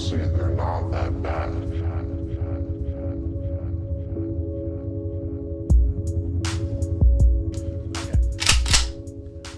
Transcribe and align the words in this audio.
honestly, 0.00 0.18
they're 0.18 0.48
not 0.48 0.90
that 0.90 1.22
bad. 1.22 1.50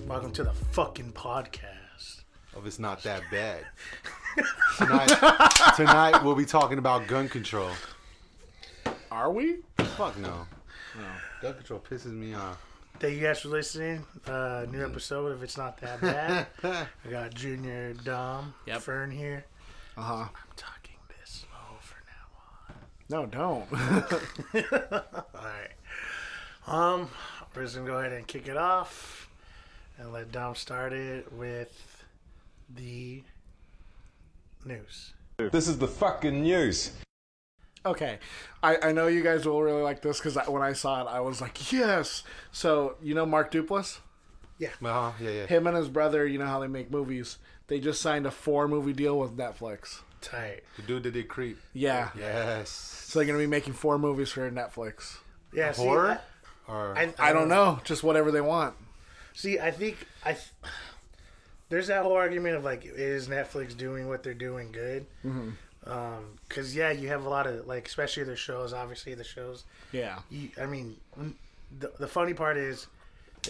Welcome 0.08 0.32
to 0.32 0.44
the 0.44 0.52
fucking 0.72 1.12
podcast. 1.12 2.22
Oh, 2.56 2.62
it's 2.66 2.78
not 2.80 3.02
that 3.04 3.22
bad. 3.30 3.64
tonight, 4.78 5.08
tonight 5.76 6.24
we'll 6.24 6.34
be 6.34 6.44
talking 6.44 6.78
about 6.78 7.06
gun 7.06 7.28
control. 7.28 7.70
Are 9.12 9.30
we? 9.30 9.58
Fuck 9.96 10.18
no. 10.18 10.46
No. 10.98 11.04
Gun 11.40 11.54
control 11.54 11.82
pisses 11.88 12.12
me 12.12 12.34
off. 12.34 12.60
Thank 12.98 13.14
you 13.14 13.20
guys 13.22 13.40
for 13.40 13.48
listening. 13.48 14.04
Uh, 14.26 14.66
new 14.70 14.84
episode 14.84 15.32
of 15.32 15.42
It's 15.42 15.56
Not 15.56 15.78
That 15.78 16.00
Bad. 16.00 16.46
I 16.64 17.10
got 17.10 17.32
Junior, 17.34 17.94
Dom, 17.94 18.54
Yep. 18.66 18.80
Fern 18.82 19.10
here. 19.10 19.44
Uh 19.96 20.02
huh. 20.02 20.14
I'm 20.14 20.52
talking 20.56 20.96
this 21.08 21.44
slow 21.44 21.78
for 21.80 21.98
now 22.06 22.26
on. 22.68 22.74
No, 23.10 23.26
don't. 23.26 23.66
Alright. 25.34 25.70
Um, 26.66 27.08
we're 27.54 27.62
just 27.64 27.74
gonna 27.76 27.86
go 27.86 27.98
ahead 27.98 28.12
and 28.12 28.26
kick 28.26 28.48
it 28.48 28.56
off 28.56 29.28
and 29.98 30.12
let 30.12 30.32
Dom 30.32 30.54
start 30.54 30.92
it 30.92 31.30
with 31.32 32.04
the 32.74 33.22
news. 34.64 35.12
This 35.38 35.68
is 35.68 35.78
the 35.78 35.88
fucking 35.88 36.42
news. 36.42 36.92
okay. 37.84 38.18
I, 38.62 38.78
I 38.82 38.92
know 38.92 39.08
you 39.08 39.22
guys 39.22 39.44
will 39.44 39.60
really 39.60 39.82
like 39.82 40.00
this 40.02 40.18
because 40.18 40.36
when 40.48 40.62
I 40.62 40.72
saw 40.72 41.02
it, 41.02 41.08
I 41.10 41.20
was 41.20 41.40
like, 41.40 41.72
yes. 41.72 42.22
So, 42.52 42.94
you 43.02 43.14
know 43.14 43.26
Mark 43.26 43.50
Duplass? 43.50 43.98
Yeah. 44.58 44.68
Uh-huh, 44.82 45.12
yeah, 45.20 45.30
yeah. 45.30 45.46
Him 45.46 45.66
and 45.66 45.76
his 45.76 45.88
brother, 45.88 46.24
you 46.26 46.38
know 46.38 46.46
how 46.46 46.60
they 46.60 46.68
make 46.68 46.90
movies. 46.92 47.38
They 47.72 47.80
just 47.80 48.02
signed 48.02 48.26
a 48.26 48.30
four 48.30 48.68
movie 48.68 48.92
deal 48.92 49.18
with 49.18 49.34
Netflix. 49.34 50.00
Tight. 50.20 50.62
The 50.76 50.82
dude 50.82 51.04
that 51.04 51.12
did 51.12 51.28
Creep. 51.28 51.58
Yeah. 51.72 52.10
Yes. 52.14 52.68
So 52.68 53.18
they're 53.18 53.24
going 53.24 53.38
to 53.38 53.42
be 53.42 53.48
making 53.48 53.72
four 53.72 53.98
movies 53.98 54.28
for 54.28 54.50
Netflix. 54.50 55.16
Yeah, 55.54 55.72
see, 55.72 55.82
Horror? 55.82 56.20
Or 56.68 56.94
I, 56.98 57.14
I 57.18 57.32
don't 57.32 57.48
know. 57.48 57.80
Just 57.82 58.02
whatever 58.02 58.30
they 58.30 58.42
want. 58.42 58.74
See, 59.32 59.58
I 59.58 59.70
think 59.70 59.96
I. 60.22 60.32
th- 60.34 60.44
There's 61.70 61.86
that 61.86 62.02
whole 62.02 62.12
argument 62.12 62.56
of 62.56 62.64
like, 62.64 62.84
is 62.84 63.28
Netflix 63.28 63.74
doing 63.74 64.06
what 64.06 64.22
they're 64.22 64.34
doing 64.34 64.70
good? 64.70 65.06
Mm-hmm. 65.24 65.52
Because 66.46 66.76
yeah, 66.76 66.90
you 66.90 67.08
have 67.08 67.24
a 67.24 67.28
lot 67.30 67.46
of 67.46 67.66
like, 67.66 67.88
especially 67.88 68.24
their 68.24 68.36
shows. 68.36 68.74
Obviously, 68.74 69.14
the 69.14 69.24
shows. 69.24 69.64
Yeah. 69.92 70.18
You, 70.30 70.50
I 70.60 70.66
mean, 70.66 70.96
the 71.78 71.90
the 71.98 72.06
funny 72.06 72.34
part 72.34 72.58
is, 72.58 72.86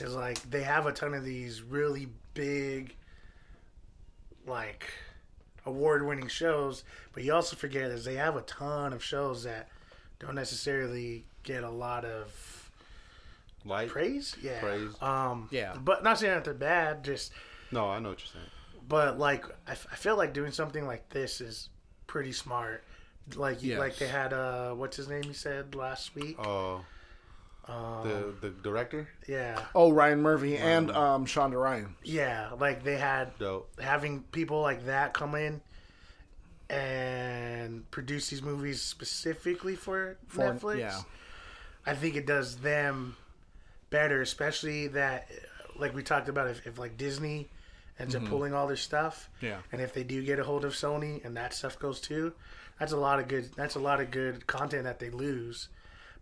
is 0.00 0.14
like 0.14 0.40
they 0.48 0.62
have 0.62 0.86
a 0.86 0.92
ton 0.92 1.12
of 1.12 1.24
these 1.24 1.60
really 1.60 2.06
big, 2.34 2.94
like, 4.46 4.86
award-winning 5.66 6.28
shows, 6.28 6.84
but 7.12 7.22
you 7.22 7.32
also 7.32 7.54
forget 7.56 7.84
is 7.90 8.04
they 8.04 8.14
have 8.16 8.36
a 8.36 8.42
ton 8.42 8.92
of 8.92 9.02
shows 9.02 9.44
that 9.44 9.68
don't 10.18 10.34
necessarily 10.34 11.24
get 11.44 11.62
a 11.64 11.70
lot 11.70 12.04
of 12.04 12.70
light? 13.64 13.88
praise. 13.88 14.36
Yeah. 14.42 14.60
Praise. 14.60 14.90
Um. 15.02 15.48
Yeah. 15.50 15.74
But 15.82 16.02
not 16.02 16.18
saying 16.18 16.34
that 16.34 16.44
they're 16.44 16.54
bad. 16.54 17.04
Just 17.04 17.32
No, 17.70 17.88
I 17.88 17.98
know 18.00 18.10
what 18.10 18.20
you're 18.20 18.26
saying. 18.32 18.50
but 18.88 19.18
like 19.18 19.44
I, 19.66 19.72
f- 19.72 19.86
I 19.92 19.96
feel 19.96 20.16
like 20.16 20.32
doing 20.32 20.52
something 20.52 20.86
like 20.86 21.08
this 21.10 21.40
is 21.40 21.68
pretty 22.06 22.32
smart. 22.32 22.82
Like 23.36 23.58
Yes. 23.62 23.78
like 23.78 23.96
they 23.98 24.08
had 24.08 24.32
uh 24.32 24.72
what's 24.74 24.96
his 24.96 25.08
name 25.08 25.22
he 25.22 25.32
said 25.32 25.74
last 25.76 26.14
week? 26.16 26.36
Oh, 26.44 26.84
Um, 27.68 28.02
the 28.40 28.48
the 28.48 28.50
director? 28.62 29.08
yeah. 29.28 29.62
Oh, 29.74 29.92
Ryan 29.92 30.20
Murphy 30.20 30.56
and 30.56 30.90
um, 30.90 31.26
Shonda 31.26 31.60
Rhimes. 31.62 31.94
Yeah, 32.02 32.50
like 32.58 32.82
they 32.82 32.96
had 32.98 33.38
Dope. 33.38 33.70
having 33.80 34.22
people 34.32 34.60
like 34.60 34.86
that 34.86 35.12
come 35.14 35.34
in 35.36 35.60
and 36.70 37.88
produce 37.90 38.28
these 38.30 38.42
movies 38.42 38.80
specifically 38.80 39.76
for, 39.76 40.16
For- 40.28 40.42
Netflix. 40.54 40.78
yeah. 40.78 41.00
I 41.84 41.94
think 41.94 42.16
it 42.16 42.26
does 42.26 42.56
them 42.56 43.16
better, 43.90 44.22
especially 44.22 44.88
that, 44.88 45.28
like 45.76 45.94
we 45.94 46.02
talked 46.02 46.28
about, 46.28 46.48
if, 46.48 46.66
if 46.66 46.78
like 46.78 46.96
Disney 46.96 47.48
ends 47.98 48.14
up 48.16 48.24
pulling 48.24 48.54
all 48.54 48.66
their 48.66 48.76
stuff, 48.76 49.28
Mm-hmm. 49.36 49.46
Yeah. 49.46 49.58
and 49.72 49.80
if 49.80 49.92
they 49.92 50.02
do 50.04 50.22
get 50.24 50.38
a 50.38 50.44
hold 50.44 50.64
of 50.64 50.72
Sony 50.72 51.24
and 51.24 51.36
that 51.36 51.52
stuff 51.54 51.78
goes 51.78 52.00
too, 52.00 52.32
that's 52.78 52.92
a 52.92 52.96
lot 52.96 53.18
of 53.20 53.28
good. 53.28 53.50
That's 53.56 53.74
a 53.74 53.80
lot 53.80 54.00
of 54.00 54.10
good 54.10 54.46
content 54.46 54.84
that 54.84 54.98
they 54.98 55.10
lose. 55.10 55.68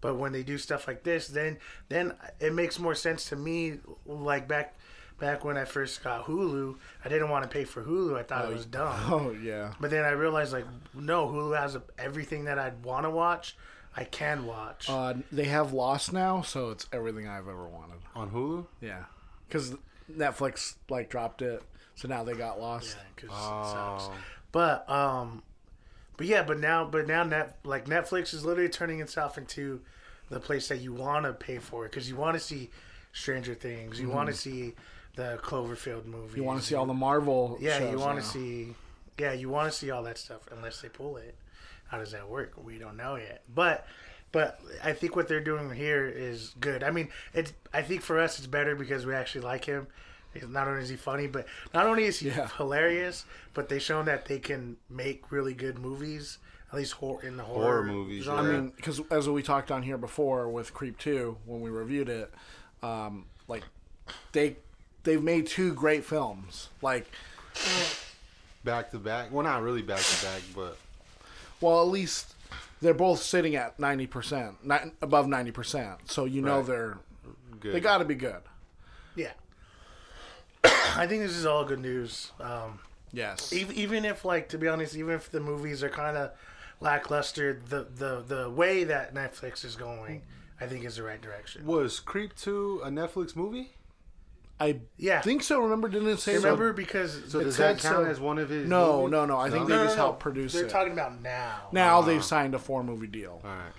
But 0.01 0.17
when 0.17 0.33
they 0.33 0.43
do 0.43 0.57
stuff 0.59 0.87
like 0.89 1.03
this, 1.03 1.29
then 1.29 1.59
then 1.89 2.15
it 2.41 2.55
makes 2.55 2.79
more 2.79 2.95
sense 2.95 3.27
to 3.31 3.37
me. 3.37 3.79
Like 4.07 4.49
back 4.49 4.77
back 5.19 5.45
when 5.45 5.59
I 5.59 5.67
first 5.67 6.03
got 6.03 6.25
Hulu, 6.25 6.77
I 7.05 7.09
didn't 7.11 7.29
want 7.29 7.43
to 7.45 7.49
pay 7.51 7.65
for 7.65 7.83
Hulu. 7.83 8.19
I 8.19 8.23
thought 8.23 8.47
it 8.47 8.55
was 8.55 8.65
dumb. 8.65 8.95
Oh, 9.13 9.31
yeah. 9.33 9.75
But 9.79 9.91
then 9.91 10.03
I 10.05 10.11
realized, 10.13 10.55
like, 10.55 10.65
no, 10.95 11.27
Hulu 11.29 11.59
has 11.59 11.77
everything 11.99 12.45
that 12.47 12.59
I'd 12.59 12.83
want 12.83 13.05
to 13.05 13.11
watch. 13.11 13.55
I 13.95 14.05
can 14.05 14.47
watch. 14.47 14.89
Uh, 14.89 15.15
they 15.31 15.45
have 15.45 15.75
Lost 15.75 16.13
now, 16.15 16.41
so 16.41 16.71
it's 16.71 16.87
everything 16.93 17.29
I've 17.29 17.49
ever 17.49 17.67
wanted. 17.69 17.99
On 18.15 18.31
Hulu? 18.31 18.65
Yeah, 18.81 19.05
because 19.47 19.75
Netflix 20.11 20.77
like 20.89 21.11
dropped 21.11 21.43
it, 21.43 21.63
so 21.97 22.09
now 22.09 22.25
they 22.25 22.33
got 22.35 22.59
Lost. 22.61 22.97
Yeah, 22.97 23.29
'cause 23.29 23.37
it 23.37 23.43
sucks. 23.43 24.05
Oh. 24.05 24.13
But 24.53 24.89
um, 24.89 25.43
but 26.21 26.27
yeah, 26.27 26.43
but 26.43 26.61
now, 26.61 26.85
but 26.85 27.07
now, 27.07 27.23
net 27.23 27.57
like 27.65 27.87
Netflix 27.87 28.35
is 28.35 28.45
literally 28.45 28.69
turning 28.69 29.01
itself 29.01 29.39
into 29.39 29.81
the 30.29 30.39
place 30.39 30.69
that 30.69 30.77
you 30.77 30.93
want 30.93 31.25
to 31.25 31.33
pay 31.33 31.57
for 31.57 31.85
because 31.85 32.11
you 32.11 32.15
want 32.15 32.35
to 32.35 32.41
see 32.41 32.69
Stranger 33.15 33.55
Things, 33.55 33.99
you 33.99 34.11
want 34.11 34.29
to 34.29 34.35
see 34.35 34.75
the 35.17 35.41
Cloverfield 35.43 36.05
movie, 36.05 36.27
Mm-hmm. 36.27 36.37
You 36.37 36.45
want 36.45 36.61
to 36.61 36.67
see 36.67 36.75
all 36.75 36.85
the 36.85 36.93
Marvel? 36.93 37.57
yeah, 37.59 37.91
you 37.91 37.99
want 37.99 38.19
to 38.19 38.23
see, 38.23 38.75
yeah, 39.19 39.33
you 39.33 39.49
want 39.49 39.73
to 39.73 39.79
see 39.79 39.91
all 39.91 40.03
that 40.03 40.19
stuff 40.19 40.43
unless 40.55 40.83
they 40.83 40.91
pull 40.91 41.17
it. 41.17 41.37
How 41.89 41.97
does 41.97 42.13
that 42.13 42.29
work? 42.29 42.53
We 42.63 42.77
don't 42.77 42.99
know 42.99 43.17
yet, 43.17 43.43
but. 43.49 43.87
But 44.33 44.61
I 44.85 44.93
think 44.93 45.17
what 45.17 45.27
they're 45.27 45.41
doing 45.41 45.73
here 45.73 46.07
is 46.07 46.55
good. 46.61 46.85
I 46.85 46.93
mean, 46.93 47.09
it's. 47.35 47.53
I 47.73 47.83
think 47.83 48.01
for 48.03 48.21
us, 48.21 48.39
it's 48.39 48.47
better 48.47 48.77
because 48.77 49.05
we 49.05 49.13
actually 49.13 49.41
like 49.41 49.65
him. 49.65 49.89
He's- 50.33 50.47
Not 50.49 50.69
only 50.69 50.83
is 50.83 50.89
he 50.89 50.97
funny, 50.97 51.27
but 51.27 51.47
not 51.75 51.87
only 51.87 52.05
is 52.05 52.19
he 52.21 52.29
Yeah. 52.29 52.49
hilarious, 52.57 53.25
but 53.55 53.69
they've 53.69 53.83
shown 53.83 54.05
that 54.05 54.27
they 54.27 54.39
can 54.39 54.77
make 54.89 55.31
really 55.33 55.55
good 55.55 55.79
movies. 55.79 56.39
At 56.73 56.77
least 56.79 56.93
horror 56.93 57.23
in 57.25 57.37
the 57.37 57.43
horror, 57.43 57.65
Horror 57.65 57.85
movies, 57.85 58.25
genre. 58.25 58.43
I 58.45 58.53
mean, 58.53 58.73
because 58.77 59.01
as 59.11 59.29
we 59.29 59.43
talked 59.43 59.73
on 59.73 59.83
here 59.83 59.99
before 59.99 60.49
with 60.49 60.73
Creep 60.73 60.99
Two 60.99 61.37
when 61.45 61.61
we 61.63 61.69
reviewed 61.71 62.09
it, 62.09 62.33
um, 62.81 63.27
like 63.49 63.65
they 64.31 64.57
they've 65.03 65.23
made 65.23 65.49
two 65.49 65.75
great 65.75 66.05
films. 66.05 66.69
Like, 66.81 67.07
Back 68.63 68.91
to 68.91 68.99
back. 68.99 69.33
Well, 69.33 69.43
not 69.43 69.63
really 69.63 69.83
back 69.83 70.01
to 70.01 70.25
back, 70.27 70.43
but 70.55 70.77
well, 71.61 71.81
at 71.83 71.89
least 71.89 72.35
they're 72.83 72.93
both 72.95 73.21
sitting 73.21 73.57
at 73.57 73.81
ninety 73.81 74.07
percent, 74.07 74.65
not 74.65 74.85
above 75.03 75.27
ninety 75.27 75.51
percent. 75.51 75.99
So 76.11 76.25
you 76.27 76.43
know 76.43 76.59
Right. 76.59 76.67
they're 76.67 76.99
good. 77.59 77.75
they 77.75 77.81
got 77.81 77.99
to 77.99 78.05
be 78.05 78.15
good. 78.15 78.43
yeah. 79.17 79.33
I 80.65 81.07
think 81.07 81.23
this 81.23 81.37
is 81.37 81.47
all 81.47 81.65
good 81.65 81.81
news. 81.81 82.33
Um, 82.41 82.81
Yes. 83.13 83.53
even, 83.53 83.75
even 83.77 84.05
if, 84.05 84.25
like, 84.25 84.49
to 84.51 84.59
be 84.59 84.69
honest, 84.69 84.95
even 84.97 85.15
if 85.15 85.31
the 85.33 85.41
movies 85.41 85.83
are 85.83 85.89
kind 85.89 86.17
of 86.17 86.31
lackluster, 86.81 87.61
the, 87.69 87.87
the 87.97 88.23
the 88.27 88.49
way 88.51 88.85
that 88.85 89.15
Netflix 89.15 89.65
is 89.65 89.75
going, 89.75 90.23
I 90.61 90.67
think 90.67 90.85
is 90.85 90.97
the 90.97 91.03
right 91.03 91.21
direction. 91.21 91.67
Was 91.67 91.99
Creep 91.99 92.37
2 92.37 92.83
a 92.85 92.89
Netflix 92.89 93.35
movie? 93.35 93.71
I 94.61 94.81
Yeah. 94.97 95.23
think 95.23 95.43
so. 95.43 95.61
Remember, 95.61 95.89
didn't 95.89 96.09
it 96.09 96.21
say? 96.21 96.37
Remember, 96.37 96.73
because 96.73 97.21
So 97.29 97.43
does 97.43 97.57
that 97.57 97.79
count 97.79 97.97
so- 97.97 98.05
as 98.05 98.21
one 98.21 98.39
of 98.39 98.49
his 98.51 98.69
No, 98.69 98.99
movies? 99.03 99.11
no, 99.13 99.25
no. 99.27 99.39
I 99.39 99.51
think 99.51 99.67
they 99.67 99.75
No, 99.75 99.81
no, 99.81 99.85
just 99.87 99.97
no. 99.97 100.03
helped 100.05 100.21
produce 100.21 100.53
They're 100.53 100.67
it. 100.67 100.71
talking 100.71 100.93
about 100.93 101.21
now. 101.23 101.69
now 101.73 102.03
they've 102.03 102.23
signed 102.25 102.55
a 102.55 102.59
four 102.61 102.85
movie 102.85 103.07
deal. 103.09 103.41
All 103.43 103.51
right. 103.51 103.73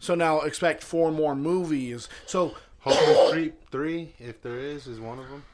So 0.00 0.14
now 0.14 0.40
expect 0.40 0.82
four 0.82 1.12
more 1.12 1.36
movies. 1.36 2.08
So 2.26 2.54
Hopefully 2.80 3.30
Creep 3.32 3.70
3, 3.70 4.14
if 4.18 4.40
there 4.40 4.58
is, 4.58 4.86
is 4.86 4.98
one 5.00 5.18
of 5.18 5.28
them. 5.28 5.44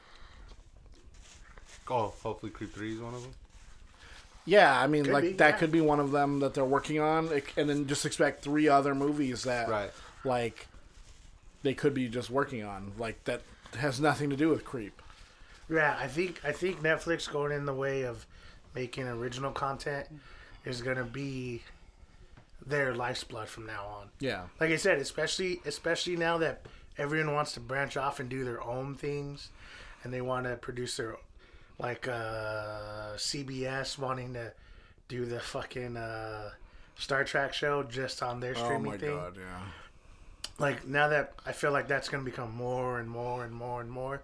Oh, 1.89 2.13
hopefully 2.23 2.51
Creep 2.51 2.73
3 2.73 2.93
is 2.95 2.99
one 2.99 3.13
of 3.13 3.21
them. 3.23 3.33
yeah, 4.45 4.79
I 4.79 4.87
mean, 4.87 5.05
Could 5.05 5.13
like 5.13 5.23
be, 5.23 5.31
that 5.33 5.49
yeah. 5.51 5.57
could 5.57 5.71
be 5.71 5.81
one 5.81 5.99
of 5.99 6.11
them 6.11 6.39
that 6.39 6.53
they're 6.53 6.65
working 6.65 6.99
on, 6.99 7.27
It- 7.29 7.45
and 7.57 7.69
then 7.69 7.87
just 7.87 8.05
expect 8.05 8.43
three 8.43 8.67
other 8.67 8.93
movies 8.95 9.43
that, 9.43 9.67
Right. 9.69 9.91
like, 10.23 10.67
they 11.63 11.73
could 11.73 11.93
be 11.93 12.07
just 12.07 12.29
working 12.29 12.63
on, 12.63 12.93
like 12.97 13.23
that 13.25 13.41
has 13.77 13.99
nothing 13.99 14.29
to 14.29 14.35
do 14.35 14.49
with 14.49 14.63
Creep. 14.65 15.01
Yeah, 15.69 15.97
I 15.99 16.07
think 16.07 16.39
I 16.43 16.51
think 16.51 16.81
Netflix 16.81 17.29
going 17.31 17.51
in 17.51 17.65
the 17.65 17.73
way 17.73 18.03
of 18.03 18.25
making 18.75 19.07
original 19.07 19.51
content 19.51 20.07
is 20.63 20.81
gonna 20.83 21.03
be 21.03 21.63
their 22.65 22.93
lifeblood 22.93 23.49
from 23.49 23.65
now 23.65 23.85
on. 23.85 24.09
Yeah, 24.19 24.43
Like 24.59 24.69
I 24.71 24.75
said, 24.77 24.99
especially 24.99 25.61
especially 25.65 26.15
now 26.17 26.37
that 26.39 26.61
everyone 26.99 27.33
wants 27.33 27.53
to 27.53 27.59
branch 27.59 27.97
off 27.97 28.19
and 28.19 28.29
do 28.29 28.43
their 28.43 28.61
own 28.61 28.95
things, 28.95 29.49
and 30.03 30.13
they 30.13 30.21
want 30.21 30.45
to 30.45 30.55
produce 30.55 30.97
their 30.97 31.17
like 31.77 32.07
uh, 32.07 33.15
CBS 33.15 33.97
wanting 33.97 34.33
to 34.33 34.53
do 35.07 35.25
the 35.25 35.39
fucking 35.39 35.97
uh, 35.97 36.51
Star 36.97 37.23
Trek 37.23 37.53
show 37.53 37.83
just 37.83 38.23
on 38.23 38.39
their 38.39 38.55
streaming. 38.55 38.87
oh 38.87 38.91
my 38.91 38.97
thing. 38.97 39.15
god, 39.15 39.37
yeah. 39.37 39.59
like 40.59 40.87
now 40.87 41.07
that 41.09 41.33
I 41.45 41.51
feel 41.51 41.71
like 41.71 41.87
that's 41.87 42.09
going 42.09 42.23
to 42.23 42.29
become 42.29 42.55
more 42.55 42.99
and 42.99 43.09
more 43.09 43.43
and 43.43 43.53
more 43.53 43.81
and 43.81 43.89
more 43.91 44.21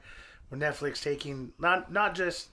with 0.50 0.60
Netflix 0.60 1.02
taking 1.04 1.52
not 1.60 1.92
not 1.92 2.16
just 2.16 2.48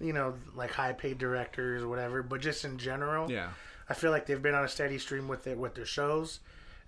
you 0.00 0.12
know, 0.12 0.34
like 0.54 0.70
high 0.70 0.92
paid 0.92 1.18
directors 1.18 1.82
or 1.82 1.88
whatever, 1.88 2.22
but 2.22 2.40
just 2.40 2.64
in 2.64 2.78
general, 2.78 3.28
Yeah. 3.28 3.48
I 3.88 3.94
feel 3.94 4.12
like 4.12 4.26
they've 4.26 4.40
been 4.40 4.54
on 4.54 4.64
a 4.64 4.68
steady 4.68 4.96
stream 4.98 5.26
with 5.26 5.48
it 5.48 5.58
with 5.58 5.74
their 5.74 5.84
shows, 5.86 6.38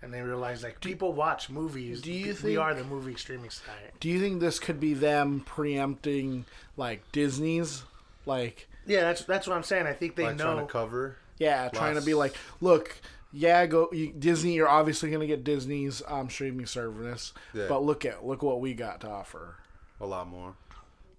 and 0.02 0.12
they 0.14 0.20
realize 0.22 0.62
like 0.62 0.80
people 0.80 1.12
watch 1.12 1.50
movies. 1.50 2.00
do 2.00 2.12
you 2.12 2.26
we 2.28 2.32
think- 2.32 2.58
are 2.58 2.74
the 2.74 2.84
movie 2.84 3.14
streaming 3.16 3.50
site? 3.50 3.98
Do 4.00 4.08
you 4.08 4.20
think 4.20 4.40
this 4.40 4.58
could 4.58 4.80
be 4.80 4.94
them 4.94 5.40
preempting 5.46 6.44
like 6.76 7.02
Disney's 7.12 7.82
like 8.26 8.68
Yeah, 8.86 9.02
that's 9.02 9.24
that's 9.24 9.46
what 9.46 9.56
I'm 9.56 9.62
saying. 9.62 9.86
I 9.86 9.92
think 9.92 10.16
they 10.16 10.24
like 10.24 10.36
know. 10.36 10.44
trying 10.54 10.66
to 10.66 10.72
cover. 10.72 11.16
yeah, 11.38 11.68
trying 11.68 11.94
to 11.96 12.02
be 12.02 12.14
like, 12.14 12.34
look, 12.60 12.96
yeah, 13.32 13.64
go 13.66 13.88
you, 13.92 14.12
Disney. 14.12 14.54
You're 14.54 14.68
obviously 14.68 15.08
going 15.10 15.20
to 15.20 15.26
get 15.26 15.44
Disney's 15.44 16.02
um, 16.08 16.28
streaming 16.30 16.66
service, 16.66 17.32
Yeah. 17.54 17.66
but 17.68 17.82
look 17.84 18.04
at 18.04 18.26
look 18.26 18.42
what 18.42 18.60
we 18.60 18.74
got 18.74 19.00
to 19.02 19.08
offer. 19.08 19.56
A 20.00 20.06
lot 20.06 20.26
more. 20.28 20.54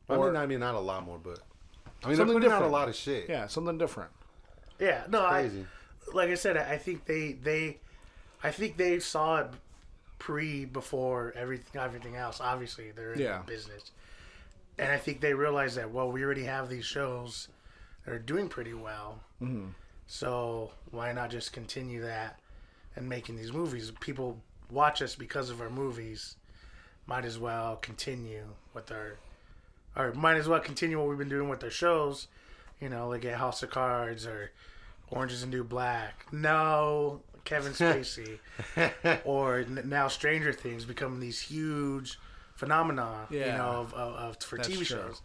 I 0.10 0.18
mean, 0.18 0.36
I 0.36 0.46
mean, 0.46 0.60
not 0.60 0.76
a 0.76 0.80
lot 0.80 1.06
more, 1.06 1.18
but 1.24 1.40
I 2.04 2.08
mean, 2.08 2.18
they're 2.18 2.26
Something 2.26 2.34
putting 2.36 2.52
out 2.52 2.64
a 2.64 2.68
lot 2.68 2.90
of 2.90 2.96
shit. 2.96 3.30
Yeah, 3.30 3.48
something 3.48 3.78
different. 3.78 4.10
yeah, 4.80 5.04
no, 5.08 5.24
I, 5.26 5.42
crazy. 5.44 5.66
like 6.14 6.30
I 6.30 6.34
said, 6.34 6.58
I 6.58 6.78
think 6.78 7.06
they 7.06 7.34
they, 7.34 7.78
I 8.44 8.52
think 8.52 8.78
they 8.78 9.00
saw 9.00 9.40
it 9.42 9.48
pre 10.20 10.66
before 10.66 11.34
everything 11.36 11.80
everything 11.82 12.16
else. 12.16 12.40
Obviously, 12.42 12.92
they're 12.92 13.14
in 13.14 13.20
Yeah. 13.20 13.40
the 13.40 13.44
business, 13.46 13.92
and 14.78 14.92
I 14.92 14.98
think 14.98 15.22
they 15.22 15.34
realized 15.34 15.78
that 15.78 15.92
well, 15.92 16.12
we 16.12 16.24
already 16.24 16.44
have 16.44 16.70
these 16.70 16.86
shows 16.86 17.48
that 18.06 18.14
are 18.14 18.20
doing 18.20 18.50
pretty 18.50 18.74
well. 18.74 19.20
Mm-hmm. 19.42 19.70
So 20.08 20.72
why 20.92 21.12
not 21.14 21.30
just 21.32 21.54
continue 21.54 22.02
that 22.02 22.40
and 22.96 23.08
making 23.08 23.38
these 23.38 23.54
movies? 23.54 23.92
People 24.00 24.42
watch 24.70 25.02
us 25.02 25.16
because 25.16 25.50
of 25.50 25.62
our 25.62 25.70
movies. 25.70 26.36
Might 27.08 27.26
as 27.26 27.40
well 27.40 27.78
continue 27.78 28.44
with 28.74 28.92
our, 28.92 29.18
or 29.96 30.14
might 30.14 30.38
as 30.38 30.48
well 30.48 30.60
continue 30.60 31.00
what 31.00 31.08
we've 31.10 31.18
been 31.18 31.30
doing 31.30 31.50
with 31.50 31.64
our 31.64 31.70
shows. 31.70 32.28
You 32.80 32.90
know, 32.90 33.08
like 33.10 33.26
at 33.26 33.38
House 33.38 33.64
of 33.64 33.70
Cards 33.70 34.26
or 34.26 34.52
Orange 35.10 35.32
is 35.32 35.42
the 35.42 35.48
New 35.48 35.64
Black. 35.64 36.26
No, 36.32 37.22
Kevin 37.46 37.72
Spacey. 37.74 38.40
or 39.26 39.60
n- 39.60 39.84
now 39.86 40.08
Stranger 40.08 40.54
Things 40.54 40.86
becoming 40.86 41.20
these 41.20 41.40
huge 41.40 42.20
phenomena. 42.56 43.28
You 43.30 43.40
know, 43.46 43.82
of, 43.82 43.94
of, 43.94 44.16
of 44.16 44.38
for 44.44 44.58
That's 44.58 44.70
TV 44.70 44.76
true. 44.78 44.86
shows. 44.86 45.22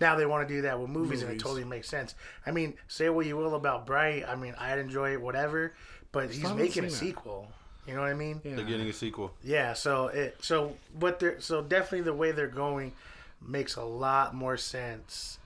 Now 0.00 0.14
they 0.16 0.26
want 0.26 0.46
to 0.46 0.54
do 0.54 0.62
that 0.62 0.78
with 0.78 0.90
movies, 0.90 1.22
and 1.22 1.32
it 1.32 1.38
totally 1.40 1.64
makes 1.64 1.88
sense. 1.88 2.14
I 2.44 2.50
mean, 2.50 2.74
say 2.86 3.08
what 3.08 3.24
you 3.24 3.36
will 3.36 3.54
about 3.54 3.86
Bright. 3.86 4.24
I 4.28 4.36
mean, 4.36 4.54
I'd 4.58 4.78
enjoy 4.78 5.12
it, 5.12 5.20
whatever. 5.22 5.72
But 6.12 6.30
he's 6.30 6.44
making 6.52 6.84
a 6.84 6.90
seen 6.90 7.08
it. 7.08 7.10
sequel. 7.12 7.48
You 7.86 7.94
know 7.94 8.00
what 8.02 8.10
I 8.10 8.14
mean? 8.14 8.40
Yeah. 8.44 8.56
They're 8.56 8.64
getting 8.64 8.88
a 8.88 8.92
sequel. 8.92 9.32
Yeah, 9.42 9.72
so 9.72 10.08
it 10.08 10.36
so 10.42 10.76
what 10.98 11.18
they're 11.20 11.40
so 11.40 11.62
definitely 11.62 12.02
the 12.02 12.12
way 12.14 12.32
they're 12.32 12.46
going 12.46 12.92
makes 13.40 13.76
a 13.76 13.84
lot 13.84 14.34
more 14.34 14.56
sense 14.56 15.38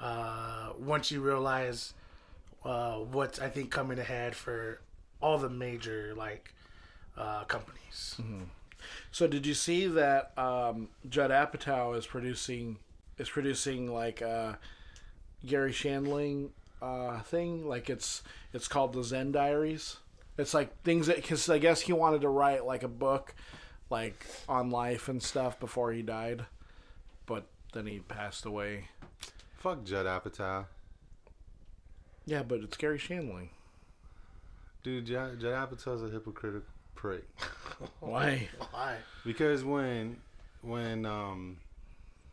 uh, 0.00 0.70
once 0.78 1.10
you 1.10 1.20
realize 1.20 1.94
uh, 2.64 2.96
what's 2.96 3.38
I 3.40 3.48
think 3.48 3.70
coming 3.70 3.98
ahead 3.98 4.36
for 4.36 4.80
all 5.22 5.38
the 5.38 5.48
major 5.48 6.14
like 6.16 6.52
uh, 7.16 7.44
companies. 7.44 8.16
So 9.10 9.26
did 9.26 9.46
you 9.46 9.54
see 9.54 9.86
that 9.86 10.36
um, 10.36 10.88
Judd 11.08 11.30
Apatow 11.30 11.96
is 11.96 12.06
producing 12.06 12.78
is 13.18 13.28
producing 13.28 13.92
like 13.92 14.20
a 14.20 14.58
Garry 15.46 15.72
Shandling 15.72 16.50
uh, 16.80 17.20
thing? 17.20 17.66
Like 17.66 17.88
it's 17.88 18.22
it's 18.52 18.68
called 18.68 18.92
the 18.92 19.04
Zen 19.04 19.32
Diaries. 19.32 19.98
It's 20.38 20.54
like 20.54 20.82
things 20.82 21.06
that 21.06 21.16
because 21.16 21.48
I 21.48 21.58
guess 21.58 21.82
he 21.82 21.92
wanted 21.92 22.22
to 22.22 22.28
write 22.28 22.64
like 22.66 22.82
a 22.82 22.88
book 22.88 23.34
like 23.90 24.26
on 24.48 24.70
life 24.70 25.08
and 25.08 25.22
stuff 25.22 25.60
before 25.60 25.92
he 25.92 26.02
died, 26.02 26.46
but 27.26 27.44
then 27.74 27.86
he 27.86 28.00
passed 28.00 28.44
away. 28.46 28.88
Fuck 29.58 29.84
Judd 29.84 30.06
Apatow. 30.06 30.66
Yeah, 32.24 32.42
but 32.42 32.60
it's 32.60 32.76
Garry 32.76 32.98
Shandling. 32.98 33.48
Dude, 34.82 35.06
Judd, 35.06 35.40
Judd 35.40 35.54
Apatow's 35.70 36.02
a 36.02 36.08
hypocritical 36.08 36.66
prick. 36.94 37.24
Why? 38.00 38.48
Why? 38.70 38.96
Because 39.24 39.64
when 39.64 40.16
when 40.62 41.04
um 41.06 41.56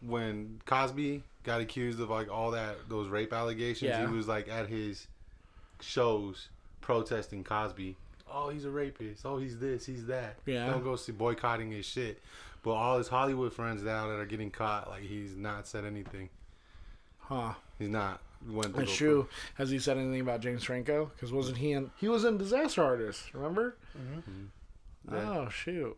when 0.01 0.61
Cosby 0.65 1.23
got 1.43 1.61
accused 1.61 1.99
of 1.99 2.09
like 2.09 2.29
all 2.31 2.51
that 2.51 2.77
those 2.89 3.07
rape 3.09 3.33
allegations, 3.33 3.89
Yeah. 3.89 4.07
he 4.07 4.13
was 4.15 4.27
like 4.27 4.47
at 4.47 4.67
his 4.67 5.07
shows 5.81 6.49
protesting 6.81 7.43
Cosby. 7.43 7.95
Oh, 8.31 8.49
he's 8.49 8.65
a 8.65 8.69
rapist. 8.69 9.25
Oh, 9.25 9.37
he's 9.37 9.57
this, 9.57 9.85
he's 9.85 10.05
that. 10.07 10.35
Yeah. 10.45 10.67
Don't 10.69 10.83
go 10.83 10.95
see 10.95 11.11
boycotting 11.11 11.71
his 11.71 11.85
shit. 11.85 12.21
But 12.61 12.71
all 12.71 12.97
his 12.97 13.07
Hollywood 13.07 13.53
friends 13.53 13.81
now 13.83 14.07
that 14.07 14.19
are 14.19 14.25
getting 14.25 14.51
caught, 14.51 14.87
like 14.89 15.01
he's 15.03 15.35
not 15.35 15.67
said 15.67 15.85
anything. 15.85 16.29
Huh? 17.19 17.53
He's 17.79 17.89
not 17.89 18.21
went 18.47 18.73
to 18.73 18.79
That's 18.79 18.91
go 18.91 18.95
true. 18.95 19.27
Has 19.55 19.69
he 19.69 19.79
said 19.79 19.97
anything 19.97 20.21
about 20.21 20.41
James 20.41 20.63
Franco? 20.63 21.11
Because 21.15 21.31
wasn't 21.31 21.57
he 21.57 21.71
in? 21.71 21.91
He 21.97 22.07
was 22.07 22.23
in 22.23 22.37
Disaster 22.37 22.83
Artist. 22.83 23.33
Remember? 23.33 23.75
Yeah. 25.11 25.29
Oh 25.29 25.49
shoot! 25.49 25.97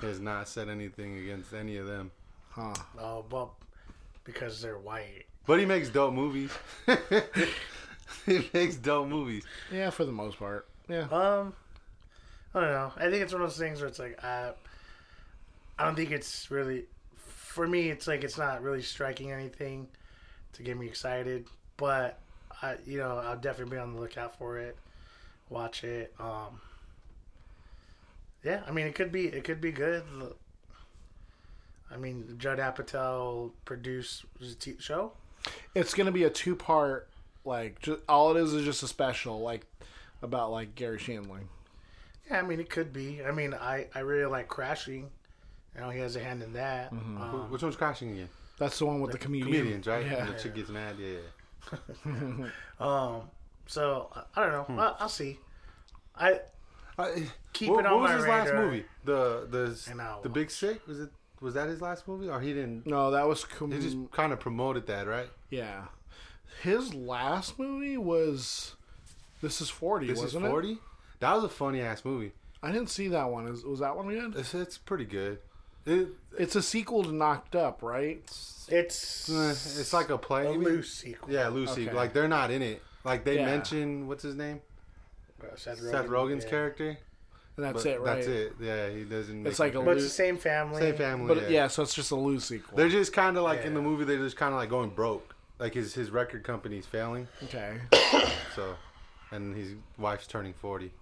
Has 0.00 0.20
not 0.20 0.48
said 0.48 0.68
anything 0.68 1.18
against 1.18 1.52
any 1.52 1.76
of 1.76 1.86
them. 1.86 2.10
Huh? 2.50 2.74
Oh, 2.98 3.24
well, 3.30 3.56
because 4.24 4.60
they're 4.60 4.78
white. 4.78 5.26
But 5.46 5.60
he 5.60 5.66
makes 5.66 5.88
dope 5.88 6.12
movies. 6.12 6.50
he 8.26 8.48
makes 8.52 8.76
dope 8.76 9.08
movies. 9.08 9.44
Yeah, 9.72 9.90
for 9.90 10.04
the 10.04 10.12
most 10.12 10.38
part. 10.38 10.66
Yeah. 10.88 11.06
Um, 11.10 11.54
I 12.54 12.60
don't 12.60 12.70
know. 12.70 12.92
I 12.96 13.10
think 13.10 13.22
it's 13.22 13.32
one 13.32 13.42
of 13.42 13.48
those 13.48 13.58
things 13.58 13.80
where 13.80 13.88
it's 13.88 13.98
like 13.98 14.22
I, 14.24 14.52
I 15.78 15.84
don't 15.84 15.94
think 15.94 16.10
it's 16.10 16.50
really, 16.50 16.84
for 17.16 17.66
me. 17.66 17.90
It's 17.90 18.06
like 18.06 18.24
it's 18.24 18.38
not 18.38 18.62
really 18.62 18.82
striking 18.82 19.32
anything 19.32 19.88
to 20.54 20.62
get 20.62 20.76
me 20.76 20.86
excited. 20.86 21.46
But 21.78 22.18
I, 22.60 22.76
you 22.86 22.98
know, 22.98 23.18
I'll 23.18 23.38
definitely 23.38 23.76
be 23.76 23.80
on 23.80 23.94
the 23.94 24.00
lookout 24.00 24.36
for 24.36 24.58
it. 24.58 24.76
Watch 25.48 25.84
it. 25.84 26.12
Um, 26.20 26.60
yeah, 28.44 28.60
I 28.68 28.70
mean, 28.70 28.86
it 28.86 28.94
could 28.94 29.10
be 29.10 29.26
it 29.28 29.44
could 29.44 29.62
be 29.62 29.72
good. 29.72 30.02
I 31.90 31.96
mean, 31.96 32.34
Judd 32.38 32.58
Apatow 32.58 33.52
produced 33.64 34.26
was 34.38 34.52
it 34.52 34.56
a 34.56 34.58
t- 34.58 34.76
show. 34.78 35.12
It's 35.74 35.94
gonna 35.94 36.12
be 36.12 36.24
a 36.24 36.30
two 36.30 36.54
part. 36.54 37.08
Like, 37.44 37.80
just, 37.80 38.00
all 38.08 38.36
it 38.36 38.40
is 38.40 38.52
is 38.52 38.64
just 38.64 38.82
a 38.82 38.88
special, 38.88 39.40
like 39.40 39.64
about 40.20 40.50
like 40.50 40.74
Garry 40.74 40.98
Shandling. 40.98 41.46
Yeah, 42.30 42.40
I 42.40 42.42
mean, 42.42 42.60
it 42.60 42.68
could 42.68 42.92
be. 42.92 43.24
I 43.24 43.30
mean, 43.30 43.54
I 43.54 43.86
I 43.94 44.00
really 44.00 44.26
like 44.26 44.48
Crashing. 44.48 45.08
You 45.74 45.80
know, 45.80 45.90
he 45.90 46.00
has 46.00 46.16
a 46.16 46.20
hand 46.20 46.42
in 46.42 46.52
that. 46.54 46.90
Um, 46.92 47.46
Which 47.50 47.62
one's 47.62 47.76
crashing 47.76 48.10
again? 48.10 48.28
That's 48.58 48.78
the 48.78 48.86
one 48.86 49.00
with 49.00 49.12
the 49.12 49.18
comedian. 49.18 49.52
Comedians, 49.52 49.86
right? 49.86 50.04
Yeah. 50.04 50.26
And 50.26 50.34
the 50.34 50.38
chick 50.38 50.56
gets 50.56 50.68
mad. 50.70 50.96
Yeah. 50.98 51.18
Um, 52.80 53.22
so 53.66 54.10
I- 54.14 54.22
I 54.40 54.42
don't 54.44 54.52
know. 54.52 54.62
Hmm. 54.64 54.78
I'll, 54.80 54.96
I'll 55.00 55.08
see. 55.08 55.38
I 56.16 56.40
I, 56.98 57.26
Keep 57.52 57.70
what, 57.70 57.80
it 57.80 57.86
on 57.86 58.00
what 58.00 58.02
was 58.02 58.10
my 58.10 58.16
his 58.16 58.26
last 58.26 58.54
movie? 58.54 58.84
The 59.04 59.46
the 59.50 59.90
And 59.90 60.00
I'll 60.00 60.20
the 60.22 60.28
Big 60.28 60.50
Sick 60.50 60.86
was 60.86 61.00
it? 61.00 61.10
Was 61.40 61.54
that 61.54 61.68
his 61.68 61.80
last 61.80 62.08
movie, 62.08 62.28
or 62.28 62.40
he 62.40 62.52
didn't? 62.52 62.84
No, 62.86 63.12
that 63.12 63.26
was 63.28 63.44
com- 63.44 63.70
He 63.70 63.78
just 63.78 63.96
kind 64.10 64.32
of 64.32 64.40
promoted 64.40 64.86
that, 64.88 65.06
right? 65.06 65.28
yeah. 65.50 65.84
His 66.62 66.92
last 66.94 67.56
movie 67.58 67.96
was 67.98 68.74
This 69.40 69.60
Is 69.60 69.70
Forty, 69.70 70.06
This 70.08 70.18
is 70.18 70.24
wasn't 70.24 70.46
it? 70.46 70.48
forty. 70.48 70.78
That 71.20 71.34
was 71.34 71.44
a 71.44 71.48
funny 71.48 71.80
ass 71.80 72.04
movie. 72.04 72.32
I 72.62 72.72
didn't 72.72 72.90
see 72.90 73.06
that 73.08 73.30
one. 73.30 73.46
Is, 73.46 73.64
was 73.64 73.78
that 73.80 73.94
one 73.96 74.08
good? 74.08 74.34
It's, 74.34 74.54
it's 74.54 74.78
pretty 74.78 75.04
good. 75.04 75.38
It, 75.88 76.08
It's 76.38 76.54
a 76.56 76.62
sequel 76.62 77.04
to 77.04 77.12
Knocked 77.12 77.56
Up, 77.56 77.82
right? 77.82 78.22
it's 78.70 79.28
it's 79.30 79.92
like 79.92 80.10
a 80.10 80.18
play. 80.18 80.46
a 80.46 80.50
loose 80.50 80.92
sequel. 80.92 81.32
Yeah, 81.32 81.48
Lucy. 81.48 81.88
Okay. 81.88 81.96
Like 81.96 82.12
they're 82.12 82.28
not 82.28 82.50
in 82.50 82.62
it. 82.62 82.82
Like 83.04 83.24
they 83.24 83.36
Yeah. 83.36 83.46
mention 83.46 84.06
what's 84.06 84.22
his 84.22 84.34
name? 84.34 84.60
Uh, 85.42 85.56
Seth, 85.56 85.78
Seth 85.78 86.06
Rogen's 86.06 86.44
yeah. 86.44 86.50
character. 86.50 86.98
And 87.56 87.64
that's 87.66 87.82
but 87.82 87.86
it, 87.86 88.00
right? 88.00 88.14
That's 88.16 88.26
it. 88.26 88.52
Yeah, 88.60 88.90
he 88.90 89.04
doesn't. 89.04 89.46
It's 89.46 89.58
like 89.58 89.74
a 89.74 89.80
But 89.80 89.96
it's 89.96 90.04
the 90.04 90.10
same 90.10 90.36
family. 90.36 90.80
same 90.82 90.96
family. 90.96 91.34
But 91.34 91.44
yeah. 91.44 91.48
yeah. 91.62 91.66
so 91.68 91.82
it's 91.82 91.94
just 91.94 92.10
a 92.10 92.16
loose 92.16 92.44
sequel. 92.44 92.76
They're 92.76 92.88
just 92.88 93.12
kind 93.12 93.36
of 93.36 93.42
like 93.42 93.64
in 93.64 93.74
the 93.74 93.82
movie. 93.82 94.04
They're 94.04 94.18
just 94.18 94.36
kind 94.36 94.52
of 94.52 94.60
like 94.60 94.68
going 94.68 94.90
broke. 94.90 95.34
Like 95.58 95.74
his 95.74 95.94
his 95.94 96.10
record 96.10 96.44
company's 96.44 96.86
failing. 96.86 97.26
okay. 97.44 97.78
So, 98.54 98.76
and 99.32 99.56
his 99.56 99.74
wife's 99.96 100.26
turning 100.26 100.52
forty. 100.52 100.92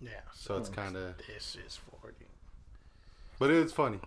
Yeah. 0.00 0.10
So 0.34 0.56
it's 0.58 0.68
kind 0.68 0.96
of. 0.96 1.14
This 1.26 1.56
is 1.66 1.76
forty. 1.76 2.19
But 3.40 3.50
it's 3.50 3.72
funny. 3.72 3.98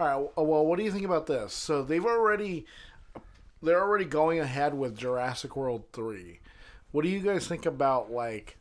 All 0.00 0.06
right. 0.06 0.30
Well, 0.44 0.66
what 0.66 0.78
do 0.78 0.84
you 0.84 0.90
think 0.90 1.04
about 1.04 1.26
this? 1.26 1.52
So 1.52 1.82
they've 1.84 2.04
already 2.04 2.66
they're 3.62 3.80
already 3.80 4.04
going 4.06 4.40
ahead 4.40 4.74
with 4.74 4.96
Jurassic 4.98 5.54
World 5.56 5.84
three. 5.92 6.40
What 6.92 7.02
do 7.02 7.08
you 7.08 7.20
guys 7.20 7.46
think 7.46 7.66
about 7.66 8.10
like 8.10 8.56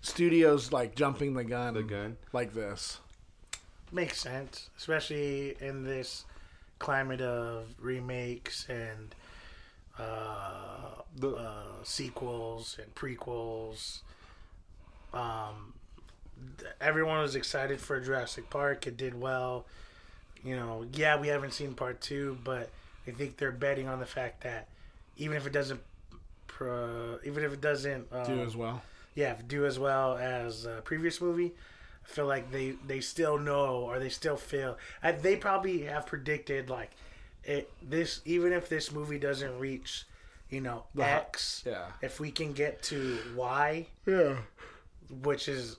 studios 0.00 0.72
like 0.72 0.94
jumping 0.94 1.34
the 1.34 1.44
gun, 1.44 1.74
The 1.74 1.82
gun. 1.82 2.16
like 2.32 2.54
this? 2.54 3.00
Makes 3.90 4.20
sense, 4.20 4.70
especially 4.76 5.56
in 5.60 5.82
this 5.84 6.24
climate 6.78 7.20
of 7.20 7.66
remakes 7.80 8.66
and 8.68 9.14
uh, 9.98 11.02
The- 11.16 11.34
uh, 11.36 11.82
sequels 11.84 12.78
and 12.80 12.94
prequels. 12.94 14.00
Um, 15.12 15.72
th- 15.72 15.77
everyone 16.80 17.20
was 17.20 17.34
excited 17.36 17.80
for 17.80 18.00
Jurassic 18.00 18.50
Park. 18.50 18.86
It 18.86 18.96
did 18.96 19.18
well. 19.18 19.66
You 20.44 20.56
know, 20.56 20.86
yeah, 20.92 21.18
we 21.18 21.28
haven't 21.28 21.52
seen 21.52 21.74
part 21.74 22.00
two, 22.00 22.38
but 22.44 22.70
I 23.06 23.10
think 23.10 23.36
they're 23.36 23.50
betting 23.52 23.88
on 23.88 23.98
the 24.00 24.06
fact 24.06 24.42
that 24.44 24.68
even 25.16 25.36
if 25.36 25.46
it 25.46 25.52
doesn't, 25.52 25.80
pro, 26.46 27.18
even 27.24 27.44
if 27.44 27.52
it 27.52 27.60
doesn't 27.60 28.06
um, 28.12 28.24
Do 28.26 28.40
as 28.42 28.56
well. 28.56 28.82
yeah, 29.14 29.34
do 29.46 29.66
as 29.66 29.78
well 29.78 30.16
as 30.16 30.66
uh, 30.66 30.80
previous 30.84 31.20
movie. 31.20 31.52
I 32.04 32.10
feel 32.10 32.26
like 32.26 32.50
they 32.50 32.70
they 32.86 33.00
still 33.00 33.36
know 33.38 33.80
or 33.80 33.98
they 33.98 34.08
still 34.08 34.36
feel 34.36 34.78
I, 35.02 35.12
they 35.12 35.36
probably 35.36 35.82
have 35.82 36.06
predicted 36.06 36.70
like 36.70 36.90
it 37.44 37.70
this 37.82 38.22
even 38.24 38.54
if 38.54 38.70
this 38.70 38.90
movie 38.90 39.18
doesn't 39.18 39.58
reach 39.58 40.06
you 40.48 40.62
know 40.62 40.84
hu- 40.96 41.02
X 41.02 41.64
yeah. 41.66 41.88
if 42.00 42.18
we 42.18 42.30
can 42.30 42.54
get 42.54 42.82
to 42.84 43.18
Y 43.36 43.88
Yeah. 44.06 44.36
which 45.22 45.48
is 45.48 45.76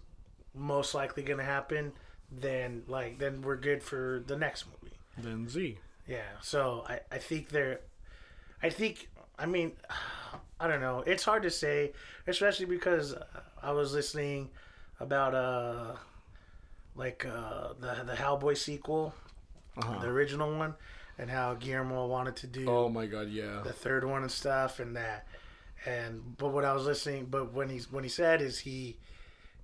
most 0.55 0.93
likely 0.93 1.23
going 1.23 1.39
to 1.39 1.45
happen 1.45 1.91
then 2.31 2.83
like 2.87 3.17
then 3.19 3.41
we're 3.41 3.55
good 3.57 3.81
for 3.81 4.23
the 4.27 4.37
next 4.37 4.65
movie 4.67 4.95
Then 5.17 5.47
Z. 5.49 5.77
yeah, 6.07 6.21
so 6.41 6.85
I, 6.87 6.99
I 7.11 7.17
think 7.17 7.49
they're, 7.49 7.79
I 8.61 8.69
think, 8.69 9.09
I 9.37 9.45
mean, 9.47 9.71
I 10.59 10.67
don't 10.67 10.81
know. 10.81 11.03
It's 11.07 11.23
hard 11.23 11.43
to 11.43 11.49
say, 11.49 11.93
especially 12.27 12.65
because 12.65 13.15
I 13.63 13.71
was 13.71 13.93
listening 13.93 14.49
about 14.99 15.33
uh, 15.33 15.95
like 16.95 17.25
uh 17.25 17.69
the 17.79 18.03
the 18.05 18.13
Hellboy 18.13 18.57
sequel, 18.57 19.13
Uh-huh. 19.77 19.99
the 20.01 20.07
original 20.07 20.55
one, 20.57 20.75
and 21.17 21.29
how 21.29 21.53
Guillermo 21.55 22.05
wanted 22.07 22.35
to 22.37 22.47
do 22.47 22.69
Oh 22.69 22.89
my 22.89 23.05
god, 23.05 23.29
yeah. 23.29 23.61
the 23.63 23.73
third 23.73 24.03
one 24.03 24.21
and 24.23 24.31
stuff, 24.31 24.79
and 24.79 24.95
that, 24.95 25.25
and 25.85 26.37
but 26.37 26.49
what 26.49 26.65
I 26.65 26.73
was 26.73 26.85
listening, 26.85 27.25
but 27.25 27.53
when 27.53 27.69
he's 27.69 27.91
when 27.91 28.03
he 28.03 28.09
said 28.09 28.41
is 28.41 28.59
he 28.59 28.97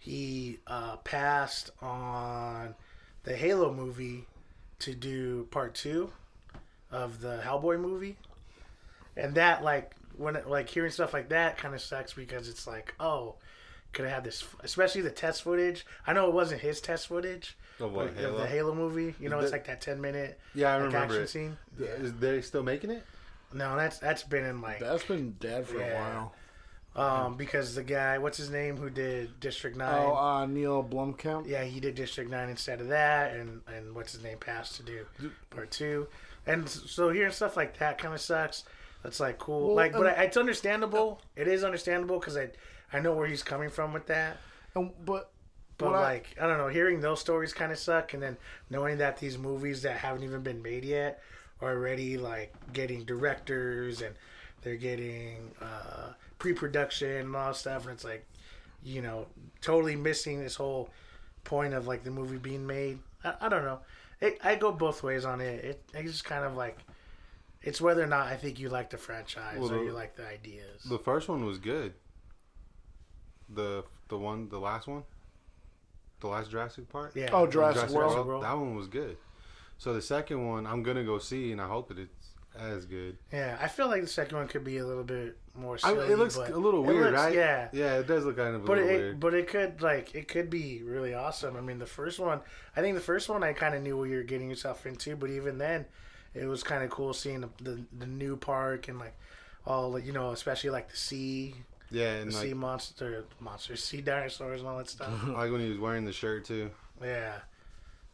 he 0.05 0.59
uh, 0.67 0.97
passed 0.97 1.71
on 1.81 2.75
the 3.23 3.35
Halo 3.35 3.73
movie 3.73 4.25
to 4.79 4.93
do 4.93 5.47
part 5.49 5.73
two 5.73 6.11
of 6.91 7.21
the 7.21 7.41
Hellboy 7.43 7.79
movie, 7.79 8.15
and 9.17 9.33
that 9.33 9.63
like 9.63 9.95
when 10.15 10.35
it, 10.35 10.47
like 10.47 10.69
hearing 10.69 10.91
stuff 10.91 11.11
like 11.11 11.29
that 11.29 11.57
kind 11.57 11.73
of 11.73 11.81
sucks 11.81 12.13
because 12.13 12.47
it's 12.47 12.67
like 12.67 12.93
oh 12.99 13.33
could 13.93 14.05
have 14.05 14.13
had 14.13 14.23
this 14.23 14.43
especially 14.63 15.01
the 15.01 15.09
test 15.09 15.41
footage. 15.41 15.87
I 16.05 16.13
know 16.13 16.27
it 16.27 16.33
wasn't 16.33 16.61
his 16.61 16.81
test 16.81 17.07
footage. 17.07 17.57
Of 17.79 17.91
what, 17.91 18.05
but 18.05 18.09
of 18.09 18.15
Halo? 18.17 18.37
the 18.37 18.47
Halo 18.47 18.75
movie, 18.75 19.15
you 19.19 19.27
know, 19.29 19.39
it's 19.39 19.51
like 19.51 19.65
that 19.65 19.81
ten 19.81 19.99
minute 19.99 20.39
Yeah, 20.53 20.69
I 20.69 20.77
like, 20.77 20.85
remember 20.93 21.13
action 21.15 21.23
it. 21.23 21.27
scene. 21.29 21.57
Is 21.79 22.13
they 22.13 22.41
still 22.41 22.61
making 22.63 22.91
it? 22.91 23.03
No, 23.53 23.75
that's 23.75 23.97
that's 23.97 24.21
been 24.21 24.45
in 24.45 24.61
like 24.61 24.79
That's 24.79 25.03
been 25.03 25.31
dead 25.39 25.65
for 25.65 25.79
Yeah. 25.79 25.93
a 25.93 25.95
while. 25.95 26.33
Um, 26.95 27.35
because 27.35 27.75
the 27.75 27.83
guy, 27.83 28.17
what's 28.19 28.37
his 28.37 28.49
name, 28.49 28.77
who 28.77 28.89
did 28.89 29.39
District 29.41 29.75
Nine? 29.75 30.05
Oh, 30.05 30.15
uh, 30.15 30.45
Neil 30.45 30.81
Blomkamp. 30.81 31.45
yeah, 31.47 31.63
he 31.65 31.79
did 31.81 31.95
District 31.95 32.29
Nine 32.31 32.47
instead 32.49 32.79
of 32.79 32.87
that, 32.87 33.35
and 33.35 33.61
and 33.67 33.93
what's 33.93 34.13
his 34.13 34.23
name 34.23 34.37
passed 34.37 34.75
to 34.77 34.83
do 34.83 35.05
part 35.49 35.71
two, 35.71 36.07
and 36.47 36.69
so 36.69 37.09
hearing 37.09 37.31
stuff 37.33 37.57
like 37.57 37.77
that 37.79 37.97
kind 37.97 38.13
of 38.13 38.21
sucks. 38.21 38.63
That's 39.03 39.19
like 39.19 39.37
cool, 39.39 39.67
Well, 39.67 39.75
like, 39.75 39.91
but 39.91 40.07
um, 40.07 40.13
I, 40.17 40.23
it's 40.23 40.37
understandable. 40.37 41.21
It 41.35 41.47
is 41.49 41.63
understandable 41.65 42.17
because 42.19 42.37
I 42.37 42.49
I 42.93 43.01
know 43.01 43.13
where 43.13 43.27
he's 43.27 43.43
coming 43.43 43.69
from 43.69 43.91
with 43.91 44.07
that. 44.07 44.37
And, 44.73 44.91
but 45.03 45.31
But 45.77 45.87
what 45.91 45.95
I- 45.95 46.01
like, 46.13 46.35
I, 46.41 46.47
don't 46.47 46.57
know, 46.57 46.69
hearing 46.69 47.01
those 47.01 47.19
stories 47.19 47.51
kind 47.53 47.73
of 47.73 47.77
suck, 47.77 48.13
and 48.13 48.23
then 48.23 48.37
knowing 48.69 48.97
that 48.99 49.17
these 49.17 49.37
movies 49.37 49.81
that 49.81 49.97
haven't 49.97 50.23
even 50.23 50.41
been 50.43 50.61
made 50.61 50.85
yet 50.85 51.21
are 51.61 51.71
already 51.71 52.17
like 52.17 52.53
getting 52.73 53.03
directors 53.03 54.01
and 54.01 54.15
they're 54.61 54.75
getting 54.77 55.51
uh, 55.61 56.13
pre-production 56.39 57.09
and 57.11 57.35
all 57.35 57.47
that 57.47 57.55
stuff, 57.55 57.83
and 57.83 57.93
it's 57.93 58.03
like, 58.03 58.25
you 58.83 59.01
know, 59.01 59.27
totally 59.61 59.95
missing 59.95 60.41
this 60.41 60.55
whole 60.55 60.89
point 61.43 61.73
of 61.73 61.87
like 61.87 62.03
the 62.03 62.11
movie 62.11 62.37
being 62.37 62.65
made. 62.65 62.99
I, 63.23 63.33
I 63.41 63.49
don't 63.49 63.63
know. 63.63 63.79
It, 64.21 64.37
I 64.43 64.55
go 64.55 64.71
both 64.71 65.03
ways 65.03 65.25
on 65.25 65.41
it. 65.41 65.63
It 65.63 65.83
it's 65.93 66.11
just 66.11 66.25
kind 66.25 66.43
of 66.43 66.55
like. 66.55 66.79
It's 67.61 67.81
whether 67.81 68.03
or 68.03 68.07
not 68.07 68.27
I 68.27 68.35
think 68.35 68.59
you 68.59 68.69
like 68.69 68.91
the 68.91 68.97
franchise 68.97 69.57
Well, 69.57 69.73
or 69.73 69.83
you 69.83 69.91
like 69.91 70.15
the 70.15 70.27
ideas. 70.27 70.83
The 70.87 70.99
first 70.99 71.27
one 71.27 71.43
was 71.45 71.57
good. 71.57 71.93
The 73.49 73.83
the 74.07 74.17
one 74.17 74.49
the 74.49 74.59
last 74.59 74.87
one, 74.87 75.03
the 76.19 76.27
last 76.27 76.51
Jurassic 76.51 76.87
Park. 76.89 77.13
yeah. 77.15 77.29
Oh, 77.33 77.47
Jurassic 77.47 77.89
World. 77.89 78.27
World. 78.27 78.43
That 78.43 78.53
one 78.53 78.75
was 78.75 78.87
good. 78.87 79.17
So 79.79 79.93
the 79.93 80.01
second 80.01 80.47
one, 80.47 80.65
I'm 80.67 80.83
gonna 80.83 81.03
go 81.03 81.17
see, 81.17 81.51
and 81.51 81.59
I 81.59 81.67
hope 81.67 81.87
that 81.89 81.97
it's 81.99 82.24
as 82.59 82.85
good. 82.85 83.17
Yeah, 83.31 83.57
I 83.61 83.67
feel 83.67 83.87
like 83.87 84.01
the 84.01 84.07
second 84.07 84.37
one 84.37 84.47
could 84.47 84.63
be 84.63 84.77
a 84.77 84.85
little 84.85 85.03
bit 85.03 85.37
more. 85.55 85.77
I, 85.83 85.91
it 85.93 86.17
looks 86.17 86.35
a 86.35 86.41
little 86.57 86.83
weird, 86.83 87.11
looks- 87.11 87.13
right? 87.15 87.33
Yeah, 87.33 87.69
yeah, 87.71 87.95
it 87.99 88.07
does 88.07 88.25
look 88.25 88.37
kind 88.37 88.55
of 88.55 88.63
a 88.63 88.65
but 88.67 88.77
it 88.77 88.85
weird. 88.85 89.19
but 89.19 89.33
it 89.33 89.47
could 89.47 89.81
like 89.81 90.13
it 90.15 90.27
could 90.27 90.49
be 90.49 90.81
really 90.83 91.13
awesome. 91.13 91.55
I 91.55 91.61
mean, 91.61 91.79
the 91.79 91.85
first 91.85 92.19
one, 92.19 92.41
I 92.75 92.81
think 92.81 92.95
the 92.95 93.01
first 93.01 93.29
one, 93.29 93.43
I 93.43 93.53
kind 93.53 93.75
of 93.75 93.81
knew 93.81 93.97
what 93.97 94.09
you 94.09 94.17
were 94.17 94.23
getting 94.23 94.49
yourself 94.49 94.85
into, 94.85 95.15
but 95.15 95.29
even 95.29 95.57
then, 95.57 95.85
it 96.33 96.45
was 96.45 96.63
kind 96.63 96.83
of 96.83 96.89
cool 96.89 97.13
seeing 97.13 97.41
the, 97.41 97.49
the 97.61 97.81
the 97.99 98.07
new 98.07 98.35
park 98.37 98.87
and 98.87 98.99
like 98.99 99.15
all 99.65 99.91
the- 99.93 100.01
you 100.01 100.11
know, 100.11 100.31
especially 100.31 100.69
like 100.69 100.89
the 100.89 100.97
sea, 100.97 101.55
yeah, 101.91 102.13
and 102.13 102.17
the 102.17 102.21
and 102.23 102.33
sea 102.33 102.47
like, 102.49 102.55
monster, 102.57 103.25
monsters, 103.39 103.83
sea 103.83 104.01
dinosaurs, 104.01 104.59
and 104.61 104.69
all 104.69 104.77
that 104.77 104.89
stuff. 104.89 105.09
like 105.27 105.51
when 105.51 105.61
he 105.61 105.69
was 105.69 105.79
wearing 105.79 106.05
the 106.05 106.11
shirt 106.13 106.45
too. 106.45 106.69
Yeah. 107.03 107.35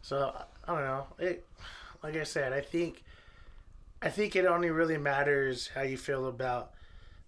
So 0.02 0.34
I 0.68 0.74
don't 0.74 0.84
know. 0.84 1.06
It, 1.20 1.46
like 2.04 2.16
I 2.16 2.24
said, 2.24 2.54
I 2.54 2.62
think, 2.62 3.04
I 4.02 4.10
think 4.10 4.36
it 4.36 4.46
only 4.46 4.70
really 4.72 4.98
matters 4.98 5.70
how 5.76 5.82
you 5.82 5.98
feel 5.98 6.28
about 6.28 6.72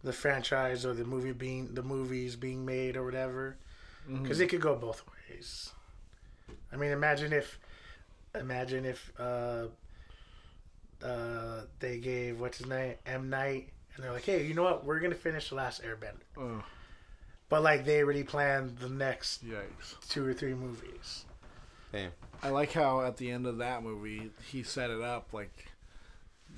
the 0.03 0.13
franchise 0.13 0.85
or 0.85 0.93
the 0.93 1.05
movie 1.05 1.31
being 1.31 1.73
the 1.73 1.83
movies 1.83 2.35
being 2.35 2.65
made 2.65 2.97
or 2.97 3.05
whatever, 3.05 3.55
because 4.21 4.39
it 4.39 4.47
could 4.47 4.61
go 4.61 4.75
both 4.75 5.03
ways. 5.29 5.71
I 6.71 6.75
mean, 6.75 6.91
imagine 6.91 7.31
if, 7.31 7.59
imagine 8.33 8.85
if 8.85 9.11
uh, 9.19 9.67
uh, 11.03 11.61
they 11.79 11.97
gave 11.99 12.39
what's 12.39 12.57
his 12.57 12.67
name 12.67 12.95
M 13.05 13.29
Night, 13.29 13.69
and 13.95 14.03
they're 14.03 14.11
like, 14.11 14.25
hey, 14.25 14.45
you 14.45 14.53
know 14.53 14.63
what? 14.63 14.83
We're 14.85 14.99
gonna 14.99 15.15
finish 15.15 15.49
the 15.49 15.55
last 15.55 15.83
Airbender, 15.83 16.23
Oh, 16.37 16.63
but 17.49 17.61
like 17.61 17.85
they 17.85 18.01
already 18.01 18.23
planned 18.23 18.77
the 18.79 18.89
next 18.89 19.45
yikes. 19.45 19.99
two 20.09 20.25
or 20.25 20.33
three 20.33 20.53
movies. 20.55 21.25
Damn. 21.91 22.11
I 22.41 22.49
like 22.49 22.73
how 22.73 23.01
at 23.01 23.17
the 23.17 23.29
end 23.31 23.45
of 23.45 23.57
that 23.59 23.83
movie 23.83 24.31
he 24.51 24.63
set 24.63 24.89
it 24.89 25.01
up 25.01 25.31
like 25.31 25.67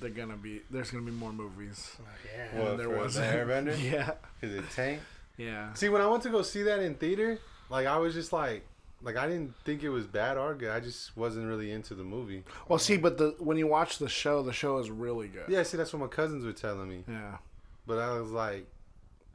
they're 0.00 0.10
gonna 0.10 0.36
be 0.36 0.62
there's 0.70 0.90
gonna 0.90 1.04
be 1.04 1.12
more 1.12 1.32
movies. 1.32 1.96
Oh, 2.00 2.04
yeah. 2.34 2.58
What, 2.60 2.70
And 2.72 2.80
there 2.80 2.90
was 2.90 3.14
the 3.14 3.22
Airbender? 3.22 3.76
yeah, 3.92 4.12
Cause 4.40 4.52
it 4.52 4.64
tanked. 4.74 5.02
yeah. 5.36 5.72
See, 5.74 5.88
when 5.88 6.02
I 6.02 6.06
went 6.06 6.22
to 6.24 6.30
go 6.30 6.42
see 6.42 6.62
that 6.62 6.80
in 6.80 6.94
theater, 6.94 7.38
like 7.70 7.86
I 7.86 7.96
was 7.98 8.14
just 8.14 8.32
like, 8.32 8.64
like 9.02 9.16
I 9.16 9.26
didn't 9.26 9.54
think 9.64 9.82
it 9.82 9.88
was 9.90 10.06
bad 10.06 10.36
or 10.36 10.54
good. 10.54 10.70
I 10.70 10.80
just 10.80 11.16
wasn't 11.16 11.46
really 11.46 11.70
into 11.70 11.94
the 11.94 12.04
movie. 12.04 12.44
Well, 12.68 12.78
see, 12.78 12.96
but 12.96 13.18
the 13.18 13.34
when 13.38 13.56
you 13.58 13.66
watch 13.66 13.98
the 13.98 14.08
show, 14.08 14.42
the 14.42 14.52
show 14.52 14.78
is 14.78 14.90
really 14.90 15.28
good. 15.28 15.44
Yeah, 15.48 15.62
see, 15.62 15.76
that's 15.76 15.92
what 15.92 16.00
my 16.00 16.08
cousins 16.08 16.44
were 16.44 16.52
telling 16.52 16.88
me. 16.88 17.04
Yeah. 17.08 17.36
But 17.86 17.98
I 17.98 18.18
was 18.18 18.30
like, 18.30 18.66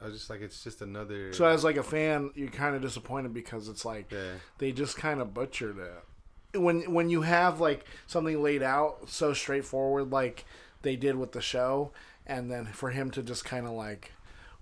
I 0.00 0.06
was 0.06 0.14
just 0.14 0.28
like, 0.30 0.40
it's 0.42 0.62
just 0.62 0.82
another. 0.82 1.32
So 1.32 1.44
as 1.46 1.64
like 1.64 1.76
a 1.76 1.82
fan, 1.82 2.30
you're 2.34 2.48
kind 2.50 2.74
of 2.74 2.82
disappointed 2.82 3.32
because 3.32 3.68
it's 3.68 3.84
like 3.84 4.10
yeah, 4.12 4.32
they 4.58 4.72
just 4.72 4.96
kind 4.96 5.20
of 5.20 5.32
butchered 5.32 5.78
it. 5.78 5.92
When 6.54 6.92
when 6.92 7.08
you 7.08 7.22
have 7.22 7.60
like 7.60 7.86
something 8.06 8.42
laid 8.42 8.62
out 8.62 9.08
so 9.08 9.32
straightforward, 9.32 10.10
like 10.10 10.44
they 10.82 10.96
did 10.96 11.16
with 11.16 11.32
the 11.32 11.40
show, 11.40 11.92
and 12.26 12.50
then 12.50 12.66
for 12.66 12.90
him 12.90 13.10
to 13.12 13.22
just 13.22 13.44
kind 13.44 13.66
of 13.66 13.72
like, 13.72 14.12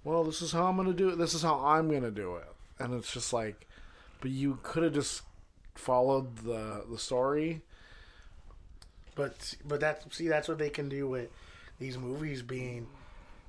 well, 0.04 0.24
this 0.24 0.40
is 0.42 0.52
how 0.52 0.66
I'm 0.66 0.76
gonna 0.76 0.92
do 0.92 1.08
it. 1.08 1.18
This 1.18 1.34
is 1.34 1.42
how 1.42 1.56
I'm 1.56 1.90
gonna 1.90 2.10
do 2.10 2.36
it, 2.36 2.48
and 2.78 2.94
it's 2.94 3.12
just 3.12 3.32
like, 3.32 3.66
but 4.20 4.30
you 4.30 4.58
could 4.62 4.82
have 4.84 4.94
just 4.94 5.22
followed 5.74 6.36
the 6.38 6.84
the 6.88 6.98
story. 6.98 7.62
But 9.14 9.54
but 9.66 9.80
that 9.80 10.12
see 10.14 10.28
that's 10.28 10.48
what 10.48 10.58
they 10.58 10.70
can 10.70 10.88
do 10.88 11.08
with 11.08 11.30
these 11.78 11.98
movies 11.98 12.42
being 12.42 12.86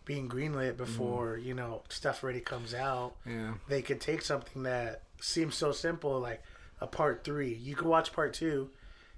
being 0.05 0.27
greenlit 0.27 0.77
before 0.77 1.36
mm-hmm. 1.38 1.48
you 1.48 1.53
know 1.53 1.83
stuff 1.89 2.24
already 2.24 2.41
comes 2.41 2.74
out. 2.74 3.13
Yeah. 3.25 3.53
They 3.67 3.81
could 3.81 4.01
take 4.01 4.21
something 4.21 4.63
that 4.63 5.03
seems 5.19 5.55
so 5.55 5.71
simple 5.71 6.19
like 6.19 6.41
a 6.81 6.88
part 6.88 7.23
three. 7.23 7.53
You 7.53 7.75
could 7.75 7.88
watch 7.88 8.11
part 8.11 8.33
two, 8.33 8.69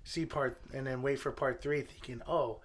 see 0.04 0.26
part, 0.26 0.60
and 0.74 0.86
then 0.86 1.02
wait 1.02 1.20
for 1.20 1.32
part 1.32 1.62
three, 1.62 1.82
thinking, 1.82 2.22
oh, 2.28 2.60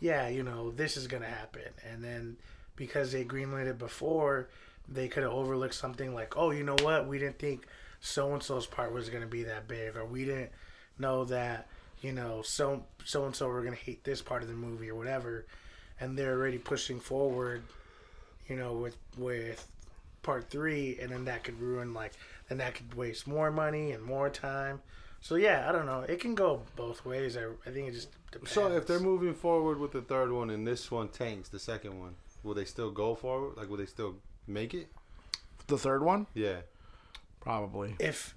yeah, 0.00 0.28
you 0.28 0.42
know 0.42 0.70
this 0.70 0.96
is 0.96 1.06
gonna 1.06 1.26
happen, 1.26 1.62
and 1.90 2.02
then 2.02 2.36
because 2.76 3.12
they 3.12 3.24
greenlit 3.24 3.66
it 3.66 3.78
before, 3.78 4.48
they 4.88 5.08
could 5.08 5.22
have 5.22 5.32
overlooked 5.32 5.74
something 5.74 6.14
like, 6.14 6.36
oh, 6.36 6.50
you 6.50 6.64
know 6.64 6.76
what, 6.82 7.06
we 7.06 7.18
didn't 7.18 7.38
think 7.38 7.66
so 8.00 8.32
and 8.32 8.42
so's 8.42 8.66
part 8.66 8.92
was 8.92 9.08
gonna 9.10 9.26
be 9.26 9.44
that 9.44 9.68
big, 9.68 9.96
or 9.96 10.04
we 10.04 10.24
didn't 10.24 10.50
know 10.98 11.24
that 11.24 11.66
you 12.02 12.12
know 12.12 12.42
so 12.42 12.82
so 13.04 13.26
and 13.26 13.36
so 13.36 13.46
were 13.48 13.62
gonna 13.62 13.76
hate 13.76 14.02
this 14.04 14.22
part 14.22 14.42
of 14.42 14.48
the 14.48 14.54
movie 14.54 14.90
or 14.90 14.94
whatever, 14.94 15.46
and 16.00 16.16
they're 16.18 16.32
already 16.32 16.58
pushing 16.58 16.98
forward, 16.98 17.62
you 18.48 18.56
know, 18.56 18.72
with 18.72 18.96
with 19.18 19.66
part 20.22 20.50
three, 20.50 20.98
and 21.00 21.10
then 21.12 21.24
that 21.26 21.44
could 21.44 21.60
ruin 21.60 21.92
like 21.94 22.12
then 22.50 22.58
that 22.58 22.74
could 22.74 22.92
waste 22.94 23.26
more 23.26 23.50
money 23.50 23.92
and 23.92 24.02
more 24.04 24.28
time. 24.28 24.82
So 25.22 25.36
yeah, 25.36 25.66
I 25.68 25.72
don't 25.72 25.86
know. 25.86 26.00
It 26.00 26.18
can 26.20 26.34
go 26.34 26.62
both 26.76 27.04
ways. 27.06 27.36
I, 27.36 27.44
I 27.66 27.70
think 27.72 27.88
it 27.88 27.92
just 27.92 28.08
depends. 28.32 28.50
So 28.50 28.70
if 28.72 28.86
they're 28.86 28.98
moving 29.00 29.34
forward 29.34 29.78
with 29.78 29.92
the 29.92 30.02
third 30.02 30.32
one 30.32 30.50
and 30.50 30.66
this 30.66 30.90
one 30.90 31.08
tanks, 31.08 31.48
the 31.48 31.58
second 31.60 31.98
one, 32.00 32.16
will 32.42 32.54
they 32.54 32.64
still 32.64 32.90
go 32.90 33.14
forward? 33.14 33.56
Like, 33.56 33.68
will 33.70 33.76
they 33.76 33.86
still 33.86 34.16
make 34.48 34.74
it? 34.74 34.88
The 35.68 35.78
third 35.78 36.02
one, 36.02 36.26
Yeah. 36.34 36.62
probably. 37.40 37.94
if 38.00 38.34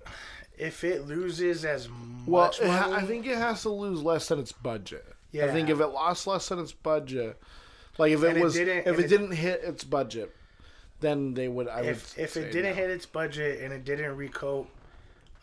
if 0.56 0.84
it 0.84 1.08
loses 1.08 1.66
as 1.66 1.90
Well, 2.28 2.46
much 2.46 2.60
it 2.62 2.68
ha- 2.68 2.92
I 2.94 3.02
think 3.06 3.26
it 3.26 3.38
has 3.38 3.64
to 3.64 3.70
lose 3.70 4.04
less 4.04 4.28
than 4.28 4.38
its 4.40 4.52
budget. 4.52 5.04
Yeah, 5.32 5.48
I 5.48 5.52
think 5.52 5.70
if 5.70 5.80
it 5.80 5.88
lost 5.88 6.28
less 6.28 6.50
than 6.50 6.60
its 6.60 6.74
budget, 6.74 7.42
like 7.98 8.12
if 8.12 8.22
it 8.24 8.38
it 8.38 8.44
was 8.44 8.54
didn't- 8.54 8.86
if 8.88 9.00
it, 9.00 9.06
it- 9.06 9.08
didn't 9.08 9.32
hit 9.32 9.64
its 9.64 9.84
budget, 9.84 10.36
then 11.04 11.34
they 11.36 11.48
would. 11.48 11.68
I 11.68 11.82
if 11.82 12.16
would 12.18 12.24
if 12.24 12.38
it 12.38 12.52
didn't 12.52 12.72
no. 12.72 12.82
hit 12.82 12.90
its 12.90 13.06
budget 13.06 13.62
and 13.62 13.72
it 13.72 13.84
didn't 13.86 14.16
recoup 14.16 14.68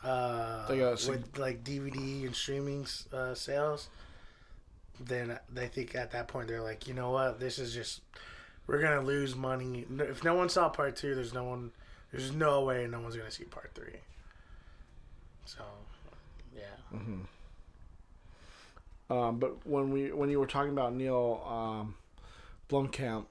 uh, 0.03 0.67
Like 0.69 0.79
a 0.81 0.97
sig- 0.97 1.11
with 1.11 1.39
like 1.39 1.63
DVD 1.63 2.25
and 2.25 2.35
streaming 2.35 2.87
uh, 3.13 3.35
sales, 3.35 3.89
then 4.99 5.39
they 5.53 5.69
think 5.69 5.95
at 5.95 6.11
that 6.13 6.27
point 6.29 6.49
they're 6.49 6.63
like, 6.63 6.89
you 6.89 6.95
know 6.95 7.11
what, 7.11 7.39
this 7.39 7.59
is 7.59 7.73
just 7.75 8.01
we're 8.67 8.81
gonna 8.81 9.03
lose 9.03 9.37
money. 9.37 9.85
If 9.99 10.25
no 10.25 10.35
one 10.35 10.49
saw 10.49 10.69
part 10.69 10.97
two, 10.97 11.15
there's 11.15 11.35
no 11.35 11.45
one, 11.45 11.71
there's 12.13 12.33
no 12.33 12.65
way 12.65 12.87
no 12.87 13.01
one's 13.01 13.17
gonna 13.17 13.31
see 13.31 13.45
part 13.45 13.71
three. 13.75 14.01
So, 15.45 15.61
yeah, 16.55 16.63
Mm-hmm. 16.95 17.21
Um, 19.13 19.39
but 19.41 19.67
when 19.67 19.91
we 19.91 20.13
when 20.13 20.31
you 20.31 20.39
were 20.39 20.47
talking 20.47 20.71
about 20.71 20.95
Neil 20.95 21.43
um, 21.45 21.97
Blomkamp, 22.71 23.25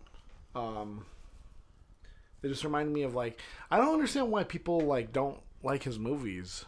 um, 0.54 1.06
it 2.44 2.48
just 2.50 2.64
reminded 2.64 2.94
me 2.94 3.04
of 3.04 3.16
like 3.16 3.40
I 3.72 3.78
don't 3.78 3.94
understand 3.94 4.32
why 4.32 4.44
people 4.44 4.80
like 4.82 5.12
don't 5.12 5.40
like 5.64 5.84
his 5.84 6.00
movies. 6.00 6.66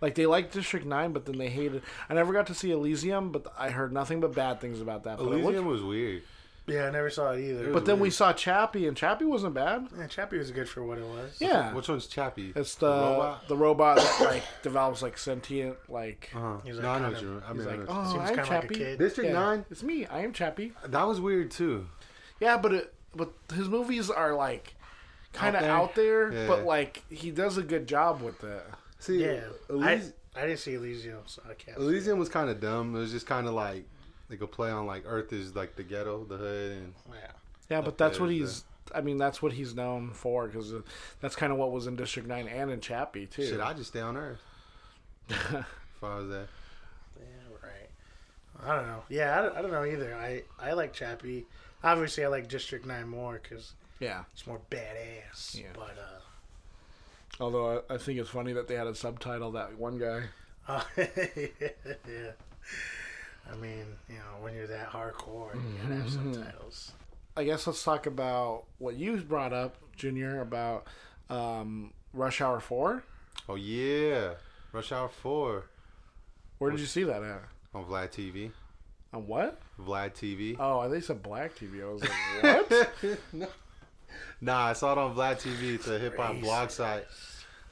Like 0.00 0.14
they 0.14 0.26
like 0.26 0.52
District 0.52 0.86
Nine, 0.86 1.12
but 1.12 1.26
then 1.26 1.38
they 1.38 1.48
hated. 1.48 1.82
I 2.08 2.14
never 2.14 2.32
got 2.32 2.46
to 2.48 2.54
see 2.54 2.70
Elysium, 2.70 3.32
but 3.32 3.46
I 3.58 3.70
heard 3.70 3.92
nothing 3.92 4.20
but 4.20 4.32
bad 4.34 4.60
things 4.60 4.80
about 4.80 5.04
that. 5.04 5.18
But, 5.18 5.24
it 5.24 5.32
Elysium 5.32 5.54
looked- 5.54 5.66
was 5.66 5.82
weird. 5.82 6.22
yeah, 6.68 6.86
I 6.86 6.90
never 6.90 7.10
saw 7.10 7.32
it 7.32 7.40
either. 7.40 7.72
but 7.72 7.84
then 7.84 7.98
we 7.98 8.10
saw 8.10 8.32
Chappie, 8.32 8.86
and 8.86 8.96
Chappie 8.96 9.24
wasn't 9.24 9.54
bad. 9.54 9.88
yeah, 9.98 10.06
Chappie 10.06 10.38
was 10.38 10.52
good 10.52 10.68
for 10.68 10.84
what 10.84 10.98
it 10.98 11.04
was. 11.04 11.36
Yeah, 11.40 11.72
Which 11.74 11.88
one's 11.88 12.06
Chappie? 12.06 12.52
it's 12.54 12.76
the 12.76 12.86
robot? 12.88 13.48
the 13.48 13.56
robot 13.56 13.96
that 13.96 14.20
like 14.20 14.42
develops 14.62 15.02
like 15.02 15.18
sentient 15.18 15.76
like. 15.88 16.30
Uh-huh. 16.32 16.58
He's 16.64 16.78
no, 16.78 16.90
I 16.90 16.98
know 16.98 17.02
kind 17.02 17.04
what 17.14 17.14
of- 17.14 17.22
you. 17.22 17.42
I 17.44 17.52
He's 17.54 17.58
mean, 17.58 17.66
I 17.66 17.70
like, 17.70 17.88
know 17.88 17.94
what 17.94 18.06
oh, 18.06 18.10
Seems 18.12 18.20
I'm 18.20 18.26
kinda 18.28 18.42
like 18.42 18.46
a 18.46 18.48
Chappie. 18.62 18.74
kid. 18.76 18.98
District 19.00 19.30
Yeah, 19.30 19.34
Nine? 19.40 19.64
It's 19.68 19.82
me. 19.82 20.06
I 20.06 20.20
am 20.20 20.32
Chappie. 20.32 20.72
that 20.86 21.02
was 21.08 21.20
weird 21.20 21.50
too. 21.50 21.86
Yeah, 22.38 22.56
but 22.56 22.72
it, 22.72 22.94
but 23.16 23.32
his 23.52 23.68
movies 23.68 24.10
are 24.10 24.34
like 24.36 24.74
kind 25.32 25.54
of 25.56 25.62
there? 25.62 25.70
out 25.70 25.94
there, 25.94 26.32
Yeah. 26.32 26.46
but 26.46 26.64
like 26.64 27.02
he 27.10 27.30
does 27.30 27.58
a 27.58 27.62
good 27.62 27.86
job 27.86 28.20
with 28.22 28.38
that. 28.40 28.64
See, 28.98 29.24
Yeah, 29.24 29.40
I, 29.70 29.72
Elysium, 29.72 30.12
I 30.36 30.40
didn't 30.42 30.58
see 30.58 30.74
Elysium, 30.74 31.22
so 31.26 31.42
I 31.48 31.54
can't. 31.54 31.76
say. 31.78 31.82
Elysium 31.82 32.18
was 32.18 32.28
kind 32.28 32.50
of 32.50 32.60
dumb. 32.60 32.94
It 32.94 32.98
was 32.98 33.12
just 33.12 33.26
kind 33.26 33.46
of 33.46 33.54
like 33.54 33.84
like 34.30 34.40
a 34.40 34.46
play 34.46 34.70
on 34.70 34.86
like 34.86 35.04
Earth 35.06 35.32
is 35.32 35.54
like 35.56 35.76
the 35.76 35.82
ghetto, 35.82 36.24
the 36.24 36.36
hood, 36.36 36.72
and 36.72 36.94
Yeah. 37.10 37.30
Yeah, 37.70 37.80
but 37.82 37.98
that's 37.98 38.18
what 38.18 38.28
there's 38.28 38.38
he's. 38.40 38.64
I 38.94 39.02
mean, 39.02 39.18
that's 39.18 39.42
what 39.42 39.52
he's 39.52 39.74
known 39.74 40.10
for 40.12 40.46
because 40.46 40.72
uh, 40.72 40.80
that's 41.20 41.36
kind 41.36 41.52
of 41.52 41.58
what 41.58 41.70
was 41.72 41.86
in 41.86 41.96
District 41.96 42.26
Nine 42.26 42.48
and 42.48 42.70
in 42.70 42.80
Chappie 42.80 43.26
too. 43.26 43.44
Should 43.46 43.60
I 43.60 43.74
just 43.74 43.90
stay 43.90 44.00
on 44.00 44.16
Earth. 44.16 44.40
if 45.28 45.54
I 46.02 46.16
was 46.16 46.28
that. 46.30 46.46
Yeah, 47.18 47.24
right. 47.62 48.66
I 48.66 48.74
don't 48.76 48.86
know. 48.86 49.02
Yeah, 49.10 49.38
I 49.38 49.42
don't, 49.42 49.56
I 49.56 49.62
don't 49.62 49.72
know 49.72 49.84
either. 49.84 50.14
I, 50.14 50.42
I 50.58 50.72
like 50.72 50.94
Chappie. 50.94 51.44
Obviously, 51.84 52.24
I 52.24 52.28
like 52.28 52.48
District 52.48 52.86
9 52.86 53.06
more 53.06 53.38
because 53.42 53.72
yeah. 54.00 54.24
it's 54.32 54.46
more 54.46 54.60
badass. 54.70 55.58
Yeah. 55.58 55.66
But, 55.74 55.96
uh, 55.98 56.20
Although 57.40 57.82
I, 57.88 57.94
I 57.94 57.98
think 57.98 58.18
it's 58.18 58.30
funny 58.30 58.52
that 58.52 58.68
they 58.68 58.74
had 58.74 58.86
a 58.86 58.94
subtitle 58.94 59.52
that 59.52 59.78
one 59.78 59.98
guy. 59.98 60.22
uh 60.66 60.82
yeah. 60.96 62.32
I 63.50 63.56
mean, 63.56 63.84
you 64.08 64.16
know, 64.16 64.42
when 64.42 64.54
you're 64.54 64.66
that 64.66 64.90
hardcore, 64.90 65.54
you 65.54 65.78
gotta 65.82 65.94
have 65.94 66.10
subtitles. 66.10 66.92
I 67.36 67.44
guess 67.44 67.66
let's 67.66 67.82
talk 67.82 68.06
about 68.06 68.64
what 68.78 68.96
you 68.96 69.16
brought 69.18 69.52
up, 69.52 69.76
Junior, 69.96 70.40
about 70.40 70.86
um, 71.30 71.92
Rush 72.12 72.40
Hour 72.40 72.60
Four. 72.60 73.04
Oh 73.48 73.54
yeah, 73.54 74.34
Rush 74.72 74.92
Hour 74.92 75.08
Four 75.08 75.66
Where 76.58 76.70
did 76.70 76.80
you 76.80 76.86
see 76.86 77.04
that 77.04 77.22
at? 77.22 77.42
on 77.74 77.84
Vlad 77.84 78.10
TV. 78.10 78.50
On 79.12 79.26
what? 79.26 79.60
Vlad 79.80 80.14
TV. 80.14 80.56
Oh, 80.58 80.80
I 80.80 80.88
think 80.90 81.04
said 81.04 81.22
Black 81.22 81.54
TV. 81.54 81.82
I 81.82 81.92
was 81.92 82.02
like, 82.02 82.90
what? 83.32 83.50
Nah, 84.40 84.66
I 84.66 84.72
saw 84.72 84.92
it 84.92 84.98
on 84.98 85.14
Vlad 85.14 85.40
TV. 85.42 85.74
It's 85.74 85.88
a 85.88 85.98
hip 85.98 86.16
hop 86.16 86.40
blog 86.40 86.70
site. 86.70 87.06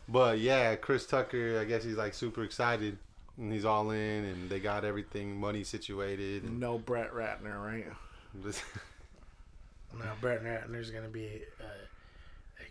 But 0.09 0.39
yeah, 0.39 0.75
Chris 0.77 1.07
Tucker, 1.07 1.59
I 1.61 1.65
guess 1.65 1.83
he's 1.85 1.97
like 1.97 2.15
super 2.15 2.43
excited. 2.45 2.99
And 3.39 3.53
he's 3.53 3.65
all 3.67 3.91
in, 3.91 4.25
and 4.25 4.49
they 4.49 4.61
got 4.61 4.85
everything 4.85 5.39
money 5.39 5.63
situated. 5.63 6.45
And 6.45 6.59
no 6.59 6.79
Brett 6.79 7.13
Ratner, 7.13 7.63
right? 7.63 7.87
this- 8.35 8.63
Now, 9.99 10.13
Brett 10.21 10.43
Ratner's 10.43 10.91
gonna 10.91 11.09
be 11.09 11.43
uh, 11.61 11.65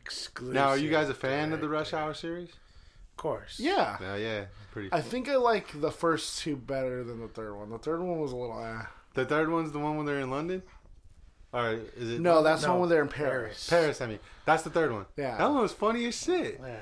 exclusive. 0.02 0.54
now, 0.54 0.68
are 0.70 0.78
you 0.78 0.90
guys 0.92 1.10
a 1.10 1.14
fan 1.14 1.54
of 1.54 1.62
the 1.62 1.70
Rush 1.70 1.94
Hour 1.94 2.14
series? 2.14 2.50
Of 2.50 3.18
course. 3.18 3.60
Yeah. 3.60 3.98
Yeah, 4.02 4.16
yeah, 4.16 4.46
pretty. 4.72 4.90
I 4.92 5.02
think 5.02 5.30
I 5.30 5.38
like 5.38 5.80
the 5.80 5.92
first 5.92 6.40
two 6.40 6.56
better 6.56 7.04
than 7.04 7.20
the 7.22 7.28
third 7.28 7.56
one. 7.56 7.70
The 7.70 7.80
third 7.80 8.02
one 8.02 8.20
was 8.20 8.32
a 8.32 8.36
little 8.36 8.58
ah. 8.60 8.88
The 9.14 9.26
third 9.26 9.50
one's 9.50 9.72
the 9.72 9.80
one 9.80 9.96
when 9.98 10.06
they're 10.06 10.20
in 10.20 10.30
London. 10.30 10.62
Or 11.56 11.80
is 11.98 12.12
it 12.12 12.20
No, 12.22 12.44
that's 12.44 12.64
the 12.64 12.70
one 12.70 12.82
when 12.82 12.90
they're 12.90 13.02
in 13.02 13.08
Paris. 13.08 13.70
Paris? 13.70 14.02
I 14.02 14.08
mean, 14.08 14.20
that's 14.46 14.64
the 14.64 14.70
third 14.70 14.92
one. 14.92 15.06
Yeah. 15.16 15.38
that 15.38 15.50
one 15.50 15.62
was 15.62 15.72
funny 15.72 16.06
as 16.06 16.22
shit. 16.22 16.60
Yeah. 16.62 16.76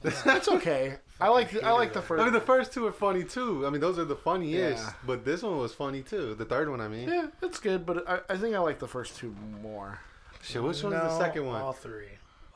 That's 0.24 0.46
okay. 0.46 0.94
I 1.20 1.26
like 1.26 1.50
the, 1.50 1.64
I 1.66 1.72
like 1.72 1.92
the 1.92 2.00
first. 2.00 2.20
I 2.20 2.24
mean, 2.24 2.32
the 2.32 2.40
first 2.40 2.72
two 2.72 2.86
are 2.86 2.92
funny 2.92 3.24
too. 3.24 3.66
I 3.66 3.70
mean, 3.70 3.80
those 3.80 3.98
are 3.98 4.04
the 4.04 4.14
funniest. 4.14 4.84
Yeah. 4.84 4.92
But 5.04 5.24
this 5.24 5.42
one 5.42 5.58
was 5.58 5.74
funny 5.74 6.02
too. 6.02 6.36
The 6.36 6.44
third 6.44 6.70
one, 6.70 6.80
I 6.80 6.86
mean. 6.86 7.08
yeah, 7.08 7.26
it's 7.42 7.58
good, 7.58 7.84
but 7.84 8.08
I, 8.08 8.20
I 8.28 8.36
think 8.36 8.54
I 8.54 8.60
like 8.60 8.78
the 8.78 8.86
first 8.86 9.16
two 9.16 9.34
more. 9.60 9.98
Shit, 10.40 10.62
which 10.62 10.84
one's 10.84 10.94
No, 10.94 11.02
the 11.02 11.18
second 11.18 11.46
one? 11.46 11.60
All 11.60 11.72
three. 11.72 12.10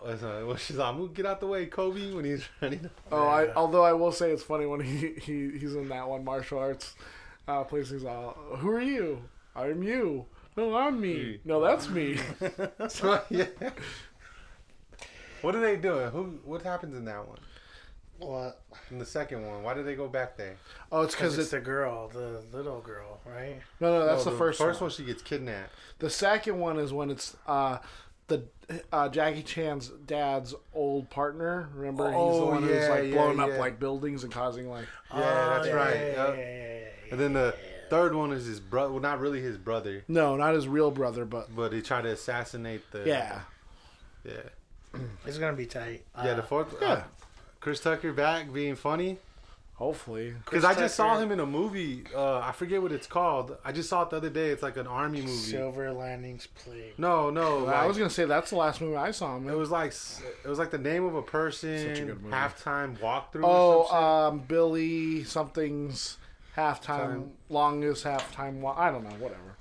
Uh, 0.05 0.17
well, 0.47 0.55
she's 0.57 0.77
like, 0.77 0.95
"Move, 0.95 1.15
get 1.15 1.27
out 1.27 1.41
the 1.41 1.49
way, 1.49 1.67
Kobe," 1.67 2.13
when 2.13 2.25
he's 2.25 2.45
running. 2.63 2.89
Oh, 3.11 3.27
I 3.27 3.53
although 3.55 3.83
I 3.85 3.93
will 3.93 4.13
say 4.13 4.31
it's 4.31 4.45
funny 4.45 4.67
when 4.67 4.79
he, 4.79 5.15
he 5.21 5.51
he's 5.59 5.75
in 5.75 5.89
that 5.89 6.09
one 6.09 6.25
martial 6.25 6.61
arts 6.61 6.95
uh, 7.49 7.65
place. 7.65 7.91
He's 7.91 8.05
all, 8.05 8.37
"Who 8.59 8.71
are 8.71 8.81
you? 8.81 9.23
I'm 9.57 9.83
you. 9.83 10.27
No, 10.57 10.77
I'm 10.77 11.01
me. 11.01 11.41
No, 11.45 11.61
that's 11.61 11.89
me." 11.89 12.19
So, 12.89 13.21
yeah. 13.31 13.47
What 15.41 15.55
are 15.55 15.61
they 15.61 15.77
doing? 15.77 16.11
Who? 16.11 16.39
What 16.45 16.63
happens 16.63 16.97
in 16.97 17.05
that 17.07 17.27
one? 17.27 17.39
What? 18.19 18.63
In 18.91 18.99
the 18.99 19.07
second 19.07 19.45
one, 19.47 19.65
why 19.65 19.75
did 19.75 19.85
they 19.87 19.97
go 19.97 20.07
back 20.07 20.37
there? 20.37 20.57
Oh, 20.93 21.03
it's 21.03 21.15
Because 21.15 21.33
because 21.33 21.39
it's 21.39 21.43
it's 21.47 21.51
the 21.51 21.61
girl, 21.61 22.09
the 22.09 22.43
little 22.57 22.81
girl, 22.81 23.21
right? 23.27 23.57
no, 23.81 23.99
no. 23.99 24.07
That's 24.07 24.25
No, 24.25 24.31
the, 24.31 24.39
first. 24.39 24.59
First 24.61 24.81
one. 24.81 24.89
one, 24.91 24.97
she 24.97 25.05
gets 25.05 25.23
kidnapped. 25.23 25.71
The 25.99 26.11
second 26.11 26.61
one 26.61 26.79
is 26.79 26.93
when 26.93 27.11
it's 27.11 27.37
uh, 27.49 27.79
the 28.29 28.45
uh, 28.93 29.09
Jackie 29.09 29.43
Chan's 29.43 29.89
dad's 30.07 30.55
old 30.73 31.11
partner. 31.11 31.69
Remember, 31.75 32.05
he's 32.07 32.15
the 32.15 32.21
Oh, 32.21 32.47
one 32.47 32.63
who's 32.63 32.89
like 32.89 33.05
yeah, 33.07 33.11
blowing 33.11 33.41
up 33.41 33.59
like 33.59 33.81
buildings 33.81 34.23
and 34.23 34.33
causing 34.33 34.71
like. 34.71 34.87
Yeah, 35.13 35.19
that's 35.57 35.67
Oh, 35.67 35.75
right. 35.77 35.95
Yeah, 35.95 36.03
Yep. 36.07 36.17
yeah, 36.17 36.35
yeah, 36.37 36.37
yeah, 36.37 36.79
yeah, 36.79 36.89
And 37.11 37.21
then 37.21 37.33
the 37.33 37.57
third 37.93 38.15
one 38.15 38.33
is 38.33 38.47
his 38.47 38.59
brother. 38.61 38.91
Well, 38.93 39.01
not 39.03 39.21
really 39.21 39.41
his 39.43 39.59
brother, 39.59 40.03
No, 40.09 40.37
not 40.37 40.55
his 40.55 40.67
real 40.67 40.91
brother, 40.91 41.25
but 41.25 41.55
but 41.55 41.73
he 41.73 41.83
tried 41.83 42.03
to 42.03 42.11
assassinate 42.11 42.91
the. 42.91 43.03
yeah. 43.07 43.41
Yeah. 44.25 44.33
It's 45.27 45.39
gonna 45.39 45.57
be 45.57 45.67
tight. 45.67 46.05
Yeah. 46.17 46.31
Uh, 46.33 46.35
The 46.37 46.43
fourth. 46.43 46.75
yeah. 46.81 46.89
Uh, 46.93 47.03
Chris 47.61 47.81
Tucker 47.81 48.13
back 48.13 48.53
being 48.53 48.77
funny. 48.77 49.19
Hopefully, 49.77 50.35
Because 50.45 50.65
I 50.65 50.75
just 50.75 50.95
saw 50.95 51.19
him 51.19 51.33
in 51.33 51.41
a 51.41 51.47
movie. 51.47 52.05
Uh, 52.15 52.39
I 52.39 52.53
forget 52.53 52.81
what 52.81 52.93
it's 52.93 53.07
called. 53.09 53.57
I 53.65 53.73
just 53.73 53.89
saw 53.89 54.03
it 54.03 54.11
the 54.11 54.19
other 54.19 54.31
day. 54.31 54.51
It's 54.51 54.63
like 54.63 54.77
an 54.77 54.87
army 54.87 55.23
movie. 55.23 55.33
Silver 55.33 55.91
Linings 55.93 56.47
Playbook. 56.47 56.99
No, 56.99 57.31
no. 57.31 57.67
I 57.67 57.79
like- 57.81 57.89
was 57.89 57.99
gonna 57.99 58.11
say 58.11 58.25
that's 58.27 58.51
the 58.51 58.57
last 58.57 58.81
movie 58.81 58.97
I 58.97 59.11
saw 59.11 59.37
him. 59.37 59.49
It 59.49 59.57
was 59.57 59.71
like 59.71 59.93
it 60.45 60.49
was 60.49 60.59
like 60.59 60.71
the 60.71 60.79
name 60.79 61.05
of 61.05 61.15
a 61.17 61.23
person. 61.23 61.79
Such 61.79 61.99
a 61.99 62.05
good 62.05 62.23
movie. 62.23 62.35
Halftime 62.35 62.97
walkthrough. 62.99 63.43
Oh, 63.45 63.89
or 63.91 63.97
um, 64.29 64.39
Billy 64.41 65.25
something's 65.25 66.19
halftime, 66.57 66.85
Time. 66.85 67.31
longest 67.49 68.05
halftime. 68.05 68.61
Wa- 68.61 68.75
I 68.77 68.91
don't 68.91 69.05
know, 69.05 69.17
whatever. 69.19 69.57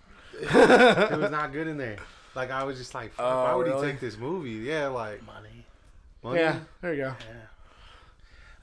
it 1.13 1.17
was 1.19 1.32
not 1.32 1.51
good 1.54 1.67
in 1.67 1.77
there. 1.77 1.97
Like 2.36 2.49
I 2.51 2.63
was 2.63 2.77
just 2.77 2.93
like, 2.95 3.13
fuck, 3.13 3.25
Oh, 3.25 3.43
why 3.43 3.56
would 3.56 3.67
really? 3.67 3.86
he 3.88 3.91
take 3.91 3.99
this 4.01 4.17
movie? 4.17 4.51
Yeah, 4.51 4.88
like 4.88 5.25
Money. 5.25 5.65
money. 6.23 6.39
Yeah, 6.39 6.60
there 6.82 6.93
you 6.93 7.04
go. 7.04 7.13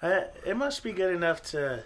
Uh, 0.01 0.21
it 0.47 0.57
must 0.57 0.83
be 0.83 0.93
good 0.93 1.15
enough 1.15 1.43
to 1.43 1.83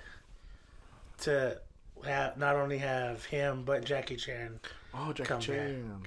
to 1.22 1.59
have, 2.05 2.37
not 2.37 2.57
only 2.57 2.78
have 2.78 3.24
him 3.26 3.62
but 3.64 3.85
Jackie 3.85 4.16
Chan. 4.16 4.61
Oh, 4.94 5.12
Jackie 5.12 5.28
Come 5.28 5.38
back. 5.38 5.46
Chan. 5.46 6.02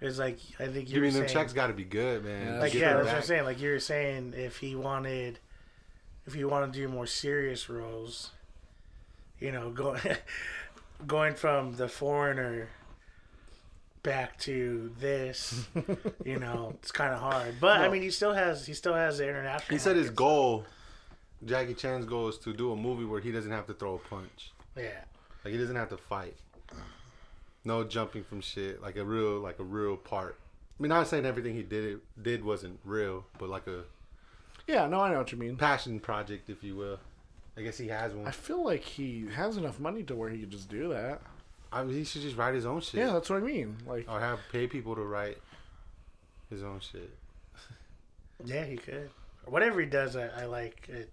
It's 0.00 0.18
like 0.18 0.38
I 0.60 0.66
think 0.68 0.88
you 0.88 0.96
You 0.96 1.00
were 1.00 1.06
mean 1.06 1.14
them 1.14 1.26
saying, 1.28 1.38
checks 1.38 1.52
got 1.52 1.66
to 1.68 1.72
be 1.72 1.84
good, 1.84 2.24
man. 2.24 2.54
Yeah, 2.54 2.60
like 2.60 2.72
get 2.72 2.80
yeah, 2.82 2.88
them 2.94 2.96
that's 2.98 3.06
what 3.06 3.12
I'm 3.14 3.18
back. 3.20 3.24
saying. 3.24 3.44
Like 3.44 3.60
you 3.60 3.70
were 3.70 3.80
saying, 3.80 4.34
if 4.36 4.58
he 4.58 4.76
wanted, 4.76 5.40
if 6.26 6.34
he 6.34 6.44
wanted 6.44 6.72
to 6.72 6.78
do 6.78 6.88
more 6.88 7.06
serious 7.06 7.68
roles, 7.68 8.30
you 9.40 9.52
know, 9.52 9.70
going 9.70 10.00
going 11.06 11.34
from 11.34 11.72
the 11.76 11.88
foreigner 11.88 12.68
back 14.02 14.38
to 14.38 14.92
this, 14.98 15.66
you 16.24 16.38
know, 16.38 16.72
it's 16.80 16.90
kind 16.92 17.12
of 17.12 17.20
hard. 17.20 17.56
But 17.60 17.78
I 17.80 17.88
mean, 17.88 18.02
he 18.02 18.10
still 18.10 18.32
has 18.32 18.66
he 18.66 18.74
still 18.74 18.94
has 18.94 19.18
the 19.18 19.28
international. 19.28 19.74
He 19.76 19.78
said 19.78 19.96
his 19.96 20.10
goal, 20.10 20.64
Jackie 21.44 21.74
Chan's 21.74 22.04
goal, 22.04 22.28
is 22.28 22.38
to 22.38 22.52
do 22.52 22.72
a 22.72 22.76
movie 22.76 23.04
where 23.04 23.20
he 23.20 23.32
doesn't 23.32 23.50
have 23.52 23.66
to 23.66 23.74
throw 23.74 23.94
a 23.94 23.98
punch. 23.98 24.52
Yeah, 24.76 25.04
Like 25.44 25.52
he 25.52 25.58
doesn't 25.58 25.76
have 25.76 25.88
to 25.90 25.96
fight. 25.96 26.36
No 27.64 27.84
jumping 27.84 28.22
from 28.22 28.40
shit. 28.40 28.80
Like 28.80 28.96
a 28.96 29.04
real, 29.04 29.40
like 29.40 29.58
a 29.58 29.64
real 29.64 29.96
part. 29.96 30.38
I 30.78 30.82
mean, 30.82 30.90
not 30.90 31.08
saying 31.08 31.26
everything 31.26 31.54
he 31.54 31.62
did 31.62 31.84
it 31.84 32.22
did 32.22 32.44
wasn't 32.44 32.78
real, 32.84 33.26
but 33.38 33.48
like 33.48 33.66
a 33.66 33.82
Yeah, 34.68 34.86
no, 34.86 35.00
I 35.00 35.10
know 35.10 35.18
what 35.18 35.32
you 35.32 35.38
mean. 35.38 35.56
passion 35.56 35.98
project, 35.98 36.48
if 36.48 36.62
you 36.62 36.76
will. 36.76 37.00
I 37.58 37.62
guess 37.62 37.76
he 37.76 37.88
has 37.88 38.12
one. 38.14 38.26
I 38.26 38.30
feel 38.30 38.64
like 38.64 38.82
he 38.82 39.26
has 39.34 39.56
enough 39.56 39.80
money 39.80 40.02
to 40.04 40.14
where 40.14 40.30
he 40.30 40.38
could 40.38 40.50
just 40.50 40.68
do 40.68 40.88
that. 40.90 41.20
I 41.72 41.82
mean, 41.82 41.96
he 41.96 42.04
should 42.04 42.22
just 42.22 42.36
write 42.36 42.54
his 42.54 42.64
own 42.64 42.80
shit. 42.80 43.00
Yeah, 43.00 43.12
that's 43.12 43.28
what 43.28 43.42
I 43.42 43.44
mean. 43.44 43.76
Like, 43.86 44.06
Or 44.10 44.20
have 44.20 44.38
pay 44.52 44.66
people 44.66 44.94
to 44.94 45.02
write 45.02 45.38
his 46.50 46.62
own 46.62 46.80
shit. 46.80 47.10
Yeah, 48.44 48.64
he 48.64 48.76
could. 48.76 49.10
Whatever 49.46 49.80
he 49.80 49.86
does, 49.86 50.14
I, 50.14 50.28
I 50.28 50.44
like 50.44 50.88
it. 50.88 51.10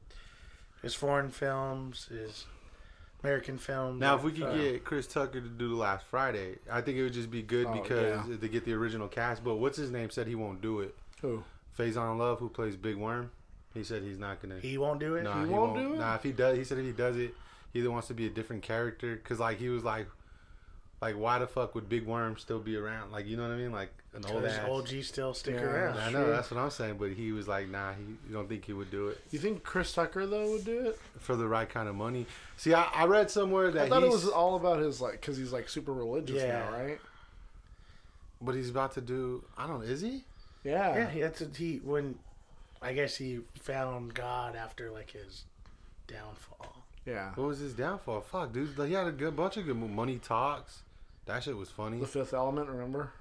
His 0.84 0.94
foreign 0.94 1.32
films, 1.32 2.08
his 2.12 2.46
American 3.24 3.58
films. 3.58 4.00
Now, 4.00 4.16
if 4.16 4.22
we 4.24 4.32
could 4.32 4.44
uh, 4.44 4.56
get 4.56 4.84
Chris 4.84 5.08
Tucker 5.08 5.42
to 5.42 5.48
do 5.48 5.70
the 5.70 5.76
last 5.76 6.06
Friday, 6.06 6.58
I 6.72 6.82
think 6.82 6.98
it 7.00 7.02
would 7.04 7.14
just 7.14 7.32
be 7.32 7.42
good 7.42 7.66
Oh, 7.66 7.74
because 7.82 8.28
yeah. 8.30 8.38
to 8.38 8.48
get 8.48 8.64
the 8.64 8.74
original 8.74 9.08
cast. 9.08 9.44
But 9.44 9.56
what's 9.56 9.76
his 9.78 9.90
name 9.90 10.12
said 10.12 10.28
he 10.28 10.36
won't 10.36 10.62
do 10.62 10.82
it. 10.82 10.96
who? 11.22 11.44
Faizon 11.80 12.20
Love, 12.20 12.38
who 12.38 12.48
plays 12.48 12.76
Big 12.76 12.96
Worm, 12.96 13.32
he 13.76 13.84
said 13.84 14.02
he's 14.02 14.18
not 14.18 14.42
gonna. 14.42 14.60
he 14.60 14.78
won't 14.80 15.00
do 15.00 15.16
it. 15.16 15.24
Nah, 15.24 15.46
He 15.46 15.52
won't 15.54 15.76
do 15.78 15.94
it? 15.94 16.00
Nah, 16.00 16.16
if 16.16 16.24
he 16.24 16.32
does, 16.32 16.58
he 16.58 16.64
said 16.64 16.80
if 16.80 16.86
he 16.86 16.92
does 16.92 17.16
it, 17.18 17.36
he 17.74 17.80
either 17.80 17.92
wants 17.92 18.08
to 18.08 18.14
be 18.16 18.26
a 18.26 18.30
different 18.30 18.64
character, 18.64 19.16
cause 19.24 19.40
like 19.40 19.60
he 19.60 19.70
was 19.70 19.84
like, 19.84 20.08
like 21.02 21.16
why 21.16 21.38
the 21.38 21.46
fuck 21.46 21.76
would 21.76 21.88
Big 21.90 22.06
Worm 22.08 22.38
still 22.38 22.58
be 22.60 22.76
around? 22.78 23.12
Like 23.12 23.28
you 23.28 23.36
know 23.38 23.44
what 23.44 23.52
I 23.52 23.58
mean? 23.58 23.72
Like 23.72 23.90
an 24.16 24.24
old 24.26 24.44
Does 24.44 24.54
ass. 24.54 24.68
OG 24.70 25.04
still 25.04 25.34
stick 25.34 25.56
Yeah. 25.56 25.62
around? 25.64 25.98
I 26.00 26.10
know 26.10 26.32
that's 26.32 26.50
what 26.50 26.60
I'm 26.60 26.70
saying, 26.72 26.96
but 26.98 27.12
he 27.12 27.34
was 27.34 27.48
like, 27.50 27.68
nah, 27.68 27.92
he 27.94 28.04
you 28.30 28.34
don't 28.34 28.48
think 28.48 28.64
he 28.64 28.72
would 28.72 28.90
do 28.90 29.10
it 29.10 29.20
You 29.30 29.38
think 29.40 29.64
Chris 29.64 29.92
Tucker 29.94 30.26
though 30.26 30.52
would 30.52 30.64
do 30.64 30.88
it? 30.88 31.00
for 31.20 31.36
the 31.36 31.46
right 31.48 31.68
kind 31.70 31.90
of 31.90 31.96
money. 31.96 32.26
See, 32.56 32.74
I, 32.74 32.84
I 32.94 33.06
read 33.06 33.30
somewhere 33.30 33.72
that 33.72 33.84
I 33.88 33.90
thought 33.90 34.04
it 34.04 34.10
was 34.10 34.28
all 34.30 34.56
about 34.56 34.80
his 34.80 35.02
like, 35.02 35.20
because 35.20 35.36
he's 35.36 35.52
like 35.52 35.68
super 35.68 35.92
religious 35.94 36.42
Yeah. 36.42 36.60
now, 36.70 36.72
right? 36.72 37.00
but 38.42 38.56
he's 38.56 38.70
about 38.70 38.94
to 38.94 39.02
do. 39.02 39.44
I 39.58 39.68
don't. 39.68 39.80
know, 39.80 39.86
Is 39.86 40.02
he? 40.02 40.24
Yeah. 40.64 40.96
Yeah, 40.96 41.10
he, 41.10 41.22
that's 41.22 41.42
a, 41.42 41.48
he 41.56 41.78
when 41.84 42.16
I 42.86 42.94
guess 42.94 43.16
he 43.18 43.40
found 43.62 44.14
God 44.14 44.56
after 44.56 44.92
like 44.92 45.12
his 45.12 45.44
downfall. 46.08 46.84
Yeah. 47.06 47.32
What 47.36 47.48
was 47.48 47.60
his 47.60 47.74
downfall? 47.74 48.22
Fuck, 48.22 48.54
dude. 48.54 48.78
Like, 48.78 48.88
he 48.90 48.94
had 48.94 49.08
a 49.08 49.12
good 49.12 49.36
bunch 49.36 49.58
of 49.58 49.66
good 49.66 49.76
mo- 49.78 49.88
money 49.88 50.18
talks. 50.18 50.82
That 51.26 51.44
shit 51.44 51.56
was 51.58 51.70
funny. 51.70 52.00
The 52.00 52.08
Fifth 52.08 52.34
Element, 52.34 52.70
remember? 52.70 53.12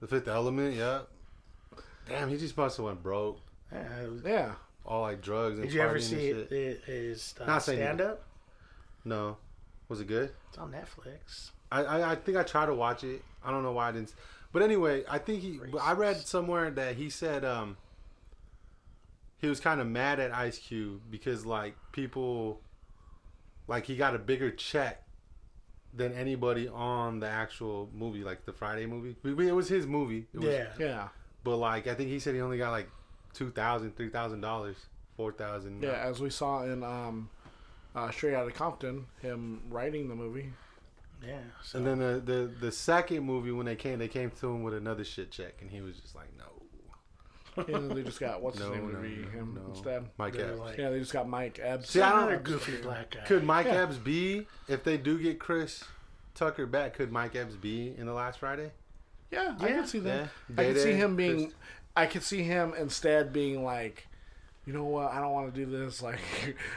The 0.00 0.06
Fifth 0.06 0.28
Element, 0.28 0.74
yeah. 0.76 1.00
Damn, 2.08 2.28
he 2.28 2.36
just 2.36 2.56
must 2.56 2.76
have 2.76 2.86
went 2.86 3.02
broke. 3.02 3.38
Yeah, 3.72 4.06
Yeah. 4.24 4.52
All 4.84 5.02
like 5.02 5.22
drugs 5.22 5.58
and 5.58 5.66
Did 5.68 5.74
you 5.74 5.80
ever 5.80 5.92
partying 5.94 5.96
and 5.96 6.02
see 6.04 6.28
shit. 6.32 6.52
it, 6.52 6.80
his 6.86 7.34
uh, 7.40 7.44
Not 7.46 7.62
saying 7.62 7.78
he- 7.78 7.84
stand 7.84 8.00
up? 8.00 8.24
No. 9.04 9.36
Was 9.88 10.00
it 10.00 10.08
good? 10.08 10.30
It's 10.48 10.58
on 10.58 10.72
Netflix. 10.72 11.50
I, 11.70 11.84
I 11.84 12.10
I 12.12 12.14
think 12.16 12.36
I 12.36 12.42
tried 12.42 12.66
to 12.66 12.74
watch 12.74 13.04
it. 13.04 13.22
I 13.44 13.50
don't 13.52 13.62
know 13.62 13.72
why 13.72 13.88
I 13.88 13.92
didn't. 13.92 14.12
But 14.52 14.62
anyway, 14.62 15.04
I 15.08 15.18
think 15.18 15.40
he. 15.42 15.60
but 15.70 15.78
I 15.78 15.92
read 15.92 16.16
somewhere 16.18 16.70
that 16.72 16.96
he 16.96 17.10
said 17.10 17.44
um. 17.44 17.76
He 19.42 19.48
was 19.48 19.58
kind 19.60 19.80
of 19.80 19.88
mad 19.88 20.20
at 20.20 20.32
Ice 20.32 20.56
Cube 20.56 21.02
because 21.10 21.44
like 21.44 21.74
people, 21.90 22.60
like 23.66 23.84
he 23.84 23.96
got 23.96 24.14
a 24.14 24.18
bigger 24.18 24.52
check 24.52 25.02
than 25.92 26.12
anybody 26.14 26.68
on 26.68 27.18
the 27.20 27.28
actual 27.28 27.90
movie, 27.92 28.22
like 28.22 28.46
the 28.46 28.52
Friday 28.52 28.86
movie. 28.86 29.16
It 29.24 29.52
was 29.52 29.68
his 29.68 29.84
movie. 29.84 30.26
It 30.32 30.38
was, 30.38 30.48
yeah, 30.48 30.68
Yeah. 30.78 31.08
But 31.44 31.56
like 31.56 31.88
I 31.88 31.94
think 31.94 32.08
he 32.08 32.20
said 32.20 32.34
he 32.34 32.40
only 32.40 32.56
got 32.56 32.70
like 32.70 32.88
two 33.34 33.50
thousand, 33.50 33.96
three 33.96 34.10
thousand 34.10 34.42
dollars, 34.42 34.76
four 35.16 35.32
thousand. 35.32 35.82
Yeah, 35.82 36.00
as 36.00 36.20
we 36.20 36.30
saw 36.30 36.62
in 36.62 36.84
um, 36.84 37.28
uh, 37.96 38.12
Straight 38.12 38.34
Outta 38.34 38.52
Compton, 38.52 39.06
him 39.22 39.60
writing 39.68 40.08
the 40.08 40.14
movie. 40.14 40.52
yeah. 41.26 41.40
So 41.64 41.78
And 41.78 41.86
then 41.88 41.98
the, 41.98 42.20
the 42.24 42.50
the 42.60 42.70
second 42.72 43.24
movie 43.24 43.50
when 43.50 43.66
they 43.66 43.74
came, 43.74 43.98
they 43.98 44.06
came 44.06 44.30
to 44.38 44.46
him 44.46 44.62
with 44.62 44.74
another 44.74 45.02
shit 45.02 45.32
check, 45.32 45.54
and 45.60 45.68
he 45.68 45.80
was 45.80 45.96
just 45.96 46.14
like, 46.14 46.28
no, 46.38 46.44
And 47.56 47.66
then 47.66 47.88
they 47.88 48.02
just 48.02 48.18
got, 48.20 48.40
what's 48.40 48.58
no, 48.58 48.70
his 48.72 48.80
name 48.80 48.88
no, 48.92 48.96
to 48.96 49.02
be 49.08 49.16
no, 49.22 49.28
him 49.30 49.60
no. 49.62 49.70
instead? 49.74 50.08
Mike 50.18 50.32
They're 50.34 50.50
Epps. 50.52 50.58
like- 50.60 50.78
Yeah, 50.78 50.90
they 50.90 50.98
just 51.00 51.12
got 51.12 51.28
Mike 51.28 51.58
Epps. 51.62 51.90
See, 51.90 52.00
I 52.00 52.10
don't- 52.10 52.18
another 52.28 52.38
goofy 52.38 52.76
black 52.78 53.10
guy. 53.10 53.20
Could 53.26 53.44
Mike 53.44 53.66
Yeah. 53.66 53.82
Epps 53.82 53.96
be 53.96 54.46
if 54.68 54.82
they 54.84 54.96
do 54.96 55.18
get 55.18 55.38
Chris 55.38 55.84
Tucker 56.34 56.64
back? 56.66 56.94
Could 56.94 57.12
Mike 57.12 57.36
Epps 57.36 57.54
be 57.56 57.94
in 57.96 58.06
the 58.06 58.14
last 58.14 58.38
Friday? 58.38 58.72
Yeah, 59.30 59.54
I 59.60 59.68
Yeah. 59.68 59.72
can 59.74 59.86
see 59.86 59.98
that. 60.00 60.16
Yeah. 60.48 60.54
I 60.58 60.64
could 60.64 60.76
see 60.78 60.84
Day-Day, 60.84 60.96
him 60.96 61.16
being. 61.16 61.42
Chris- 61.44 61.54
I 61.94 62.06
could 62.06 62.22
see 62.22 62.42
him 62.42 62.72
instead 62.78 63.32
being 63.34 63.62
like, 63.64 64.06
you 64.64 64.72
know 64.72 64.84
what? 64.84 65.12
I 65.12 65.20
don't 65.20 65.32
want 65.32 65.54
to 65.54 65.64
do 65.64 65.70
this. 65.70 66.00
Like, 66.02 66.20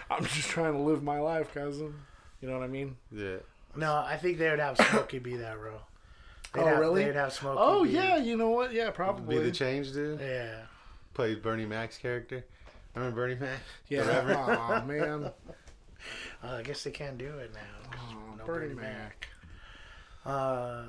I'm 0.09 0.23
just 0.25 0.49
trying 0.49 0.73
to 0.73 0.79
live 0.79 1.03
my 1.03 1.19
life, 1.19 1.53
cousin. 1.53 1.93
You 2.41 2.49
know 2.49 2.57
what 2.57 2.63
I 2.65 2.67
mean? 2.67 2.97
Yeah. 3.11 3.37
No, 3.77 3.93
I 3.95 4.17
think 4.17 4.37
they 4.39 4.49
would 4.49 4.59
have 4.59 4.77
Smokey 4.77 5.19
be 5.19 5.37
that 5.37 5.57
role. 5.59 5.81
They'd 6.55 6.61
Oh, 6.61 6.67
have, 6.67 6.79
really? 6.79 7.03
They'd 7.05 7.15
have 7.15 7.33
Smokey. 7.33 7.57
Oh 7.61 7.83
be, 7.83 7.91
yeah, 7.91 8.17
you 8.17 8.37
know 8.37 8.49
what? 8.49 8.73
Yeah, 8.73 8.89
probably. 8.91 9.23
Be 9.23 9.33
probably. 9.35 9.49
the 9.51 9.55
change 9.55 9.91
dude. 9.93 10.19
Yeah. 10.19 10.61
Played 11.13 11.41
Bernie 11.41 11.65
Mac's 11.65 11.97
character. 11.97 12.43
I 12.95 12.99
remember 12.99 13.21
Bernie 13.21 13.35
Mac? 13.35 13.59
yeah. 13.89 14.81
Oh 14.81 14.85
man. 14.87 15.31
Uh, 16.43 16.47
I 16.47 16.61
guess 16.61 16.83
they 16.83 16.91
can't 16.91 17.17
do 17.17 17.37
it 17.39 17.51
now. 17.53 17.97
Oh, 18.11 18.35
no 18.37 18.45
Bernie 18.45 18.73
Bernie 18.73 18.87
Mac. 18.87 19.27
Uh, 20.25 20.83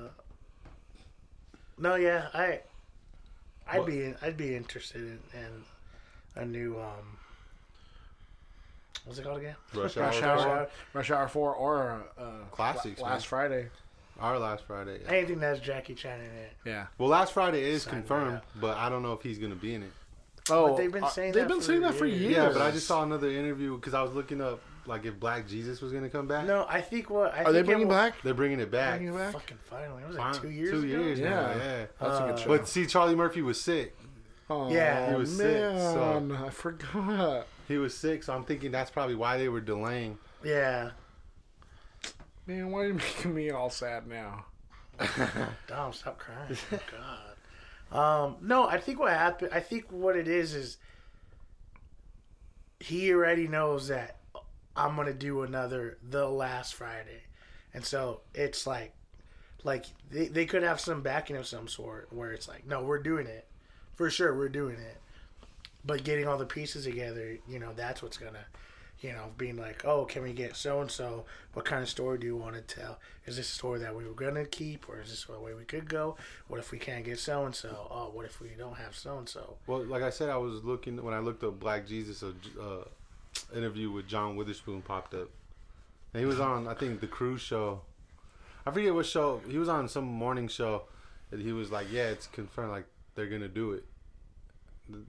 no, 1.77 1.95
yeah, 1.95 2.27
I, 2.33 2.61
I'd 3.67 3.85
be, 3.85 4.13
I'd 4.21 4.37
be 4.37 4.55
interested 4.55 5.01
in, 5.01 5.19
in 5.33 5.63
a 6.41 6.45
new, 6.45 6.79
um, 6.79 7.17
what's 9.05 9.19
it 9.19 9.23
called 9.23 9.39
again? 9.39 9.55
Rush 9.73 9.95
Rush 9.97 10.21
Hour. 10.23 10.39
Hour, 10.39 10.67
Rush 10.93 11.11
Hour 11.11 11.27
Four, 11.27 11.53
or 11.55 12.03
uh, 12.17 12.23
Classics, 12.51 12.99
La- 12.99 13.07
man. 13.07 13.13
Last 13.15 13.27
Friday. 13.27 13.67
Our 14.19 14.39
last 14.39 14.63
Friday. 14.65 14.99
Anything 15.07 15.39
that's 15.39 15.59
Jackie 15.59 15.93
Chan 15.93 16.19
in 16.19 16.25
it. 16.25 16.53
Yeah. 16.65 16.87
Well, 16.97 17.09
last 17.09 17.33
Friday 17.33 17.63
is 17.63 17.83
Sign 17.83 17.93
confirmed, 17.95 18.41
but 18.59 18.77
I 18.77 18.89
don't 18.89 19.03
know 19.03 19.13
if 19.13 19.21
he's 19.21 19.37
gonna 19.37 19.55
be 19.55 19.75
in 19.75 19.83
it. 19.83 19.91
Oh, 20.49 20.75
they've 20.77 20.91
been 20.91 21.03
uh, 21.03 21.09
saying 21.09 21.33
they've 21.33 21.43
that 21.43 21.49
been 21.49 21.57
for 21.59 21.63
saying 21.65 21.81
that 21.81 21.93
for 21.93 22.05
years. 22.05 22.21
years. 22.21 22.33
Yeah, 22.35 22.49
but 22.49 22.61
I 22.61 22.71
just 22.71 22.87
saw 22.87 23.03
another 23.03 23.29
interview 23.29 23.75
because 23.75 23.93
I 23.93 24.01
was 24.01 24.13
looking 24.13 24.41
up 24.41 24.61
like 24.85 25.05
if 25.05 25.19
Black 25.19 25.45
Jesus 25.47 25.81
was 25.81 25.91
gonna 25.91 26.09
come 26.09 26.25
back. 26.27 26.47
No, 26.47 26.65
I 26.69 26.81
think 26.81 27.09
what 27.09 27.33
I 27.33 27.43
Are 27.43 27.51
they 27.51 27.59
think 27.59 27.63
it 27.63 27.65
bringing 27.65 27.87
will- 27.89 27.95
back? 27.95 28.21
They're 28.23 28.33
bringing 28.33 28.59
it 28.61 28.71
back. 28.71 28.97
Bringing 28.99 29.13
it 29.13 29.17
back? 29.17 29.33
Fucking 29.33 29.57
finally, 29.69 30.01
it 30.03 30.07
was 30.07 30.15
Fine. 30.17 30.31
like 30.33 30.41
two 30.41 30.49
years. 30.49 30.71
Two 30.71 30.77
ago? 30.79 30.87
years 30.87 31.19
now. 31.19 31.27
Yeah. 31.29 31.55
Yeah. 31.57 31.85
That's 31.99 32.19
a 32.19 32.21
good 32.23 32.31
Uh, 32.31 32.37
show. 32.37 32.47
But 32.47 32.67
see, 32.67 32.85
Charlie 32.87 33.15
Murphy 33.15 33.41
was 33.41 33.59
sick. 33.61 33.95
oh, 34.49 34.71
Yeah. 34.71 35.09
He 35.11 35.15
was 35.17 35.35
sick, 35.35 35.45
so- 35.77 36.19
man, 36.21 36.43
I 36.43 36.49
forgot. 36.49 37.47
He 37.67 37.77
was 37.77 37.93
sick, 37.95 38.23
so 38.23 38.33
I'm 38.33 38.45
thinking 38.45 38.71
that's 38.71 38.89
probably 38.89 39.15
why 39.15 39.37
they 39.37 39.49
were 39.49 39.59
delaying. 39.59 40.17
Yeah. 40.43 40.91
Man, 42.47 42.71
why 42.71 42.79
are 42.79 42.87
you 42.87 42.93
making 42.95 43.35
me 43.35 43.51
all 43.51 43.69
sad 43.69 44.07
now? 44.07 44.45
Dom, 45.67 45.93
stop 45.93 46.17
crying. 46.17 46.57
Oh, 46.71 46.79
God. 46.91 48.25
Um, 48.25 48.37
no, 48.41 48.67
I 48.67 48.79
think 48.79 48.99
what 48.99 49.11
happened. 49.11 49.51
I 49.53 49.59
think 49.59 49.85
what 49.91 50.15
it 50.15 50.27
is 50.27 50.55
is 50.55 50.77
he 52.79 53.13
already 53.13 53.47
knows 53.47 53.89
that 53.89 54.17
I'm 54.75 54.95
gonna 54.95 55.13
do 55.13 55.43
another 55.43 55.97
the 56.07 56.27
last 56.27 56.75
Friday, 56.75 57.23
and 57.73 57.85
so 57.85 58.21
it's 58.33 58.67
like, 58.67 58.93
like 59.63 59.85
they, 60.11 60.27
they 60.27 60.45
could 60.45 60.63
have 60.63 60.79
some 60.79 61.01
backing 61.01 61.37
of 61.37 61.47
some 61.47 61.67
sort 61.67 62.11
where 62.11 62.31
it's 62.31 62.47
like, 62.47 62.65
no, 62.67 62.83
we're 62.83 63.01
doing 63.01 63.27
it, 63.27 63.47
for 63.95 64.09
sure, 64.09 64.35
we're 64.35 64.49
doing 64.49 64.75
it, 64.75 64.97
but 65.85 66.03
getting 66.03 66.27
all 66.27 66.37
the 66.37 66.45
pieces 66.45 66.85
together, 66.85 67.37
you 67.47 67.59
know, 67.59 67.71
that's 67.75 68.01
what's 68.01 68.17
gonna. 68.17 68.45
You 69.01 69.11
know, 69.13 69.31
being 69.37 69.57
like, 69.57 69.85
oh, 69.85 70.05
can 70.05 70.23
we 70.23 70.33
get 70.33 70.55
so 70.55 70.81
and 70.81 70.89
so? 70.89 71.25
What 71.53 71.65
kind 71.65 71.83
of 71.83 71.89
story 71.89 72.17
do 72.17 72.25
you 72.25 72.35
want 72.35 72.55
to 72.55 72.61
tell? 72.61 72.99
Is 73.27 73.37
this 73.37 73.49
a 73.49 73.53
story 73.53 73.79
that 73.79 73.95
we 73.95 74.05
were 74.05 74.13
gonna 74.13 74.45
keep, 74.45 74.89
or 74.89 74.99
is 75.01 75.11
this 75.11 75.27
a 75.29 75.39
way 75.39 75.53
we 75.53 75.65
could 75.65 75.87
go? 75.87 76.17
What 76.47 76.59
if 76.59 76.71
we 76.71 76.79
can't 76.79 77.05
get 77.05 77.19
so 77.19 77.45
and 77.45 77.53
so? 77.53 77.87
Oh, 77.91 78.09
what 78.11 78.25
if 78.25 78.41
we 78.41 78.49
don't 78.57 78.75
have 78.77 78.95
so 78.95 79.19
and 79.19 79.29
so? 79.29 79.57
Well, 79.67 79.83
like 79.83 80.01
I 80.01 80.09
said, 80.09 80.29
I 80.29 80.37
was 80.37 80.63
looking 80.63 81.03
when 81.03 81.13
I 81.13 81.19
looked 81.19 81.43
up 81.43 81.59
Black 81.59 81.85
Jesus, 81.85 82.23
a 82.23 82.33
uh, 82.59 82.85
interview 83.55 83.91
with 83.91 84.07
John 84.07 84.35
Witherspoon 84.35 84.81
popped 84.81 85.13
up, 85.13 85.29
and 86.13 86.19
he 86.19 86.25
was 86.25 86.39
on 86.39 86.67
I 86.67 86.73
think 86.73 86.99
the 86.99 87.07
cruise 87.07 87.41
show. 87.41 87.81
I 88.65 88.71
forget 88.71 88.93
what 88.93 89.05
show 89.05 89.41
he 89.47 89.59
was 89.59 89.69
on, 89.69 89.87
some 89.87 90.05
morning 90.05 90.47
show, 90.47 90.83
and 91.31 91.41
he 91.41 91.51
was 91.51 91.69
like, 91.69 91.91
"Yeah, 91.91 92.09
it's 92.09 92.27
confirmed. 92.27 92.71
Like 92.71 92.85
they're 93.13 93.27
gonna 93.27 93.47
do 93.47 93.73
it. 93.73 93.83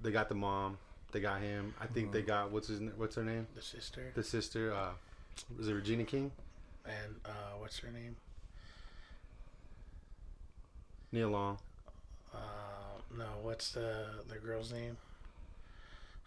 They 0.02 0.10
got 0.10 0.28
the 0.28 0.34
mom, 0.34 0.78
they 1.12 1.20
got 1.20 1.40
him. 1.40 1.74
I 1.80 1.86
think 1.86 2.12
they 2.12 2.22
got 2.22 2.50
what's 2.50 2.68
his 2.68 2.80
what's 2.96 3.16
her 3.16 3.24
name? 3.24 3.46
The 3.54 3.62
sister 3.62 4.12
The 4.14 4.22
sister. 4.22 4.72
Uh, 4.74 4.90
was 5.56 5.68
it 5.68 5.72
Regina 5.72 6.04
King? 6.04 6.32
and 6.84 7.16
uh, 7.24 7.56
what's 7.58 7.78
her 7.80 7.90
name? 7.90 8.16
Nia 11.12 11.28
Long, 11.28 11.58
Uh, 12.34 12.38
no, 13.16 13.24
what's 13.42 13.72
the 13.72 14.06
the 14.28 14.36
girl's 14.36 14.72
name? 14.72 14.96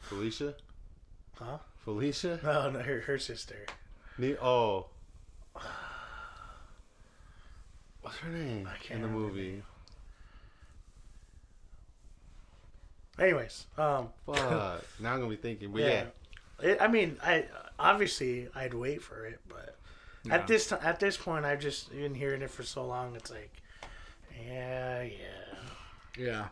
Felicia, 0.01 0.55
Huh? 1.35 1.57
Felicia. 1.85 2.39
No, 2.43 2.69
no, 2.71 2.79
her 2.79 3.01
her 3.01 3.19
sister. 3.19 3.65
Ne- 4.17 4.37
oh. 4.41 4.87
What's 8.01 8.17
her 8.17 8.29
name 8.29 8.67
I 8.67 8.77
can't 8.83 8.97
in 8.97 9.01
the 9.03 9.07
movie? 9.07 9.61
Anyways, 13.19 13.65
um, 13.77 14.09
Fuck. 14.25 14.37
now 14.99 15.13
I'm 15.13 15.19
gonna 15.19 15.29
be 15.29 15.35
thinking. 15.35 15.71
But 15.71 15.81
yeah. 15.81 16.05
yeah. 16.61 16.71
It, 16.71 16.77
I 16.81 16.87
mean, 16.87 17.17
I 17.23 17.45
obviously 17.79 18.47
I'd 18.55 18.73
wait 18.73 19.01
for 19.01 19.25
it, 19.25 19.39
but 19.47 19.75
Yeah. 20.23 20.35
at 20.35 20.47
this 20.47 20.67
time, 20.67 20.79
at 20.83 20.99
this 20.99 21.17
point, 21.17 21.45
I've 21.45 21.59
just 21.59 21.91
been 21.91 22.15
hearing 22.15 22.41
it 22.41 22.49
for 22.51 22.63
so 22.63 22.85
long. 22.85 23.15
It's 23.15 23.31
like, 23.31 23.51
yeah, 24.45 25.03
yeah. 25.03 26.17
Yeah. 26.17 26.45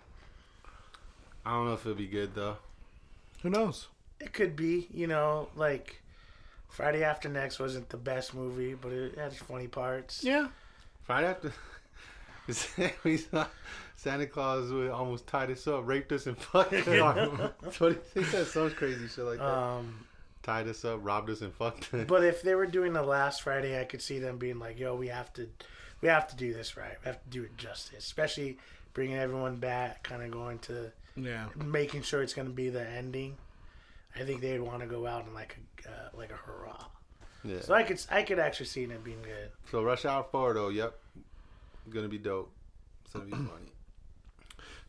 I 1.45 1.51
don't 1.51 1.65
know 1.65 1.73
if 1.73 1.81
it'll 1.81 1.95
be 1.95 2.07
good 2.07 2.35
though. 2.35 2.57
Who 3.41 3.49
knows? 3.49 3.87
It 4.19 4.33
could 4.33 4.55
be, 4.55 4.87
you 4.91 5.07
know, 5.07 5.47
like 5.55 6.01
Friday 6.67 7.03
After 7.03 7.29
Next 7.29 7.59
wasn't 7.59 7.89
the 7.89 7.97
best 7.97 8.33
movie, 8.33 8.73
but 8.73 8.91
it 8.91 9.17
had 9.17 9.33
funny 9.33 9.67
parts. 9.67 10.23
Yeah. 10.23 10.47
Friday 11.03 11.27
after. 11.27 11.53
we 13.03 13.17
saw 13.17 13.45
Santa 13.99 14.25
Claus 14.27 14.71
would 14.71 14.89
almost 14.91 15.27
tied 15.27 15.51
us 15.51 15.67
up, 15.67 15.85
raped 15.85 16.12
us, 16.13 16.25
and 16.25 16.38
fucked 16.41 16.71
us. 16.73 16.85
That's 17.62 17.79
what 17.81 18.01
he, 18.13 18.21
he 18.21 18.25
said. 18.25 18.47
Some 18.47 18.71
crazy 18.71 19.07
shit 19.09 19.25
like 19.25 19.39
that. 19.39 19.43
Um, 19.45 20.05
tied 20.41 20.69
us 20.69 20.85
up, 20.85 20.99
robbed 21.03 21.29
us, 21.29 21.41
and 21.41 21.53
fucked 21.53 21.93
us. 21.93 22.05
but 22.07 22.23
if 22.23 22.41
they 22.41 22.55
were 22.55 22.65
doing 22.65 22.93
the 22.93 23.03
last 23.03 23.41
Friday, 23.41 23.77
I 23.79 23.83
could 23.83 24.01
see 24.01 24.19
them 24.19 24.38
being 24.38 24.57
like, 24.57 24.79
"Yo, 24.79 24.95
we 24.95 25.09
have 25.09 25.33
to, 25.33 25.49
we 25.99 26.07
have 26.07 26.29
to 26.29 26.38
do 26.38 26.53
this 26.53 26.77
right. 26.77 26.95
We 27.03 27.07
have 27.07 27.21
to 27.21 27.29
do 27.29 27.43
it 27.43 27.57
justice, 27.57 27.97
especially 28.05 28.57
bringing 28.93 29.17
everyone 29.17 29.57
back, 29.57 30.01
kind 30.03 30.23
of 30.23 30.31
going 30.31 30.59
to 30.59 30.91
Yeah. 31.17 31.47
making 31.57 32.03
sure 32.03 32.23
it's 32.23 32.33
going 32.33 32.47
to 32.47 32.53
be 32.53 32.69
the 32.69 32.88
ending." 32.89 33.35
I 34.15 34.23
think 34.23 34.39
they'd 34.39 34.59
want 34.62 34.79
to 34.79 34.88
go 34.88 35.05
out 35.05 35.27
in 35.27 35.33
like 35.33 35.57
a 35.85 35.89
uh, 35.89 36.09
like 36.17 36.31
a 36.31 36.35
hurrah. 36.35 36.85
yeah. 37.43 37.59
So 37.62 37.73
I 37.73 37.83
could 37.83 38.01
I 38.09 38.23
could 38.23 38.39
actually 38.39 38.67
see 38.67 38.83
it 38.83 39.03
being 39.03 39.21
good. 39.23 39.51
So 39.71 39.83
Rush 39.83 40.05
Hour 40.05 40.25
Four 40.31 40.53
though, 40.53 40.69
yep, 40.69 40.97
gonna 41.89 42.07
be 42.07 42.17
dope. 42.17 42.49
It's 43.03 43.13
gonna 43.13 43.25
be 43.25 43.31
funny. 43.31 43.73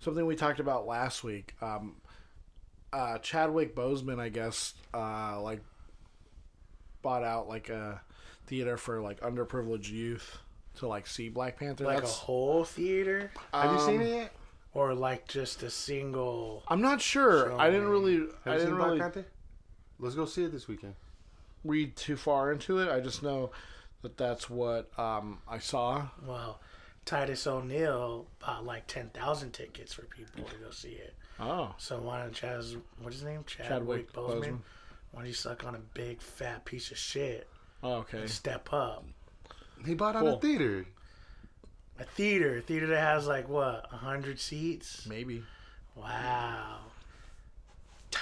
Something 0.00 0.26
we 0.26 0.34
talked 0.36 0.60
about 0.60 0.86
last 0.86 1.22
week. 1.22 1.54
Um, 1.60 1.96
uh, 2.92 3.18
Chadwick 3.18 3.74
Boseman, 3.76 4.18
I 4.18 4.30
guess, 4.30 4.74
uh, 4.94 5.40
like 5.40 5.60
bought 7.02 7.22
out 7.22 7.48
like 7.48 7.68
a 7.68 8.00
theater 8.46 8.76
for 8.76 9.00
like 9.00 9.20
underprivileged 9.20 9.90
youth 9.90 10.38
to 10.76 10.86
like 10.88 11.06
see 11.06 11.28
Black 11.28 11.58
Panther. 11.58 11.84
Like 11.84 12.00
That's 12.00 12.10
a 12.12 12.14
whole 12.14 12.64
theater, 12.64 13.30
Have 13.52 13.72
you 13.72 13.78
seen 13.80 14.00
um, 14.00 14.06
it 14.06 14.10
yet? 14.10 14.32
or 14.74 14.94
like 14.94 15.28
just 15.28 15.62
a 15.62 15.70
single. 15.70 16.64
I'm 16.68 16.80
not 16.80 17.00
sure. 17.00 17.58
I 17.60 17.70
didn't 17.70 17.88
really. 17.88 18.18
Have 18.18 18.28
I 18.46 18.52
you 18.52 18.58
didn't 18.58 18.68
seen 18.68 18.76
Black 18.76 18.86
really 18.88 19.00
Panther? 19.00 19.26
Let's 19.98 20.14
go 20.14 20.24
see 20.24 20.44
it 20.44 20.52
this 20.52 20.66
weekend. 20.66 20.94
read 21.62 21.94
too 21.94 22.16
far 22.16 22.52
into 22.52 22.78
it. 22.78 22.88
I 22.90 23.00
just 23.00 23.22
know 23.22 23.50
that 24.02 24.16
that's 24.16 24.48
what 24.48 24.98
um, 24.98 25.40
I 25.46 25.58
saw. 25.58 26.08
Well, 26.26 26.60
Titus 27.10 27.44
O'Neil 27.48 28.28
bought 28.38 28.64
like 28.64 28.86
ten 28.86 29.08
thousand 29.08 29.50
tickets 29.50 29.92
for 29.92 30.02
people 30.02 30.44
to 30.44 30.54
go 30.64 30.70
see 30.70 30.90
it. 30.90 31.12
Oh, 31.40 31.74
So 31.76 31.98
why 31.98 32.20
don't 32.20 32.32
Chaz? 32.32 32.80
What's 33.00 33.16
his 33.16 33.24
name? 33.24 33.42
Chadwick 33.48 33.68
Chadwick 33.68 34.12
Boseman. 34.12 34.40
Boseman. 34.40 34.58
Why 35.10 35.22
don't 35.22 35.26
you 35.26 35.32
suck 35.32 35.64
on 35.64 35.74
a 35.74 35.80
big 35.92 36.20
fat 36.20 36.64
piece 36.64 36.92
of 36.92 36.98
shit 36.98 37.48
oh 37.82 37.94
okay. 37.94 38.18
and 38.20 38.30
step 38.30 38.72
up? 38.72 39.04
He 39.84 39.94
bought 39.94 40.14
out 40.14 40.24
a 40.24 40.36
theater. 40.36 40.86
A 41.98 42.04
theater, 42.04 42.58
a 42.58 42.60
theater 42.60 42.86
that 42.86 43.00
has 43.00 43.26
like 43.26 43.48
what, 43.48 43.88
a 43.92 43.96
hundred 43.96 44.38
seats? 44.38 45.04
Maybe. 45.08 45.42
Wow. 45.96 46.78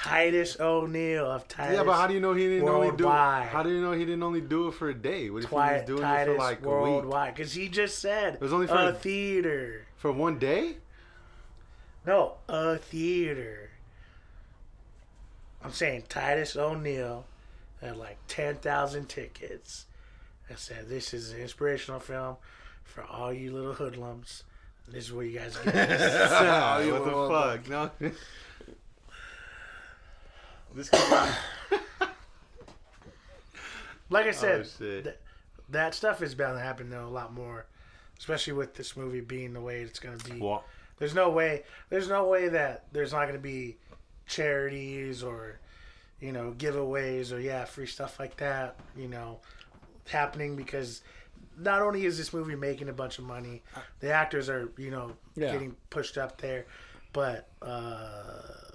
Titus 0.05 0.59
O'Neil 0.61 1.31
of 1.31 1.49
Titus. 1.49 1.77
Yeah, 1.77 1.83
but 1.85 1.95
how 1.95 2.07
do 2.07 2.15
you 2.15 2.21
know 2.21 2.33
he 2.35 2.45
didn't 2.49 2.69
only 2.69 2.89
do? 2.97 3.05
Worldwide. 3.05 3.49
How 3.49 3.63
do 3.63 3.71
you 3.71 3.81
know 3.81 3.93
he 3.93 4.05
didn't 4.05 4.23
only 4.23 4.41
do 4.41 4.69
it 4.69 4.75
for 4.75 4.89
a 4.91 4.95
day? 4.95 5.29
What 5.31 5.39
if 5.39 5.45
he 5.45 5.49
Twi- 5.49 5.73
was 5.79 5.87
doing 5.87 6.03
Titus 6.03 6.33
it 6.33 6.37
for 6.37 6.43
like 6.43 6.59
a 6.59 6.61
week? 6.61 6.69
worldwide? 6.71 7.35
Because 7.35 7.53
he 7.53 7.69
just 7.69 7.99
said 7.99 8.35
It 8.35 8.41
was 8.41 8.53
only 8.53 8.67
for 8.67 8.75
a 8.77 8.89
a- 8.89 8.93
theater. 8.93 9.87
For 9.97 10.13
one 10.13 10.39
day? 10.39 10.77
No, 12.07 12.35
a 12.49 12.77
theater. 12.79 13.71
I'm 15.63 15.73
saying 15.73 16.05
Titus 16.09 16.57
O'Neil 16.57 17.27
had 17.81 17.97
like 17.97 18.19
10,000 18.29 19.09
tickets 19.09 19.87
I 20.51 20.55
said, 20.55 20.89
This 20.89 21.13
is 21.13 21.33
an 21.33 21.41
inspirational 21.41 22.01
film 22.01 22.37
for 22.85 23.03
all 23.05 23.33
you 23.33 23.53
little 23.53 23.75
hoodlums. 23.75 24.45
This 24.87 25.05
is 25.05 25.13
where 25.13 25.27
you 25.27 25.39
guys 25.39 25.57
get 25.59 25.75
this. 25.75 26.91
what 26.91 27.05
the 27.05 27.29
fuck? 27.29 27.69
No. 28.01 28.11
This 30.75 30.89
could 30.91 31.01
Like 34.11 34.27
I 34.27 34.31
said, 34.31 34.61
oh 34.67 34.79
th- 34.79 35.17
that 35.71 35.95
stuff 35.95 36.23
is 36.23 36.35
bound 36.35 36.57
to 36.57 36.63
happen 36.63 36.89
though 36.89 37.07
a 37.07 37.09
lot 37.11 37.33
more, 37.33 37.67
especially 38.19 38.55
with 38.55 38.75
this 38.75 38.97
movie 38.97 39.21
being 39.21 39.53
the 39.53 39.61
way 39.61 39.83
it's 39.83 39.99
going 39.99 40.17
to 40.19 40.31
be. 40.33 40.41
Well, 40.41 40.65
There's 40.97 41.15
no 41.15 41.29
way. 41.31 41.65
There's 41.91 42.09
no 42.09 42.27
way 42.27 42.49
that 42.49 42.87
there's 42.93 43.13
not 43.13 43.23
going 43.23 43.35
to 43.35 43.39
be 43.39 43.77
charities 44.27 45.23
or, 45.23 45.59
you 46.21 46.33
know, 46.33 46.55
giveaways 46.57 47.33
or 47.33 47.39
yeah, 47.39 47.67
free 47.67 47.87
stuff 47.87 48.19
like 48.19 48.37
that. 48.39 48.77
You 48.97 49.09
know, 49.09 49.41
happening 50.09 50.57
because 50.57 51.03
not 51.59 51.83
only 51.83 52.07
is 52.07 52.17
this 52.17 52.33
movie 52.33 52.57
making 52.57 52.89
a 52.89 52.93
bunch 52.95 53.19
of 53.19 53.25
money, 53.25 53.63
the 54.01 54.11
actors 54.11 54.49
are 54.49 54.71
you 54.79 54.91
know 54.91 55.13
Yeah. 55.37 55.53
getting 55.53 55.77
pushed 55.91 56.17
up 56.17 56.41
there, 56.41 56.65
but 57.13 57.47
uh, 57.61 58.68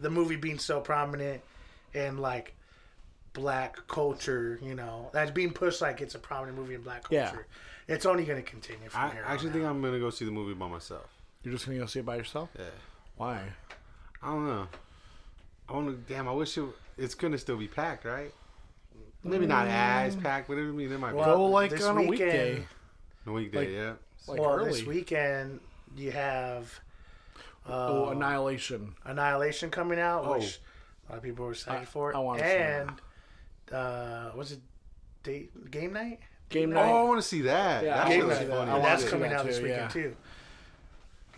the 0.00 0.10
movie 0.10 0.36
being 0.36 0.58
so 0.58 0.80
prominent 0.80 1.42
and 1.94 2.20
like 2.20 2.54
black 3.32 3.86
culture, 3.88 4.58
you 4.62 4.74
know, 4.74 5.10
that's 5.12 5.30
being 5.30 5.52
pushed 5.52 5.80
like 5.80 6.00
it's 6.00 6.14
a 6.14 6.18
prominent 6.18 6.58
movie 6.58 6.74
in 6.74 6.82
black 6.82 7.04
Yeah. 7.10 7.26
culture. 7.28 7.46
It's 7.86 8.04
only 8.06 8.24
going 8.24 8.42
to 8.42 8.48
continue 8.48 8.88
from 8.88 9.00
I 9.02 9.10
here. 9.12 9.24
actually 9.26 9.48
on 9.48 9.52
think 9.54 9.64
out. 9.64 9.70
I'm 9.70 9.82
gonna 9.82 9.98
go 9.98 10.10
see 10.10 10.24
the 10.24 10.30
movie 10.30 10.54
by 10.54 10.68
myself. 10.68 11.06
You're 11.42 11.54
just 11.54 11.64
gonna 11.66 11.78
go 11.78 11.86
see 11.86 12.00
it 12.00 12.06
by 12.06 12.16
yourself? 12.16 12.50
Yeah. 12.58 12.64
Why? 13.16 13.42
I 14.22 14.26
don't 14.26 14.46
know. 14.46 14.66
I 15.68 15.72
want 15.72 15.88
to. 15.88 16.12
Damn, 16.14 16.28
I 16.28 16.32
wish 16.32 16.58
it. 16.58 16.64
It's 16.96 17.14
gonna 17.14 17.38
still 17.38 17.56
be 17.56 17.68
packed, 17.68 18.04
right? 18.04 18.32
Maybe 19.24 19.46
not 19.46 19.66
mm. 19.66 19.70
as 19.70 20.16
packed, 20.16 20.48
but 20.48 20.54
I 20.58 20.62
mean, 20.62 20.92
it 20.92 20.98
might 21.00 21.14
Well, 21.14 21.36
Go 21.36 21.44
like 21.46 21.70
this 21.70 21.84
on 21.84 21.98
a 21.98 22.02
weekend- 22.02 22.10
weekday. 22.10 22.54
be 23.24 23.30
a 23.30 23.32
weekday. 23.32 23.58
like- 23.58 23.68
yeah. 23.70 23.92
Like 24.26 24.40
well, 24.40 24.54
early. 24.58 24.70
this 24.70 24.84
weekend 24.84 25.60
you 25.96 26.10
have 26.12 26.78
uh, 27.68 27.86
oh, 27.88 28.08
Annihilation. 28.10 28.94
Annihilation 29.04 29.70
coming 29.70 29.98
out, 30.00 30.24
Oh. 30.24 30.32
which 30.38 30.60
a 31.08 31.12
lot 31.12 31.18
of 31.18 31.22
people 31.24 31.44
were 31.46 31.52
excited 31.52 31.82
I- 31.82 31.84
for. 31.84 32.14
I 32.14 32.18
wanna 32.18 32.40
see 32.42 32.56
and 32.56 32.90
uh, 33.72 34.30
was 34.34 34.52
it 34.52 34.60
date 35.22 35.70
game 35.70 35.92
night? 35.92 36.20
Game 36.48 36.70
night. 36.70 36.90
Oh. 36.90 37.00
I 37.00 37.02
want 37.04 37.20
to 37.20 37.26
see 37.28 37.42
that. 37.42 37.84
Yeah, 37.84 37.96
that 37.96 38.08
game 38.08 38.20
shit 38.20 38.24
wanna 38.24 38.28
looks 38.28 38.38
see 38.40 38.48
night, 38.48 38.56
funny. 38.58 38.70
I 38.70 38.76
and 38.76 38.84
that's 38.84 39.04
coming 39.04 39.30
that 39.30 39.36
out 39.40 39.42
too, 39.42 39.48
this 39.52 39.60
weekend 39.60 39.80
yeah. 39.82 39.88
too. 39.88 40.16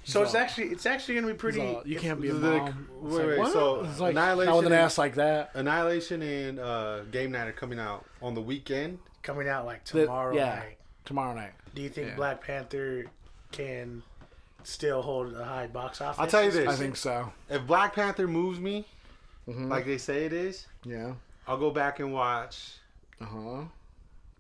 So 0.05 0.23
it's 0.23 0.33
So- 0.33 0.39
actually 0.39 0.69
it's 0.69 0.87
actually 0.87 1.17
gonna 1.17 1.27
be 1.27 1.35
pretty. 1.35 1.59
So 1.59 1.83
you 1.85 1.99
can't 1.99 2.21
be 2.21 2.29
a 2.29 2.35
It's 2.35 2.43
like- 2.43 2.63
mom. 2.63 2.89
It's 3.05 3.15
wait, 3.15 3.19
like, 3.19 3.27
wait, 3.29 3.39
what? 3.39 3.53
so 3.53 3.85
it's 3.85 4.01
like, 4.01 4.11
Annihilation 4.13 4.51
not 4.51 4.57
with 4.59 4.67
an 4.67 4.73
and- 4.73 4.81
ass 4.83 4.99
like 4.99 5.15
that. 5.17 5.51
Annihilation 5.55 6.23
and 6.23 6.59
uh, 6.59 7.01
Game 7.11 7.33
Night 7.33 7.49
are 7.49 7.53
coming 7.53 7.79
out 7.79 8.05
on 8.23 8.35
the 8.35 8.41
weekend. 8.41 8.99
coming 9.23 9.49
out 9.49 9.67
like 9.67 9.85
The- 9.85 10.03
tomorrow 10.07 10.35
yeah. 10.35 10.55
night. 10.57 10.79
Tomorrow 11.05 11.35
night. 11.35 11.53
Do 11.75 11.83
you 11.83 11.89
think 11.91 12.09
Yeah. 12.09 12.15
Black 12.15 12.41
Panther 12.43 13.05
can 13.53 14.03
still 14.67 15.03
hold 15.03 15.35
a 15.35 15.45
high 15.45 15.67
box 15.67 16.01
office? 16.01 16.19
I'll 16.21 16.27
tell 16.27 16.45
you 16.45 16.51
this: 16.51 16.69
I 16.69 16.75
think 16.77 16.97
so. 16.97 17.33
if 17.49 17.67
Black 17.67 17.95
Panther 17.95 18.27
moves 18.29 18.59
me, 18.61 18.87
Mhm. 19.49 19.69
like 19.69 19.85
they 19.87 19.99
say 19.99 20.25
it 20.27 20.33
is, 20.33 20.67
Yeah. 20.85 21.15
I'll 21.47 21.59
go 21.59 21.71
back 21.71 21.99
and 22.01 22.13
watch. 22.13 22.75
Uh 23.21 23.25
huh. 23.27 23.63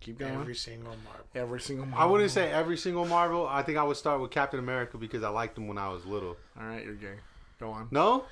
Keep 0.00 0.18
going. 0.18 0.30
every 0.32 0.42
Every, 0.42 0.54
single 0.54 0.94
Marvel. 1.04 1.26
Every 1.34 1.60
single. 1.60 1.86
I 1.94 2.06
wouldn't 2.06 2.30
say 2.30 2.50
every 2.50 2.76
single 2.78 3.04
Marvel. 3.04 3.46
I 3.46 3.62
think 3.62 3.76
I 3.76 3.82
would 3.82 3.96
start 3.98 4.20
with 4.20 4.30
Captain 4.30 4.58
America 4.58 4.96
because 4.96 5.22
I 5.22 5.28
liked 5.28 5.58
him 5.58 5.68
when 5.68 5.76
I 5.76 5.88
was 5.90 6.06
little. 6.06 6.36
All 6.58 6.66
right, 6.66 6.82
you're 6.84 6.94
gay. 6.94 7.16
Go 7.58 7.70
on. 7.70 7.88
No, 7.90 8.24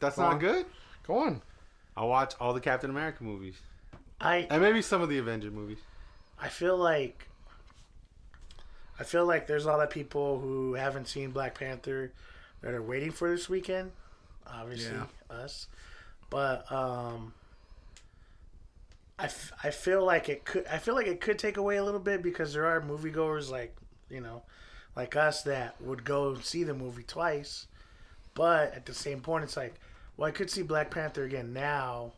that's 0.00 0.16
Go 0.16 0.22
not 0.22 0.32
on. 0.34 0.38
good. 0.40 0.66
Go 1.06 1.18
on. 1.18 1.42
I 1.96 2.02
watch 2.04 2.34
all 2.40 2.52
the 2.52 2.60
Captain 2.60 2.90
America 2.90 3.22
movies 3.22 3.54
I 4.20 4.48
and 4.50 4.60
maybe 4.60 4.82
some 4.82 5.00
of 5.02 5.08
the 5.08 5.18
Avenger 5.18 5.52
movies. 5.52 5.78
I 6.40 6.48
feel 6.48 6.76
like 6.76 7.28
I 8.98 9.04
feel 9.04 9.26
like 9.26 9.46
there's 9.46 9.64
a 9.64 9.68
lot 9.68 9.80
of 9.82 9.90
people 9.90 10.38
who 10.40 10.74
haven't 10.74 11.08
seen 11.08 11.30
Black 11.30 11.58
Panther 11.58 12.12
that 12.60 12.72
are 12.74 12.82
waiting 12.82 13.10
for 13.10 13.28
this 13.30 13.48
weekend. 13.48 13.90
Obviously, 14.46 14.92
Yeah. 14.94 15.36
us, 15.36 15.66
but 16.30 16.70
um, 16.70 17.32
I, 19.18 19.24
f- 19.24 19.52
I 19.62 19.70
feel 19.70 20.04
like 20.04 20.28
it 20.28 20.44
could 20.44 20.66
I 20.66 20.78
feel 20.78 20.94
like 20.94 21.06
it 21.06 21.20
could 21.20 21.38
take 21.38 21.56
away 21.56 21.76
a 21.76 21.84
little 21.84 22.00
bit 22.00 22.22
because 22.22 22.52
there 22.52 22.66
are 22.66 22.80
moviegoers 22.80 23.50
like 23.50 23.74
you 24.10 24.20
know 24.20 24.42
like 24.96 25.16
us 25.16 25.42
that 25.42 25.80
would 25.80 26.04
go 26.04 26.34
see 26.36 26.62
the 26.64 26.74
movie 26.74 27.02
twice, 27.04 27.66
but 28.34 28.74
at 28.74 28.86
the 28.86 28.94
same 28.94 29.20
point 29.20 29.44
it's 29.44 29.56
like 29.56 29.74
well 30.16 30.28
I 30.28 30.32
could 30.32 30.50
see 30.50 30.62
Black 30.62 30.90
Panther 30.90 31.24
again 31.24 31.52
now 31.52 32.12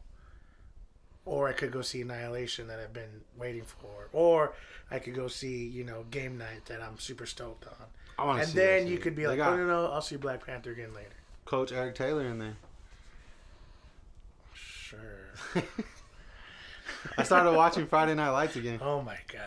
or 1.27 1.49
I 1.49 1.53
could 1.53 1.71
go 1.73 1.83
see 1.83 2.01
Annihilation 2.01 2.67
that 2.69 2.81
I've 2.81 2.95
been 2.95 3.21
waiting 3.39 3.65
for, 3.65 4.09
or 4.15 4.55
I 4.91 4.99
could 5.01 5.15
go 5.15 5.29
see 5.29 5.67
you 5.67 5.85
know 5.85 6.05
Game 6.11 6.39
Night 6.39 6.65
that 6.67 6.81
I'm 6.81 6.99
super 6.99 7.27
stoked 7.27 7.67
on, 7.67 7.75
I 8.19 8.25
want 8.25 8.39
to 8.39 8.43
and 8.45 8.51
see. 8.53 8.59
then 8.59 8.87
you 8.87 8.95
shit. 8.95 9.03
could 9.03 9.15
be 9.17 9.23
They 9.23 9.29
like, 9.29 9.37
got 9.39 9.53
oh 9.53 9.57
no 9.59 9.67
no, 9.67 9.87
I'll 9.93 10.01
see 10.01 10.17
Black 10.17 10.47
Panther 10.47 10.71
again 10.73 10.95
later. 10.95 11.11
Coach 11.45 11.71
Eric 11.73 11.95
Taylor 11.97 12.25
in 12.27 12.39
there. 12.39 12.57
Sure. 14.55 15.29
I 17.19 17.23
started 17.23 17.53
watching 17.53 17.87
Friday 17.87 18.15
Night 18.15 18.31
Lights 18.31 18.57
again. 18.57 18.79
oh 18.83 19.03
my 19.03 19.19
god. 19.33 19.43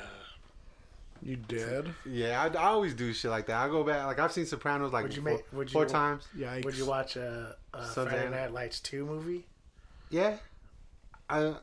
You 1.22 1.36
did? 1.36 1.94
Yeah, 2.06 2.42
I, 2.42 2.48
I 2.58 2.68
always 2.68 2.94
do 2.94 3.12
shit 3.12 3.30
like 3.30 3.48
that. 3.48 3.58
I 3.58 3.68
go 3.68 3.84
back, 3.84 4.06
like 4.06 4.20
I've 4.20 4.32
seen 4.32 4.46
Sopranos 4.46 4.94
like 4.94 5.04
Would 5.04 5.15
you 5.18 5.22
four, 5.22 5.32
make- 5.32 5.46
would 5.54 5.70
four 5.72 5.86
times. 5.86 6.26
Yikes. 6.38 6.63
Would 6.63 6.78
you 6.78 6.86
watch 6.86 7.18
a, 7.18 7.58
a 7.74 7.86
Sons 7.88 8.10
Friday 8.10 8.30
Night 8.30 8.54
Lights 8.54 8.80
two 8.80 9.06
movie? 9.06 9.46
Yeah, 10.10 10.38
I, 11.30 11.54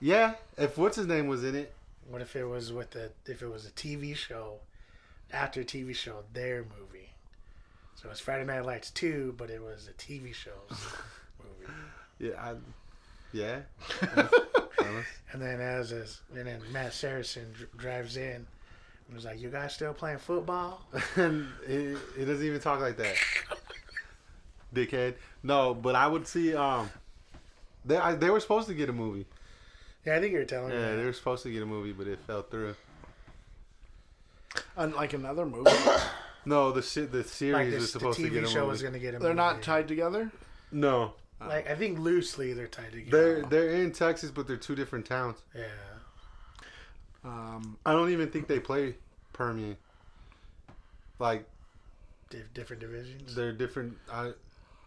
yeah. 0.00 0.34
If 0.58 0.76
what's 0.78 0.96
his 0.96 1.06
name 1.06 1.26
was 1.26 1.44
in 1.44 1.54
it, 1.54 1.72
What 2.08 2.20
if 2.22 2.36
it 2.36 2.44
was 2.44 2.72
with 2.72 2.94
a 2.96 3.10
if 3.26 3.42
it 3.42 3.48
was 3.48 3.66
a 3.66 3.70
TV 3.70 4.14
show, 4.14 4.58
after 5.32 5.62
TV 5.64 5.94
show 5.94 6.24
their 6.32 6.58
movie? 6.78 7.10
So 7.94 8.10
it's 8.10 8.20
Friday 8.20 8.44
Night 8.44 8.64
Lights 8.66 8.90
two, 8.90 9.34
but 9.38 9.48
it 9.50 9.62
was 9.62 9.88
a 9.88 9.92
TV 9.92 10.34
show's 10.34 10.52
movie. 11.38 11.72
yeah, 12.18 12.32
I, 12.38 12.54
yeah. 13.32 13.60
And 15.32 15.40
then 15.40 15.60
as 15.62 15.92
a, 15.92 16.04
and 16.36 16.46
then 16.46 16.60
Matt 16.72 16.92
Saracen 16.92 17.54
dr- 17.54 17.74
drives 17.78 18.18
in 18.18 18.46
He 19.08 19.14
was 19.14 19.24
like, 19.24 19.40
"You 19.40 19.48
guys 19.48 19.72
still 19.74 19.94
playing 19.94 20.18
football?" 20.18 20.82
and 21.16 21.48
he, 21.66 21.94
it 22.18 22.26
doesn't 22.26 22.44
even 22.44 22.60
talk 22.60 22.80
like 22.80 22.98
that. 22.98 23.16
Dickhead. 24.74 25.14
No, 25.42 25.72
but 25.72 25.94
I 25.94 26.06
would 26.06 26.26
see. 26.26 26.54
Um, 26.54 26.90
they 27.84 27.96
I, 27.96 28.14
they 28.14 28.30
were 28.30 28.40
supposed 28.40 28.68
to 28.68 28.74
get 28.74 28.88
a 28.88 28.92
movie. 28.92 29.26
Yeah, 30.04 30.16
I 30.16 30.20
think 30.20 30.32
you're 30.32 30.44
telling 30.44 30.70
me. 30.70 30.76
Yeah, 30.76 30.96
they 30.96 31.04
were 31.04 31.12
supposed 31.12 31.42
to 31.44 31.52
get 31.52 31.62
a 31.62 31.66
movie, 31.66 31.92
but 31.92 32.06
it 32.06 32.18
fell 32.26 32.42
through. 32.42 32.74
Unlike 34.76 35.14
another 35.14 35.46
movie, 35.46 35.70
No, 36.44 36.72
the 36.72 36.82
shit, 36.82 37.12
the 37.12 37.22
series 37.24 37.54
like 37.54 37.64
was 37.66 37.74
this, 37.74 37.82
the 37.92 37.98
supposed 38.00 38.18
to 38.18 38.28
get 38.28 38.42
TV 38.42 38.46
a 38.46 38.48
show 38.48 38.60
movie. 38.60 38.70
was 38.70 38.82
gonna 38.82 38.98
get 38.98 39.14
a 39.14 39.18
they're 39.18 39.32
not 39.34 39.62
tied 39.62 39.88
together. 39.88 40.30
No, 40.70 41.12
Like 41.40 41.70
I 41.70 41.74
think 41.74 41.98
loosely 41.98 42.52
they're 42.52 42.66
tied 42.66 42.92
together. 42.92 43.10
they're 43.10 43.34
together. 43.42 43.48
they're 43.66 43.82
in 43.82 43.92
Texas, 43.92 44.30
but 44.30 44.46
they're 44.46 44.56
two 44.56 44.74
different 44.74 45.06
towns. 45.06 45.38
yeah. 45.54 45.64
Um, 47.24 47.78
I 47.86 47.92
don't 47.92 48.10
even 48.10 48.30
think 48.30 48.48
they 48.48 48.58
play 48.58 48.96
Permian. 49.32 49.76
Like 51.20 51.44
Di- 52.30 52.38
different 52.52 52.80
divisions. 52.80 53.34
they're 53.36 53.52
different. 53.52 53.96
I 54.12 54.32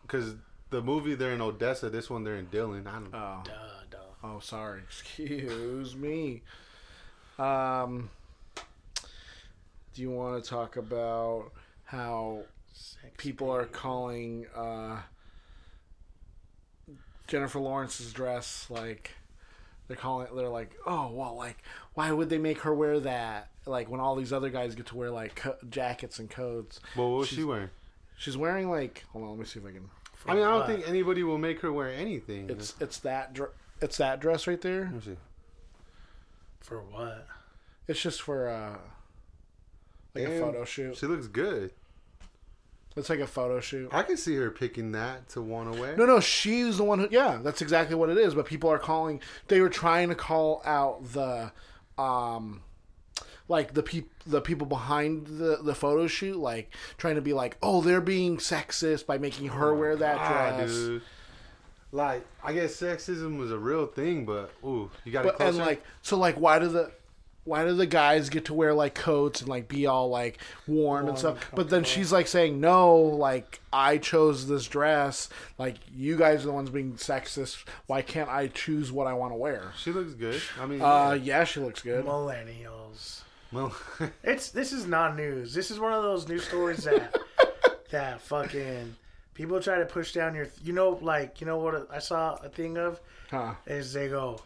because 0.01 0.35
the 0.69 0.81
movie 0.81 1.15
they're 1.15 1.31
in 1.33 1.41
Odessa. 1.41 1.89
This 1.89 2.09
one 2.09 2.23
they're 2.23 2.35
in 2.37 2.47
Dillon. 2.47 2.87
I 2.87 2.93
don't. 2.93 3.09
oh, 3.13 3.41
Duh, 3.43 3.51
duh. 3.91 3.97
oh, 4.23 4.39
sorry. 4.39 4.81
Excuse 4.87 5.95
me. 5.95 6.41
Um, 7.37 8.09
do 9.93 10.01
you 10.01 10.09
want 10.09 10.43
to 10.43 10.49
talk 10.49 10.77
about 10.77 11.51
how 11.83 12.43
Sex 12.73 13.13
people 13.17 13.49
are 13.51 13.65
calling 13.65 14.45
uh, 14.55 14.99
Jennifer 17.27 17.59
Lawrence's 17.59 18.11
dress 18.13 18.67
like 18.69 19.11
they're 19.87 19.97
calling 19.97 20.27
they're 20.35 20.49
like 20.49 20.75
oh 20.85 21.09
well 21.11 21.35
like 21.35 21.57
why 21.93 22.11
would 22.11 22.29
they 22.29 22.37
make 22.37 22.59
her 22.61 22.73
wear 22.73 22.99
that 23.01 23.49
like 23.65 23.89
when 23.89 23.99
all 24.01 24.15
these 24.15 24.33
other 24.33 24.49
guys 24.49 24.75
get 24.75 24.87
to 24.87 24.95
wear 24.97 25.09
like 25.11 25.35
co- 25.35 25.55
jackets 25.69 26.19
and 26.19 26.29
coats 26.29 26.79
Well, 26.95 27.11
what 27.11 27.17
was 27.19 27.27
she 27.29 27.43
wearing? 27.43 27.69
she's 28.17 28.37
wearing 28.37 28.69
like 28.69 29.03
hold 29.11 29.23
on 29.25 29.31
let 29.31 29.39
me 29.39 29.45
see 29.45 29.59
if 29.59 29.65
I 29.65 29.71
can 29.71 29.89
I 30.27 30.33
mean, 30.33 30.43
I 30.43 30.49
don't 30.57 30.65
think 30.67 30.87
anybody 30.87 31.23
will 31.23 31.37
make 31.37 31.59
her 31.61 31.71
wear 31.71 31.89
anything. 31.91 32.49
it's 32.49 32.73
it's 32.79 32.97
that 32.99 33.33
dr- 33.33 33.51
it's 33.81 33.97
that 33.97 34.19
dress 34.19 34.47
right 34.47 34.59
there 34.61 34.85
Let 34.85 34.93
me 34.93 35.01
see. 35.01 35.17
For 36.61 36.81
what? 36.81 37.27
it's 37.87 38.01
just 38.01 38.21
for 38.21 38.49
uh 38.49 38.77
like 40.15 40.23
a 40.25 40.27
Damn, 40.29 40.41
photo 40.41 40.65
shoot 40.65 40.97
She 40.97 41.05
looks 41.05 41.27
good. 41.27 41.71
it's 42.95 43.09
like 43.09 43.19
a 43.19 43.27
photo 43.27 43.59
shoot 43.59 43.93
I 43.93 44.01
can 44.03 44.17
see 44.17 44.35
her 44.35 44.49
picking 44.49 44.93
that 44.93 45.27
to 45.29 45.41
want 45.41 45.73
to 45.73 45.79
wear. 45.79 45.95
No, 45.97 46.05
no, 46.05 46.19
she's 46.19 46.77
the 46.77 46.83
one 46.85 46.99
who. 46.99 47.07
Yeah, 47.11 47.39
that's 47.43 47.61
exactly 47.61 47.95
what 47.95 48.09
it 48.09 48.17
is. 48.17 48.33
But 48.33 48.45
people 48.45 48.71
are 48.71 48.79
calling. 48.79 49.19
They 49.49 49.59
were 49.61 49.69
trying 49.69 50.09
to 50.09 50.15
call 50.15 50.61
out 50.65 51.03
the, 51.11 51.51
um, 52.01 52.61
like 53.47 53.73
the 53.73 53.83
peop 53.83 54.09
the 54.25 54.41
people 54.41 54.65
behind 54.67 55.27
the 55.27 55.59
the 55.63 55.75
photo 55.75 56.07
shoot, 56.07 56.37
like 56.37 56.71
trying 56.97 57.15
to 57.15 57.21
be 57.21 57.33
like, 57.33 57.57
oh, 57.61 57.81
they're 57.81 58.01
being 58.01 58.37
sexist 58.37 59.05
by 59.05 59.17
making 59.17 59.49
her 59.49 59.73
wear 59.73 59.95
that 59.95 60.17
Ah, 60.19 60.55
dress. 60.57 60.71
dude. 60.71 61.01
Like, 61.91 62.25
I 62.43 62.51
guess 62.53 62.75
sexism 62.75 63.37
was 63.37 63.51
a 63.51 63.57
real 63.57 63.85
thing, 63.85 64.25
but 64.25 64.51
ooh, 64.65 64.89
you 65.05 65.11
got 65.13 65.21
it 65.21 65.27
But 65.27 65.35
closer. 65.37 65.49
and 65.49 65.57
like, 65.59 65.83
so 66.01 66.17
like, 66.17 66.35
why 66.39 66.59
do 66.59 66.67
the 66.67 66.91
why 67.45 67.63
do 67.63 67.73
the 67.75 67.85
guys 67.85 68.29
get 68.29 68.45
to 68.45 68.55
wear 68.55 68.73
like 68.73 68.95
coats 68.95 69.39
and 69.41 69.47
like 69.47 69.67
be 69.67 69.85
all 69.85 70.09
like 70.09 70.39
warm, 70.67 71.07
and 71.07 71.17
stuff? 71.17 71.51
But 71.53 71.69
then 71.69 71.83
she's 71.83 72.11
like 72.11 72.25
saying, 72.27 72.59
no, 72.59 72.97
like 72.97 73.61
I 73.71 73.99
chose 73.99 74.47
this 74.47 74.67
dress. 74.67 75.29
Like 75.59 75.75
you 75.95 76.17
guys 76.17 76.41
are 76.43 76.47
the 76.47 76.53
ones 76.53 76.71
being 76.71 76.93
sexist. 76.95 77.63
Why 77.85 78.01
can't 78.01 78.29
I 78.29 78.47
choose 78.47 78.91
what 78.91 79.05
I 79.07 79.13
want 79.13 79.31
to 79.31 79.37
wear? 79.37 79.71
she 79.77 79.91
looks 79.91 80.13
good. 80.15 80.41
I 80.59 80.65
mean, 80.65 80.81
Uh, 80.81 81.17
yeah, 81.21 81.43
she 81.43 81.59
looks 81.59 81.81
good. 81.83 82.03
Millennials. 82.03 83.21
Well, 83.55 83.75
It's 84.23 84.49
this 84.51 84.71
is 84.73 84.85
not 84.85 85.15
news. 85.15 85.53
This 85.53 85.71
is 85.71 85.79
one 85.79 85.93
of 85.93 86.03
those 86.03 86.27
news 86.27 86.43
stories 86.45 86.83
that 86.83 87.15
that 87.91 88.21
fucking 88.21 88.95
people 89.33 89.59
try 89.59 89.79
to 89.79 89.85
push 89.85 90.13
down 90.13 90.35
your. 90.35 90.47
You 90.63 90.73
know, 90.73 90.99
like 91.01 91.41
you 91.41 91.47
know 91.47 91.57
what 91.57 91.87
I 91.91 91.99
saw 91.99 92.35
a 92.35 92.49
thing 92.49 92.77
of 92.77 92.99
Huh. 93.31 93.53
is 93.65 93.93
they 93.93 94.07
go 94.09 94.39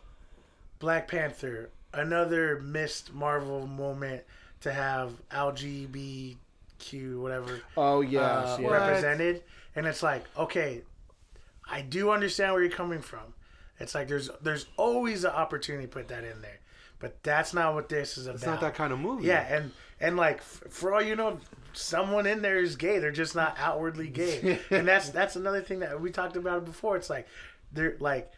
Black 0.79 1.07
Panther, 1.07 1.69
another 1.93 2.59
missed 2.61 3.13
Marvel 3.13 3.67
moment 3.67 4.23
to 4.61 4.71
have 4.71 5.11
LGBTQ 5.31 6.35
whatever 7.21 7.61
Oh 7.77 8.01
yes, 8.01 8.21
uh, 8.21 8.57
yeah. 8.61 8.67
represented, 8.67 9.43
and 9.75 9.85
it's 9.87 10.03
like 10.03 10.25
okay, 10.37 10.81
I 11.69 11.81
do 11.81 12.11
understand 12.11 12.53
where 12.53 12.61
you're 12.63 12.71
coming 12.71 13.01
from. 13.01 13.33
It's 13.79 13.95
like 13.95 14.07
there's 14.07 14.29
there's 14.41 14.65
always 14.77 15.23
an 15.23 15.31
opportunity 15.31 15.87
to 15.87 15.91
put 15.91 16.07
that 16.09 16.23
in 16.23 16.41
there, 16.41 16.58
but 16.99 17.21
that's 17.23 17.53
not 17.53 17.73
what 17.73 17.89
this 17.89 18.17
is 18.17 18.25
about. 18.27 18.35
it's 18.35 18.45
not 18.45 18.61
that 18.61 18.75
kind 18.75 18.93
of 18.93 18.99
movie. 18.99 19.27
Yeah, 19.27 19.45
and 19.53 19.71
and 19.99 20.17
like 20.17 20.41
for 20.41 20.93
all 20.93 21.01
you 21.01 21.15
know, 21.15 21.39
someone 21.73 22.25
in 22.25 22.41
there 22.41 22.59
is 22.59 22.75
gay. 22.75 22.99
They're 22.99 23.11
just 23.11 23.35
not 23.35 23.55
outwardly 23.59 24.07
gay, 24.07 24.59
and 24.69 24.87
that's 24.87 25.09
that's 25.09 25.35
another 25.35 25.61
thing 25.61 25.79
that 25.79 25.99
we 25.99 26.11
talked 26.11 26.35
about 26.35 26.65
before. 26.65 26.97
It's 26.97 27.09
like 27.09 27.27
they're 27.71 27.95
like, 27.99 28.31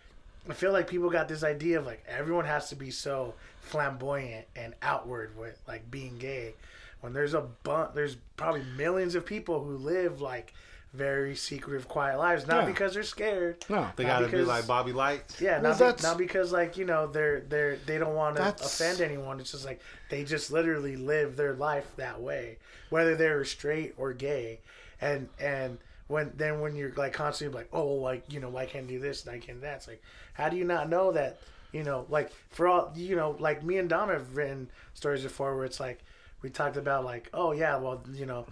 I 0.50 0.54
feel 0.54 0.71
like 0.71 0.88
people 0.88 1.10
got 1.10 1.28
this 1.28 1.43
idea 1.43 1.80
of 1.80 1.86
like 1.86 2.04
everyone 2.08 2.45
has 2.45 2.69
to 2.69 2.76
be 2.76 2.91
so 2.91 3.34
flamboyant 3.62 4.45
and 4.56 4.74
outward 4.82 5.38
with 5.38 5.60
like 5.67 5.89
being 5.89 6.17
gay, 6.17 6.54
when 7.02 7.13
there's 7.13 7.34
a 7.34 7.41
bunch, 7.41 7.91
there's 7.93 8.17
probably 8.38 8.63
millions 8.78 9.15
of 9.15 9.26
people 9.26 9.63
who 9.63 9.78
live 9.78 10.21
like 10.21 10.54
very 10.94 11.36
secretive, 11.36 11.88
quiet 11.88 12.18
lives, 12.18 12.46
not 12.48 12.64
Yeah. 12.64 12.66
because 12.68 12.94
they're 12.94 13.04
scared. 13.04 13.64
No, 13.70 13.88
they 13.96 14.04
got 14.04 14.20
to 14.20 14.28
be 14.28 14.42
like 14.42 14.68
Bobby 14.68 14.92
Lights. 14.92 15.40
Yeah, 15.40 15.62
Well, 15.62 15.78
not, 15.78 15.98
be, 15.98 16.04
not 16.04 16.18
because 16.18 16.52
like 16.52 16.78
you 16.78 16.86
know 16.86 17.08
they're 17.08 17.42
they're 17.42 17.78
they 17.86 17.98
don't 17.98 18.16
want 18.16 18.36
to 18.36 18.50
offend 18.50 19.00
anyone. 19.00 19.40
It's 19.40 19.52
just 19.52 19.66
like 19.66 19.82
they 20.10 20.24
just 20.24 20.52
literally 20.52 20.98
live 20.98 21.38
their 21.38 21.54
life 21.54 21.88
that 21.96 22.22
way, 22.22 22.58
whether 22.90 23.16
they're 23.16 23.46
straight 23.46 23.94
or 23.98 24.12
gay, 24.14 24.60
and 25.00 25.30
and 25.40 25.78
when 26.08 26.34
then 26.36 26.60
when 26.60 26.76
you're 26.76 26.92
like 26.96 27.14
constantly 27.14 27.58
like 27.58 27.70
oh 27.72 27.88
like 27.88 28.24
you 28.32 28.42
know 28.42 28.56
I 28.58 28.66
can't 28.66 28.88
do 28.88 29.00
this 29.00 29.26
and 29.26 29.34
I 29.34 29.40
can't 29.40 29.60
do 29.60 29.62
that. 29.62 29.78
It's 29.78 29.88
like 29.88 30.02
how 30.34 30.50
do 30.50 30.58
you 30.58 30.66
not 30.66 30.90
know 30.90 31.14
that 31.14 31.40
you 31.72 31.84
know 31.84 32.06
like 32.10 32.32
for 32.50 32.68
all 32.68 32.92
you 32.98 33.16
know 33.16 33.38
like 33.40 33.64
me 33.64 33.78
and 33.78 33.88
Dom 33.88 34.10
have 34.10 34.36
written 34.36 34.70
stories 34.94 35.24
before 35.24 35.56
where 35.56 35.64
it's 35.64 35.80
like 35.80 36.04
we 36.42 36.50
talked 36.50 36.76
about 36.76 37.06
like 37.06 37.30
oh 37.34 37.54
yeah 37.54 37.78
well 37.78 38.04
you 38.14 38.26
know 38.26 38.46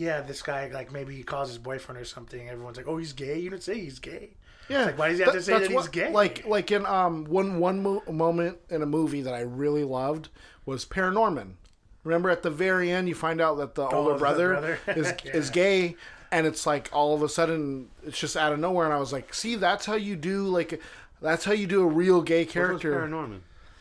yeah 0.00 0.20
this 0.22 0.42
guy 0.42 0.68
like 0.72 0.90
maybe 0.92 1.14
he 1.14 1.22
calls 1.22 1.48
his 1.48 1.58
boyfriend 1.58 2.00
or 2.00 2.04
something. 2.04 2.48
Everyone's 2.48 2.76
like 2.76 2.88
oh 2.88 2.96
he's 2.96 3.12
gay. 3.12 3.38
You 3.38 3.50
didn't 3.50 3.62
say 3.62 3.78
he's 3.80 3.98
gay. 3.98 4.30
Yeah, 4.68 4.84
like, 4.84 4.98
why 4.98 5.08
does 5.08 5.18
he 5.18 5.24
have 5.24 5.32
to 5.34 5.42
say 5.42 5.52
that's 5.54 5.68
that 5.68 5.72
he's 5.76 5.88
gay? 5.88 6.12
Like, 6.12 6.46
like 6.46 6.70
in 6.70 6.86
um 6.86 7.24
one 7.24 7.58
one 7.58 7.82
mo- 7.82 8.02
moment 8.10 8.58
in 8.68 8.82
a 8.82 8.86
movie 8.86 9.20
that 9.22 9.34
I 9.34 9.40
really 9.40 9.82
loved 9.84 10.28
was 10.64 10.84
Paranorman. 10.84 11.54
Remember 12.04 12.30
at 12.30 12.42
the 12.42 12.50
very 12.50 12.90
end, 12.90 13.08
you 13.08 13.14
find 13.16 13.40
out 13.40 13.56
that 13.58 13.74
the 13.74 13.82
older 13.82 14.10
Oh, 14.10 14.12
the 14.14 14.18
brother, 14.18 14.48
brother? 14.52 14.78
is 15.00 15.12
Yeah. 15.24 15.32
is 15.36 15.50
gay, 15.50 15.96
and 16.30 16.46
it's 16.46 16.66
like 16.66 16.88
all 16.92 17.14
of 17.14 17.22
a 17.22 17.28
sudden 17.28 17.88
it's 18.06 18.18
just 18.18 18.36
out 18.36 18.52
of 18.52 18.58
nowhere, 18.60 18.84
and 18.86 18.94
I 18.94 18.98
was 19.00 19.12
like, 19.12 19.34
see, 19.34 19.56
that's 19.56 19.86
how 19.86 19.96
you 19.96 20.14
do 20.16 20.44
like, 20.46 20.80
that's 21.20 21.44
how 21.44 21.52
you 21.52 21.66
do 21.66 21.82
a 21.82 21.86
real 21.86 22.22
gay 22.22 22.40
What 22.42 22.46
was 22.46 22.52
character 22.54 22.94
Paranorman? 22.94 23.40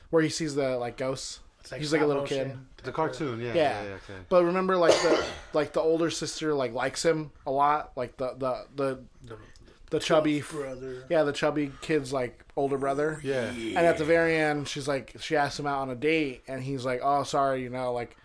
where 0.09 0.23
he 0.23 0.29
sees 0.29 0.55
the 0.55 0.75
like 0.77 0.97
ghosts. 0.97 1.39
It's 1.61 1.71
He's 1.73 1.93
like 1.93 2.01
a 2.01 2.05
little 2.05 2.23
motion. 2.23 2.49
kid. 2.77 2.85
The 2.85 2.91
cartoon. 2.91 3.39
Yeah. 3.39 3.47
Yeah. 3.47 3.53
Yeah. 3.53 3.83
yeah 3.83 3.89
okay. 3.95 4.19
But 4.29 4.45
remember, 4.45 4.77
like 4.77 4.93
the 5.01 5.23
like 5.53 5.73
the 5.73 5.81
older 5.81 6.09
sister 6.09 6.53
like 6.53 6.73
likes 6.73 7.03
him 7.03 7.31
a 7.45 7.51
lot, 7.51 7.91
like 7.95 8.17
the 8.17 8.33
the 8.37 8.65
the 8.75 9.35
the 9.89 9.99
chubby 9.99 10.39
brother. 10.41 11.03
yeah 11.09 11.23
the 11.23 11.33
chubby 11.33 11.71
kid's 11.81 12.13
like 12.13 12.43
older 12.55 12.77
brother. 12.77 13.19
Yeah. 13.23 13.49
And 13.49 13.77
at 13.79 13.97
the 13.97 14.05
very 14.05 14.35
end, 14.37 14.67
she's 14.67 14.87
like, 14.87 15.15
she 15.19 15.35
asks 15.35 15.59
him 15.59 15.65
out 15.67 15.79
on 15.79 15.89
a 15.89 15.95
date, 15.95 16.43
and 16.47 16.61
he's 16.63 16.85
like, 16.85 17.01
"Oh, 17.03 17.23
sorry, 17.23 17.63
you 17.63 17.69
know, 17.69 17.91
like, 17.93 18.15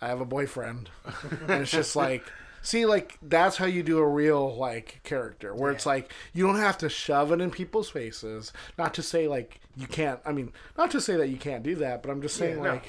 I 0.00 0.08
have 0.08 0.20
a 0.20 0.24
boyfriend." 0.24 0.90
and 1.48 1.62
it's 1.62 1.70
just 1.70 1.94
like, 1.96 2.24
see, 2.62 2.86
like 2.86 3.18
that's 3.22 3.56
how 3.58 3.66
you 3.66 3.82
do 3.82 3.98
a 3.98 4.08
real 4.08 4.56
like 4.56 5.00
character, 5.04 5.54
where 5.54 5.72
it's 5.72 5.86
like 5.86 6.12
you 6.32 6.46
don't 6.46 6.56
have 6.56 6.78
to 6.78 6.88
shove 6.88 7.32
it 7.32 7.40
in 7.40 7.50
people's 7.50 7.90
faces. 7.90 8.52
Not 8.78 8.94
to 8.94 9.02
say 9.02 9.28
like 9.28 9.60
you 9.76 9.86
can't. 9.86 10.20
I 10.24 10.32
mean, 10.32 10.52
not 10.78 10.90
to 10.92 11.00
say 11.00 11.16
that 11.16 11.28
you 11.28 11.36
can't 11.36 11.62
do 11.62 11.74
that, 11.76 12.02
but 12.02 12.10
I'm 12.10 12.22
just 12.22 12.36
saying 12.36 12.56
Yeah, 12.58 12.62
no. 12.62 12.70
like, 12.74 12.86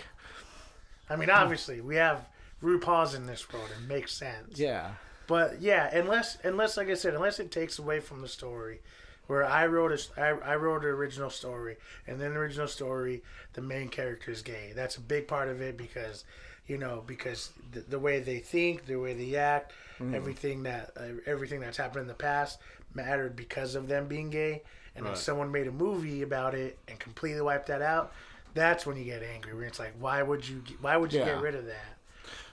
I 1.09 1.15
mean, 1.15 1.29
obviously, 1.29 1.82
we 1.82 1.95
have 1.97 2.28
RuPaul's 2.61 3.13
in 3.13 3.26
this 3.26 3.51
world. 3.51 3.69
It 3.78 3.88
makes 3.88 4.13
sense. 4.13 4.57
yeah, 4.59 4.91
But 5.28 5.61
yeah, 5.61 5.95
unless 5.95 6.38
unless 6.43 6.78
like 6.78 6.89
I 6.89 6.93
said, 6.95 7.13
unless 7.13 7.39
it 7.39 7.51
takes 7.51 7.78
away 7.80 7.99
from 7.99 8.21
the 8.21 8.28
story, 8.28 8.82
where 9.28 9.43
I 9.45 9.65
wrote 9.67 9.91
a 9.91 10.21
I, 10.21 10.53
I 10.53 10.55
wrote 10.55 10.84
an 10.84 10.89
original 10.89 11.30
story, 11.30 11.78
and 12.07 12.19
then 12.19 12.34
the 12.34 12.39
original 12.39 12.67
story, 12.67 13.24
the 13.53 13.61
main 13.61 13.89
character 13.89 14.32
is 14.32 14.41
gay. 14.41 14.71
That's 14.76 14.95
a 14.97 15.01
big 15.01 15.28
part 15.28 15.49
of 15.49 15.61
it 15.61 15.78
because, 15.78 16.24
you 16.68 16.78
know, 16.78 17.03
because 17.05 17.51
the, 17.72 17.82
the 17.82 17.99
way 17.99 18.20
they 18.20 18.39
think, 18.39 18.86
the 18.86 18.95
way 18.95 19.14
they 19.14 19.36
act, 19.36 19.74
everything 20.14 20.64
that 20.64 20.91
uh, 20.97 21.03
everything 21.26 21.59
that's 21.59 21.78
happened 21.78 22.01
in 22.01 22.07
the 22.07 22.14
past 22.14 22.59
mattered 22.93 23.36
because 23.36 23.76
of 23.76 23.88
them 23.88 24.07
being 24.07 24.30
gay. 24.30 24.61
And 24.95 25.05
Right. 25.05 25.14
if 25.14 25.20
someone 25.20 25.51
made 25.51 25.68
a 25.68 25.72
movie 25.72 26.22
about 26.22 26.53
it 26.53 26.78
and 26.88 26.99
completely 26.99 27.41
wiped 27.41 27.68
that 27.68 27.82
out, 27.82 28.14
that's 28.53 28.86
when 28.86 28.95
you 28.97 29.03
get 29.03 29.24
angry. 29.24 29.53
Where 29.55 29.66
it's 29.66 29.80
like, 29.80 29.93
why 29.99 30.22
would 30.22 30.47
you? 30.47 30.61
Why 30.82 30.97
would 30.97 31.11
you 31.11 31.20
Yeah. 31.20 31.26
get 31.26 31.41
rid 31.41 31.55
of 31.55 31.66
that? 31.66 31.97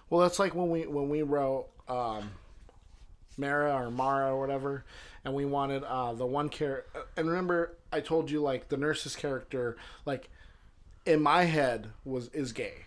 Well, 0.09 0.21
that's 0.23 0.39
like 0.39 0.55
when 0.55 0.71
we 0.71 0.87
when 0.87 1.09
we 1.09 1.23
wrote 1.23 1.67
um, 1.89 2.31
Mara 3.37 3.75
or 3.75 3.91
Mara 3.91 4.33
or 4.35 4.41
whatever, 4.41 4.85
and 5.25 5.35
we 5.35 5.45
wanted 5.45 5.85
uh, 5.85 6.13
the 6.15 6.27
one 6.27 6.49
character. 6.49 7.05
And 7.17 7.29
remember, 7.29 7.73
I 7.93 8.01
told 8.01 8.31
you 8.31 8.41
like 8.41 8.69
the 8.69 8.77
nurse's 8.77 9.17
character, 9.17 9.77
like 10.05 10.29
in 11.07 11.23
my 11.23 11.45
head 11.45 11.89
was 12.05 12.29
is 12.29 12.53
gay, 12.53 12.85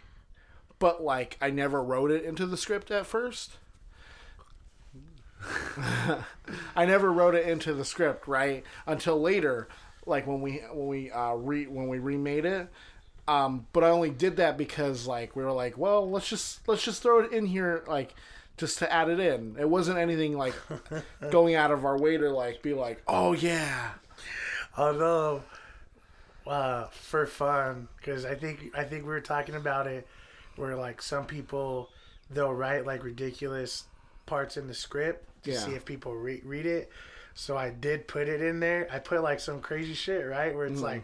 but 0.83 1.01
like 1.01 1.37
I 1.39 1.49
never 1.49 1.81
wrote 1.81 2.11
it 2.11 2.25
into 2.25 2.45
the 2.45 2.57
script 2.57 2.91
at 2.91 3.05
first. 3.05 3.51
I 6.75 6.85
never 6.85 7.09
wrote 7.09 7.35
it 7.35 7.47
into 7.47 7.73
the 7.73 7.85
script, 7.85 8.27
right? 8.27 8.65
Until 8.85 9.21
later, 9.21 9.69
like 10.05 10.27
when 10.27 10.41
we 10.41 10.57
when 10.73 10.87
we 10.87 11.09
uh 11.09 11.35
re 11.35 11.67
when 11.67 11.87
we 11.87 11.99
remade 11.99 12.43
it. 12.43 12.67
Um, 13.29 13.65
but 13.71 13.85
I 13.85 13.91
only 13.91 14.09
did 14.09 14.35
that 14.35 14.57
because 14.57 15.07
like 15.07 15.37
we 15.37 15.45
were 15.45 15.53
like, 15.53 15.77
well, 15.77 16.11
let's 16.11 16.27
just 16.27 16.67
let's 16.67 16.83
just 16.83 17.01
throw 17.01 17.21
it 17.21 17.31
in 17.31 17.45
here, 17.45 17.85
like 17.87 18.13
just 18.57 18.79
to 18.79 18.91
add 18.91 19.07
it 19.07 19.21
in. 19.21 19.55
It 19.57 19.69
wasn't 19.69 19.99
anything 19.99 20.37
like 20.37 20.55
going 21.31 21.55
out 21.55 21.71
of 21.71 21.85
our 21.85 21.97
way 21.97 22.17
to 22.17 22.29
like 22.29 22.61
be 22.61 22.73
like, 22.73 23.01
oh 23.07 23.31
yeah, 23.31 23.91
Although, 24.77 25.43
uh, 26.45 26.87
for 26.87 27.25
fun, 27.25 27.87
because 27.95 28.25
I 28.25 28.35
think 28.35 28.71
I 28.75 28.83
think 28.83 29.03
we 29.03 29.11
were 29.11 29.21
talking 29.21 29.55
about 29.55 29.87
it, 29.87 30.05
where 30.55 30.75
like 30.75 31.01
some 31.01 31.25
people 31.25 31.89
they'll 32.29 32.53
write 32.53 32.85
like 32.85 33.03
ridiculous 33.03 33.85
parts 34.25 34.57
in 34.57 34.67
the 34.67 34.73
script 34.73 35.27
to 35.43 35.51
Yeah. 35.51 35.57
see 35.59 35.71
if 35.71 35.85
people 35.85 36.15
re- 36.15 36.41
read 36.43 36.65
it. 36.65 36.89
So 37.35 37.57
I 37.57 37.69
did 37.71 38.07
put 38.07 38.27
it 38.29 38.41
in 38.41 38.59
there. 38.59 38.87
I 38.91 38.99
put 38.99 39.21
like 39.23 39.39
some 39.39 39.59
crazy 39.61 39.93
shit, 39.93 40.25
right? 40.25 40.55
Where 40.55 40.65
it's 40.67 40.79
Mm. 40.79 40.83
like, 40.83 41.03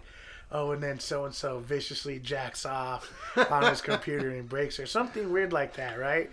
oh, 0.52 0.72
and 0.72 0.82
then 0.82 1.00
so 1.00 1.26
and 1.26 1.34
so 1.34 1.60
viciously 1.60 2.20
jacks 2.20 2.66
off 2.66 3.12
on 3.52 3.64
his 3.66 3.82
computer 3.82 4.30
and 4.30 4.48
breaks 4.48 4.80
or 4.80 4.86
something 4.86 5.32
weird 5.32 5.52
like 5.54 5.76
that, 5.76 6.00
right? 6.00 6.30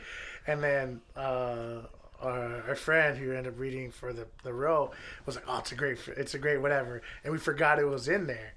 And 0.46 0.62
then 0.62 1.00
uh, 1.16 1.80
our, 2.22 2.62
our 2.68 2.74
friend 2.76 3.18
who 3.18 3.30
ended 3.32 3.48
up 3.54 3.58
reading 3.58 3.90
for 3.90 4.12
the 4.12 4.26
the 4.44 4.52
row 4.52 4.92
was 5.26 5.34
like, 5.36 5.44
oh, 5.48 5.58
it's 5.58 5.72
a 5.72 5.74
great, 5.74 5.98
it's 6.16 6.34
a 6.34 6.38
great 6.38 6.58
whatever, 6.58 7.02
and 7.24 7.32
we 7.32 7.38
forgot 7.38 7.78
it 7.78 7.84
was 7.84 8.08
in 8.08 8.26
there. 8.26 8.52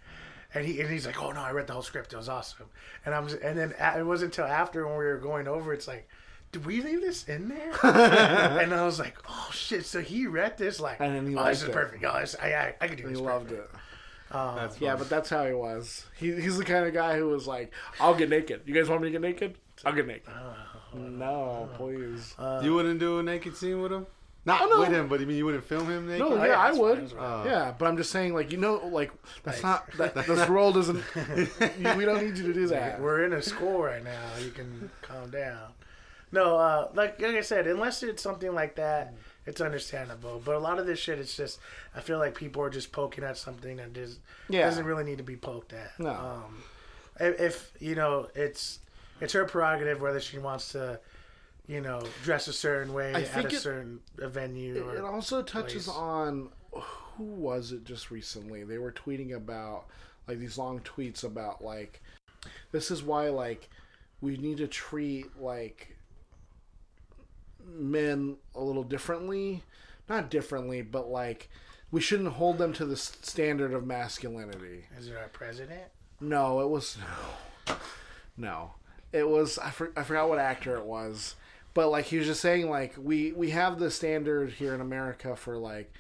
And 0.54 0.66
he 0.66 0.82
and 0.82 0.90
he's 0.90 1.06
like, 1.06 1.22
"Oh 1.22 1.32
no, 1.32 1.42
I 1.42 1.52
read 1.52 1.68
the 1.68 1.74
whole 1.74 1.82
script. 1.84 2.12
It 2.14 2.18
was 2.18 2.28
awesome." 2.30 2.66
And 3.06 3.14
I'm 3.14 3.28
and 3.44 3.58
then 3.58 3.74
a- 3.80 4.00
it 4.00 4.04
wasn't 4.06 4.36
until 4.38 4.52
after 4.52 4.86
when 4.88 4.98
we 4.98 5.06
were 5.06 5.18
going 5.18 5.48
over, 5.48 5.74
it's 5.74 5.88
like, 5.88 6.08
"Did 6.52 6.66
we 6.66 6.82
leave 6.82 7.02
this 7.02 7.28
in 7.28 7.50
there?" 7.50 7.72
and 7.84 8.74
I 8.74 8.84
was 8.86 8.98
like, 9.00 9.18
"Oh 9.28 9.50
shit!" 9.54 9.86
So 9.86 10.02
he 10.02 10.26
read 10.26 10.58
this 10.58 10.80
like, 10.80 11.00
And 11.00 11.14
then 11.16 11.28
he 11.28 11.36
"Oh, 11.36 11.46
this 11.46 11.62
is 11.62 11.70
it. 11.70 11.72
perfect. 11.74 12.04
Oh, 12.04 12.20
this, 12.20 12.36
I, 12.42 12.54
I 12.54 12.76
I 12.82 12.88
could 12.88 12.98
do 12.98 13.04
he 13.04 13.10
this." 13.10 13.20
He 13.20 13.26
loved 13.26 13.50
perfect." 13.50 13.76
it. 13.76 14.36
Um, 14.36 14.56
that's 14.56 14.80
Yeah, 14.82 14.96
but 14.96 15.10
that's 15.10 15.30
how 15.30 15.46
he 15.46 15.54
was. 15.54 16.06
He, 16.18 16.40
he's 16.40 16.58
the 16.58 16.66
kind 16.66 16.86
of 16.86 16.94
guy 16.94 17.18
who 17.18 17.28
was 17.30 17.46
like, 17.48 17.74
"I'll 18.00 18.16
get 18.16 18.30
naked. 18.30 18.62
You 18.66 18.74
guys 18.74 18.90
want 18.90 19.02
me 19.02 19.08
to 19.08 19.12
get 19.12 19.22
naked? 19.22 19.58
I'll 19.86 19.94
get 19.94 20.08
naked." 20.08 20.30
Oh, 20.36 20.98
no, 20.98 21.70
oh. 21.72 21.78
please. 21.78 22.34
Uh, 22.40 22.62
you 22.64 22.74
wouldn't 22.74 23.00
do 23.00 23.20
a 23.20 23.24
naked 23.24 23.56
scene 23.56 23.82
with 23.82 23.92
him? 23.92 24.08
Not 24.50 24.62
Oh, 24.64 24.66
no. 24.68 24.80
with 24.82 24.90
him, 24.90 25.08
but 25.08 25.20
you 25.20 25.26
mean 25.28 25.38
you 25.38 25.46
wouldn't 25.46 25.64
film 25.64 25.90
him 25.90 26.08
naked? 26.08 26.20
no, 26.20 26.34
Oh, 26.34 26.36
yeah, 26.44 26.48
yeah, 26.48 26.60
I 26.60 26.72
would. 26.72 27.12
fine, 27.12 27.46
yeah, 27.46 27.74
but 27.78 27.86
I'm 27.88 27.98
just 27.98 28.12
saying, 28.12 28.34
like, 28.34 28.52
you 28.52 28.58
know, 28.58 28.76
like 28.88 29.12
that's 29.44 29.64
not 29.64 29.86
that. 29.98 30.14
This 30.28 30.50
role 30.50 30.72
doesn't. 30.74 31.04
we 31.98 32.06
don't 32.06 32.22
need 32.24 32.38
you 32.38 32.48
to 32.48 32.54
do 32.54 32.68
that. 32.68 33.00
We're 33.02 33.24
in 33.26 33.34
a 33.34 33.42
school 33.42 33.82
right 33.84 34.04
now. 34.04 34.20
You 34.44 34.52
can 34.52 34.90
calm 35.02 35.30
down. 35.30 35.72
No, 36.32 36.58
uh, 36.58 36.90
like 36.94 37.20
like 37.22 37.36
I 37.36 37.42
said, 37.42 37.66
unless 37.68 38.04
it's 38.04 38.22
something 38.22 38.54
like 38.54 38.76
that, 38.76 39.14
it's 39.48 39.62
understandable. 39.62 40.42
But 40.46 40.56
a 40.56 40.60
lot 40.60 40.78
of 40.78 40.86
this 40.86 41.00
shit, 41.00 41.18
it's 41.20 41.36
just 41.36 41.60
I 41.96 42.02
feel 42.02 42.20
like 42.20 42.36
people 42.36 42.62
are 42.62 42.70
just 42.70 42.92
poking 42.92 43.24
at 43.24 43.38
something 43.38 43.78
that 43.78 43.94
just 43.94 44.20
Yeah. 44.48 44.66
doesn't 44.66 44.86
really 44.86 45.04
need 45.04 45.18
to 45.18 45.24
be 45.24 45.36
poked 45.36 45.74
at. 45.74 45.92
No. 46.00 46.10
Um, 46.12 46.64
if, 47.20 47.40
if 47.40 47.72
you 47.80 47.96
know, 47.96 48.28
it's 48.36 48.80
it's 49.22 49.34
her 49.34 49.46
prerogative 49.46 50.02
whether 50.02 50.20
she 50.20 50.38
wants 50.38 50.72
to, 50.74 51.00
you 51.70 51.80
know, 51.82 52.02
dress 52.24 52.48
a 52.48 52.54
certain 52.54 52.94
way 52.94 53.14
I 53.14 53.22
at 53.22 53.46
a 53.46 53.48
it- 53.48 53.60
certain 53.62 54.00
venue. 54.18 54.84
Or, 54.86 54.96
It 54.98 55.04
also 55.06 55.42
touches 55.44 55.86
place. 55.86 55.96
on 55.96 56.50
who 56.74 57.24
was 57.24 57.72
it 57.72 57.84
just 57.86 58.10
recently? 58.12 58.64
They 58.64 58.80
were 58.80 58.92
tweeting 58.92 59.34
about 59.36 59.86
like 60.28 60.40
these 60.40 60.58
long 60.58 60.80
tweets 60.82 61.24
about 61.24 61.64
like 61.64 62.02
this 62.72 62.90
is 62.92 63.04
why 63.04 63.30
like 63.30 63.70
we 64.20 64.36
need 64.38 64.58
to 64.58 64.68
treat 64.68 65.40
like 65.40 65.96
men 67.66 68.38
a 68.56 68.62
little 68.62 68.84
differently, 68.84 69.64
not 70.08 70.30
differently, 70.32 70.82
but 70.82 71.10
like 71.10 71.50
we 71.92 72.02
shouldn't 72.02 72.34
hold 72.34 72.58
them 72.58 72.74
to 72.74 72.86
the 72.86 72.96
standard 72.98 73.74
of 73.74 73.86
masculinity. 73.86 74.86
is 74.98 75.08
it 75.08 75.16
our 75.18 75.28
president? 75.30 75.84
No, 76.20 76.62
it 76.62 76.70
was 76.70 76.98
no, 77.68 77.76
no. 78.38 78.72
It 79.12 79.28
was 79.28 79.58
I, 79.58 79.72
for, 79.72 79.92
I 79.96 80.04
forgot 80.04 80.30
what 80.30 80.40
actor 80.40 80.76
it 80.78 80.86
was, 80.86 81.36
but 81.74 81.90
like 81.90 82.06
he 82.06 82.18
was 82.18 82.28
just 82.28 82.42
saying 82.42 82.70
like 82.70 82.96
we 82.98 83.32
we 83.32 83.52
have 83.52 83.80
the 83.80 83.92
standard 83.92 84.52
here 84.52 84.74
in 84.74 84.82
America 84.82 85.36
for 85.36 85.58
like 85.58 85.92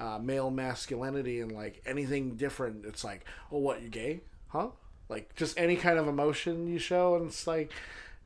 uh, 0.00 0.18
male 0.18 0.50
masculinity 0.50 1.40
and 1.40 1.50
like 1.52 1.82
anything 1.84 2.36
different. 2.36 2.84
It's 2.86 3.04
like 3.04 3.24
oh 3.50 3.58
what 3.58 3.82
you 3.82 3.88
gay 3.88 4.20
huh? 4.48 4.68
Like 5.08 5.34
just 5.36 5.58
any 5.58 5.76
kind 5.76 5.98
of 5.98 6.08
emotion 6.08 6.66
you 6.66 6.78
show 6.78 7.14
and 7.16 7.26
it's 7.26 7.46
like 7.46 7.72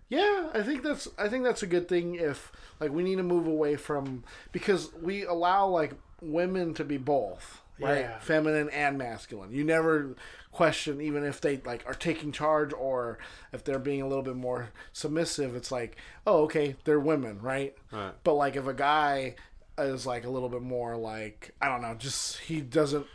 yeah 0.08 0.48
I 0.52 0.62
think 0.62 0.82
that's 0.82 1.08
I 1.18 1.28
think 1.28 1.44
that's 1.44 1.62
a 1.62 1.66
good 1.66 1.88
thing 1.88 2.16
if 2.16 2.52
like 2.80 2.90
we 2.92 3.02
need 3.02 3.16
to 3.16 3.22
move 3.22 3.46
away 3.46 3.76
from 3.76 4.24
because 4.50 4.92
we 5.00 5.24
allow 5.24 5.66
like 5.68 5.94
women 6.20 6.74
to 6.74 6.84
be 6.84 6.98
both 6.98 7.61
right 7.80 8.00
Yeah. 8.00 8.18
feminine 8.20 8.68
and 8.70 8.98
masculine 8.98 9.50
you 9.52 9.64
never 9.64 10.14
question 10.52 11.00
even 11.00 11.24
if 11.24 11.40
they 11.40 11.56
like 11.64 11.82
are 11.86 11.94
taking 11.94 12.30
charge 12.32 12.72
or 12.74 13.18
if 13.52 13.64
they're 13.64 13.78
being 13.78 14.02
a 14.02 14.06
little 14.06 14.22
bit 14.22 14.36
more 14.36 14.68
submissive 14.92 15.56
it's 15.56 15.72
like 15.72 15.96
oh 16.26 16.42
okay 16.44 16.76
they're 16.84 17.00
women 17.00 17.40
right 17.40 17.74
Right. 17.90 18.12
but 18.24 18.34
like 18.34 18.56
if 18.56 18.66
a 18.66 18.74
guy 18.74 19.34
is 19.78 20.04
like 20.06 20.24
a 20.24 20.30
little 20.30 20.50
bit 20.50 20.60
more 20.62 20.96
like 20.96 21.54
i 21.62 21.68
don't 21.68 21.80
know 21.80 21.94
just 21.94 22.38
he 22.40 22.60
doesn't 22.60 23.06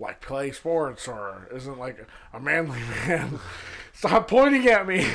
like 0.00 0.20
play 0.22 0.50
sports 0.52 1.06
or 1.06 1.46
isn't 1.54 1.78
like 1.78 2.04
a 2.32 2.40
manly 2.40 2.80
man 3.06 3.38
stop 3.92 4.26
pointing 4.26 4.66
at 4.66 4.86
me 4.86 5.06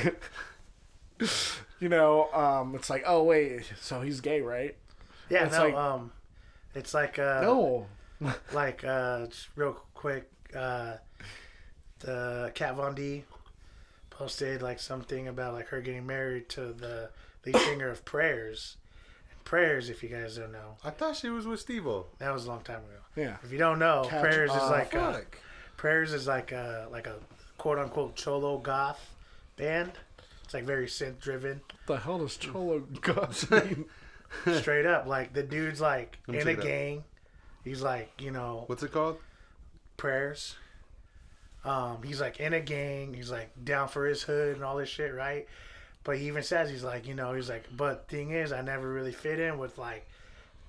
you 1.80 1.90
know 1.90 2.32
um 2.34 2.76
it's 2.76 2.90
like 2.90 3.04
oh 3.06 3.24
wait 3.24 3.64
so 3.82 4.02
he's 4.02 4.22
gay 4.22 4.42
right 4.42 4.76
Yeah, 5.30 5.46
It's 5.46 5.56
no. 5.56 5.64
like- 5.66 5.74
um, 5.76 6.12
it's 6.76 6.94
like 6.94 7.18
uh, 7.20 7.42
no 7.42 7.88
like 8.54 8.84
uh 8.84 9.28
just 9.28 9.48
real 9.56 9.74
quick 9.94 10.30
uh 10.56 10.94
the 12.00 12.52
kat 12.56 12.76
von 12.76 12.96
d 12.96 13.24
posted 14.10 14.62
like 14.62 14.80
something 14.80 15.28
about 15.28 15.54
like 15.54 15.68
her 15.68 15.82
getting 15.82 16.06
married 16.06 16.50
to 16.50 16.74
the 16.74 17.10
lead 17.46 17.56
singer 17.66 17.90
of 17.90 18.04
prayers. 18.06 18.78
And 19.32 19.44
prayers 19.46 19.90
if 19.90 20.04
you 20.04 20.10
guys 20.10 20.36
don't 20.38 20.52
know. 20.52 20.78
I 20.84 20.90
thought 20.90 21.16
she 21.16 21.30
was 21.30 21.46
with 21.48 21.60
Steve-O. 21.62 22.06
that 22.20 22.34
was 22.34 22.46
a 22.46 22.50
long 22.50 22.62
time 22.62 22.80
ago. 22.80 23.00
Yeah. 23.16 23.38
If 23.44 23.52
you 23.52 23.58
don't 23.58 23.80
know 23.80 24.06
Kat- 24.10 24.22
prayers 24.22 24.52
is 24.52 24.70
like 24.70 24.94
a, 24.94 25.24
prayers 25.78 26.14
is 26.14 26.28
like 26.28 26.52
a 26.52 26.88
like 26.92 27.08
a 27.08 27.16
quote 27.58 27.80
unquote 27.80 28.16
cholo 28.16 28.58
goth 28.58 29.10
band. 29.56 29.92
It's 30.44 30.54
like 30.54 30.66
very 30.66 30.88
synth 30.88 31.20
driven 31.20 31.62
the 31.86 31.98
hell 31.98 32.18
does 32.20 32.36
cholo 32.38 32.80
goth 33.02 33.50
mean? 33.52 33.86
Straight 34.60 34.86
up 34.86 35.06
like 35.08 35.34
the 35.34 35.44
dude's 35.44 35.80
like 35.82 36.18
in 36.28 36.36
a 36.36 36.44
check 36.44 36.58
it 36.60 36.64
gang 36.64 37.04
he's 37.70 37.82
like 37.82 38.12
you 38.20 38.32
know 38.32 38.64
What's 38.68 38.84
it 38.84 38.92
called? 38.92 39.18
prayers. 39.98 40.56
Um, 41.66 42.02
he's 42.04 42.22
like 42.22 42.40
in 42.40 42.54
a 42.54 42.62
gang. 42.62 43.14
He's 43.14 43.30
like 43.32 43.52
down 43.64 43.90
for 43.90 44.06
his 44.06 44.24
hood 44.24 44.56
and 44.56 44.64
all 44.64 44.78
this 44.78 44.90
shit, 44.90 45.14
right? 45.14 45.46
But 46.04 46.18
he 46.18 46.28
even 46.28 46.44
says 46.44 46.70
he's 46.70 46.84
like, 46.84 47.06
you 47.08 47.14
know, 47.14 47.34
he's 47.34 47.50
like, 47.50 47.66
but 47.76 48.08
thing 48.08 48.32
is, 48.32 48.52
I 48.54 48.62
never 48.62 48.92
really 48.92 49.12
fit 49.12 49.40
in 49.40 49.58
with 49.58 49.78
like 49.78 50.08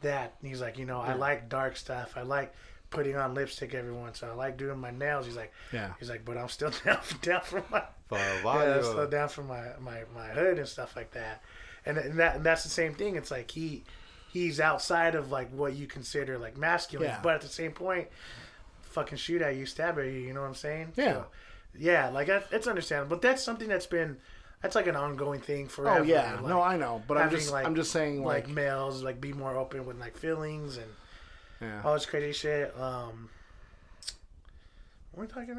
that. 0.02 0.34
And 0.40 0.48
he's 0.50 0.60
like, 0.60 0.78
you 0.78 0.84
know, 0.86 1.00
I 1.00 1.14
like 1.14 1.48
dark 1.48 1.76
stuff. 1.76 2.14
I 2.16 2.22
like 2.22 2.52
putting 2.90 3.16
on 3.16 3.34
lipstick 3.34 3.72
every 3.72 3.92
once. 3.92 4.22
I 4.24 4.32
like 4.32 4.56
doing 4.56 4.78
my 4.78 4.90
nails. 4.90 5.26
He's 5.26 5.36
like, 5.36 5.52
Yeah. 5.72 5.92
He's 6.00 6.10
like, 6.10 6.24
but 6.24 6.36
I'm 6.36 6.48
still 6.48 6.72
down 6.84 6.98
down 7.22 7.42
for 7.42 7.64
my 7.70 7.84
For 8.08 8.18
yeah, 8.44 8.76
I'm 8.76 8.82
still 8.82 9.08
down 9.08 9.28
for 9.28 9.44
my, 9.44 9.62
my, 9.80 10.00
my 10.12 10.26
hood 10.28 10.58
and 10.58 10.66
stuff 10.66 10.96
like 10.96 11.12
that. 11.12 11.42
And, 11.86 11.96
and 11.96 12.18
that 12.18 12.36
and 12.36 12.44
that's 12.44 12.64
the 12.64 12.68
same 12.68 12.94
thing. 12.94 13.14
It's 13.14 13.30
like 13.30 13.50
he 13.50 13.84
he's 14.32 14.60
outside 14.60 15.14
of 15.14 15.30
like 15.30 15.50
what 15.50 15.74
you 15.74 15.86
consider 15.86 16.38
like 16.38 16.56
masculine, 16.56 17.08
Yeah. 17.10 17.20
but 17.22 17.34
at 17.34 17.40
the 17.42 17.48
same 17.48 17.72
point, 17.72 18.08
fucking 18.82 19.18
shoot 19.18 19.42
at 19.42 19.56
you, 19.56 19.66
stab 19.66 19.98
at 19.98 20.06
you. 20.06 20.12
You 20.12 20.32
know 20.34 20.40
what 20.42 20.48
I'm 20.48 20.54
saying? 20.54 20.92
Yeah. 20.96 21.12
So, 21.12 21.26
yeah, 21.78 22.08
like 22.10 22.26
that, 22.28 22.46
it's 22.50 22.66
understandable. 22.66 23.10
But 23.16 23.22
that's 23.22 23.42
something 23.42 23.68
that's 23.68 23.86
been 23.86 24.16
that's 24.62 24.74
like 24.74 24.86
an 24.86 24.96
ongoing 24.96 25.40
thing 25.40 25.68
forever. 25.68 26.00
oh 26.00 26.02
yeah 26.02 26.34
like, 26.34 26.44
no 26.44 26.60
i 26.60 26.76
know 26.76 27.02
but 27.08 27.16
i'm 27.16 27.30
just 27.30 27.50
like- 27.50 27.64
i'm 27.64 27.74
just 27.74 27.90
saying 27.90 28.22
like, 28.22 28.46
like, 28.46 28.54
males 28.54 29.02
like 29.02 29.18
be 29.18 29.32
more 29.32 29.56
open 29.56 29.86
with 29.86 29.98
like 29.98 30.14
feelings 30.18 30.76
and 30.76 30.86
yeah 31.62 31.80
all 31.82 31.94
this 31.94 32.04
crazy 32.04 32.32
shit. 32.32 32.74
Um, 32.78 33.30
what 35.12 35.22
are 35.22 35.44
we 35.44 35.46
talking 35.46 35.56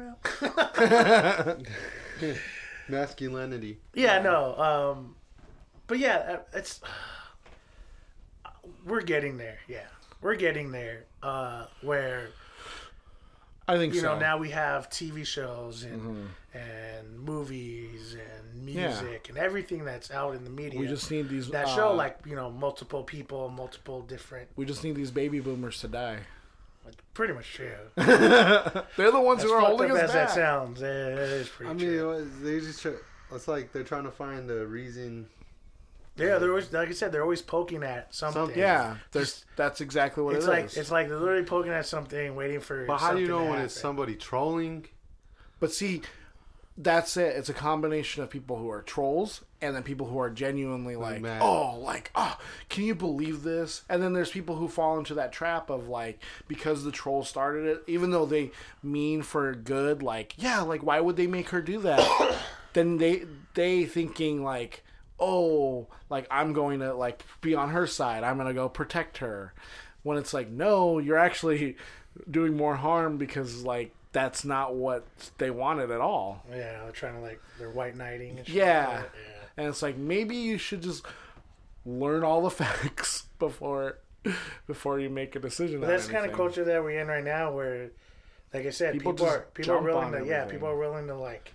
about? 1.36 1.62
Masculinity. 2.88 3.78
Yeah, 3.94 4.20
no. 4.22 4.56
Um, 4.56 5.16
but 5.86 5.98
yeah, 5.98 6.16
uh, 6.16 6.38
it's 6.54 6.80
we're 8.84 9.02
getting 9.02 9.36
there. 9.38 9.58
Yeah, 9.68 9.86
we're 10.20 10.36
getting 10.36 10.72
there. 10.72 11.04
Uh, 11.22 11.66
where 11.82 12.28
i 13.68 13.76
think 13.76 13.94
you 13.94 14.00
so 14.00 14.14
know 14.14 14.18
now 14.18 14.36
we 14.36 14.50
have 14.50 14.90
TV 14.90 15.24
shows 15.24 15.84
and 15.84 16.28
and 16.52 17.20
movies 17.20 18.14
and 18.14 18.68
Yeah. 18.68 18.88
music 18.88 19.28
and 19.28 19.38
everything 19.38 19.84
that's 19.84 20.10
out 20.10 20.34
in 20.34 20.42
the 20.42 20.50
media. 20.50 20.80
we 20.80 20.88
just 20.88 21.08
need 21.12 21.28
these 21.28 21.48
that 21.50 21.66
uh, 21.66 21.76
show 21.76 21.92
like 21.94 22.18
you 22.26 22.34
know 22.34 22.50
multiple 22.50 23.04
people, 23.04 23.48
multiple 23.50 24.02
different. 24.02 24.48
we 24.56 24.64
just 24.64 24.82
need 24.82 24.96
these 24.96 25.12
baby 25.12 25.38
boomers 25.40 25.80
to 25.80 25.88
die 25.88 26.18
Pretty 27.14 27.32
much 27.34 27.52
true. 27.54 27.74
they're 27.94 29.10
the 29.12 29.20
ones 29.20 29.44
As 29.44 29.50
who 29.50 29.52
are 29.52 29.60
holding 29.60 29.90
up 29.92 29.96
us 29.98 30.02
as 30.04 30.12
back 30.12 30.28
that 30.28 30.34
sounds, 30.34 30.82
it 30.82 30.88
is 30.88 31.48
pretty 31.48 31.70
I 31.70 31.74
mean, 31.74 31.86
true. 31.86 32.10
it 32.10 32.14
was, 32.16 32.40
they 32.40 32.58
just 32.60 32.82
try, 32.82 32.92
It's 33.32 33.46
like 33.46 33.70
they're 33.72 33.84
trying 33.84 34.04
to 34.04 34.10
find 34.10 34.48
the 34.50 34.66
reason. 34.66 35.26
Yeah, 36.16 36.38
they're 36.38 36.50
always 36.50 36.72
like 36.72 36.88
I 36.88 36.92
said, 36.92 37.12
they're 37.12 37.22
always 37.22 37.42
poking 37.42 37.82
at 37.82 38.14
something. 38.14 38.42
Something. 38.42 38.58
Yeah, 38.58 38.96
there's 39.12 39.44
that's 39.56 39.80
exactly 39.80 40.22
what 40.22 40.36
it's 40.36 40.46
it 40.46 40.50
like 40.50 40.64
is. 40.66 40.76
it's 40.76 40.90
like 40.90 41.08
they're 41.08 41.18
literally 41.18 41.44
poking 41.44 41.72
at 41.72 41.86
something, 41.86 42.34
waiting 42.34 42.60
for. 42.60 42.84
But 42.84 42.98
how 42.98 43.14
do 43.14 43.20
you 43.20 43.28
know 43.28 43.44
to 43.44 43.50
when 43.50 43.60
it's 43.60 43.78
somebody 43.78 44.14
trolling? 44.14 44.86
But 45.58 45.72
see, 45.72 46.02
that's 46.76 47.16
it. 47.16 47.36
It's 47.36 47.48
a 47.48 47.54
combination 47.54 48.22
of 48.22 48.30
people 48.30 48.56
who 48.56 48.70
are 48.70 48.82
trolls 48.82 49.42
and 49.60 49.76
then 49.76 49.82
people 49.82 50.06
who 50.06 50.18
are 50.18 50.30
genuinely 50.30 50.96
like, 50.96 51.20
mad. 51.20 51.40
oh, 51.42 51.78
like, 51.78 52.10
oh, 52.14 52.36
can 52.68 52.84
you 52.84 52.94
believe 52.94 53.42
this? 53.42 53.82
And 53.88 54.02
then 54.02 54.12
there's 54.12 54.30
people 54.30 54.56
who 54.56 54.68
fall 54.68 54.98
into 54.98 55.14
that 55.14 55.32
trap 55.32 55.70
of 55.70 55.88
like, 55.88 56.20
because 56.48 56.82
the 56.82 56.90
troll 56.90 57.24
started 57.24 57.66
it, 57.66 57.82
even 57.86 58.10
though 58.10 58.26
they 58.26 58.50
mean 58.82 59.22
for 59.22 59.54
good, 59.54 60.02
like, 60.02 60.34
yeah, 60.36 60.62
like, 60.62 60.82
why 60.82 61.00
would 61.00 61.16
they 61.16 61.26
make 61.26 61.50
her 61.50 61.62
do 61.62 61.78
that? 61.80 62.36
then 62.72 62.96
they 62.98 63.24
they 63.54 63.84
thinking 63.84 64.42
like, 64.42 64.82
oh, 65.20 65.86
like 66.10 66.26
I'm 66.30 66.52
going 66.52 66.80
to 66.80 66.94
like 66.94 67.24
be 67.40 67.54
on 67.54 67.70
her 67.70 67.86
side. 67.86 68.24
I'm 68.24 68.36
gonna 68.36 68.54
go 68.54 68.68
protect 68.68 69.18
her. 69.18 69.52
When 70.02 70.18
it's 70.18 70.34
like, 70.34 70.50
no, 70.50 70.98
you're 70.98 71.18
actually 71.18 71.76
doing 72.30 72.56
more 72.56 72.76
harm 72.76 73.18
because 73.18 73.62
like 73.62 73.94
that's 74.12 74.44
not 74.44 74.74
what 74.74 75.04
they 75.38 75.50
wanted 75.50 75.90
at 75.90 76.00
all. 76.00 76.44
Yeah, 76.50 76.82
they're 76.82 76.90
trying 76.92 77.14
to 77.14 77.20
like 77.20 77.40
they're 77.58 77.70
white 77.70 77.96
knighting. 77.96 78.38
And 78.38 78.46
shit 78.46 78.56
Yeah. 78.56 78.88
like 78.88 79.10
yeah. 79.14 79.32
And 79.56 79.68
it's 79.68 79.82
like 79.82 79.96
maybe 79.96 80.36
you 80.36 80.58
should 80.58 80.82
just 80.82 81.04
learn 81.86 82.24
all 82.24 82.42
the 82.42 82.50
facts 82.64 83.26
before 83.38 83.98
before 84.66 84.98
you 85.00 85.08
make 85.10 85.34
a 85.36 85.40
decision. 85.40 85.80
But 85.80 85.88
that's 85.88 86.06
kind 86.06 86.24
of 86.28 86.32
culture 86.36 86.64
that 86.64 86.82
we're 86.82 87.00
in 87.00 87.08
right 87.08 87.24
now, 87.24 87.52
where, 87.52 87.90
like 88.54 88.66
I 88.66 88.70
said, 88.70 88.92
People 88.94 89.12
people, 89.12 89.26
are 89.26 89.46
people 89.54 89.74
are 89.74 89.82
willing 89.82 90.12
to 90.12 90.24
yeah, 90.26 90.44
people 90.46 90.68
are 90.68 90.76
willing 90.78 91.06
to 91.08 91.16
like, 91.16 91.52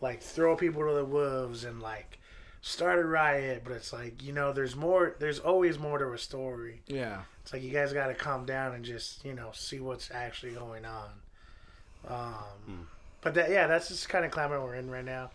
like 0.00 0.22
throw 0.22 0.56
people 0.56 0.86
to 0.86 0.94
the 0.94 1.04
wolves 1.04 1.64
and 1.64 1.80
like 1.80 2.18
start 2.60 2.98
a 2.98 3.04
riot. 3.04 3.62
But 3.64 3.72
it's 3.74 3.92
like 3.92 4.22
you 4.22 4.32
know, 4.32 4.52
there's 4.52 4.76
more. 4.76 5.14
There's 5.18 5.38
always 5.38 5.78
more 5.78 5.98
to 5.98 6.12
a 6.12 6.18
story. 6.18 6.82
Yeah. 6.86 7.22
It's 7.42 7.52
like 7.52 7.62
you 7.62 7.70
guys 7.70 7.92
got 7.92 8.08
to 8.08 8.14
calm 8.14 8.44
down 8.46 8.74
and 8.74 8.84
just 8.84 9.24
you 9.24 9.34
know 9.34 9.50
see 9.52 9.80
what's 9.80 10.10
actually 10.10 10.52
going 10.52 10.84
on. 10.84 11.10
Um, 12.08 12.88
But 13.20 13.34
that 13.34 13.50
yeah, 13.50 13.66
that's 13.66 13.88
just 13.88 14.08
kind 14.08 14.24
of 14.24 14.30
climate 14.30 14.62
we're 14.62 14.74
in 14.76 14.90
right 14.90 15.04
now. 15.04 15.30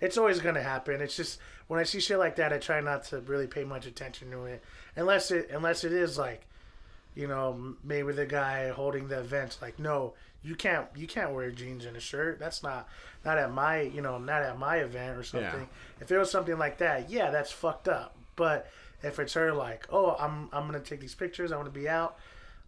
It's 0.00 0.18
always 0.18 0.40
gonna 0.40 0.62
happen. 0.62 1.00
It's 1.00 1.16
just 1.16 1.38
when 1.66 1.80
I 1.80 1.84
see 1.84 2.00
shit 2.00 2.18
like 2.18 2.36
that, 2.36 2.52
I 2.52 2.58
try 2.58 2.80
not 2.80 3.04
to 3.06 3.20
really 3.20 3.46
pay 3.46 3.64
much 3.64 3.86
attention 3.86 4.30
to 4.30 4.44
it, 4.44 4.62
unless 4.96 5.30
it 5.30 5.50
unless 5.52 5.82
it 5.84 5.92
is 5.92 6.18
like, 6.18 6.42
you 7.14 7.26
know, 7.26 7.74
maybe 7.82 8.12
the 8.12 8.26
guy 8.26 8.68
holding 8.68 9.08
the 9.08 9.20
event's 9.20 9.60
like, 9.62 9.78
no, 9.78 10.14
you 10.44 10.54
can't 10.54 10.86
you 10.94 11.06
can't 11.06 11.32
wear 11.32 11.50
jeans 11.50 11.84
and 11.84 11.96
a 11.96 12.00
shirt. 12.00 12.38
That's 12.38 12.62
not 12.62 12.88
not 13.24 13.38
at 13.38 13.52
my 13.52 13.80
you 13.80 14.02
know 14.02 14.18
not 14.18 14.42
at 14.42 14.58
my 14.58 14.76
event 14.76 15.18
or 15.18 15.22
something. 15.22 15.68
If 16.00 16.12
it 16.12 16.18
was 16.18 16.30
something 16.30 16.58
like 16.58 16.78
that, 16.78 17.10
yeah, 17.10 17.30
that's 17.30 17.50
fucked 17.50 17.88
up. 17.88 18.14
But 18.36 18.70
if 19.02 19.18
it's 19.18 19.34
her 19.34 19.52
like, 19.52 19.86
oh, 19.90 20.16
I'm 20.18 20.48
I'm 20.52 20.66
gonna 20.66 20.80
take 20.80 21.00
these 21.00 21.14
pictures, 21.14 21.50
I 21.50 21.56
want 21.56 21.72
to 21.72 21.78
be 21.78 21.88
out. 21.88 22.18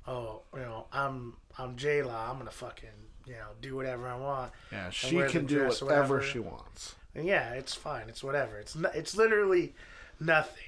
Oh, 0.06 0.42
you 0.54 0.60
know, 0.60 0.86
I'm 0.92 1.34
I'm 1.58 1.76
J-Law. 1.76 2.30
I'm 2.30 2.38
gonna 2.38 2.50
fucking 2.50 2.88
you 3.26 3.34
know 3.34 3.48
do 3.60 3.76
whatever 3.76 4.08
I 4.08 4.16
want. 4.16 4.52
Yeah, 4.72 4.90
she 4.90 5.16
can 5.28 5.46
do 5.46 5.64
whatever 5.64 5.84
whatever. 5.84 6.22
she 6.22 6.38
wants. 6.38 6.94
And 7.14 7.26
yeah, 7.26 7.52
it's 7.52 7.74
fine. 7.74 8.08
It's 8.08 8.22
whatever. 8.22 8.58
It's 8.58 8.74
no, 8.74 8.90
it's 8.94 9.16
literally 9.16 9.74
nothing. 10.20 10.62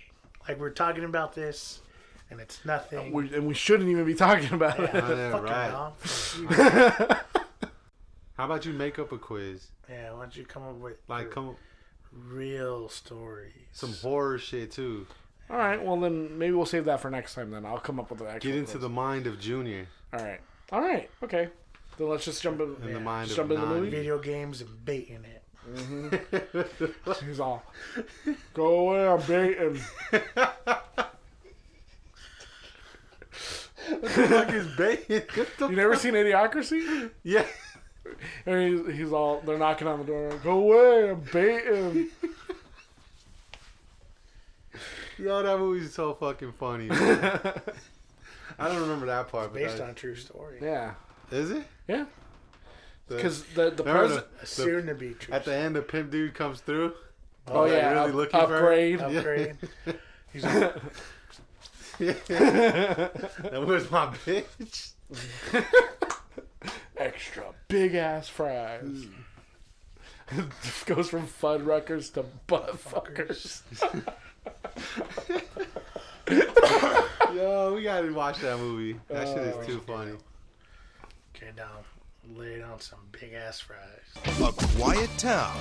Like 0.49 0.59
we're 0.59 0.71
talking 0.71 1.05
about 1.05 1.35
this, 1.35 1.81
and 2.31 2.41
it's 2.41 2.65
nothing. 2.65 3.13
We, 3.13 3.33
and 3.35 3.47
we 3.47 3.55
shouldn't 3.55 3.89
even 3.89 4.05
be 4.05 4.15
talking 4.15 4.53
about 4.53 4.79
it. 4.81 4.91
yeah, 4.93 5.05
I 5.05 5.09
know, 5.09 5.31
fucking 5.33 5.45
right. 5.47 5.71
hell. 5.71 5.97
Fuck 5.99 7.61
you. 7.63 7.69
How 8.37 8.45
about 8.45 8.65
you 8.65 8.73
make 8.73 8.99
up 8.99 9.11
a 9.13 9.19
quiz? 9.19 9.67
yeah, 9.91 10.13
why 10.13 10.21
don't 10.21 10.37
you 10.37 10.45
come 10.45 10.63
up 10.63 10.77
with 10.77 10.97
Like, 11.09 11.27
r- 11.27 11.33
come 11.33 11.57
real 12.13 12.89
stories? 12.89 13.53
some 13.73 13.93
horror 13.95 14.39
shit 14.39 14.71
too. 14.71 15.07
All 15.51 15.57
right. 15.57 15.83
Well, 15.83 15.99
then 15.99 16.39
maybe 16.39 16.53
we'll 16.53 16.67
save 16.67 16.85
that 16.85 17.01
for 17.01 17.11
next 17.11 17.35
time. 17.35 17.51
Then 17.51 17.65
I'll 17.67 17.79
come 17.81 17.99
up 17.99 18.11
with 18.11 18.21
an 18.21 18.27
actual. 18.29 18.51
Get 18.51 18.59
into 18.59 18.73
quiz. 18.73 18.83
the 18.83 18.89
mind 18.91 19.27
of 19.27 19.41
Junior 19.41 19.87
All 20.13 20.21
right. 20.21 20.41
All 20.71 20.81
right. 20.81 21.11
Okay. 21.25 21.49
Then 21.97 22.09
let's 22.11 22.25
just 22.27 22.43
jump 22.43 22.61
in. 22.61 22.77
and 22.83 22.95
the 22.95 23.01
mind 23.01 23.31
Jump 23.31 23.51
of 23.51 23.57
in 23.57 23.61
the 23.63 23.67
movie? 23.75 23.91
Video 23.91 24.19
games 24.19 24.61
and 24.61 24.85
baiting 24.85 25.25
it. 25.25 25.43
Mm-hmm. 25.75 27.27
He's 27.27 27.41
all, 27.41 27.63
go 28.55 28.91
away, 28.91 29.07
I'm 29.09 29.21
baiting. 29.27 29.81
fuck 34.09 34.53
is 34.53 34.67
bacon? 34.77 35.23
You 35.71 35.77
never 35.77 35.97
seen 35.97 36.15
Idiocracy? 36.15 37.11
yeah. 37.23 37.45
And 38.47 38.87
he's, 38.87 38.97
he's 38.97 39.13
all, 39.13 39.41
they're 39.45 39.59
knocking 39.59 39.87
on 39.87 39.99
the 40.01 40.05
door. 40.05 40.31
Go 40.43 40.59
away, 40.61 41.11
I'm 41.11 41.21
baiting. 41.33 42.09
Yo, 45.19 45.43
that 45.43 45.59
movie's 45.59 45.93
so 45.95 46.15
fucking 46.15 46.53
funny. 46.53 46.89
I 46.91 48.69
don't 48.69 48.81
remember 48.81 49.07
that 49.07 49.29
part. 49.29 49.53
But 49.53 49.63
Based 49.63 49.81
on 49.81 49.91
a 49.91 49.95
true 49.95 50.15
story. 50.15 50.59
Yeah. 50.63 50.95
is 51.31 51.51
it? 51.51 51.65
Yeah. 51.89 52.05
Because 53.09 53.43
the, 53.55 53.71
the 53.71 53.83
Remember 53.85 54.01
president. 54.07 54.41
The- 54.41 54.47
soon 54.47 54.87
to 54.87 54.95
be 54.95 55.15
true. 55.15 55.35
At 55.35 55.45
the 55.45 55.55
end, 55.55 55.75
the 55.77 55.83
pimp 55.83 56.11
dude 56.11 56.35
comes 56.35 56.61
through. 56.61 56.93
Oh, 57.49 57.63
like, 57.63 57.73
yeah. 57.73 57.93
really 57.93 58.11
up- 58.11 58.15
looking 58.15 58.41
for 58.41 58.47
her? 58.47 58.55
upgrade. 58.57 59.01
upgrade. 59.01 59.57
He's 60.33 60.45
like, 60.45 60.75
That 62.29 63.65
was 63.67 63.91
my 63.91 64.07
bitch. 64.25 64.93
Extra 66.97 67.45
big 67.69 67.95
ass 67.95 68.29
fries. 68.29 69.07
Goes 70.87 71.09
from 71.09 71.27
Fuddruckers 71.27 72.13
to 72.15 72.25
butt 72.47 72.73
fuckers. 72.77 73.63
Yo, 77.35 77.75
we 77.75 77.83
gotta 77.83 78.13
watch 78.13 78.39
that 78.41 78.59
movie. 78.59 78.99
That 79.09 79.27
oh, 79.27 79.35
shit 79.35 79.55
Oh. 79.55 79.61
is 79.61 79.67
too 79.67 79.81
funny. 79.81 80.13
okay, 81.35 81.51
down, 81.57 81.69
lay 82.37 82.59
down 82.59 82.79
some 82.81 82.99
big 83.13 83.33
ass 83.33 83.61
fries. 83.61 83.81
A 84.41 84.53
quiet 84.77 85.09
town 85.17 85.57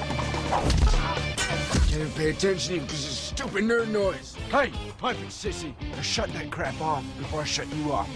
Can't 1.88 2.14
pay 2.16 2.32
attention 2.32 2.80
because 2.80 3.06
of 3.06 3.12
stupid 3.12 3.64
nerd 3.64 3.88
noise. 3.90 4.36
Hey, 4.50 4.72
pipe 4.98 5.18
it, 5.20 5.28
sissy. 5.30 5.74
Now 5.92 6.02
shut 6.02 6.32
that 6.34 6.50
crap 6.52 6.80
off 6.82 7.04
before 7.18 7.42
I 7.42 7.46
shut 7.46 7.68
you 7.76 7.92
off. 7.92 8.10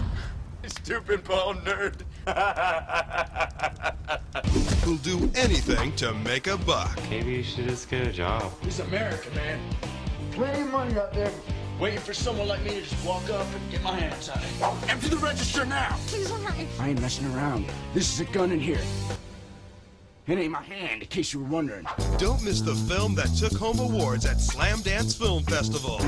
Stupid 0.68 1.24
bald 1.24 1.58
nerd. 1.66 2.02
Who'll 4.84 4.98
do 4.98 5.32
anything 5.34 5.96
to 5.96 6.14
make 6.14 6.46
a 6.48 6.58
buck. 6.58 7.00
Maybe 7.10 7.32
you 7.32 7.44
should 7.44 7.68
just 7.68 7.90
get 7.90 8.06
a 8.06 8.12
job. 8.12 8.54
This 8.62 8.80
is 8.80 8.86
America, 8.86 9.30
man. 9.34 9.60
Plenty 10.32 10.62
of 10.62 10.72
money 10.72 11.00
out 11.00 11.14
there. 11.14 11.32
Waiting 11.80 12.00
for 12.00 12.14
someone 12.14 12.48
like 12.48 12.62
me 12.62 12.76
to 12.76 12.82
just 12.82 13.04
walk 13.04 13.28
up 13.32 13.48
and 13.56 13.72
get 13.72 13.82
my 13.82 14.00
hands 14.00 14.30
on 14.30 14.38
it. 14.38 14.90
Empty 14.90 15.10
the 15.10 15.18
register 15.18 15.66
now. 15.66 15.98
Please, 16.06 16.30
all 16.30 16.38
right. 16.40 16.68
I 16.80 16.90
ain't 16.90 17.02
messing 17.02 17.26
around. 17.34 17.66
This 17.96 18.14
is 18.14 18.20
a 18.20 18.26
gun 18.32 18.52
in 18.52 18.60
here. 18.60 18.82
It 20.28 20.38
ain't 20.38 20.52
my 20.52 20.62
hand, 20.62 21.02
in 21.02 21.08
case 21.08 21.34
you 21.34 21.40
were 21.40 21.50
wondering. 21.50 21.88
Don't 22.20 22.44
miss 22.44 22.62
the 22.62 22.76
film 22.76 23.16
that 23.16 23.30
took 23.36 23.54
home 23.54 23.80
awards 23.80 24.28
at 24.28 24.38
Slamdance 24.38 25.18
Film 25.18 25.42
Festival. 25.44 26.00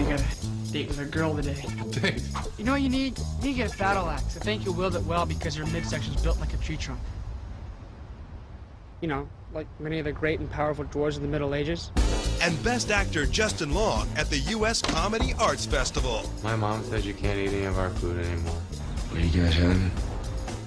I 0.74 0.76
got 0.76 0.82
a 0.82 0.88
date 0.88 0.88
with 0.88 1.00
a 1.00 1.06
girl 1.06 1.36
today. 1.36 2.16
You 2.58 2.66
know 2.66 2.72
what 2.74 2.82
you 2.82 2.90
need? 2.90 3.18
You 3.18 3.26
need 3.44 3.52
to 3.54 3.54
get 3.54 3.76
a 3.76 3.78
battle 3.78 4.10
axe. 4.10 4.38
I 4.38 4.40
think 4.40 4.64
you'll 4.64 4.74
wield 4.76 4.96
it 4.96 5.04
well 5.04 5.26
because 5.26 5.58
your 5.58 5.66
midsection's 5.68 6.22
built 6.22 6.40
like 6.40 6.54
a 6.54 6.58
tree 6.58 6.78
trunk. 6.78 7.00
You 9.02 9.08
know, 9.08 9.28
like 9.54 9.68
many 9.80 10.00
of 10.00 10.06
the 10.06 10.12
great 10.12 10.40
and 10.40 10.50
powerful 10.50 10.86
dwarves 10.86 11.16
of 11.16 11.22
the 11.22 11.28
Middle 11.28 11.56
Ages. 11.56 11.92
And 12.42 12.62
Best 12.64 12.90
Actor 12.90 13.26
Justin 13.26 13.74
Long 13.74 14.08
at 14.16 14.30
the 14.30 14.40
U.S. 14.40 14.82
Comedy 14.82 15.34
Arts 15.40 15.66
Festival. 15.66 16.30
My 16.44 16.56
mom 16.56 16.84
says 16.84 17.06
you 17.06 17.14
can't 17.14 17.38
eat 17.38 17.50
any 17.50 17.66
of 17.66 17.78
our 17.78 17.90
food 17.90 18.26
anymore. 18.26 18.54
What 18.54 19.22
are 19.22 19.26
you 19.26 19.44
guys 19.44 19.54
having? 19.54 19.92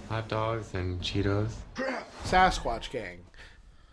Hot 0.09 0.28
dogs 0.28 0.74
and 0.74 1.00
Cheetos. 1.00 1.50
Sasquatch 2.24 2.90
Gang. 2.90 3.26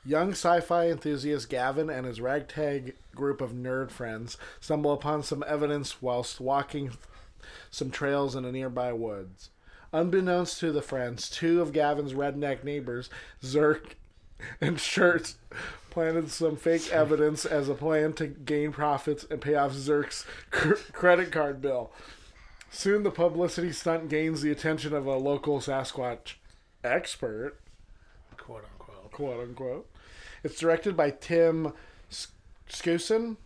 Young 0.06 0.32
sci 0.32 0.60
fi 0.60 0.90
enthusiast 0.90 1.50
Gavin 1.50 1.90
and 1.90 2.06
his 2.06 2.20
ragtag 2.20 2.96
group 3.16 3.40
of 3.40 3.54
nerd 3.54 3.90
friends 3.90 4.38
stumble 4.60 4.92
upon 4.92 5.24
some 5.24 5.44
evidence 5.48 6.02
whilst 6.02 6.42
walking 6.42 6.92
some 7.72 7.90
trails 7.90 8.36
in 8.36 8.44
a 8.44 8.52
nearby 8.52 8.92
woods. 8.92 9.50
Unbeknownst 9.94 10.60
to 10.60 10.72
the 10.72 10.82
friends, 10.82 11.30
two 11.30 11.62
of 11.62 11.72
Gavin's 11.72 12.14
redneck 12.14 12.64
neighbors, 12.64 13.10
Zerk 13.42 13.94
and 14.60 14.80
Shirt, 14.80 15.36
planted 15.90 16.32
some 16.32 16.58
fake 16.58 16.92
evidence 16.92 17.46
as 17.46 17.70
a 17.70 17.76
plan 17.76 18.14
to 18.14 18.28
gain 18.28 18.72
profits 18.72 19.26
and 19.30 19.40
pay 19.40 19.56
off 19.56 19.74
Zerk's 19.74 20.26
cr- 20.50 20.74
credit 20.92 21.32
card 21.32 21.62
bill. 21.62 21.92
Soon 22.72 23.04
the 23.04 23.12
publicity 23.12 23.72
stunt 23.72 24.10
gains 24.10 24.42
the 24.42 24.52
attention 24.52 24.94
of 24.94 25.06
a 25.06 25.16
local 25.16 25.60
Sasquatch 25.60 26.34
expert 26.84 27.60
quote 28.38 28.64
unquote. 28.66 29.12
quote 29.12 29.40
unquote. 29.40 29.88
It's 30.44 30.60
directed 30.60 30.98
by 30.98 31.12
Tim 31.12 31.74
S- 32.12 32.28
Skousen. 32.70 33.38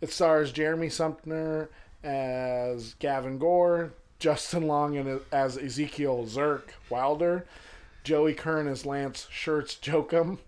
It 0.00 0.10
stars 0.12 0.52
Jeremy 0.52 0.88
Sumpter 0.88 1.70
as 2.02 2.94
Gavin 2.94 3.38
Gore, 3.38 3.92
Justin 4.18 4.66
Long 4.66 5.20
as 5.32 5.56
Ezekiel 5.56 6.24
Zerk 6.26 6.70
Wilder, 6.90 7.46
Joey 8.04 8.34
Kern 8.34 8.68
as 8.68 8.84
Lance 8.84 9.26
Shirts 9.30 9.74
Jokum, 9.76 10.38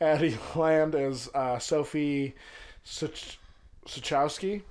Addie 0.00 0.38
Land 0.54 0.94
as 0.94 1.28
uh, 1.34 1.58
Sophie 1.58 2.34
Such- 2.84 3.38
Suchowski, 3.86 4.62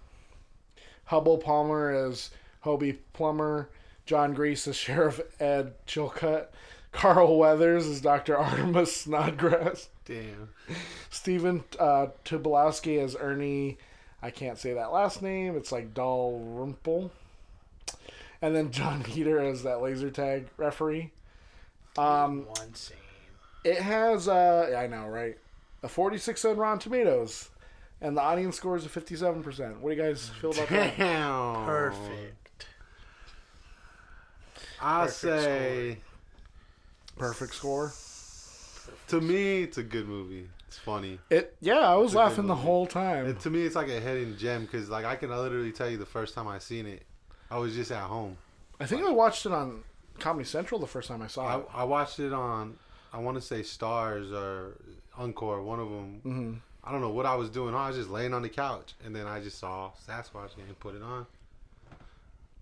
Hubbel 1.10 1.38
Palmer 1.42 1.92
as 1.92 2.32
Hobie 2.66 2.98
Plummer, 3.14 3.70
Jon 4.06 4.34
Gries 4.34 4.68
as 4.68 4.76
Sheriff 4.76 5.22
Ed 5.40 5.74
Chilcutt, 5.86 6.48
Carl 6.96 7.38
Weathers 7.38 7.86
as 7.88 8.02
Dr. 8.02 8.38
Artemis 8.40 8.96
Snodgrass, 8.96 9.90
Damn. 10.06 10.50
Stephen 11.10 11.64
uh, 11.80 12.08
Tobolowski 12.24 13.04
as 13.04 13.16
Ernie. 13.20 13.78
I 14.22 14.32
can't 14.32 14.58
say 14.58 14.74
that 14.74 14.92
last 14.92 15.22
name. 15.22 15.56
It's 15.56 15.72
like 15.72 15.94
Dalrymple. 15.94 17.12
And 18.42 18.56
then 18.56 18.72
John 18.72 19.04
Heder 19.06 19.40
as 19.40 19.64
that 19.64 19.82
laser 19.82 20.10
tag 20.10 20.48
referee. 20.58 21.12
Um, 21.98 22.46
One 22.48 22.74
scene. 22.74 22.98
it 23.64 23.78
has, 23.78 24.28
uh, 24.28 24.76
I 24.78 24.88
know, 24.88 25.08
right? 25.08 25.38
A 25.84 25.88
46 25.88 26.44
on 26.46 26.58
Rotten 26.58 26.80
Tomatoes. 26.80 27.50
And 28.02 28.18
the 28.18 28.22
audience 28.22 28.58
score 28.58 28.76
is 28.76 28.86
a 28.86 28.90
57%. 28.90 29.80
What 29.80 29.92
do 29.92 29.96
you 29.96 30.02
guys 30.02 30.30
feel 30.42 30.52
about 30.52 30.68
that? 30.70 30.98
Damn. 30.98 31.66
Perfect. 31.66 32.66
I 34.82 35.06
Perfect 35.06 35.20
say 35.20 35.98
Perfect 37.18 37.56
score. 37.56 37.94
to 39.08 39.22
me, 39.22 39.64
it's 39.64 39.78
a 39.78 39.84
good 39.84 40.08
movie. 40.08 40.50
It's 40.68 40.78
funny. 40.78 41.20
It 41.30 41.56
yeah, 41.62 41.80
I 41.80 41.96
was 41.96 42.14
laughing 42.16 42.48
the 42.48 42.56
whole 42.56 42.86
time. 42.86 43.26
And 43.28 43.40
to 43.42 43.50
me, 43.50 43.62
it's 43.64 43.76
like 43.76 43.88
a 43.88 44.00
hidden 44.00 44.38
gem 44.38 44.66
because, 44.66 44.90
like, 44.90 45.06
I 45.06 45.16
can 45.16 45.30
literally 45.30 45.72
tell 45.72 45.90
you 45.90 45.98
the 45.98 46.06
first 46.06 46.34
time 46.34 46.48
I 46.48 46.60
seen 46.60 46.86
it, 46.86 47.04
I 47.50 47.58
was 47.58 47.74
just 47.74 47.92
at 47.92 48.04
home. 48.04 48.38
I 48.80 48.86
think 48.86 49.06
I 49.06 49.12
watched 49.12 49.46
it 49.46 49.52
on 49.54 49.84
Comedy 50.20 50.46
Central 50.46 50.80
the 50.80 50.88
first 50.88 51.08
time 51.08 51.22
I 51.22 51.28
saw 51.28 51.46
I, 51.46 51.60
it. 51.60 51.66
I 51.74 51.84
watched 51.86 52.20
it 52.20 52.34
on, 52.34 52.78
I 53.14 53.20
want 53.20 53.36
to 53.38 53.42
say 53.42 53.62
Starz 53.62 54.34
or 54.34 54.78
Encore, 55.18 55.62
one 55.62 55.80
of 55.80 55.90
them. 55.90 56.22
Mhm. 56.26 56.60
I 56.84 56.92
don't 56.92 57.02
know 57.02 57.10
what 57.10 57.26
I 57.26 57.36
was 57.36 57.50
doing. 57.50 57.74
I 57.74 57.88
was 57.88 57.98
just 57.98 58.10
laying 58.10 58.34
on 58.34 58.42
the 58.42 58.50
couch, 58.50 58.94
and 59.04 59.16
then 59.16 59.26
I 59.28 59.40
just 59.40 59.58
saw 59.58 59.92
Sasquatch 60.08 60.56
and 60.58 60.80
put 60.80 60.94
it 60.96 61.02
on. 61.02 61.26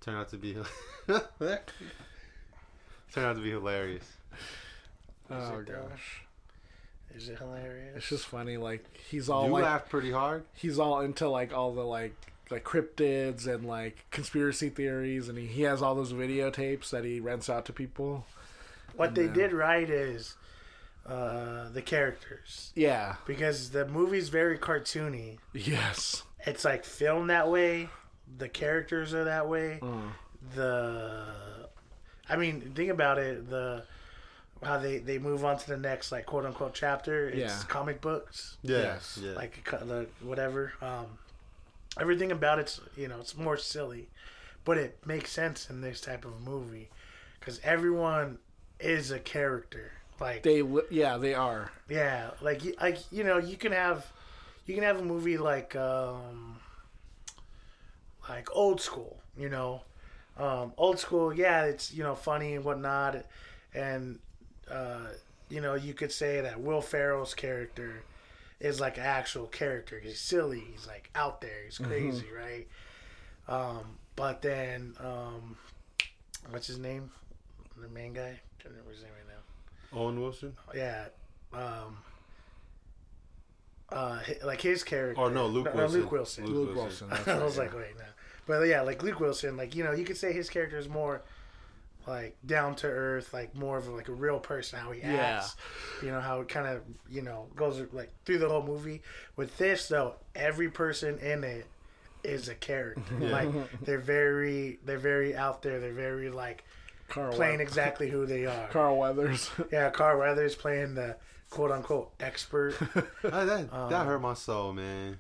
Turned 0.02 0.18
out 0.18 0.30
to 0.30 0.38
be, 0.38 0.56
turned 1.08 1.20
out 3.18 3.36
to 3.36 3.42
be 3.42 3.50
hilarious. 3.50 4.06
Oh 5.30 5.60
it, 5.60 5.68
though? 5.68 5.88
gosh. 5.90 6.22
Is 7.16 7.30
it 7.30 7.38
hilarious? 7.38 7.98
It's 7.98 8.10
just 8.10 8.26
funny, 8.26 8.58
like 8.58 8.84
he's 9.10 9.30
all 9.30 9.46
you 9.46 9.52
like 9.52 9.64
laughed 9.64 9.90
pretty 9.90 10.12
hard. 10.12 10.46
he's 10.56 10.80
all 10.80 11.02
into 11.02 11.30
like 11.30 11.54
all 11.54 11.72
the 11.74 11.84
like 11.84 12.16
like 12.50 12.64
cryptids 12.64 13.48
and 13.48 13.66
like 13.66 14.06
conspiracy 14.12 14.70
theories, 14.70 15.30
and 15.30 15.38
he, 15.38 15.46
he 15.46 15.62
has 15.64 15.82
all 15.82 15.96
those 15.96 16.14
videotapes 16.14 16.90
that 16.90 17.04
he 17.04 17.20
rents 17.20 17.50
out 17.50 17.66
to 17.66 17.74
people. 17.74 18.26
What 18.96 19.16
they 19.16 19.28
did 19.28 19.54
right 19.54 19.90
is 19.90 20.36
uh, 21.08 21.70
the 21.70 21.82
characters. 21.82 22.72
Yeah. 22.76 23.16
Because 23.26 23.72
the 23.72 23.88
movie's 23.88 24.30
very 24.30 24.58
cartoony. 24.58 25.38
Yes. 25.54 26.24
It's 26.46 26.64
like 26.64 26.86
filmed 26.86 27.30
that 27.30 27.50
way. 27.50 27.90
The 28.38 28.50
characters 28.50 29.14
are 29.14 29.26
that 29.26 29.50
way. 29.50 29.80
Mm. 29.82 30.12
The, 30.56 31.26
I 32.30 32.36
mean, 32.36 32.72
think 32.76 32.90
about 32.90 33.18
it. 33.18 33.50
The 33.50 33.84
how 34.66 34.78
they 34.78 34.98
they 34.98 35.18
move 35.18 35.44
on 35.46 35.58
to 35.58 35.68
the 35.68 35.78
next 35.78 36.12
like 36.12 36.26
quote 36.26 36.46
unquote 36.46 36.74
chapter. 36.74 37.30
It's 37.30 37.38
Yeah. 37.40 37.64
comic 37.68 38.02
books. 38.02 38.58
Yes, 38.62 39.20
yeah. 39.22 39.34
Like 39.34 39.64
the 39.70 40.08
whatever. 40.22 40.74
Um, 40.82 41.18
everything 42.00 42.32
about 42.32 42.60
it's 42.60 42.80
you 42.98 43.08
know 43.08 43.20
it's 43.20 43.36
more 43.38 43.58
silly, 43.58 44.10
but 44.66 44.78
it 44.78 45.06
makes 45.06 45.32
sense 45.32 45.70
in 45.70 45.82
this 45.82 46.02
type 46.02 46.26
of 46.26 46.42
movie 46.42 46.90
because 47.40 47.60
everyone 47.64 48.40
is 48.80 49.12
a 49.12 49.20
character. 49.20 49.92
Like 50.20 50.44
They 50.44 50.62
li- 50.62 50.84
yeah 50.90 51.18
they 51.18 51.34
are. 51.34 51.72
yeah, 51.90 52.32
like 52.42 52.62
like 52.82 52.98
you 53.12 53.24
know, 53.24 53.38
you 53.38 53.58
can 53.58 53.72
have 53.72 54.06
you 54.66 54.76
can 54.76 54.84
have 54.84 55.00
a 55.00 55.04
movie 55.04 55.38
like 55.38 55.76
um 55.76 56.60
like 58.30 58.48
old 58.56 58.80
school, 58.82 59.20
you 59.38 59.50
know. 59.50 59.82
Um 60.38 60.74
old 60.78 61.00
school, 61.00 61.34
yeah, 61.34 61.66
it's 61.66 61.94
you 61.94 62.04
know 62.04 62.16
funny 62.16 62.56
and 62.56 62.64
whatnot 62.66 63.26
and 63.76 64.20
uh 64.74 65.08
you 65.50 65.62
know, 65.62 65.76
you 65.76 65.94
could 65.94 66.12
say 66.12 66.42
that 66.42 66.60
Will 66.62 66.82
Ferrell's 66.82 67.34
character 67.34 68.04
is 68.60 68.80
like 68.80 68.98
an 68.98 69.04
actual 69.04 69.46
character. 69.46 70.00
He's 70.00 70.20
silly, 70.20 70.64
he's 70.72 70.88
like 70.88 71.10
out 71.16 71.42
there, 71.42 71.66
he's 71.66 71.78
crazy, 71.78 72.26
right? 72.36 72.68
Um 73.48 73.98
but 74.16 74.42
then 74.42 74.96
um 75.00 75.58
what's 76.50 76.68
his 76.68 76.80
name? 76.80 77.12
The 77.80 77.90
main 77.90 78.14
guy? 78.14 78.22
I 78.22 78.64
don't 78.64 78.72
remember 78.74 78.92
his 78.92 79.02
name 79.02 79.12
right 79.18 79.28
now 79.28 80.00
Owen 80.00 80.20
Wilson. 80.20 80.56
yeah, 80.76 81.06
um, 81.54 81.98
uh, 83.92 84.20
like 84.44 84.62
his 84.62 84.84
character. 84.84 85.22
Oh 85.22 85.30
no, 85.30 85.48
Luke 85.48 85.74
Wilson. 85.74 86.02
Luke 86.02 86.12
Wilson. 86.12 86.46
Luke 86.46 86.68
Luke 86.68 86.76
Wilson. 86.76 87.10
Wilson, 87.10 87.40
I 87.42 87.44
was 87.44 87.58
right, 87.58 87.68
like, 87.68 87.78
wait, 87.78 87.98
no. 87.98 88.06
But 88.48 88.64
yeah, 88.64 88.82
like 88.82 89.04
Luke 89.04 89.20
Wilson, 89.20 89.56
like 89.56 89.76
you 89.76 89.84
know, 89.84 89.92
you 89.92 90.04
could 90.04 90.18
say 90.18 90.34
his 90.34 90.50
character 90.50 90.78
is 90.78 90.90
more 90.90 91.22
like 92.08 92.36
down 92.46 92.76
to 92.78 92.88
earth, 92.88 93.34
like 93.34 93.56
more 93.56 93.78
of 93.78 93.88
like 93.88 94.08
a 94.10 94.14
real 94.14 94.40
person, 94.40 94.80
how 94.80 94.92
he 94.92 95.02
Yeah. 95.02 95.38
acts. 95.38 95.56
You 96.02 96.10
know 96.12 96.20
how 96.22 96.42
it 96.42 96.50
kind 96.50 96.68
of 96.68 96.82
you 97.10 97.22
know 97.22 97.48
goes 97.56 97.82
like 97.94 98.12
through 98.26 98.40
the 98.40 98.50
whole 98.50 98.64
movie. 98.64 99.02
With 99.36 99.58
this 99.58 99.88
though, 99.88 100.16
every 100.36 100.70
person 100.70 101.18
in 101.20 101.44
it 101.44 101.66
is 102.24 102.48
a 102.50 102.56
character. 102.56 103.02
Yeah. 103.20 103.30
Like 103.32 103.82
they're 103.82 104.00
very 104.00 104.80
they're 104.86 104.98
very 104.98 105.36
out 105.36 105.62
there. 105.62 105.80
They're 105.80 105.94
very 105.94 106.30
like 106.30 106.64
Carl 107.10 107.34
playing 107.34 107.60
Weathers. 107.60 107.68
exactly 107.68 108.10
who 108.10 108.26
they 108.26 108.46
are. 108.46 108.68
Carl 108.72 108.98
Weathers. 108.98 109.50
Yeah, 109.72 109.90
Carl 109.90 110.20
Weathers 110.20 110.56
playing 110.56 110.96
the 110.96 111.18
quote 111.50 111.72
unquote 111.72 112.12
expert. 112.20 112.76
that 112.94 113.46
that, 113.46 113.74
Um, 113.74 113.90
that 113.92 114.06
hurt 114.06 114.20
my 114.22 114.34
soul, 114.34 114.74
man. 114.74 115.20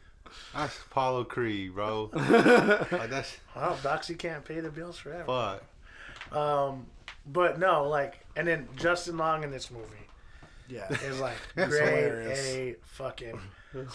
That's 0.55 0.75
Apollo 0.89 1.25
Creed, 1.25 1.75
bro. 1.75 2.09
like 2.13 3.09
that's 3.09 3.37
Well, 3.55 3.75
Doxy 3.83 4.17
can't 4.17 4.43
pay 4.43 4.59
the 4.61 4.69
bills 4.71 4.97
forever. 4.97 5.25
fuck. 5.25 5.63
Um, 6.33 6.87
but 7.25 7.59
no, 7.59 7.87
like, 7.87 8.25
and 8.35 8.47
then 8.47 8.67
Justin 8.75 9.17
Long 9.17 9.43
in 9.43 9.51
this 9.51 9.69
movie 9.71 9.85
Yeah. 10.67 10.87
is 10.91 11.19
like 11.19 11.37
great, 11.55 11.69
hilarious. 11.71 12.39
a 12.47 12.75
fucking 12.83 13.39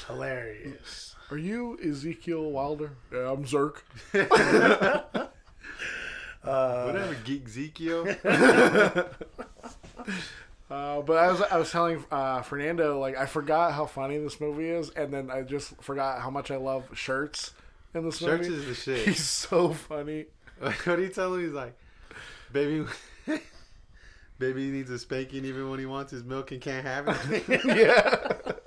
hilarious. 0.06 1.14
Are 1.30 1.36
you 1.38 1.78
Ezekiel 1.84 2.50
Wilder? 2.50 2.92
Yeah, 3.12 3.30
I'm 3.32 3.44
Zerk. 3.44 3.78
Uh, 6.44 6.84
Whatever, 6.84 7.14
Geek 7.24 7.46
Ezekiel. 7.46 8.06
Uh, 10.70 11.00
but 11.00 11.16
I 11.16 11.30
was 11.30 11.40
I 11.40 11.56
was 11.58 11.70
telling 11.72 12.04
uh, 12.10 12.42
Fernando 12.42 13.00
like 13.00 13.16
I 13.16 13.24
forgot 13.24 13.72
how 13.72 13.86
funny 13.86 14.18
this 14.18 14.38
movie 14.38 14.68
is, 14.68 14.90
and 14.90 15.10
then 15.12 15.30
I 15.30 15.40
just 15.40 15.74
forgot 15.82 16.20
how 16.20 16.28
much 16.28 16.50
I 16.50 16.56
love 16.56 16.84
shirts 16.92 17.52
in 17.94 18.04
this 18.04 18.18
Shirts 18.18 18.46
movie. 18.46 18.60
Shirts 18.60 18.68
is 18.68 18.84
the 18.84 18.96
shit. 18.96 19.06
He's 19.08 19.24
so 19.24 19.72
funny. 19.72 20.26
what 20.60 20.84
do 20.84 21.00
you 21.02 21.08
tell 21.08 21.32
him? 21.34 21.40
He's 21.40 21.52
like, 21.52 21.74
baby, 22.52 22.86
baby 24.38 24.70
needs 24.70 24.90
a 24.90 24.98
spanking 24.98 25.44
even 25.44 25.70
when 25.70 25.78
he 25.78 25.86
wants 25.86 26.12
his 26.12 26.24
milk 26.24 26.52
and 26.52 26.60
can't 26.60 26.86
have 26.86 27.08
it. 27.08 27.64
yeah. 27.64 28.62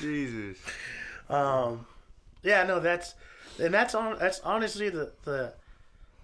Jesus. 0.00 0.58
Um, 1.28 1.86
yeah, 2.42 2.64
no, 2.64 2.80
that's 2.80 3.14
and 3.60 3.72
that's 3.72 3.94
on. 3.94 4.18
That's 4.18 4.40
honestly 4.40 4.88
the 4.88 5.12
the 5.24 5.54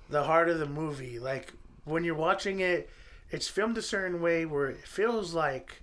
the 0.09 0.25
heart 0.25 0.49
of 0.49 0.59
the 0.59 0.67
movie. 0.67 1.19
Like 1.19 1.53
when 1.85 2.05
you're 2.05 2.15
watching 2.15 2.61
it, 2.61 2.91
it's 3.31 3.49
filmed 3.49 3.79
a 3.79 3.83
certain 3.83 4.21
way 4.21 4.47
where 4.47 4.69
it 4.69 4.87
feels 4.87 5.35
like 5.35 5.83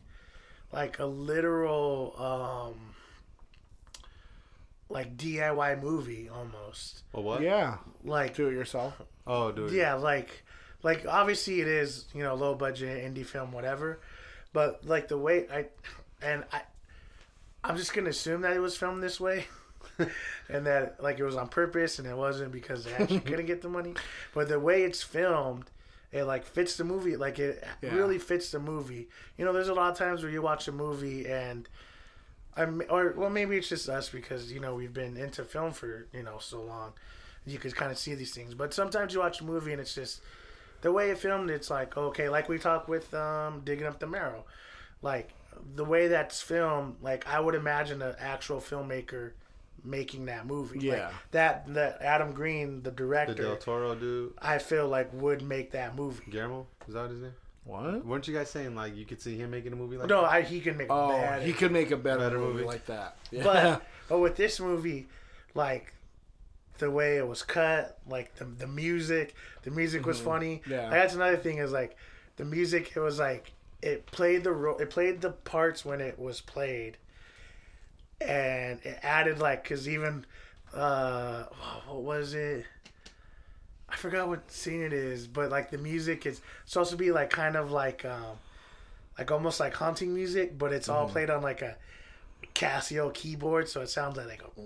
like 0.72 1.00
a 1.00 1.06
literal 1.06 2.16
um 2.18 2.95
like 4.90 5.18
DIY 5.18 5.82
movie 5.82 6.30
almost. 6.30 7.04
A 7.14 7.22
what? 7.22 7.42
Yeah. 7.42 7.78
Like 8.04 8.36
Do 8.36 8.48
it 8.48 8.54
yourself. 8.54 8.94
Oh, 9.28 9.52
dude. 9.52 9.72
yeah, 9.72 9.96
like 9.96 10.44
like 10.84 11.06
obviously 11.08 11.62
it 11.62 11.68
is, 11.68 12.06
you 12.14 12.22
know, 12.24 12.36
low 12.36 12.54
budget 12.56 13.04
indie 13.04 13.26
film 13.26 13.52
whatever. 13.52 14.00
But 14.54 14.86
like 14.86 15.08
the 15.08 15.18
way 15.18 15.48
I 15.52 15.66
and 16.22 16.44
I 16.54 16.62
I'm 17.64 17.78
just 17.78 17.94
going 17.94 18.06
to 18.06 18.12
assume 18.12 18.42
that 18.42 18.54
it 18.56 18.60
was 18.60 18.78
filmed 18.78 19.02
this 19.02 19.20
way. 19.20 19.46
and 20.50 20.66
that 20.68 21.02
like 21.02 21.20
it 21.20 21.24
was 21.24 21.36
on 21.36 21.48
purpose 21.48 22.00
and 22.00 22.08
it 22.08 22.16
wasn't 22.16 22.52
because 22.52 22.84
they 22.86 22.94
actually 22.94 23.20
couldn't 23.32 23.46
get 23.48 23.62
the 23.62 23.70
money. 23.70 23.94
But 24.34 24.50
the 24.50 24.60
way 24.60 24.84
it's 24.84 25.02
filmed, 25.02 25.66
it 26.12 26.24
like 26.26 26.46
fits 26.46 26.78
the 26.78 26.84
movie. 26.84 27.16
Like 27.16 27.40
it 27.40 27.64
Yeah. 27.82 27.96
really 27.96 28.20
fits 28.20 28.52
the 28.52 28.60
movie. 28.60 29.08
You 29.38 29.46
know, 29.46 29.54
there's 29.54 29.70
a 29.70 29.74
lot 29.74 29.92
of 29.92 29.98
times 29.98 30.22
where 30.22 30.32
you 30.32 30.42
watch 30.44 30.68
a 30.68 30.72
movie 30.72 31.26
and 31.28 31.68
I'm 32.58 32.82
or 32.90 33.14
well 33.18 33.30
maybe 33.30 33.58
it's 33.58 33.70
just 33.70 33.90
us 33.90 34.10
because 34.10 34.52
you 34.52 34.60
know 34.60 34.76
we've 34.76 34.94
been 34.94 35.18
into 35.18 35.44
film 35.44 35.72
for 35.74 36.08
you 36.14 36.24
know 36.24 36.38
so 36.40 36.62
long. 36.62 36.94
You 37.46 37.60
could 37.60 37.76
kind 37.76 37.92
of 37.92 37.98
see 37.98 38.16
these 38.16 38.34
things, 38.34 38.56
but 38.56 38.74
sometimes 38.74 39.14
you 39.14 39.20
watch 39.20 39.42
a 39.42 39.44
movie 39.44 39.72
and 39.72 39.80
it's 39.80 39.94
just 39.94 40.22
the 40.82 40.92
way 40.92 41.12
it 41.12 41.18
filmed. 41.18 41.50
It's 41.50 41.70
like 41.70 41.96
okay, 41.98 42.30
like 42.30 42.50
we 42.50 42.58
talked 42.58 42.90
with 42.90 43.14
um, 43.14 43.62
digging 43.64 43.86
up 43.86 44.00
the 44.00 44.08
marrow, 44.08 44.46
like 45.02 45.34
the 45.76 45.86
way 45.86 46.08
that's 46.08 46.42
filmed. 46.42 46.96
Like 47.02 47.28
I 47.28 47.40
would 47.40 47.56
imagine 47.56 48.02
an 48.02 48.16
actual 48.20 48.60
filmmaker 48.60 49.32
making 49.84 50.26
that 50.26 50.46
movie. 50.46 50.80
Yeah. 50.80 50.92
Like, 50.92 51.14
that 51.32 51.74
that 51.74 52.02
Adam 52.02 52.34
Green, 52.34 52.82
the 52.82 52.92
director, 52.92 53.34
The 53.34 53.44
Del 53.44 53.58
Toro 53.58 53.96
dude, 53.96 54.34
I 54.42 54.58
feel 54.58 54.88
like 54.88 55.14
would 55.14 55.42
make 55.42 55.72
that 55.72 55.96
movie. 55.96 56.24
Guillermo, 56.30 56.68
is 56.88 56.94
that 56.94 57.10
his 57.10 57.22
name? 57.22 57.34
What? 57.66 58.06
Weren't 58.06 58.28
you 58.28 58.34
guys 58.36 58.50
saying 58.50 58.76
like 58.76 58.96
you 58.96 59.06
could 59.06 59.20
see 59.22 59.36
him 59.38 59.50
making 59.52 59.74
a 59.74 59.76
movie 59.76 59.98
like 59.98 60.08
No, 60.08 60.22
that? 60.22 60.32
I, 60.32 60.42
he 60.44 60.62
can 60.62 60.78
make. 60.78 60.88
Oh, 60.90 61.10
bad 61.10 61.42
he 61.44 61.52
could 61.52 61.72
make 61.72 61.90
a 61.92 61.98
better, 61.98 62.20
Better 62.20 62.38
movie, 62.40 62.54
movie. 62.54 62.66
like 62.66 62.86
that. 62.86 63.18
Yeah. 63.32 63.44
but 63.44 63.84
but 64.10 64.20
with 64.20 64.36
this 64.36 64.60
movie, 64.60 65.08
like 65.56 65.94
the 66.78 66.92
way 66.92 67.18
it 67.18 67.28
was 67.28 67.42
cut, 67.42 67.98
like 68.08 68.36
the 68.36 68.46
the 68.46 68.68
music, 68.68 69.34
the 69.64 69.72
music 69.72 70.06
was 70.06 70.20
funny. 70.20 70.58
Mm-hmm. 70.64 70.72
Yeah. 70.72 70.82
Like, 70.84 70.92
that's 70.92 71.16
another 71.16 71.38
thing 71.38 71.58
is 71.58 71.72
like 71.72 71.98
the 72.38 72.46
music. 72.46 72.94
It 72.96 73.00
was 73.00 73.18
like 73.18 73.52
it 73.82 74.06
played 74.06 74.44
the 74.44 74.52
role. 74.52 74.78
it 74.78 74.90
played 74.92 75.22
the 75.22 75.32
parts 75.32 75.84
when 75.84 76.02
it 76.02 76.20
was 76.20 76.42
played, 76.42 76.98
and 78.22 78.80
it 78.84 79.00
added 79.04 79.40
like 79.40 79.64
because 79.64 79.88
even 79.90 80.26
uh 80.74 81.46
what 81.88 82.04
was 82.04 82.34
it. 82.36 82.66
I 83.96 83.98
forgot 83.98 84.28
what 84.28 84.52
scene 84.52 84.84
it 84.84 84.92
is, 84.92 85.26
but 85.26 85.50
like 85.50 85.72
the 85.72 85.78
music 85.78 86.26
is 86.26 86.42
supposed 86.66 86.92
to 86.92 86.98
be 86.98 87.14
like 87.14 87.30
kind 87.30 87.56
of 87.56 87.72
like 87.72 88.04
um 88.04 88.36
like 89.18 89.32
almost 89.32 89.62
like 89.62 89.74
haunting 89.74 90.14
music, 90.14 90.58
but 90.58 90.74
it's 90.74 90.90
all 90.90 91.08
played 91.08 91.30
on 91.30 91.42
like 91.42 91.62
a 91.62 91.78
Casio 92.54 93.14
keyboard, 93.14 93.70
so 93.70 93.80
it 93.82 93.90
sounds 93.90 94.18
like, 94.18 94.28
like 94.28 94.42
a 94.42 94.50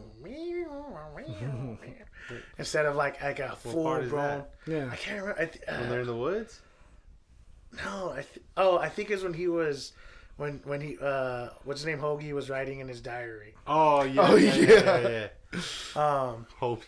instead 2.57 2.85
of 2.87 2.95
like 2.95 3.21
like 3.21 3.39
a 3.39 3.55
full 3.55 3.83
part 3.83 4.03
is 4.03 4.09
blown. 4.09 4.43
Yeah. 4.65 4.89
I 4.91 4.95
can't 4.95 5.21
remember. 5.21 5.41
I 5.41 5.45
th- 5.45 5.63
uh, 5.67 5.77
When 5.77 5.89
they're 5.89 6.01
in 6.01 6.07
the 6.07 6.15
woods. 6.15 6.59
no, 7.85 8.09
I 8.11 8.21
th- 8.23 8.43
oh 8.57 8.79
I 8.79 8.89
think 8.89 9.11
it's 9.11 9.21
when 9.23 9.33
he 9.35 9.47
was 9.47 9.93
when 10.37 10.59
when 10.63 10.81
he 10.81 10.97
uh 10.99 11.49
what's 11.65 11.81
his 11.81 11.85
name 11.87 11.99
Hoagie 11.99 12.33
was 12.33 12.49
writing 12.49 12.79
in 12.79 12.87
his 12.87 12.99
diary. 13.01 13.53
Oh 13.67 14.01
yeah, 14.03 14.21
Oh, 14.27 14.35
yeah, 14.35 14.55
yeah, 14.55 14.71
yeah. 14.71 14.99
yeah. 15.07 15.27
yeah. 15.53 15.59
Um 16.31 16.47
Hope 16.57 16.83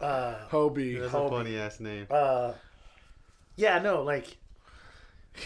uh 0.00 0.34
Hobie. 0.50 1.00
that's 1.00 1.12
Hobie. 1.12 1.26
a 1.26 1.30
funny 1.30 1.56
ass 1.58 1.80
name. 1.80 2.06
uh 2.10 2.52
yeah 3.56 3.78
no 3.80 4.02
like 4.02 4.36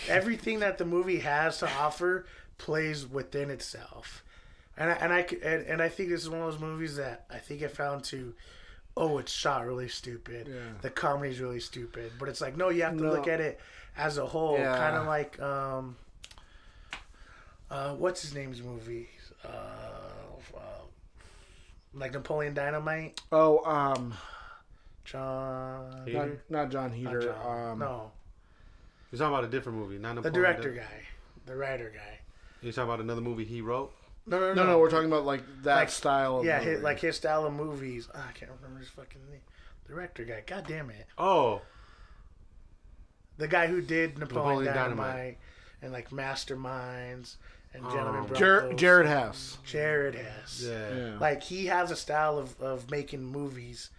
everything 0.08 0.60
that 0.60 0.78
the 0.78 0.84
movie 0.84 1.18
has 1.20 1.58
to 1.58 1.70
offer 1.78 2.26
plays 2.58 3.06
within 3.06 3.50
itself 3.50 4.22
and 4.76 4.90
I, 4.90 4.94
and 4.94 5.12
I 5.12 5.26
c- 5.26 5.38
and, 5.42 5.66
and 5.66 5.82
I 5.82 5.88
think 5.88 6.08
this 6.08 6.22
is 6.22 6.30
one 6.30 6.40
of 6.40 6.52
those 6.52 6.60
movies 6.60 6.96
that 6.96 7.24
I 7.30 7.38
think 7.38 7.62
I 7.62 7.68
found 7.68 8.04
to 8.04 8.34
oh 8.96 9.18
it's 9.18 9.32
shot 9.32 9.66
really 9.66 9.88
stupid 9.88 10.48
Yeah. 10.48 10.60
the 10.82 10.90
comedy's 10.90 11.40
really 11.40 11.60
stupid 11.60 12.12
but 12.18 12.28
it's 12.28 12.40
like 12.40 12.56
no 12.56 12.68
you 12.68 12.82
have 12.82 12.96
to 12.96 13.02
No. 13.02 13.10
look 13.10 13.28
at 13.28 13.40
it 13.40 13.58
as 13.96 14.18
a 14.18 14.26
whole 14.26 14.58
Yeah. 14.58 14.76
kind 14.76 14.96
of 14.96 15.06
like 15.06 15.40
um 15.40 15.96
uh 17.70 17.94
what's 17.94 18.22
his 18.22 18.34
name's 18.34 18.62
movie 18.62 19.08
uh, 19.44 19.48
uh 19.48 20.58
like 21.94 22.12
Napoleon 22.12 22.54
Dynamite 22.54 23.20
Oh, 23.32 23.62
um, 23.64 24.14
John 25.04 26.04
not, 26.06 26.28
not 26.48 26.70
John 26.70 26.90
not 26.90 26.92
Heder. 26.92 27.22
John. 27.22 27.70
Um, 27.72 27.78
no 27.78 28.10
You're 29.10 29.18
talking 29.18 29.34
about 29.34 29.44
a 29.44 29.48
different 29.48 29.78
movie, 29.78 29.98
not 29.98 30.22
the 30.22 30.30
director 30.30 30.70
Dynamite. 30.70 30.88
guy 30.90 31.02
the 31.46 31.56
writer 31.56 31.92
guy 31.94 32.18
You're 32.62 32.72
talking 32.72 32.88
about 32.88 33.00
another 33.00 33.20
movie 33.20 33.44
he 33.44 33.60
wrote. 33.60 33.92
No, 34.26 34.38
no, 34.38 34.54
No, 34.54 34.64
no, 34.66 34.78
we're 34.78 34.90
talking 34.90 35.08
about 35.08 35.24
like 35.24 35.42
that 35.64 35.74
Like, 35.76 35.90
style 35.90 36.38
of 36.38 36.44
yeah, 36.44 36.58
movie. 36.60 36.70
his, 36.70 36.82
like 36.82 37.00
his 37.00 37.16
style 37.16 37.44
of 37.44 37.52
movies. 37.52 38.08
Ah, 38.14 38.28
I 38.28 38.32
can't 38.32 38.50
remember 38.60 38.78
his 38.78 38.88
fucking 38.90 39.20
name. 39.30 39.40
Director 39.88 40.24
guy. 40.24 40.42
God 40.46 40.64
damn 40.68 40.90
it. 40.90 41.06
Oh, 41.18 41.62
The 43.38 43.48
guy 43.48 43.66
who 43.66 43.80
did 43.80 44.18
Napoleon, 44.18 44.64
Napoleon 44.66 44.74
Dynamite, 44.74 45.06
Dynamite. 45.16 45.38
and 45.82 45.92
like 45.92 46.10
Masterminds 46.10 47.36
and 47.74 47.82
Gentlemen 47.90 48.30
Um, 48.30 48.34
Jar- 48.36 48.60
Broncos. 48.60 48.80
Jared 48.80 49.06
Hess. 49.08 49.58
Jared 49.64 50.14
Hess. 50.14 50.62
yeah. 50.64 50.94
Yeah. 50.94 51.18
Like 51.18 51.42
he 51.42 51.66
has 51.66 51.90
a 51.90 51.96
style 51.96 52.38
of, 52.38 52.60
of 52.60 52.90
making 52.92 53.24
movies 53.24 53.90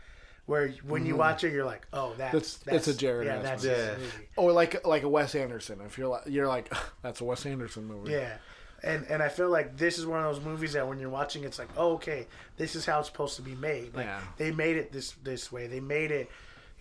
where 0.45 0.69
when 0.85 1.05
you 1.05 1.15
watch 1.15 1.43
it, 1.43 1.53
you're 1.53 1.65
like, 1.65 1.87
oh, 1.93 2.13
that's 2.17 2.33
That's- 2.33 2.53
that's, 2.65 2.87
it's 2.89 2.97
a 2.97 2.99
Jared 2.99 3.27
Yeah, 3.27 3.39
that's 3.41 3.63
movie. 3.63 3.75
his 3.75 3.85
Yeah. 3.87 3.91
movie. 3.97 4.27
Or 4.35 4.51
like 4.51 4.85
like 4.85 5.03
a 5.03 5.09
Wes 5.09 5.35
Anderson. 5.35 5.79
If 5.85 5.97
you're 5.97 6.07
like 6.09 6.23
you're 6.27 6.47
like 6.47 6.73
that's 7.01 7.21
a 7.21 7.23
Wes 7.25 7.45
Anderson 7.45 7.85
movie. 7.85 8.11
Yeah. 8.11 8.37
And 8.83 9.05
and 9.07 9.23
I 9.23 9.29
feel 9.29 9.49
like 9.49 9.77
this 9.77 9.97
is 9.97 10.05
one 10.05 10.19
of 10.25 10.35
those 10.35 10.43
movies 10.43 10.73
that 10.73 10.85
when 10.87 10.99
you're 10.99 11.09
watching, 11.09 11.45
it's 11.45 11.57
like, 11.57 11.69
oh, 11.77 11.93
okay, 11.93 12.27
this 12.57 12.75
is 12.75 12.85
how 12.85 12.99
it's 12.99 13.07
supposed 13.07 13.37
to 13.37 13.41
be 13.41 13.55
made. 13.55 13.95
Like 13.95 14.05
Yeah. 14.05 14.19
they 14.37 14.51
made 14.51 14.75
it 14.75 14.91
this 14.91 15.11
this 15.23 15.49
way. 15.53 15.67
They 15.67 15.79
made 15.79 16.11
it, 16.11 16.29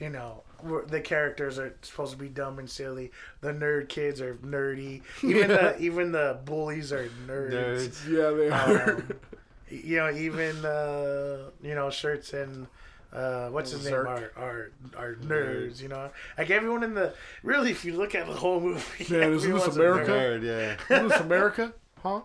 you 0.01 0.09
know, 0.09 0.43
the 0.89 1.01
characters 1.01 1.61
are 1.61 1.77
supposed 1.83 2.11
to 2.11 2.19
be 2.19 2.29
dumb 2.29 2.59
and 2.59 2.69
silly. 2.69 3.13
The 3.41 3.53
nerd 3.53 3.89
kids 3.89 4.21
are 4.21 4.35
nerdy. 4.35 5.03
Even 5.23 5.47
the 5.47 5.79
even 5.79 6.11
the 6.11 6.41
bullies 6.45 6.93
are 6.93 7.09
nerds. 7.29 7.53
Nerds. 7.53 8.09
Yeah, 8.09 8.31
they 8.37 8.51
are. 8.51 8.95
Um, 8.97 9.13
you 9.71 9.97
know, 9.99 10.11
even 10.11 10.65
uh, 10.67 11.51
you 11.63 11.77
know 11.77 11.89
shirts 11.91 12.33
and. 12.33 12.67
Uh, 13.13 13.49
what's 13.51 13.71
his 13.73 13.85
name? 13.85 13.93
Zerk. 13.95 14.07
Are, 14.09 14.33
are 14.37 14.71
are 14.97 15.15
nerds? 15.17 15.81
You 15.83 15.89
know, 15.89 16.11
like 16.39 16.51
everyone 16.51 16.83
in 16.83 16.95
the 16.95 17.13
really, 17.43 17.71
if 17.71 17.85
you 17.85 17.95
look 17.97 18.15
at 18.15 18.27
the 18.27 18.33
whole 18.33 18.59
movie, 18.61 18.81
Man, 19.15 19.33
isn't 19.35 19.53
this 19.53 19.63
everyone's 19.69 19.77
America? 19.77 20.11
nerd. 20.13 20.43
Nerd, 20.43 20.79
yeah. 20.91 20.97
Is 21.05 21.11
this 21.13 21.21
America? 21.21 21.73
Huh? 22.03 22.21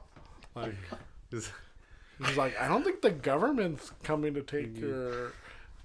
Like, 0.55 0.75
it's- 1.31 1.51
He's 2.25 2.35
like, 2.35 2.59
I 2.59 2.67
don't 2.67 2.83
think 2.83 3.01
the 3.03 3.11
government's 3.11 3.91
coming 4.01 4.33
to 4.33 4.41
take 4.41 4.75
your 4.79 5.33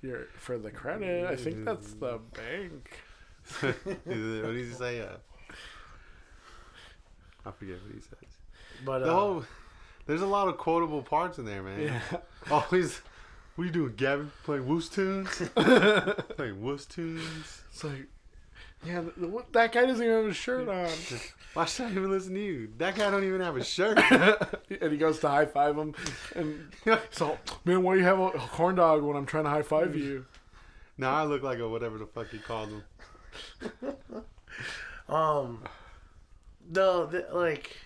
your 0.00 0.28
for 0.38 0.57
the 0.57 0.70
credit. 0.70 1.26
I 1.26 1.36
think 1.36 1.64
that's 1.66 1.92
the 1.92 2.20
bank. 2.34 2.90
what 3.61 4.05
did 4.07 4.57
he 4.57 4.72
say? 4.72 5.03
Uh, 5.03 5.09
I 7.44 7.50
forget 7.50 7.76
what 7.82 7.94
he 7.94 8.00
says. 8.00 8.36
But 8.84 9.00
The 9.00 9.07
uh, 9.12 9.14
whole, 9.14 9.44
there's 10.07 10.22
a 10.22 10.26
lot 10.26 10.48
of 10.48 10.57
quotable 10.59 11.03
parts 11.03 11.38
in 11.38 11.44
there, 11.44 11.62
man. 11.62 11.80
Yeah. 11.82 12.00
Always, 12.50 13.00
what 13.55 13.64
are 13.64 13.66
you 13.66 13.72
doing, 13.72 13.94
Gavin? 13.96 14.32
Playing 14.44 14.66
Woos 14.66 14.88
tunes? 14.88 15.28
Playing 15.55 16.62
Woos 16.62 16.86
tunes? 16.86 17.62
It's 17.70 17.84
like, 17.84 18.07
yeah, 18.84 19.00
th- 19.03 19.16
what- 19.16 19.53
that 19.53 19.72
guy 19.72 19.86
doesn't 19.86 20.05
even 20.05 20.22
have 20.22 20.30
a 20.30 20.34
shirt 20.34 20.68
on. 20.68 20.88
Why 21.55 21.66
should 21.66 21.86
I 21.86 21.90
even 21.90 22.11
listen 22.11 22.34
to 22.34 22.40
you? 22.40 22.72
That 22.78 22.94
guy 22.94 23.11
don't 23.11 23.24
even 23.24 23.42
have 23.42 23.57
a 23.57 23.64
shirt. 23.64 23.98
and 24.11 24.90
he 24.90 24.96
goes 24.96 25.18
to 25.20 25.28
high 25.28 25.44
five 25.44 25.76
him, 25.76 25.94
and 26.34 26.72
so 27.11 27.38
man, 27.66 27.82
why 27.82 27.92
do 27.92 28.00
you 28.00 28.07
have 28.07 28.18
a 28.18 28.30
corn 28.30 28.76
dog 28.76 29.03
when 29.03 29.16
I'm 29.16 29.26
trying 29.26 29.44
to 29.44 29.50
high 29.50 29.61
five 29.61 29.94
you? 29.94 30.24
now 30.96 31.12
I 31.14 31.24
look 31.24 31.42
like 31.42 31.59
a 31.59 31.68
whatever 31.68 31.98
the 31.98 32.07
fuck 32.07 32.30
he 32.30 32.38
called 32.38 32.70
him. 32.70 33.94
Um, 35.11 35.62
no, 36.70 37.05
the, 37.05 37.26
like 37.32 37.76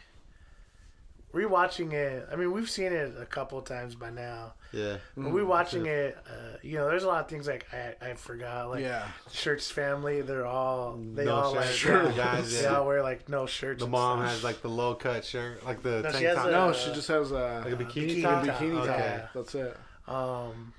rewatching 1.35 1.93
it. 1.93 2.27
I 2.33 2.37
mean, 2.37 2.53
we've 2.53 2.69
seen 2.71 2.93
it 2.93 3.15
a 3.21 3.27
couple 3.27 3.61
times 3.63 3.95
by 3.95 4.11
now. 4.11 4.55
Yeah. 4.73 4.97
But 5.17 5.33
rewatching 5.33 5.87
it, 5.87 6.17
uh, 6.29 6.57
you 6.63 6.77
know, 6.79 6.89
there's 6.89 7.05
a 7.05 7.09
lot 7.09 7.21
of 7.25 7.29
things 7.29 7.47
like 7.47 7.67
I, 7.73 7.95
I 8.11 8.15
forgot. 8.15 8.71
Like 8.71 8.81
Yeah. 8.83 9.07
Shirt's 9.33 9.71
family, 9.71 10.23
they're 10.23 10.47
all 10.47 10.97
they 10.97 11.25
No 11.27 11.35
all 11.37 11.55
like 11.55 11.67
shirts, 11.69 12.17
yeah, 12.17 12.25
guys, 12.37 12.53
they 12.53 12.63
yeah. 12.63 12.77
all 12.77 12.87
wear 12.87 13.03
like 13.03 13.29
no 13.29 13.47
shirts. 13.47 13.83
The 13.83 13.89
mom 13.89 14.19
stuff. 14.21 14.31
has 14.31 14.45
like 14.45 14.63
the 14.63 14.69
low 14.71 14.95
cut 14.95 15.25
shirt, 15.25 15.65
like 15.65 15.83
the 15.83 16.03
No, 16.03 16.11
she 16.11 16.25
tank 16.25 16.27
has 16.27 16.37
top. 16.37 16.47
a- 16.47 16.51
No, 16.51 16.73
she 16.73 16.93
just 16.93 17.09
has 17.09 17.31
a, 17.31 17.63
like 17.65 17.73
a 17.73 17.77
bikini, 17.77 18.17
bikini 18.17 18.23
top. 18.23 18.45
top. 18.47 18.57
bikini 18.57 18.87
top. 18.87 18.97
Okay. 18.97 19.25
That's 19.35 19.55
it. 19.55 19.77
Um, 20.09 20.73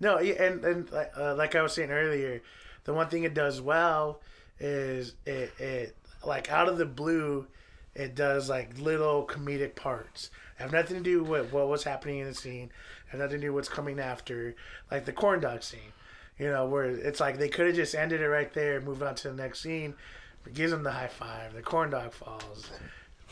no, 0.00 0.20
yeah, 0.20 0.42
and 0.42 0.64
and 0.64 0.88
uh, 1.16 1.34
like 1.36 1.54
I 1.54 1.62
was 1.62 1.72
saying 1.72 1.90
earlier, 1.90 2.42
the 2.84 2.92
one 2.92 3.08
thing 3.08 3.24
it 3.24 3.34
does 3.34 3.60
well 3.60 4.20
is 4.60 5.14
it 5.26 5.52
it 5.58 5.96
like 6.24 6.50
out 6.50 6.68
of 6.68 6.78
the 6.78 6.84
blue, 6.86 7.46
it 7.94 8.14
does 8.14 8.48
like 8.48 8.78
little 8.78 9.26
comedic 9.26 9.74
parts. 9.74 10.30
Have 10.56 10.72
nothing 10.72 10.96
to 10.96 11.02
do 11.02 11.22
with 11.24 11.52
what 11.52 11.68
was 11.68 11.84
happening 11.84 12.18
in 12.18 12.26
the 12.28 12.34
scene. 12.34 12.70
Have 13.08 13.20
nothing 13.20 13.40
to 13.40 13.46
do 13.46 13.52
with 13.52 13.66
what's 13.66 13.68
coming 13.68 13.98
after, 13.98 14.54
like 14.90 15.04
the 15.04 15.12
corn 15.12 15.40
dog 15.40 15.62
scene. 15.62 15.92
You 16.38 16.50
know, 16.50 16.66
where 16.66 16.84
it's 16.84 17.20
like 17.20 17.38
they 17.38 17.48
could 17.48 17.66
have 17.66 17.76
just 17.76 17.94
ended 17.94 18.20
it 18.20 18.28
right 18.28 18.52
there, 18.52 18.76
and 18.76 18.84
moved 18.84 19.02
on 19.02 19.14
to 19.16 19.28
the 19.30 19.34
next 19.34 19.60
scene. 19.60 19.94
But 20.42 20.54
gives 20.54 20.72
him 20.72 20.82
the 20.82 20.90
high 20.90 21.06
five. 21.08 21.54
The 21.54 21.62
corn 21.62 21.90
dog 21.90 22.12
falls. 22.12 22.70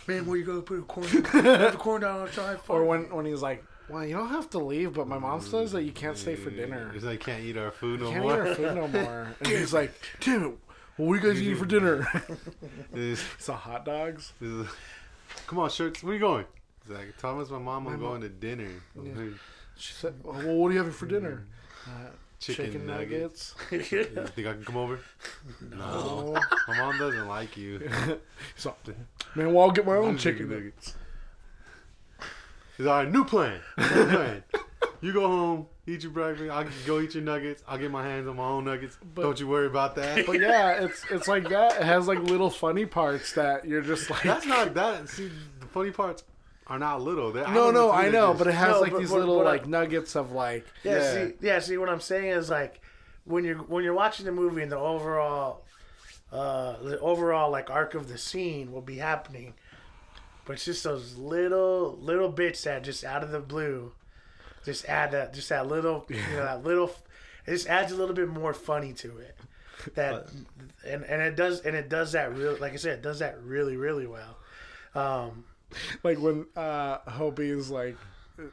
Man, 0.07 0.25
where 0.27 0.37
you 0.39 0.45
gonna 0.45 0.63
put 0.63 0.79
a 0.79 0.83
corn 0.83 1.07
dog? 1.13 1.25
Put 1.25 1.43
the 1.73 1.79
corn 1.79 2.03
dog 2.03 2.21
on 2.21 2.27
the 2.35 2.43
high 2.43 2.55
five. 2.55 2.71
Or 2.71 2.85
when 2.85 3.11
when 3.15 3.27
he's 3.27 3.43
like, 3.43 3.65
well, 3.89 4.05
you 4.07 4.15
don't 4.17 4.29
have 4.29 4.49
to 4.51 4.59
leave, 4.59 4.95
but 4.95 5.07
my 5.09 5.19
mom 5.19 5.41
says 5.41 5.73
that 5.73 5.83
you 5.83 5.93
can't 5.93 6.17
stay 6.17 6.35
for 6.37 6.51
dinner. 6.51 6.91
He's 6.93 7.03
like, 7.05 7.21
can't 7.21 7.43
eat 7.43 7.57
our 7.57 7.71
food 7.73 8.01
no 8.01 8.11
Can't 8.11 8.23
more. 8.23 8.35
eat 8.47 8.49
our 8.49 8.55
food 8.55 8.75
no 8.77 8.89
more. 8.89 9.29
And 9.41 9.49
he's 9.49 9.73
like, 9.75 9.93
damn 10.21 10.45
it, 10.45 10.59
what 11.07 11.13
are 11.13 11.17
you 11.27 11.33
guys 11.33 11.43
eating 11.43 11.57
for 11.57 11.67
dinner? 11.67 12.07
It's 12.95 13.49
a 13.49 13.55
hot 13.55 13.85
dogs. 13.85 14.33
like, 14.41 14.69
Come 15.47 15.59
on, 15.61 15.71
shirts. 15.71 16.03
Where 16.03 16.15
you 16.15 16.21
going? 16.21 16.45
Like, 16.89 17.17
Thomas, 17.19 17.49
my 17.51 17.59
mom, 17.59 17.87
I'm 17.89 17.99
going 18.01 18.21
to 18.23 18.29
dinner. 18.29 18.69
She 19.77 19.95
said, 19.95 20.15
well, 20.23 20.35
what 20.57 20.69
are 20.69 20.73
you 20.73 20.79
having 20.79 20.93
for 20.93 21.07
dinner? 21.07 21.47
Uh, 21.87 22.11
Chicken, 22.39 22.65
chicken 22.67 22.87
nuggets. 22.87 23.55
You 23.71 23.81
think 24.05 24.49
I 24.49 24.53
can 24.53 24.65
come 24.65 24.77
over? 24.77 24.99
No. 25.71 26.37
My 26.69 26.77
mom 26.77 26.99
doesn't 26.99 27.29
like 27.29 27.57
you. 27.57 27.89
something. 28.57 28.97
man, 29.37 29.53
well, 29.55 29.65
I'll 29.67 29.71
get 29.71 29.87
my 29.87 29.95
own 29.97 30.19
chicken 30.19 30.51
nuggets. 30.51 30.95
He's 32.77 32.87
right. 32.87 33.09
New 33.11 33.25
plan. 33.25 33.61
New 33.79 33.85
plan. 34.07 34.43
You 35.03 35.13
go 35.13 35.27
home, 35.27 35.67
eat 35.87 36.05
your 36.05 36.13
breakfast. 36.13 36.51
I'll 36.51 36.65
go 36.87 37.01
eat 37.01 37.15
your 37.15 37.25
nuggets. 37.25 37.63
I'll 37.69 37.77
get 37.77 37.91
my 37.91 38.05
hands 38.05 38.27
on 38.29 38.37
my 38.37 38.45
own 38.45 38.65
nuggets. 38.65 38.97
But, 39.15 39.23
Don't 39.23 39.39
you 39.41 39.49
worry 39.49 39.67
about 39.67 39.97
that. 39.97 40.25
But 40.27 40.41
yeah, 40.41 40.85
it's 40.85 41.05
it's 41.11 41.27
like 41.29 41.49
that. 41.49 41.73
It 41.77 41.83
has 41.83 42.07
like 42.07 42.21
little 42.21 42.49
funny 42.51 42.87
parts 42.87 43.33
that 43.33 43.65
you're 43.67 43.83
just 43.83 44.09
like, 44.09 44.23
That's 44.23 44.47
not 44.47 44.73
that. 44.75 45.09
See, 45.09 45.31
the 45.61 45.67
funny 45.67 45.91
parts 45.91 46.23
are 46.69 46.79
not 46.79 47.03
little. 47.03 47.33
They're, 47.33 47.49
No, 47.49 47.55
don't 47.73 47.75
no, 47.75 47.91
I 47.91 48.11
know, 48.11 48.29
just- 48.29 48.39
but 48.39 48.47
it 48.47 48.55
has 48.55 48.69
No, 48.77 48.81
like 48.81 48.93
but- 48.93 48.99
these 49.01 49.11
but- 49.11 49.19
little 49.19 49.39
but 49.39 49.45
like 49.47 49.67
nuggets 49.67 50.15
of 50.15 50.31
like 50.33 50.65
Yeah, 50.85 50.93
Yeah. 50.99 51.13
see, 51.27 51.33
yeah, 51.41 51.59
see 51.59 51.77
what 51.79 51.89
I'm 51.89 52.01
saying 52.01 52.31
is 52.31 52.49
like 52.49 52.81
when 53.25 53.45
you're 53.45 53.59
when 53.59 53.83
you're 53.83 53.95
watching 53.95 54.25
the 54.25 54.33
movie 54.33 54.63
and 54.63 54.71
the 54.71 54.79
overall 54.79 55.65
uh 56.31 56.77
the 56.83 56.99
overall 57.01 57.51
like 57.51 57.71
arc 57.71 57.95
of 57.95 58.09
the 58.09 58.19
scene 58.19 58.71
will 58.71 58.81
be 58.83 58.99
happening. 58.99 59.55
But 60.45 60.55
it's 60.55 60.65
just 60.65 60.85
those 60.85 61.17
little 61.17 61.99
little 62.01 62.29
bits 62.29 62.63
that 62.63 62.85
just 62.85 63.03
out 63.05 63.25
of 63.25 63.31
the 63.33 63.41
blue 63.41 63.93
just 64.65 64.85
add 64.87 65.11
that 65.13 65.35
just 65.35 65.49
that 65.49 65.67
little 65.67 66.05
you 66.09 66.17
know 66.17 66.45
that 66.45 66.63
little 66.65 66.91
it 67.47 67.51
just 67.53 67.67
adds 67.69 67.93
a 67.93 67.97
little 67.97 68.15
bit 68.15 68.29
more 68.29 68.55
funny 68.55 68.93
to 68.95 69.19
it. 69.19 69.37
That 69.95 70.29
and 70.87 71.05
and 71.05 71.23
it 71.23 71.35
does 71.37 71.61
and 71.61 71.75
it 71.75 71.89
does 71.89 72.13
that 72.13 72.35
real 72.37 72.57
like 72.61 72.73
I 72.73 72.77
said, 72.77 72.99
it 72.99 73.03
does 73.03 73.19
that 73.19 73.43
really, 73.43 73.77
really 73.77 74.07
well. 74.07 74.37
Um 74.95 75.45
like 76.05 76.19
when 76.19 76.47
uh 76.57 76.99
Hobie 77.01 77.57
is 77.57 77.71
like 77.71 77.97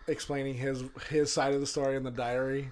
explaining 0.08 0.56
his 0.56 0.84
his 1.10 1.32
side 1.32 1.54
of 1.54 1.60
the 1.60 1.68
story 1.68 1.96
in 1.96 2.04
the 2.04 2.12
diary 2.12 2.72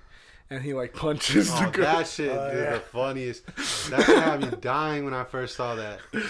and 0.49 0.61
he 0.63 0.73
like 0.73 0.93
punches 0.93 1.51
the 1.51 1.67
Oh, 1.67 1.71
girl. 1.71 1.83
that 1.85 2.07
shit 2.07 2.31
Oh, 2.31 2.47
is 2.47 2.55
yeah. 2.59 2.73
the 2.73 2.79
funniest. 2.79 3.45
That 3.91 4.03
shit 4.05 4.17
had 4.23 4.41
me 4.41 4.49
dying 4.61 5.05
when 5.05 5.13
I 5.13 5.23
first 5.23 5.55
saw 5.55 5.75
that. 5.75 5.99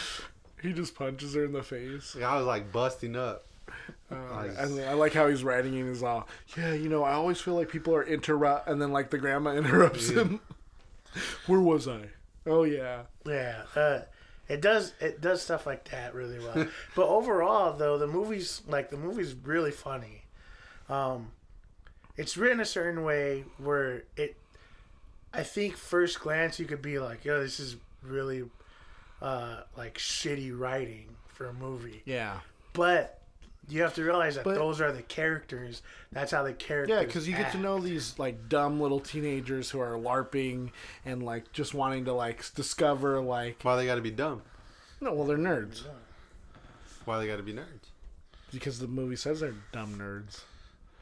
He 0.60 0.74
just 0.74 0.96
punches 0.96 1.36
her 1.36 1.46
in 1.46 1.52
the 1.52 1.62
face. 1.62 2.16
Like, 2.16 2.24
I 2.24 2.36
was 2.38 2.48
like 2.48 2.72
busting 2.72 3.16
up. 3.16 3.46
Uh, 4.10 4.48
and 4.58 4.80
I 4.82 4.94
like 4.94 5.14
how 5.14 5.28
he's 5.28 5.44
writing 5.44 5.76
and 5.78 5.90
he's 5.90 6.02
all, 6.02 6.28
yeah, 6.58 6.74
you 6.74 6.88
know, 6.88 7.04
I 7.04 7.12
always 7.14 7.42
feel 7.42 7.56
like 7.56 7.68
people 7.70 7.94
are 7.94 8.04
interrupt, 8.04 8.70
and 8.70 8.82
then 8.82 8.92
like 8.94 9.10
the 9.10 9.18
grandma 9.18 9.52
interrupts 9.58 10.10
Yeah. 10.10 10.22
him. 10.24 10.40
Where 11.48 11.60
was 11.60 11.88
I? 11.88 12.02
Oh 12.46 12.64
yeah, 12.64 13.02
Yeah, 13.26 13.64
uh, 13.76 14.00
it 14.48 14.62
does 14.62 14.94
it 15.02 15.20
does 15.20 15.42
stuff 15.42 15.66
like 15.66 15.90
that 15.92 16.14
really 16.16 16.40
well. 16.40 16.68
but 16.96 17.08
overall, 17.08 17.74
though, 17.74 17.98
the 17.98 18.08
movie's 18.08 18.62
like 18.68 18.90
the 18.92 18.98
movie's 18.98 19.34
really 19.34 19.72
funny. 19.72 20.24
Um, 20.88 21.32
it's 22.16 22.38
written 22.38 22.62
a 22.62 22.66
certain 22.66 23.04
way 23.04 23.44
where 23.58 24.04
it, 24.16 24.38
I 25.34 25.44
think, 25.44 25.76
first 25.76 26.22
glance 26.22 26.60
you 26.60 26.66
could 26.66 26.82
be 26.82 26.98
like, 27.00 27.26
"Yo, 27.26 27.42
this 27.42 27.60
is 27.60 27.76
really, 28.02 28.46
uh, 29.22 29.64
like 29.76 29.98
shitty 29.98 30.58
writing 30.58 31.10
for 31.28 31.48
a 31.48 31.54
movie." 31.54 32.02
yeah, 32.06 32.40
But 32.72 33.17
you 33.70 33.82
have 33.82 33.94
to 33.96 34.04
realize 34.04 34.36
that 34.36 34.44
But- 34.46 34.56
those 34.56 34.80
are 34.82 34.92
the 34.92 35.02
characters. 35.04 35.82
That's 36.12 36.32
how 36.32 36.44
the 36.44 36.54
characters. 36.54 36.96
yeah, 37.00 37.04
because 37.06 37.28
you 37.28 37.34
get 37.36 37.52
to 37.52 37.58
act. 37.58 37.60
know 37.60 37.80
these 37.80 38.18
like 38.18 38.48
dumb 38.50 38.80
little 38.80 39.00
teenagers 39.00 39.70
who 39.72 39.80
are 39.80 39.94
larping 39.98 40.72
and 41.06 41.22
like 41.24 41.52
just 41.52 41.74
wanting 41.74 42.06
to 42.06 42.14
like 42.14 42.40
s- 42.40 42.50
discover 42.50 43.20
like 43.20 43.62
Why 43.64 43.76
they 43.76 43.86
gotta 43.86 44.02
be 44.02 44.12
dumb? 44.12 44.42
no, 45.02 45.14
well 45.14 45.26
they're 45.28 45.38
nerds 45.38 45.84
Why 47.06 47.20
they 47.20 47.28
gotta 47.28 47.44
be 47.44 47.54
nerds? 47.54 47.90
because 48.54 48.80
the 48.80 48.88
movie 48.88 49.16
says 49.18 49.42
they're 49.42 49.54
dumb 49.74 49.98
nerds. 50.00 50.42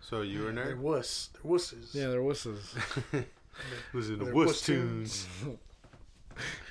So 0.02 0.22
you 0.22 0.42
were 0.44 0.50
a 0.50 0.54
They're 0.54 0.76
nerd? 0.76 0.80
wuss. 0.80 1.30
They're 1.34 1.52
wusses. 1.52 1.94
Yeah, 1.94 2.08
they're 2.08 2.22
wusses. 2.22 2.76
Was 3.94 4.10
it 4.10 4.20
the 4.20 4.26
They're 4.26 4.34
wuss 4.34 4.48
wuss 4.48 4.62
tunes? 4.62 5.28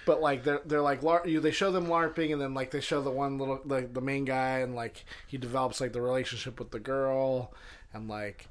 But 0.07 0.21
like 0.21 0.45
they're 0.45 0.61
they're 0.67 0.83
like 0.83 1.03
lar- 1.03 1.27
you, 1.27 1.41
they 1.41 1.51
show 1.51 1.71
them 1.73 1.87
larping 1.87 2.33
and 2.33 2.41
then 2.41 2.53
like 2.55 2.71
they 2.71 2.81
show 2.81 3.01
the 3.03 3.11
one 3.11 3.39
little 3.39 3.61
the 3.65 3.89
the 3.93 4.01
main 4.01 4.25
guy 4.25 4.59
and 4.59 4.75
like 4.75 5.05
he 5.27 5.39
develops 5.39 5.81
like 5.81 5.93
the 5.93 6.03
relationship 6.03 6.59
with 6.59 6.71
the 6.71 6.79
girl 6.81 7.53
and 7.95 8.09
like 8.09 8.49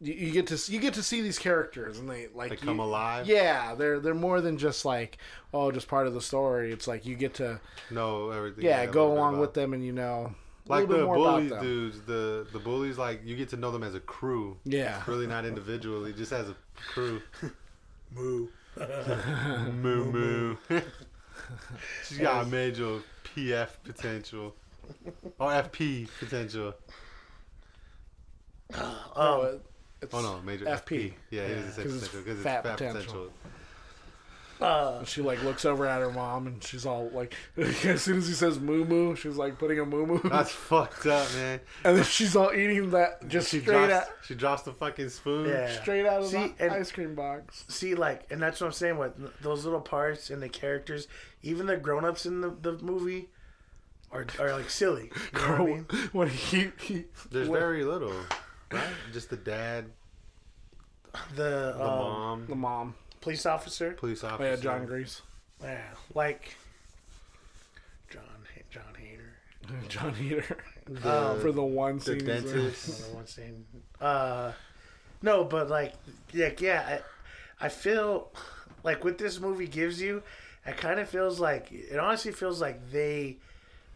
you, 0.00 0.12
you 0.12 0.30
get 0.32 0.46
to 0.48 0.72
you 0.72 0.78
get 0.78 0.94
to 0.94 1.02
see 1.02 1.22
these 1.22 1.38
characters 1.38 1.98
and 1.98 2.08
they 2.08 2.28
like 2.34 2.50
They 2.50 2.56
you- 2.56 2.62
come 2.62 2.78
alive? 2.80 3.26
Yeah, 3.26 3.74
they're 3.74 3.98
they're 3.98 4.14
more 4.14 4.40
than 4.40 4.58
just 4.58 4.84
like 4.84 5.18
oh 5.54 5.72
just 5.72 5.88
part 5.88 6.06
of 6.06 6.14
the 6.14 6.20
story. 6.20 6.70
It's 6.72 6.86
like 6.86 7.06
you 7.06 7.16
get 7.16 7.34
to 7.34 7.60
know 7.90 8.30
everything. 8.30 8.64
yeah 8.64 8.82
a 8.82 8.86
go 8.86 9.12
along 9.12 9.34
about- 9.34 9.40
with 9.40 9.54
them 9.54 9.72
and 9.72 9.84
you 9.84 9.92
know 9.92 10.34
a 10.68 10.70
Like 10.70 10.86
bit 10.88 10.98
the 10.98 11.04
more 11.04 11.16
about 11.16 11.30
bullies, 11.32 11.50
them. 11.50 11.62
dudes. 11.62 12.00
The 12.02 12.46
the 12.52 12.58
bullies, 12.58 12.98
like 12.98 13.22
you 13.24 13.36
get 13.36 13.48
to 13.50 13.56
know 13.56 13.70
them 13.70 13.82
as 13.82 13.94
a 13.94 14.00
crew. 14.00 14.58
Yeah. 14.64 15.02
Really 15.06 15.26
not 15.26 15.44
individually, 15.46 16.12
just 16.12 16.32
as 16.32 16.48
a 16.48 16.56
crew. 16.76 17.22
Moo. 18.14 18.48
Moo 18.76 20.04
moo. 20.10 20.56
She's 22.06 22.18
got 22.18 22.44
a 22.44 22.48
major 22.48 22.98
PF 23.24 23.68
potential. 23.84 24.54
Or 25.38 25.50
FP 25.50 26.08
potential. 26.18 26.74
Oh, 28.74 28.78
it- 28.78 28.78
um, 28.78 28.94
oh, 29.16 29.60
it's 30.02 30.14
Oh 30.14 30.20
no, 30.20 30.40
major 30.42 30.64
FP. 30.66 30.78
FP. 30.86 31.12
Yeah, 31.30 31.42
it 31.42 31.50
is 31.50 31.78
a 31.78 31.82
'cause 31.82 31.94
it's 31.94 32.08
potential 32.08 32.20
because 32.20 32.34
it's 32.38 32.42
fat 32.42 32.62
fat, 32.62 32.78
potential. 32.78 33.32
Potential. 34.58 34.98
Uh, 35.00 35.04
She 35.04 35.22
like 35.22 35.42
looks 35.42 35.64
over 35.64 35.86
at 35.86 36.00
her 36.00 36.10
mom 36.10 36.46
and 36.46 36.62
she's 36.62 36.84
all 36.86 37.08
like, 37.10 37.34
as 37.56 38.02
soon 38.02 38.18
as 38.18 38.28
he 38.28 38.34
says 38.34 38.58
moo 38.58 38.84
moo, 38.84 39.14
she's 39.16 39.36
like 39.36 39.58
putting 39.58 39.78
a 39.80 39.84
moo 39.84 40.06
moo. 40.06 40.20
That's 40.28 40.50
fucked 40.50 41.06
up, 41.06 41.32
man. 41.34 41.60
And 41.84 41.96
then 41.98 42.04
she's 42.04 42.34
all 42.36 42.52
eating 42.52 42.90
that 42.90 43.28
just 43.28 43.50
She 43.50 43.60
straight 43.60 43.88
drops, 43.88 43.92
out, 43.92 44.14
she 44.26 44.34
drops 44.34 44.62
the 44.62 44.72
fucking 44.72 45.08
spoon. 45.10 45.48
Yeah. 45.48 45.80
straight 45.80 46.06
out 46.06 46.22
of 46.22 46.28
See, 46.28 46.54
the 46.58 46.64
and- 46.64 46.72
ice 46.72 46.90
cream 46.92 47.14
box. 47.14 47.64
see 47.68 47.94
like 47.94 48.26
and 48.30 48.40
that's 48.42 48.60
what 48.60 48.66
i'm 48.68 48.72
saying 48.72 48.98
with 48.98 49.12
those 49.42 49.64
little 49.64 49.80
parts 49.80 50.30
and 50.30 50.42
the 50.42 50.48
characters 50.48 51.08
even 51.42 51.66
the 51.66 51.76
grown-ups 51.76 52.26
in 52.26 52.40
the, 52.40 52.50
the 52.62 52.72
movie 52.82 53.28
are, 54.12 54.26
are 54.38 54.52
like 54.52 54.70
silly 54.70 55.10
you 55.34 55.38
know 55.40 55.50
what 55.50 55.60
I 55.60 55.64
mean? 55.64 55.86
when 56.12 56.28
he, 56.28 56.70
he 56.80 57.04
There's 57.30 57.48
when- 57.48 57.60
very 57.60 57.84
little, 57.84 58.14
right? 58.72 58.82
Just 59.12 59.30
the 59.30 59.36
dad, 59.36 59.86
the, 61.34 61.74
the 61.76 61.82
um, 61.82 61.98
mom, 61.98 62.46
the 62.48 62.54
mom, 62.54 62.94
police 63.20 63.46
officer 63.46 63.92
police 63.92 64.22
oh, 64.24 64.28
officer. 64.28 64.50
yeah, 64.50 64.56
Jon 64.56 64.86
Gries, 64.86 65.22
yeah 65.62 65.80
like 66.14 66.56
john 68.10 68.22
john 68.70 68.82
heder 68.98 69.22
Jon 69.88 70.14
Heder, 70.14 70.44
Um, 71.04 71.40
for 71.40 71.50
the 71.50 71.62
one 71.64 71.98
scene. 71.98 72.20
he's 72.20 72.22
in. 72.22 72.28
dentist. 72.28 73.00
Another 73.00 73.14
one 73.16 73.26
scene. 73.26 73.64
Uh, 74.00 74.52
no, 75.22 75.42
but 75.42 75.68
like, 75.68 75.92
yeah, 76.32 76.50
yeah. 76.60 77.00
I, 77.60 77.66
I 77.66 77.68
feel 77.68 78.30
like 78.84 79.02
what 79.02 79.18
this 79.18 79.40
movie 79.40 79.66
gives 79.66 80.00
you, 80.00 80.22
it 80.64 80.76
kind 80.76 81.00
of 81.00 81.08
feels 81.08 81.40
like 81.40 81.72
it. 81.72 81.98
Honestly, 81.98 82.30
feels 82.30 82.60
like 82.60 82.92
they 82.92 83.38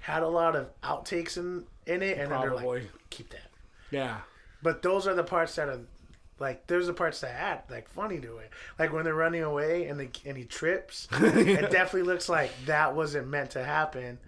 had 0.00 0.24
a 0.24 0.28
lot 0.28 0.56
of 0.56 0.66
outtakes 0.82 1.36
in 1.36 1.66
in 1.86 2.02
it, 2.02 2.18
and 2.18 2.32
then 2.32 2.40
they're 2.40 2.50
Probably. 2.50 2.80
like, 2.80 2.90
keep 3.10 3.30
that. 3.30 3.48
Yeah, 3.92 4.16
But 4.64 4.82
those 4.82 5.06
are 5.06 5.14
the 5.14 5.22
parts 5.22 5.54
that 5.54 5.68
are 5.68 5.78
like 6.40 6.66
there's 6.66 6.86
the 6.86 6.94
parts 6.94 7.20
that 7.20 7.32
add 7.32 7.62
like 7.70 7.88
funny 7.88 8.18
to 8.18 8.38
it. 8.38 8.50
Like 8.78 8.92
when 8.92 9.04
they're 9.04 9.14
running 9.14 9.42
away 9.42 9.86
and 9.86 10.00
the 10.00 10.08
and 10.26 10.36
he 10.36 10.44
trips. 10.44 11.06
It 11.20 11.70
definitely 11.70 12.02
looks 12.02 12.28
like 12.28 12.50
that 12.66 12.96
wasn't 12.96 13.28
meant 13.28 13.50
to 13.50 13.62
happen, 13.62 14.18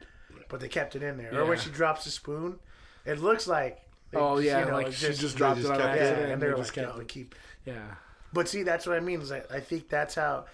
but 0.48 0.60
they 0.60 0.68
kept 0.68 0.94
it 0.94 1.02
in 1.02 1.16
there. 1.16 1.40
Or 1.40 1.46
when 1.46 1.58
she 1.58 1.70
drops 1.70 2.04
the 2.04 2.10
spoon, 2.10 2.58
it 3.06 3.18
looks 3.18 3.48
like. 3.48 3.80
they 4.10 4.18
Oh 4.18 4.38
yeah, 4.38 4.60
you 4.60 4.66
know, 4.66 4.72
like 4.72 4.92
she 4.92 5.06
just 5.06 5.22
they 5.22 5.38
dropped 5.38 5.60
just 5.60 5.72
it 5.72 5.80
on 5.80 5.90
it. 5.90 5.96
yeah, 5.96 6.08
and 6.32 6.40
they 6.40 6.46
they're 6.46 6.56
just 6.56 6.76
like, 6.76 6.86
kept 6.86 6.98
"Yo, 6.98 7.04
keep." 7.04 7.34
Yeah, 7.64 7.94
But 8.32 8.48
see, 8.48 8.62
that's 8.62 8.86
what 8.86 8.96
I 8.96 9.00
mean. 9.00 9.22
Is 9.22 9.32
I, 9.32 9.42
I 9.50 9.60
think 9.60 9.88
that's 9.88 10.14
how, 10.14 10.44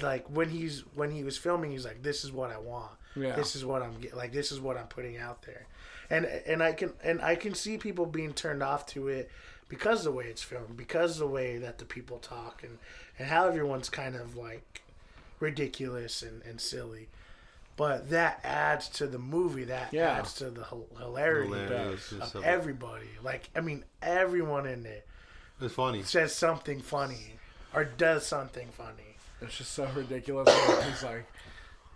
like 0.00 0.26
when 0.28 0.48
he's 0.48 0.84
when 0.94 1.10
he 1.10 1.24
was 1.24 1.36
filming, 1.36 1.72
he's 1.72 1.84
like, 1.84 2.02
"This 2.02 2.24
is 2.24 2.30
what 2.30 2.50
I 2.50 2.58
want. 2.58 2.92
Yeah. 3.16 3.34
This 3.34 3.56
is 3.56 3.64
what 3.64 3.82
I'm 3.82 3.98
get, 4.00 4.16
like. 4.16 4.32
This 4.32 4.52
is 4.52 4.60
what 4.60 4.76
I'm 4.76 4.86
putting 4.86 5.16
out 5.16 5.42
there," 5.42 5.66
and 6.08 6.24
and 6.24 6.62
I 6.62 6.72
can 6.72 6.92
and 7.02 7.20
I 7.20 7.34
can 7.34 7.54
see 7.54 7.78
people 7.78 8.06
being 8.06 8.32
turned 8.32 8.62
off 8.62 8.86
to 8.86 9.08
it 9.08 9.30
because 9.70 10.00
of 10.00 10.04
the 10.12 10.18
way 10.18 10.26
it's 10.26 10.42
filmed, 10.42 10.76
because 10.76 11.12
of 11.12 11.18
the 11.20 11.26
way 11.34 11.56
that 11.56 11.78
the 11.78 11.86
people 11.86 12.18
talk, 12.18 12.62
and 12.62 12.76
and 13.18 13.28
how 13.28 13.46
everyone's 13.48 13.88
kind 13.88 14.14
of 14.16 14.36
like 14.36 14.82
ridiculous 15.40 16.22
and, 16.22 16.42
and 16.42 16.60
silly. 16.60 17.08
But 17.76 18.10
that 18.10 18.40
adds 18.44 18.88
to 18.90 19.06
the 19.06 19.18
movie. 19.18 19.64
That 19.64 19.92
Yeah. 19.92 20.10
adds 20.10 20.34
to 20.34 20.50
the 20.50 20.64
hilarity 20.64 21.48
Hilarious. 21.48 22.12
of 22.12 22.20
It's 22.22 22.32
so- 22.32 22.40
everybody. 22.42 23.08
Like 23.22 23.48
I 23.56 23.60
mean, 23.60 23.84
everyone 24.02 24.66
in 24.66 24.84
it 24.84 25.06
It's 25.60 25.74
funny. 25.74 26.02
says 26.02 26.34
something 26.34 26.80
funny 26.82 27.38
or 27.72 27.84
does 27.84 28.26
something 28.26 28.68
funny. 28.72 29.16
it's 29.40 29.56
just 29.56 29.72
so 29.72 29.86
ridiculous. 29.94 30.48
he's 30.86 31.02
like, 31.02 31.24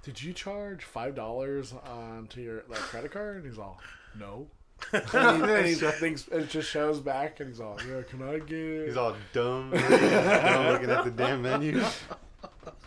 "Did 0.02 0.22
you 0.22 0.32
charge 0.32 0.82
five 0.84 1.14
dollars 1.14 1.74
onto 1.74 2.40
your 2.40 2.62
like 2.68 2.78
credit 2.78 3.10
card?" 3.12 3.36
And 3.36 3.44
he's 3.46 3.58
all, 3.58 3.78
"No." 4.18 4.48
and 4.92 5.44
he, 5.44 5.52
and 5.52 5.66
he 5.66 5.74
thinks 6.00 6.28
it 6.28 6.48
just 6.48 6.70
shows 6.70 7.00
back, 7.00 7.40
and 7.40 7.48
he's 7.50 7.60
all, 7.60 7.78
"Yeah, 7.88 8.02
can 8.08 8.22
I 8.22 8.38
get?" 8.38 8.86
He's 8.88 8.96
all 8.96 9.14
dumb, 9.32 9.70
dumb 9.72 10.72
looking 10.72 10.90
at 10.90 11.04
the 11.04 11.12
damn 11.14 11.42
menu. 11.42 11.82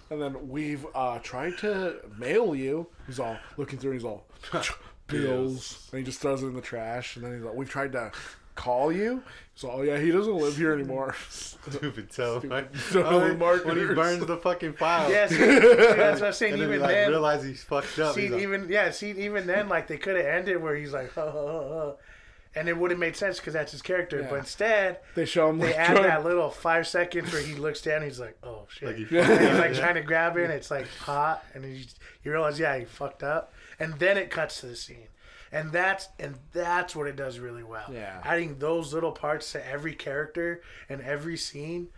And 0.10 0.22
then 0.22 0.48
we've 0.48 0.88
uh, 0.96 1.20
tried 1.20 1.58
to 1.58 1.98
mail 2.18 2.56
you. 2.56 2.88
He's 3.08 3.20
all 3.20 3.38
looking 3.58 3.78
through. 3.78 3.92
and 3.92 4.00
He's 4.00 4.06
all 4.06 4.26
bills, 5.08 5.90
and 5.92 6.00
he 6.00 6.06
just 6.06 6.22
throws 6.22 6.44
it 6.44 6.48
in 6.48 6.54
the 6.54 6.62
trash. 6.62 7.18
And 7.18 7.26
then 7.26 7.34
he's 7.34 7.44
like, 7.44 7.56
"We've 7.56 7.70
tried 7.70 7.92
to 7.92 8.14
call 8.58 8.92
you." 8.92 9.24
So 9.56 9.72
"Oh 9.72 9.82
yeah, 9.82 9.98
he 9.98 10.12
doesn't 10.12 10.36
live 10.36 10.58
here 10.58 10.74
anymore." 10.74 11.16
Stupid 11.30 12.12
toe. 12.12 12.42
Right? 12.46 12.68
Dumb 12.92 13.42
Oh, 13.42 13.58
when 13.64 13.78
he 13.78 13.86
burns 13.94 14.26
the 14.26 14.38
fucking 14.38 14.74
file. 14.74 15.10
Yes, 15.10 15.30
that's 15.38 16.20
what 16.22 16.28
I'm 16.28 16.34
saying. 16.34 16.54
and 16.54 16.62
then 16.62 16.68
even 16.70 16.80
he 16.80 16.84
like 16.86 16.96
then, 16.96 17.10
realize 17.10 17.44
he's 17.44 17.64
fucked 17.64 17.98
up. 18.00 18.16
see, 18.16 18.22
He's 18.24 18.32
like, 18.32 18.42
even 18.42 18.68
yeah, 18.70 18.92
see, 18.92 19.12
even 19.12 19.48
then, 19.48 19.68
like 19.70 19.88
they 19.88 19.98
could 19.98 20.16
have 20.18 20.26
ended 20.26 20.62
where 20.62 20.76
he's 20.76 20.94
like, 20.94 21.14
huh, 21.14 21.32
huh, 21.32 21.46
huh, 21.48 21.70
huh. 21.70 21.92
and 22.56 22.70
it 22.70 22.78
would 22.78 22.92
have 22.92 23.00
made 23.00 23.16
sense 23.16 23.38
because 23.40 23.54
that's 23.54 23.72
his 23.72 23.82
character. 23.82 24.22
Yeah. 24.22 24.28
But 24.30 24.40
instead, 24.40 25.00
They 25.16 25.26
show 25.26 25.50
him 25.50 25.58
they 25.60 25.68
like 25.68 25.76
add 25.78 25.88
trying- 25.96 26.04
that 26.04 26.24
little 26.24 26.50
five 26.50 26.88
seconds 26.88 27.32
where 27.34 27.42
he 27.42 27.56
looks 27.56 27.82
down. 27.82 28.04
He's 28.04 28.20
like, 28.20 28.38
oh 28.44 28.68
shit. 28.70 28.88
Like 28.90 28.96
he 28.98 29.18
and 29.18 29.40
he's 29.50 29.58
like 29.60 29.74
trying 29.74 29.96
to 29.96 30.02
grab 30.04 30.38
it. 30.38 30.44
and 30.46 30.54
It's 30.54 30.70
like 30.72 30.88
hot, 31.00 31.44
and 31.56 31.66
he 31.66 31.86
you 32.24 32.32
realize, 32.32 32.60
yeah, 32.60 32.78
he 32.78 32.86
fucked 32.86 33.24
up. 33.24 33.54
And 33.80 33.94
then 33.96 34.18
it 34.18 34.30
cuts 34.32 34.60
to 34.62 34.68
the 34.68 34.76
scene. 34.76 35.08
And 35.52 35.72
that's 35.72 36.10
and 36.20 36.36
that's 36.54 36.96
what 36.96 37.08
it 37.08 37.16
does 37.16 37.40
really 37.40 37.64
well. 37.64 37.90
Yeah. 37.92 38.22
adding 38.24 38.60
those 38.60 38.94
little 38.94 39.12
parts 39.12 39.52
to 39.54 39.68
every 39.68 39.94
character 39.96 40.62
and 40.90 41.02
every 41.02 41.38
scene, 41.38 41.90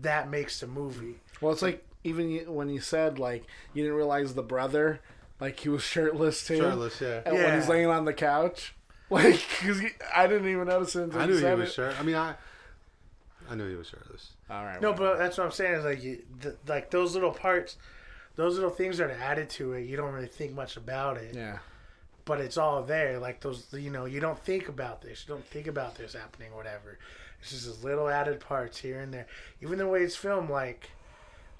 that 0.00 0.28
makes 0.30 0.60
the 0.60 0.66
movie. 0.66 1.16
Well, 1.40 1.52
it's 1.52 1.62
like 1.62 1.84
even 2.04 2.52
when 2.54 2.68
you 2.68 2.80
said 2.80 3.18
like 3.18 3.44
you 3.74 3.82
didn't 3.82 3.96
realize 3.96 4.34
the 4.34 4.42
brother, 4.42 5.00
like 5.40 5.60
he 5.60 5.68
was 5.68 5.82
shirtless 5.82 6.46
too. 6.46 6.58
Shirtless, 6.58 7.00
yeah. 7.00 7.22
And 7.26 7.34
when 7.36 7.54
he's 7.58 7.68
laying 7.68 7.86
on 7.88 8.04
the 8.04 8.12
couch, 8.12 8.74
like 9.10 9.40
because 9.60 9.80
I 10.14 10.26
didn't 10.26 10.48
even 10.48 10.66
notice 10.68 10.94
it 10.96 11.02
until 11.04 11.20
I 11.20 11.24
you 11.24 11.28
knew 11.30 11.36
he 11.36 11.40
said 11.42 11.58
was 11.58 11.68
it. 11.70 11.72
shirt. 11.74 12.00
I 12.00 12.02
mean, 12.02 12.14
I 12.16 12.34
I 13.50 13.54
knew 13.54 13.68
he 13.68 13.76
was 13.76 13.86
shirtless. 13.88 14.32
All 14.50 14.64
right. 14.64 14.80
No, 14.80 14.90
whatever. 14.90 15.10
but 15.14 15.18
that's 15.18 15.38
what 15.38 15.44
I'm 15.44 15.52
saying 15.52 15.74
is 15.74 15.84
like 15.84 16.02
you, 16.02 16.22
th- 16.42 16.56
like 16.66 16.90
those 16.90 17.14
little 17.14 17.30
parts, 17.32 17.76
those 18.36 18.54
little 18.56 18.70
things 18.70 18.98
that 18.98 19.10
are 19.10 19.18
added 19.22 19.48
to 19.50 19.72
it. 19.72 19.82
You 19.86 19.96
don't 19.96 20.12
really 20.12 20.26
think 20.26 20.54
much 20.54 20.76
about 20.76 21.16
it. 21.16 21.34
yeah. 21.34 21.58
But 22.28 22.42
it's 22.42 22.58
all 22.58 22.82
there. 22.82 23.18
Like 23.18 23.40
those, 23.40 23.66
you 23.72 23.90
know, 23.90 24.04
you 24.04 24.20
don't 24.20 24.38
think 24.38 24.68
about 24.68 25.00
this. 25.00 25.24
You 25.26 25.34
don't 25.34 25.46
think 25.46 25.66
about 25.66 25.94
this 25.96 26.12
happening, 26.12 26.54
whatever. 26.54 26.98
It's 27.40 27.50
just 27.50 27.64
those 27.64 27.82
little 27.82 28.08
added 28.08 28.38
parts 28.38 28.76
here 28.78 29.00
and 29.00 29.12
there. 29.12 29.26
Even 29.62 29.78
the 29.78 29.88
way 29.88 30.02
it's 30.02 30.14
filmed, 30.14 30.50
like, 30.50 30.90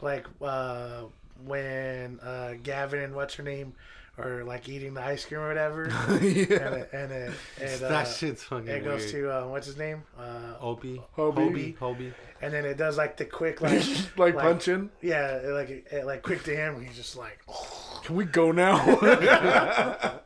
like 0.02 0.26
uh, 0.42 1.04
when 1.46 2.20
uh, 2.20 2.54
Gavin 2.62 3.00
and 3.00 3.14
what's 3.14 3.34
her 3.36 3.42
name 3.42 3.72
are 4.18 4.44
like 4.44 4.68
eating 4.68 4.92
the 4.92 5.02
ice 5.02 5.24
cream 5.24 5.40
or 5.40 5.48
whatever, 5.48 5.84
and 6.08 6.22
it, 6.22 6.50
and 6.92 7.12
it, 7.12 7.32
and, 7.62 7.82
uh, 7.84 7.88
that 7.88 8.08
shit's 8.08 8.42
fucking 8.42 8.68
it 8.68 8.84
goes 8.84 9.12
weird. 9.12 9.24
to 9.24 9.30
uh, 9.30 9.48
what's 9.48 9.68
his 9.68 9.76
name, 9.76 10.02
uh, 10.18 10.54
Opie, 10.60 11.00
Hobie. 11.16 11.36
Hobie, 11.36 11.78
Hobie. 11.78 12.12
and 12.42 12.52
then 12.52 12.64
it 12.64 12.76
does 12.76 12.98
like 12.98 13.16
the 13.16 13.24
quick 13.24 13.60
like 13.62 13.84
like, 14.18 14.36
punching. 14.36 14.90
yeah, 15.00 15.40
like 15.44 15.88
like 16.04 16.22
quick 16.22 16.42
to 16.44 16.54
him. 16.54 16.84
He's 16.84 16.96
just 16.96 17.16
like. 17.16 17.38
Oh. 17.48 18.00
Can 18.04 18.16
we 18.16 18.24
go 18.24 18.52
now? 18.52 18.78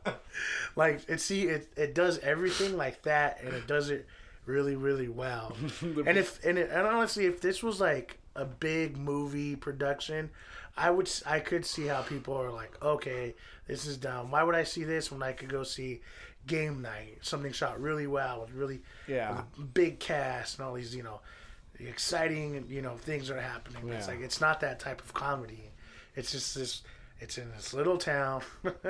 like 0.75 1.01
it 1.07 1.19
see 1.21 1.43
it 1.43 1.71
it 1.77 1.93
does 1.95 2.19
everything 2.19 2.77
like 2.77 3.01
that 3.03 3.39
and 3.43 3.53
it 3.53 3.67
does 3.67 3.89
it 3.89 4.05
really 4.45 4.75
really 4.75 5.07
well. 5.07 5.55
And 5.81 6.17
if 6.17 6.43
and, 6.43 6.57
it, 6.57 6.69
and 6.71 6.85
honestly 6.87 7.25
if 7.25 7.41
this 7.41 7.61
was 7.63 7.79
like 7.79 8.19
a 8.35 8.45
big 8.45 8.97
movie 8.97 9.55
production 9.55 10.29
i 10.75 10.89
would 10.89 11.07
I 11.25 11.39
could 11.39 11.65
see 11.65 11.85
how 11.85 12.01
people 12.01 12.33
are 12.35 12.49
like 12.51 12.73
okay 12.83 13.35
this 13.67 13.85
is 13.85 13.97
dumb. 13.97 14.31
Why 14.31 14.41
would 14.43 14.55
i 14.55 14.63
see 14.63 14.83
this 14.83 15.11
when 15.11 15.21
i 15.21 15.31
could 15.31 15.49
go 15.49 15.63
see 15.63 16.01
game 16.47 16.81
night 16.81 17.19
something 17.21 17.53
shot 17.53 17.79
really 17.79 18.07
well 18.07 18.41
with 18.41 18.51
really 18.51 18.81
Yeah. 19.07 19.43
with 19.57 19.73
big 19.73 19.99
cast 19.99 20.57
and 20.57 20.67
all 20.67 20.73
these 20.73 20.95
you 20.95 21.03
know 21.03 21.21
exciting 21.79 22.65
you 22.69 22.81
know 22.81 22.95
things 22.97 23.29
are 23.29 23.39
happening. 23.39 23.87
It's 23.89 24.07
like 24.07 24.19
it's 24.21 24.41
not 24.41 24.59
that 24.61 24.79
type 24.79 24.99
of 25.01 25.13
comedy. 25.13 25.71
It's 26.15 26.31
just 26.31 26.55
this 26.55 26.81
it's 27.19 27.37
in 27.37 27.49
this 27.51 27.73
little 27.73 27.97
town. 27.97 28.41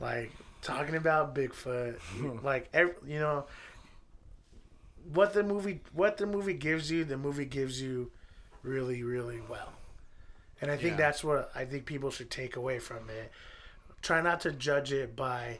Like 0.00 0.32
talking 0.62 0.94
about 0.94 1.34
Bigfoot, 1.34 1.98
like 2.42 2.68
ev 2.72 2.94
you 3.06 3.18
know 3.18 3.44
what 5.12 5.32
the 5.34 5.42
movie 5.42 5.80
what 5.92 6.16
the 6.16 6.26
movie 6.26 6.54
gives 6.54 6.90
you, 6.90 7.04
the 7.04 7.18
movie 7.18 7.44
gives 7.44 7.82
you 7.82 8.10
really 8.62 9.02
really 9.02 9.40
well. 9.48 9.72
And 10.60 10.70
I 10.70 10.76
think 10.76 10.92
Yeah. 10.92 10.96
that's 11.06 11.24
what 11.24 11.50
I 11.54 11.64
think 11.64 11.84
people 11.86 12.10
should 12.10 12.30
take 12.30 12.56
away 12.56 12.78
from 12.78 13.10
it. 13.10 13.32
Try 14.00 14.20
not 14.20 14.40
to 14.42 14.52
judge 14.52 14.92
it 14.92 15.14
by 15.16 15.58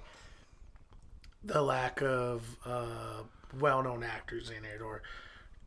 the 1.44 1.60
lack 1.60 2.00
of 2.02 2.56
uh, 2.64 3.22
well-known 3.58 4.04
actors 4.04 4.48
in 4.50 4.64
it 4.64 4.80
or 4.80 5.02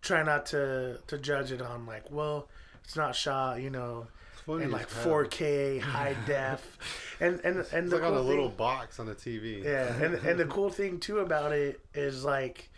try 0.02 0.24
not 0.24 0.46
to 0.48 1.00
to 1.08 1.18
judge 1.18 1.52
it 1.52 1.62
on 1.62 1.86
like, 1.86 2.10
well, 2.10 2.48
it's 2.84 2.96
not 2.96 3.16
shot, 3.16 3.62
you 3.62 3.70
know, 3.70 4.08
funny 4.46 4.66
as 4.66 4.72
like 4.72 4.90
4K 4.90 5.80
high 5.82 6.16
def. 6.26 6.78
And 7.20 7.40
and 7.44 7.58
and 7.58 7.58
It's 7.60 7.72
the 7.90 7.96
like 7.98 8.04
on 8.06 8.12
cool 8.14 8.20
a 8.20 8.22
little 8.22 8.48
thing- 8.50 8.58
box 8.58 9.00
on 9.00 9.06
the 9.06 9.16
TV. 9.16 9.64
yeah, 9.64 9.94
and 10.04 10.16
and 10.16 10.40
the 10.40 10.46
cool 10.46 10.70
thing 10.70 11.00
too 11.00 11.20
about 11.20 11.52
it 11.54 11.80
is 11.94 12.24
like 12.26 12.70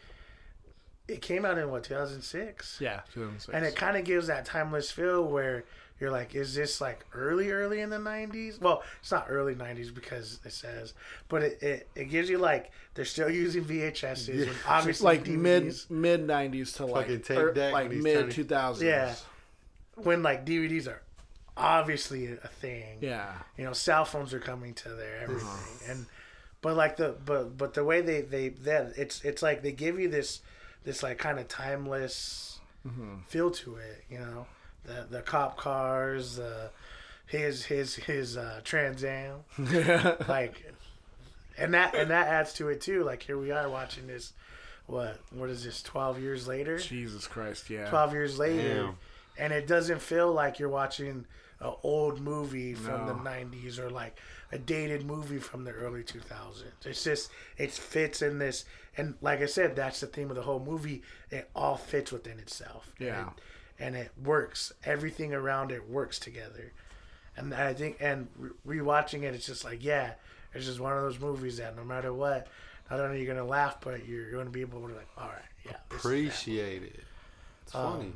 it 1.07 1.22
came 1.22 1.45
out 1.45 1.57
in 1.57 1.70
what 1.72 1.84
2006. 1.86 2.78
yeah. 2.82 2.99
2006. 3.13 3.55
And 3.55 3.65
it 3.65 3.76
kind 3.78 3.95
of 3.97 4.03
gives 4.03 4.28
that 4.28 4.43
timeless 4.45 4.91
feel 4.91 5.24
where 5.24 5.63
you're 6.01 6.11
like, 6.11 6.36
is 6.36 6.53
this 6.53 6.82
like 6.82 7.05
early, 7.13 7.49
early 7.49 7.80
in 7.80 7.89
the 7.89 7.97
90s? 7.97 8.59
Well, 8.61 8.84
it's 9.01 9.09
not 9.09 9.28
early 9.30 9.55
90s 9.55 9.91
because 9.95 10.39
it 10.45 10.51
says, 10.51 10.93
but 11.30 11.43
it, 11.43 11.63
it, 11.63 11.89
it 11.95 12.05
gives 12.09 12.30
you 12.30 12.38
like, 12.39 12.72
they're 12.93 13.05
still 13.05 13.30
using 13.30 13.63
VHSs 13.63 14.47
and 14.47 14.55
obviously 14.68 15.05
like 15.05 15.24
DVDs. 15.24 15.38
mid 15.38 15.76
mid 15.89 16.28
nineties 16.28 16.74
to 16.74 16.86
like 16.86 17.05
Fucking 17.07 17.22
tape 17.22 17.38
er, 17.38 17.72
like 17.72 17.89
mid 17.89 18.26
2000s. 18.28 18.82
Yeah. 18.82 19.15
when 19.95 20.22
like 20.22 20.45
DVDs 20.45 20.88
are 20.88 21.01
obviously 21.57 22.27
a 22.31 22.47
thing. 22.47 22.99
Yeah. 23.01 23.33
you 23.57 23.63
know 23.65 23.73
cell 23.73 24.05
phones 24.05 24.33
are 24.33 24.39
coming 24.39 24.73
to 24.75 24.89
their 24.89 25.17
everything 25.23 25.89
and 25.89 26.05
but 26.61 26.75
like 26.75 26.97
the 26.97 27.15
but 27.25 27.57
but 27.57 27.73
the 27.73 27.83
way 27.83 28.01
they 28.01 28.21
they 28.21 28.49
that 28.49 28.93
it's 28.97 29.23
it's 29.23 29.41
like 29.41 29.61
they 29.63 29.71
give 29.71 29.99
you 29.99 30.07
this 30.09 30.41
this 30.83 31.03
like 31.03 31.17
kind 31.17 31.39
of 31.39 31.47
timeless 31.47 32.59
feel 33.27 33.51
to 33.51 33.75
it 33.75 34.03
you 34.09 34.17
know 34.17 34.45
the 34.85 35.05
the 35.09 35.21
cop 35.21 35.57
cars 35.57 36.37
the 36.37 36.69
his 37.25 37.65
his 37.65 37.95
his 37.95 38.37
uh 38.37 38.61
trans 38.63 39.03
am 39.03 39.39
like 40.29 40.71
and 41.57 41.73
that 41.73 41.93
and 41.95 42.11
that 42.11 42.27
adds 42.27 42.53
to 42.53 42.69
it 42.69 42.79
too 42.79 43.03
like 43.03 43.21
here 43.23 43.37
we 43.37 43.51
are 43.51 43.69
watching 43.69 44.07
this 44.07 44.31
what 44.85 45.19
what 45.31 45.49
is 45.49 45.65
this 45.65 45.81
12 45.83 46.21
years 46.21 46.47
later 46.47 46.77
Jesus 46.79 47.27
Christ, 47.27 47.69
yeah. 47.69 47.89
12 47.89 48.13
years 48.13 48.39
later 48.39 48.83
Damn. 48.83 48.97
and 49.37 49.51
it 49.51 49.67
doesn't 49.67 50.01
feel 50.01 50.31
like 50.31 50.57
you're 50.59 50.69
watching 50.69 51.25
an 51.59 51.73
old 51.83 52.19
movie 52.21 52.73
from 52.73 53.07
the 53.07 53.13
90s 53.13 53.79
or 53.79 53.89
like 53.89 54.19
a 54.51 54.57
dated 54.57 55.05
movie 55.05 55.39
from 55.39 55.63
the 55.63 55.71
early 55.71 56.03
2000s 56.03 56.63
it's 56.85 57.03
just 57.03 57.31
it 57.57 57.71
fits 57.71 58.21
in 58.21 58.37
this 58.37 58.65
and 58.95 59.15
like 59.21 59.41
i 59.41 59.45
said 59.45 59.75
that's 59.75 59.99
the 59.99 60.07
theme 60.07 60.29
of 60.29 60.35
the 60.35 60.41
whole 60.43 60.59
movie 60.59 61.01
it 61.31 61.49
all 61.55 61.75
fits 61.75 62.11
within 62.11 62.37
itself 62.39 62.91
Yeah. 62.99 63.19
and 63.19 63.27
it, 63.27 63.33
and 63.79 63.95
it 63.95 64.11
works 64.23 64.71
everything 64.85 65.33
around 65.33 65.71
it 65.71 65.89
works 65.89 66.19
together 66.19 66.71
and 67.35 67.53
i 67.53 67.73
think 67.73 67.97
and 67.99 68.27
re- 68.37 68.79
rewatching 68.79 69.23
it 69.23 69.33
it's 69.33 69.47
just 69.47 69.63
like 69.65 69.83
yeah 69.83 70.11
it's 70.53 70.65
just 70.65 70.79
one 70.79 70.93
of 70.93 71.01
those 71.01 71.19
movies 71.19 71.57
that 71.57 71.75
no 71.75 71.83
matter 71.83 72.13
what 72.13 72.47
not 72.89 72.99
only 72.99 73.17
are 73.17 73.19
you 73.19 73.27
gonna 73.27 73.43
laugh 73.43 73.77
but 73.81 74.07
you're 74.07 74.31
going 74.31 74.45
to 74.45 74.51
be 74.51 74.61
able 74.61 74.79
to 74.87 74.93
like 74.93 75.07
all 75.17 75.27
right 75.27 75.41
yeah 75.65 75.71
this 75.89 75.97
is 75.97 76.03
that. 76.03 76.09
Appreciate 76.09 76.83
it. 76.83 77.03
It's 77.63 77.75
um, 77.75 77.91
funny. 77.97 78.13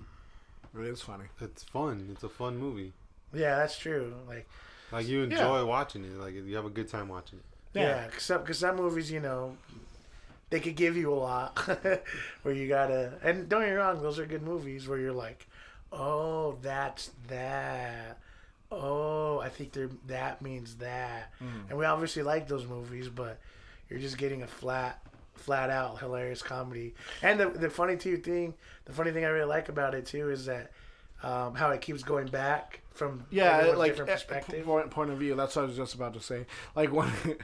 Really. 0.73 0.89
It 0.89 0.93
is 0.93 1.01
funny. 1.01 1.25
It's 1.41 1.63
fun. 1.63 2.07
It's 2.13 2.23
a 2.23 2.29
fun 2.29 2.57
movie. 2.57 2.93
Yeah 3.33 3.57
that's 3.57 3.77
true 3.77 4.13
like 4.27 4.47
Like 4.91 5.07
you 5.07 5.23
enjoy 5.23 5.65
watching 5.65 6.03
it. 6.03 6.17
Like 6.19 6.33
you 6.33 6.55
have 6.55 6.65
a 6.65 6.69
good 6.69 6.89
time 6.89 7.07
watching 7.07 7.39
it. 7.39 7.45
Yeah, 7.79 8.05
except 8.05 8.43
because 8.43 8.57
some, 8.59 8.71
'cause 8.75 8.77
some 8.79 8.89
movies, 8.89 9.09
you 9.09 9.21
know, 9.21 9.55
they 10.49 10.59
could 10.59 10.75
give 10.75 10.97
you 10.97 11.13
a 11.13 11.15
lot 11.15 11.57
where 12.43 12.53
you 12.53 12.67
gotta. 12.67 13.13
And 13.23 13.47
don't 13.47 13.61
get 13.61 13.69
me 13.69 13.75
wrong, 13.75 14.01
those 14.01 14.19
are 14.19 14.25
good 14.25 14.41
movies 14.43 14.87
where 14.89 14.99
you're 14.99 15.13
like, 15.13 15.47
oh, 15.93 16.57
that's 16.61 17.11
that. 17.29 18.17
Oh, 18.69 19.39
I 19.39 19.47
think 19.49 19.71
they're, 19.73 19.89
that 20.07 20.41
means 20.41 20.75
that. 20.75 21.31
And 21.69 21.77
we 21.77 21.85
obviously 21.85 22.23
like 22.23 22.47
those 22.49 22.65
movies, 22.65 23.07
but 23.07 23.39
you're 23.89 23.99
just 23.99 24.17
getting 24.17 24.43
a 24.43 24.47
flat, 24.47 24.99
flat 25.35 25.69
out 25.69 25.99
hilarious 25.99 26.41
comedy. 26.41 26.93
And 27.21 27.39
the 27.39 27.49
the 27.49 27.69
funny 27.69 27.95
too 27.95 28.17
thing, 28.17 28.53
the 28.83 28.91
funny 28.93 29.11
thing 29.11 29.23
I 29.23 29.29
really 29.29 29.45
like 29.47 29.69
about 29.69 29.95
it 29.95 30.05
too 30.05 30.29
is 30.29 30.45
that 30.47 30.71
um, 31.23 31.55
how 31.55 31.69
it 31.71 31.79
keeps 31.79 32.03
going 32.03 32.27
back 32.27 32.80
from 32.93 33.25
Yeah, 33.29 33.73
like 33.75 33.91
different 33.91 34.09
eh, 34.11 34.13
perspective. 34.15 34.65
point, 34.65 34.89
point 34.91 35.11
of 35.11 35.17
view. 35.17 35.35
That's 35.35 35.55
what 35.55 35.63
I 35.63 35.65
was 35.65 35.75
just 35.77 35.95
about 35.95 36.13
to 36.13 36.19
say. 36.19 36.45
Like 36.75 36.91
when 36.91 37.11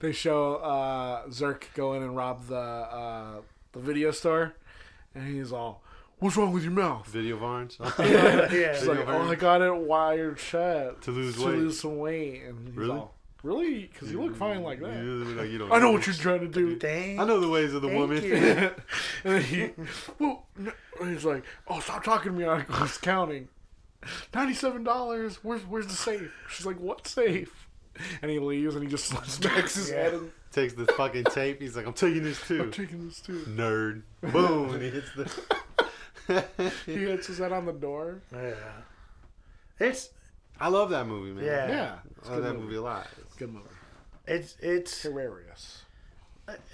they 0.00 0.12
show 0.12 0.56
uh, 0.56 1.26
Zerk 1.28 1.64
go 1.74 1.94
in 1.94 2.02
and 2.02 2.16
rob 2.16 2.46
the 2.46 2.56
uh, 2.56 3.40
the 3.72 3.78
video 3.80 4.10
store, 4.10 4.54
and 5.14 5.26
he's 5.26 5.52
all, 5.52 5.82
"What's 6.18 6.36
wrong 6.36 6.52
with 6.52 6.62
your 6.64 6.72
mouth?" 6.72 7.06
Video 7.06 7.36
Varns. 7.36 7.78
yeah, 7.98 8.48
He's 8.48 8.86
like, 8.86 9.06
"Oh, 9.06 9.28
I 9.30 9.34
got 9.36 9.62
it 9.62 9.74
wired 9.74 10.38
shut 10.38 11.02
To 11.02 11.10
lose 11.12 11.36
to 11.36 11.46
weight." 11.46 11.54
lose 11.56 11.80
some 11.80 11.98
weight." 11.98 12.42
And 12.42 12.68
he's 12.68 12.76
Really? 12.76 12.90
all, 12.98 13.14
"Really? 13.44 13.86
Because 13.92 14.10
you 14.10 14.20
look 14.22 14.34
fine 14.36 14.62
like 14.62 14.80
that." 14.80 15.02
look 15.04 15.36
like 15.38 15.50
you 15.50 15.58
don't 15.58 15.72
I 15.72 15.78
know 15.78 15.92
what 15.92 16.04
you're 16.06 16.16
trying 16.16 16.40
to 16.40 16.48
do. 16.48 16.76
Thank 16.78 17.20
I 17.20 17.24
know 17.24 17.38
the 17.38 17.48
ways 17.48 17.72
of 17.74 17.82
the 17.82 17.88
woman. 17.88 18.18
and 18.24 18.72
then 19.24 19.42
he, 19.42 19.70
well, 20.18 20.46
and 20.56 21.12
he's 21.12 21.24
like, 21.24 21.44
"Oh, 21.68 21.78
stop 21.80 22.02
talking 22.02 22.32
to 22.32 22.38
me!" 22.38 22.44
I 22.44 22.64
was 22.82 22.98
counting. 22.98 23.48
Ninety-seven 24.34 24.82
dollars. 24.84 25.38
Where's 25.42 25.62
Where's 25.62 25.86
the 25.86 25.92
safe? 25.94 26.32
She's 26.48 26.64
like, 26.66 26.78
"What 26.80 27.06
safe?" 27.06 27.68
And 28.22 28.30
he 28.30 28.38
leaves, 28.38 28.74
and 28.74 28.84
he 28.84 28.90
just 28.90 29.06
smacks 29.06 29.74
his 29.74 29.90
head. 29.90 30.14
And, 30.14 30.32
Takes 30.52 30.72
the 30.72 30.86
fucking 30.86 31.24
tape. 31.24 31.60
He's 31.60 31.76
like, 31.76 31.86
I'm 31.86 31.92
taking 31.92 32.24
this 32.24 32.40
too. 32.46 32.62
I'm 32.62 32.70
taking 32.72 33.06
this 33.06 33.20
too. 33.20 33.44
Nerd. 33.48 34.02
Boom. 34.32 34.70
And 34.74 34.82
he 34.82 34.90
hits 34.90 35.10
the. 35.14 36.72
He 36.86 36.92
hits 37.04 37.26
his 37.28 37.38
head 37.38 37.52
on 37.52 37.66
the 37.66 37.72
door. 37.72 38.20
Yeah. 38.32 38.54
It's 39.78 40.10
I 40.58 40.68
love 40.68 40.90
that 40.90 41.06
movie, 41.06 41.32
man. 41.32 41.44
Yeah. 41.44 41.68
Yeah, 41.68 41.94
it's 42.18 42.28
I 42.28 42.32
a 42.32 42.34
love 42.34 42.42
that 42.44 42.52
movie. 42.54 42.64
movie 42.64 42.76
a 42.76 42.82
lot. 42.82 43.06
It's 43.20 43.34
good 43.36 43.52
movie. 43.52 43.66
it's 44.26 44.56
it's 44.60 45.02
Hilarious. 45.02 45.82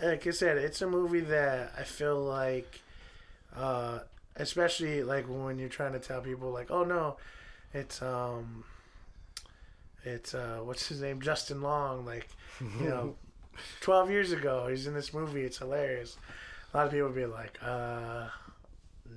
like 0.03 0.27
I 0.27 0.31
said, 0.31 0.59
it's 0.59 0.81
a 0.83 0.87
movie 0.89 1.21
that 1.21 1.73
I 1.79 1.83
feel 1.83 2.19
like, 2.23 2.81
uh, 3.55 4.01
especially 4.37 5.03
like 5.03 5.27
when 5.29 5.59
you're 5.59 5.69
trying 5.69 5.93
to 5.93 5.99
tell 5.99 6.21
people 6.21 6.51
like, 6.51 6.71
oh 6.71 6.85
no, 6.85 7.17
it's 7.73 8.03
um, 8.03 8.65
it's 10.05 10.35
uh, 10.35 10.61
what's 10.63 10.89
his 10.89 11.01
name, 11.01 11.21
Justin 11.21 11.63
Long, 11.63 12.07
like, 12.07 12.29
you 12.61 12.89
know, 12.89 13.17
12 13.81 14.11
years 14.11 14.33
ago. 14.33 14.69
He's 14.69 14.87
in 14.87 14.95
this 14.95 15.13
movie. 15.13 15.43
It's 15.43 15.59
hilarious. 15.59 16.17
A 16.73 16.77
lot 16.77 16.87
of 16.87 16.93
people 16.93 17.09
be 17.11 17.27
like, 17.27 17.59
uh, 17.63 18.29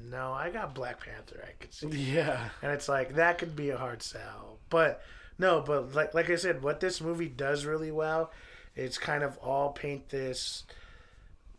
no, 0.10 0.32
I 0.32 0.50
got 0.50 0.74
Black 0.74 1.04
Panther. 1.04 1.44
I 1.48 1.52
could 1.60 1.74
see. 1.74 1.88
Yeah. 1.88 2.50
And 2.62 2.72
it's 2.72 2.90
like, 2.90 3.16
that 3.16 3.38
could 3.38 3.56
be 3.56 3.70
a 3.70 3.78
hard 3.78 4.02
sell. 4.02 4.58
But 4.70 5.02
no, 5.38 5.62
but 5.62 5.94
like, 5.94 6.14
like 6.14 6.30
I 6.30 6.36
said, 6.36 6.64
what 6.64 6.80
this 6.80 7.02
movie 7.02 7.28
does 7.28 7.66
really 7.66 7.92
well, 7.92 8.32
it's 8.76 8.98
kind 8.98 9.24
of 9.24 9.38
all 9.38 9.72
paint 9.72 10.10
this, 10.10 10.64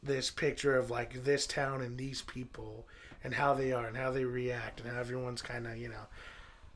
this 0.02 0.30
picture 0.30 0.76
of 0.76 0.90
like 0.90 1.24
this 1.24 1.46
town 1.46 1.82
and 1.82 1.98
these 1.98 2.22
people 2.22 2.86
and 3.24 3.34
how 3.34 3.54
they 3.54 3.72
are 3.72 3.86
and 3.86 3.96
how 3.96 4.10
they 4.10 4.24
react 4.24 4.80
and 4.80 4.90
how 4.90 4.98
everyone's 4.98 5.42
kind 5.42 5.66
of, 5.66 5.76
you 5.76 5.88
know, 5.88 6.06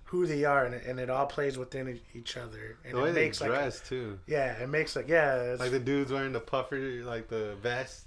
who 0.04 0.26
they 0.26 0.44
are 0.44 0.64
and 0.66 0.74
it, 0.74 0.84
and 0.86 1.00
it 1.00 1.08
all 1.10 1.26
plays 1.26 1.56
within 1.58 1.88
e- 1.88 2.02
each 2.14 2.36
other 2.36 2.76
and 2.84 2.94
The 2.96 3.00
way 3.02 3.10
it 3.10 3.12
they 3.14 3.24
makes 3.24 3.40
like 3.40 3.50
a- 3.50 3.70
too. 3.70 4.18
yeah 4.26 4.52
it 4.62 4.68
makes 4.68 4.94
like 4.94 5.08
yeah 5.08 5.34
it's, 5.36 5.60
Like 5.60 5.70
the 5.72 5.78
dude's 5.80 6.12
wearing 6.12 6.32
the 6.32 6.40
puffer, 6.40 6.78
like 7.04 7.28
the 7.28 7.56
vest, 7.62 8.04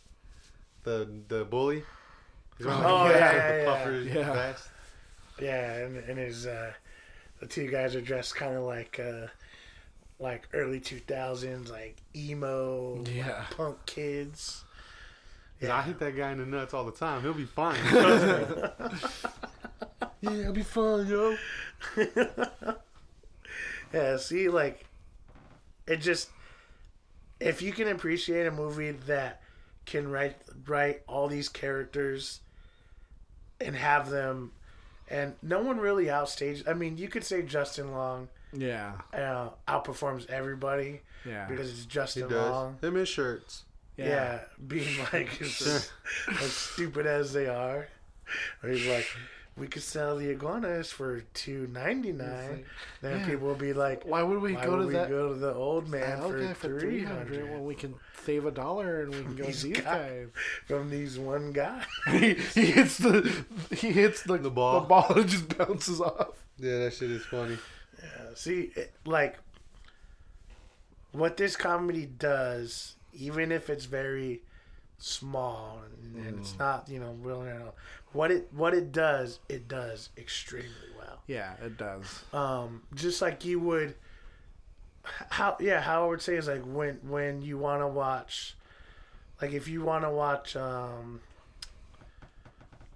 the 0.83 1.07
the 1.27 1.43
bully. 1.45 1.83
He's 2.57 2.65
wearing 2.67 2.81
like 2.83 2.91
Oh, 2.91 3.07
the, 3.07 3.13
yeah, 3.15 3.31
the 3.33 3.37
yeah, 3.37 3.57
yeah. 3.57 3.65
puffer 3.65 3.91
Yeah. 3.91 4.33
vest. 4.33 4.69
yeah 5.41 5.73
and, 5.77 5.97
and 5.97 6.17
his 6.17 6.45
uh 6.47 6.71
the 7.39 7.47
two 7.47 7.67
guys 7.69 7.95
are 7.95 8.01
dressed 8.01 8.35
kind 8.35 8.55
of 8.55 8.63
like 8.63 8.99
uh 8.99 9.27
like 10.19 10.47
early 10.53 10.79
2000s 10.79 11.69
like 11.69 11.97
emo 12.15 12.95
like, 12.95 13.13
Yeah. 13.13 13.45
punk 13.51 13.85
kids 13.85 14.63
Yeah. 15.59 15.75
I 15.75 15.81
hit 15.81 15.99
that 15.99 16.15
guy 16.15 16.31
in 16.31 16.37
the 16.37 16.45
nuts 16.45 16.73
all 16.73 16.83
the 16.85 16.91
time. 16.91 17.21
He'll 17.21 17.33
be 17.33 17.45
fine. 17.45 17.77
Yeah, 20.19 20.31
he'll 20.31 20.51
be 20.53 20.63
fine, 20.63 21.05
yo. 21.07 21.35
yeah 23.93 24.17
see 24.17 24.49
like 24.49 24.85
it 25.87 25.97
just 25.97 26.29
if 27.39 27.61
you 27.61 27.71
can 27.71 27.87
appreciate 27.87 28.47
a 28.47 28.51
movie 28.51 28.91
that 28.91 29.41
can 29.85 30.07
write 30.09 30.35
write 30.65 31.03
all 31.07 31.27
these 31.27 31.47
characters 31.49 32.41
and 33.61 33.75
have 33.75 34.09
them 34.09 34.51
and 35.07 35.35
no 35.41 35.61
one 35.61 35.77
really 35.79 36.05
outstages 36.05 36.67
i 36.67 36.73
mean 36.73 36.97
you 36.97 37.07
could 37.07 37.23
say 37.23 37.41
justin 37.43 37.91
long 37.91 38.27
Yeah. 38.51 38.93
uh, 39.13 39.49
outperforms 39.67 40.27
everybody 40.29 41.01
Yeah. 41.25 41.45
because 41.47 41.69
it's 41.69 41.81
He 41.83 41.87
justin 41.87 42.27
does. 42.29 42.49
long 42.51 42.77
Him 42.81 42.95
his 42.95 43.07
shirts. 43.07 43.63
Yeah, 43.97 44.41
being 44.67 44.97
like 45.13 45.41
as, 45.41 45.89
as 46.29 46.51
stupid 46.53 47.05
as 47.05 47.33
they 47.33 47.47
are. 47.47 47.87
Or 48.61 48.69
he's 48.69 48.85
like, 48.87 49.07
we 49.57 49.67
could 49.67 49.81
sell 49.81 50.17
the 50.17 50.29
iguanas 50.29 50.91
for 50.91 51.21
two 51.33 51.67
ninety 51.71 52.11
nine. 52.11 52.65
Then 53.01 53.21
yeah. 53.21 53.25
people 53.25 53.47
will 53.47 53.55
be 53.55 53.73
like, 53.73 54.03
Why 54.05 54.21
would 54.21 54.39
we 54.41 54.53
why 54.53 54.65
go 54.65 54.71
would 54.77 54.81
to 54.81 54.87
we 54.87 54.93
that? 54.93 55.09
go 55.09 55.29
to 55.29 55.39
the 55.39 55.53
old 55.53 55.87
man 55.89 56.19
okay, 56.21 56.53
for 56.53 56.69
for 56.69 56.79
three 56.79 56.99
300 56.99 57.07
hundred 57.17 57.51
when 57.51 57.65
we 57.65 57.73
can 57.73 57.95
save 58.23 58.45
a 58.45 58.51
dollar 58.51 59.01
and 59.03 59.15
we 59.15 59.21
can 59.23 59.35
go 59.35 59.43
to 59.45 59.47
These 59.47 59.63
these 59.63 59.77
guys. 59.79 59.83
guys. 59.83 60.27
from 60.67 60.89
these 60.91 61.17
one 61.17 61.53
guy? 61.53 61.81
he, 62.11 62.33
he 62.35 62.65
hits 62.67 62.97
the 62.99 63.45
he 63.71 63.91
hits 63.91 64.21
the, 64.23 64.37
the 64.37 64.51
ball. 64.51 64.81
the 64.81 64.87
ball 64.87 65.11
and 65.15 65.27
just 65.29 65.57
bounces 65.57 66.01
off. 66.01 66.43
Yeah, 66.59 66.79
that 66.79 66.93
shit 66.93 67.09
is 67.11 67.23
funny. 67.25 67.57
Yeah, 67.99 68.33
See, 68.35 68.71
it, 68.75 68.93
like 69.05 69.37
what 71.13 71.37
this 71.37 71.55
comedy 71.55 72.05
does, 72.05 72.95
even 73.17 73.51
if 73.51 73.69
it's 73.69 73.85
very 73.85 74.41
small 74.97 75.81
and, 75.85 76.25
and 76.25 76.39
it's 76.39 76.57
not, 76.57 76.87
you 76.89 76.99
know, 76.99 77.15
real, 77.21 77.75
what 78.13 78.31
it 78.31 78.47
what 78.51 78.73
it 78.73 78.91
does, 78.91 79.39
it 79.49 79.67
does 79.67 80.09
extremely 80.17 80.69
well. 80.97 81.19
Yeah, 81.27 81.53
it 81.63 81.77
does. 81.77 82.23
um, 82.33 82.83
just 82.95 83.21
like 83.21 83.45
you 83.45 83.59
would 83.59 83.95
how 85.29 85.55
yeah 85.61 85.79
how 85.79 86.03
i 86.03 86.07
would 86.07 86.21
say 86.21 86.35
is 86.35 86.47
like 86.49 86.63
when 86.63 86.95
when 87.07 87.41
you 87.41 87.57
want 87.57 87.81
to 87.81 87.87
watch 87.87 88.55
like 89.41 89.53
if 89.53 89.67
you 89.69 89.81
want 89.81 90.03
to 90.03 90.09
watch 90.09 90.53
um 90.57 91.21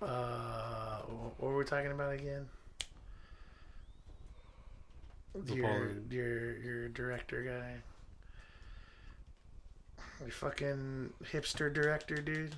uh 0.02 0.98
what 1.38 1.40
were 1.52 1.58
we 1.58 1.64
talking 1.64 1.92
about 1.92 2.14
again 2.14 2.46
your 5.56 5.92
your 6.10 6.58
your 6.58 6.90
director 6.90 7.44
guy 7.44 7.76
your 10.22 10.32
fucking 10.32 11.12
hipster 11.32 11.74
director 11.74 12.16
dude 12.16 12.56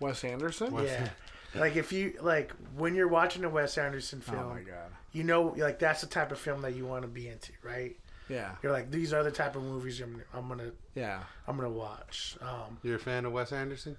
Wes 0.00 0.24
Anderson. 0.24 0.72
Wes- 0.72 0.86
yeah 0.90 1.08
like 1.60 1.76
if 1.76 1.92
you 1.92 2.14
like 2.20 2.52
when 2.76 2.94
you're 2.94 3.06
watching 3.08 3.44
a 3.44 3.48
wes 3.48 3.78
anderson 3.78 4.20
film 4.20 4.38
Oh 4.38 4.48
my 4.54 4.60
god. 4.62 4.90
you 5.12 5.22
know, 5.24 5.54
like 5.56 5.78
that's 5.78 6.00
the 6.00 6.06
type 6.08 6.32
of 6.32 6.38
film 6.38 6.62
that 6.62 6.74
you 6.74 6.84
want 6.84 7.02
to 7.02 7.08
be 7.08 7.28
into, 7.28 7.52
right? 7.62 7.96
Yeah. 8.28 8.52
You're 8.62 8.72
like, 8.72 8.90
these 8.90 9.12
are 9.12 9.22
the 9.22 9.30
type 9.30 9.54
of 9.54 9.62
movies 9.62 10.00
I'm, 10.00 10.20
I'm 10.32 10.48
gonna, 10.48 10.72
Yeah. 10.94 11.20
I'm 11.46 11.56
gonna 11.56 11.68
watch. 11.70 12.36
Um, 12.40 12.78
You're 12.82 12.96
a 12.96 12.98
fan 12.98 13.24
of 13.26 13.32
Wes 13.32 13.52
Anderson? 13.52 13.96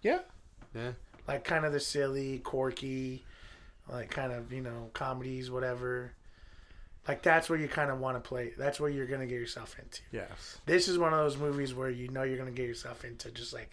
Yeah. 0.00 0.20
Yeah. 0.74 0.92
like 1.26 1.44
kind 1.44 1.64
of 1.66 1.72
the 1.72 1.80
silly, 1.80 2.38
quirky, 2.38 3.24
like 3.90 4.10
kind 4.10 4.32
of 4.32 4.52
you 4.52 4.60
know 4.62 4.90
comedies, 4.94 5.50
whatever. 5.50 6.12
Like 7.08 7.22
that's 7.22 7.48
where 7.48 7.58
you 7.58 7.66
kind 7.68 7.90
of 7.90 7.98
want 7.98 8.22
to 8.22 8.28
play. 8.28 8.52
That's 8.58 8.78
where 8.78 8.90
you're 8.90 9.06
gonna 9.06 9.26
get 9.26 9.40
yourself 9.40 9.74
into. 9.78 10.02
Yes. 10.12 10.58
This 10.66 10.86
is 10.88 10.98
one 10.98 11.12
of 11.14 11.18
those 11.20 11.38
movies 11.38 11.74
where 11.74 11.88
you 11.90 12.08
know 12.08 12.22
you're 12.22 12.36
gonna 12.38 12.50
get 12.50 12.66
yourself 12.68 13.04
into 13.04 13.30
just 13.30 13.52
like 13.54 13.70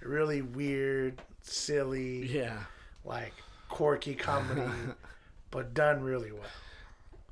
really 0.00 0.40
weird, 0.42 1.20
silly, 1.42 2.26
Yeah. 2.26 2.60
like 3.04 3.34
quirky 3.68 4.14
comedy, 4.14 4.62
but 5.50 5.74
done 5.74 6.02
really 6.02 6.32
well. 6.32 6.42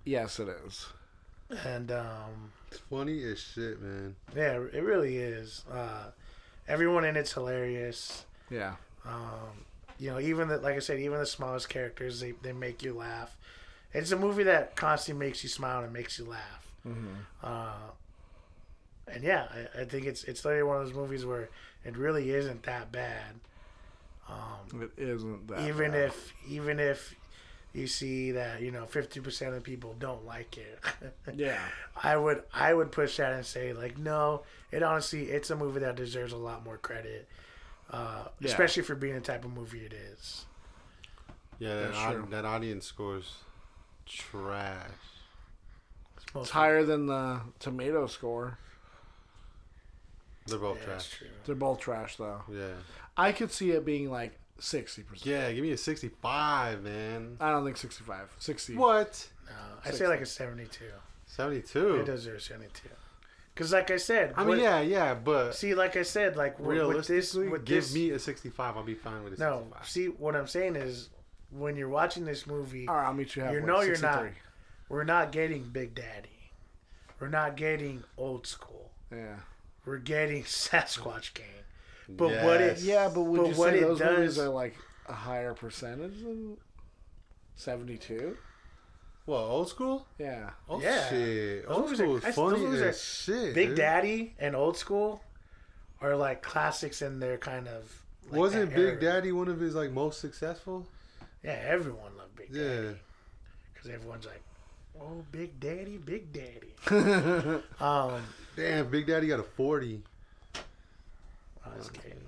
Yes, 0.05 0.39
it 0.39 0.49
is. 0.67 0.87
And 1.65 1.91
um, 1.91 2.53
It's 2.71 2.81
funny 2.91 3.23
as 3.25 3.39
shit, 3.41 3.81
man. 3.81 4.17
Yeah, 4.35 4.55
it 4.73 4.83
really 4.83 5.17
is. 5.17 5.65
Uh, 5.73 6.11
everyone 6.69 7.05
in 7.05 7.17
it's 7.17 7.33
hilarious. 7.33 8.25
Yeah. 8.51 8.75
Um, 9.05 9.65
you 9.99 10.11
know, 10.11 10.19
even 10.21 10.49
the 10.49 10.59
like 10.59 10.75
I 10.77 10.81
said, 10.81 10.99
even 11.01 11.19
the 11.19 11.27
smallest 11.27 11.69
characters 11.69 12.21
they, 12.21 12.33
they 12.43 12.53
make 12.53 12.83
you 12.83 12.93
laugh. 12.95 13.36
It's 13.97 14.13
a 14.13 14.17
movie 14.17 14.45
that 14.45 14.77
constantly 14.77 15.27
makes 15.27 15.43
you 15.43 15.49
smile 15.49 15.83
and 15.85 15.93
makes 15.93 16.19
you 16.19 16.27
laugh. 16.27 16.71
Mm-hmm. 16.87 17.07
Uh, 17.43 17.73
and 19.09 19.23
yeah, 19.25 19.47
I, 19.77 19.83
I 19.83 19.85
think 19.85 20.07
it's 20.07 20.25
it's 20.25 20.45
literally 20.45 20.65
one 20.65 20.81
of 20.81 20.87
those 20.87 20.95
movies 20.97 21.25
where 21.25 21.49
it 21.85 21.97
really 21.97 22.31
isn't 22.31 22.63
that 22.65 22.93
bad. 22.93 23.35
Um, 24.29 24.91
It 24.97 25.09
isn't 25.09 25.47
that. 25.49 25.69
even 25.69 25.93
bad. 25.93 26.01
if 26.07 26.33
even 26.49 26.81
if 26.81 27.15
you 27.73 27.87
see 27.87 28.33
that 28.33 28.61
you 28.63 28.71
know 28.71 28.85
fifty 28.87 29.21
percent 29.21 29.55
of 29.55 29.63
people 29.63 29.95
don't 29.99 30.25
like 30.27 30.59
it. 30.59 30.81
Yeah. 31.37 31.59
I 32.03 32.17
would 32.17 32.43
I 32.53 32.73
would 32.75 32.91
push 32.93 33.17
that 33.19 33.33
and 33.33 33.45
say 33.47 33.73
like 33.73 33.99
no, 33.99 34.43
it 34.73 34.83
honestly 34.83 35.25
it's 35.31 35.51
a 35.51 35.57
movie 35.57 35.81
that 35.81 35.95
deserves 35.97 36.33
a 36.33 36.37
lot 36.37 36.65
more 36.65 36.77
credit, 36.79 37.29
uh, 37.91 38.25
Yeah. 38.41 38.49
especially 38.49 38.83
for 38.83 38.95
being 38.95 39.15
the 39.15 39.21
type 39.21 39.45
of 39.45 39.53
movie 39.53 39.85
it 39.85 39.93
is. 39.93 40.45
Yeah, 41.59 41.75
that, 41.75 41.85
That's 41.93 41.99
aud- 41.99 42.31
that 42.33 42.45
audience 42.45 42.85
scores 42.87 43.33
trash. 44.07 44.91
It's 46.35 46.51
higher 46.51 46.85
than 46.85 47.07
the 47.07 47.41
tomato 47.59 48.07
score. 48.07 48.59
They're 50.47 50.59
both 50.59 50.79
Yeah, 50.81 50.85
trash. 50.85 51.23
They're 51.45 51.55
both 51.55 51.81
trash 51.81 52.17
though. 52.17 52.43
Yeah. 52.51 52.75
I 53.17 53.33
could 53.33 53.51
see 53.51 53.71
it 53.71 53.85
being 53.85 54.11
like 54.11 54.39
sixty 54.59 55.03
percent. 55.03 55.27
Yeah, 55.27 55.51
give 55.53 55.63
me 55.63 55.73
a 55.73 55.77
65, 55.77 56.83
man. 56.83 57.37
I 57.41 57.51
don't 57.51 57.65
think 57.65 57.77
sixty-five. 57.77 58.33
Sixty. 58.39 58.75
What? 58.77 59.29
No, 59.49 59.55
I 59.85 59.91
say 59.91 60.07
like 60.07 60.21
a 60.21 60.27
seventy-two. 60.27 60.85
72. 61.27 61.97
It 61.97 62.07
deserves 62.07 62.45
seventy-two. 62.45 62.89
Because 63.55 63.73
like 63.73 63.91
I 63.91 63.97
said, 63.97 64.35
I 64.37 64.41
mean, 64.41 64.49
what- 64.51 64.59
yeah, 64.59 64.81
yeah, 64.81 65.15
but 65.15 65.53
See, 65.53 65.75
like 65.75 65.97
I 65.97 66.03
said, 66.03 66.37
like 66.37 66.59
w- 66.59 66.87
with 66.87 67.07
this, 67.07 67.35
realistically, 67.35 67.49
with 67.49 67.65
give 67.65 67.85
this, 67.85 67.95
me 67.95 68.11
a 68.11 68.19
65. 68.19 68.77
I'll 68.77 68.83
be 68.83 68.95
fine 68.95 69.25
with 69.25 69.33
a 69.35 69.39
no. 69.43 69.61
65. 69.61 69.89
See, 69.89 70.07
what 70.09 70.37
I'm 70.37 70.47
saying 70.47 70.77
is, 70.77 71.09
when 71.51 71.77
you're 71.77 71.89
watching 71.89 72.25
this 72.25 72.47
movie, 72.47 72.87
All 72.89 72.95
right, 72.97 73.07
I'll 73.07 73.15
meet 73.15 73.37
you 73.37 73.43
halfway. 73.43 73.61
you 73.61 73.67
know 73.67 73.81
you're 73.83 73.99
not. 73.99 74.27
We're 74.89 75.05
not 75.05 75.33
getting 75.33 75.65
Big 75.65 75.95
Daddy. 75.95 76.53
We're 77.19 77.29
not 77.29 77.57
getting 77.57 78.05
old 78.17 78.47
school. 78.47 78.91
Yeah. 79.11 79.37
We're 79.85 79.99
getting 79.99 80.43
Sasquatch 80.45 81.35
Gang. 81.35 81.47
But 82.09 82.29
what 82.45 82.61
it 82.61 82.79
Yeah, 82.81 83.09
but 83.13 83.23
would 83.23 83.39
But 83.41 83.51
you 83.51 83.55
what 83.57 83.71
say 83.73 83.79
it 83.79 83.81
those 83.83 84.01
movies 84.01 84.35
does- 84.37 84.39
are 84.39 84.49
like 84.49 84.77
a 85.09 85.13
higher 85.13 85.55
percentage 85.55 86.23
than 86.23 86.57
seventy-two? 87.55 88.37
Well, 89.27 89.41
old 89.41 89.69
school? 89.69 90.07
Yeah. 90.19 90.51
Oh, 90.69 90.81
Yeah. 90.81 91.09
shit. 91.09 91.67
Those 91.67 91.77
Old 91.77 91.83
movies 91.85 91.99
school 91.99 92.15
are- 92.15 92.19
is 92.19 92.25
I- 92.25 92.27
those 92.29 92.35
funny 92.37 92.67
as 92.77 92.81
are- 92.83 92.93
shit. 92.93 93.55
Big 93.55 93.69
dude. 93.71 93.77
Daddy 93.77 94.35
and 94.39 94.55
Old 94.55 94.77
School 94.77 95.23
are 96.01 96.15
like 96.15 96.43
classics 96.43 97.03
in 97.03 97.19
their 97.19 97.39
kind 97.39 97.67
of. 97.67 98.05
Like 98.31 98.39
Wasn't 98.41 98.71
Big 98.71 98.79
era. 98.79 99.01
Daddy 99.01 99.33
one 99.33 99.49
of 99.49 99.59
his 99.59 99.75
like 99.75 99.91
most 99.91 100.21
successful? 100.21 100.87
Yeah, 101.43 101.61
everyone 101.67 102.17
loved 102.17 102.35
Big 102.37 102.49
Yeah. 102.53 102.63
Daddy 102.63 102.97
because 103.73 103.91
everyone's 103.91 104.27
like, 104.27 104.43
"Oh, 105.01 105.25
Big 105.33 105.59
Daddy, 105.61 105.97
Big 105.99 106.33
Daddy." 106.33 106.75
um, 107.81 108.23
Damn, 108.57 108.89
Big 108.91 109.07
Daddy 109.07 109.29
got 109.29 109.41
a 109.41 109.45
40, 109.45 110.03
I 111.65 111.77
was 111.77 111.91
kidding. 111.91 112.19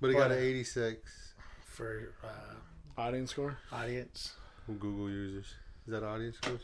but 0.00 0.08
he 0.08 0.14
got 0.14 0.30
uh, 0.30 0.34
an 0.34 0.40
86 0.42 1.32
For 1.64 2.12
uh, 2.22 3.00
Audience 3.00 3.30
score? 3.32 3.58
audience, 3.72 4.34
from 4.66 4.76
Google 4.78 5.08
users. 5.10 5.46
Is 5.86 5.92
that 5.92 6.02
audience 6.04 6.36
score? 6.36 6.58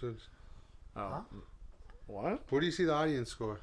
Oh. 0.96 1.08
Huh? 1.08 1.20
What? 2.06 2.42
Where 2.50 2.60
do 2.60 2.66
you 2.66 2.72
see 2.72 2.84
the 2.84 2.92
audience 2.94 3.30
score? 3.30 3.58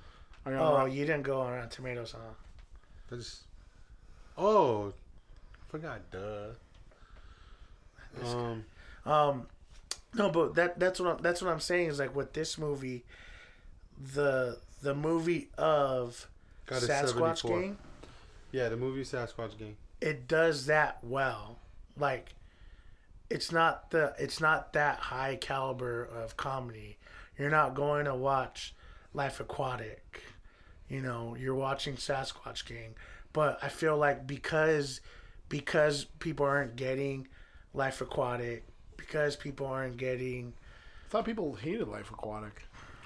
Are 0.45 0.53
Oh, 0.57 0.76
on- 0.76 0.91
you 0.91 1.06
didn't 1.06 1.23
go 1.23 1.40
on 1.40 1.53
Rotten 1.53 1.69
Tomatoes, 1.69 2.11
huh? 2.11 2.34
I 3.11 3.15
just. 3.15 3.44
Oh, 4.38 4.91
forgot. 5.69 6.02
Duh. 6.11 6.48
Um, 8.23 8.65
Um, 9.06 9.48
no, 10.14 10.30
but 10.30 10.56
that 10.56 10.80
that's 10.80 10.99
what 10.99 11.18
I'm, 11.18 11.22
that's 11.22 11.41
what 11.41 11.52
I'm 11.52 11.60
saying 11.60 11.90
is 11.90 11.99
like 11.99 12.15
with 12.15 12.34
this 12.34 12.57
movie, 12.57 13.03
the 14.14 14.60
the 14.81 14.94
movie 14.94 15.49
of 15.57 16.27
Sasquatch 16.68 17.40
74. 17.40 17.61
Gang, 17.61 17.77
yeah, 18.52 18.69
the 18.69 18.77
movie 18.77 19.03
Sasquatch 19.03 19.57
Gang. 19.57 19.76
it 20.02 20.27
does 20.27 20.65
that 20.68 20.99
well. 21.03 21.57
Like, 21.98 22.34
it's 23.30 23.52
not 23.52 23.91
the 23.91 24.14
it's 24.18 24.40
not 24.40 24.73
that 24.73 24.99
high 24.99 25.35
caliber 25.35 26.03
of 26.06 26.38
comedy. 26.38 26.98
You're 27.38 27.49
not 27.49 27.73
going 27.73 28.06
to 28.06 28.15
watch 28.15 28.76
Life 29.14 29.40
Aquatic. 29.40 30.22
You 30.88 31.02
know, 31.02 31.35
you're 31.40 31.56
watching 31.56 31.95
Sasquatch 31.95 32.65
Gang. 32.68 32.95
But 33.31 33.57
I 33.64 33.69
feel 33.69 33.98
like 33.98 34.27
because 34.27 35.02
because 35.49 36.06
people 36.19 36.45
aren't 36.45 36.76
getting 36.76 37.27
Life 37.73 38.01
Aquatic, 38.01 38.63
because 38.97 39.35
people 39.35 39.65
aren't 39.67 39.97
getting 39.97 40.53
I 41.07 41.09
thought 41.09 41.25
people 41.25 41.53
hated 41.53 41.87
Life 41.87 42.09
Aquatic. 42.11 42.63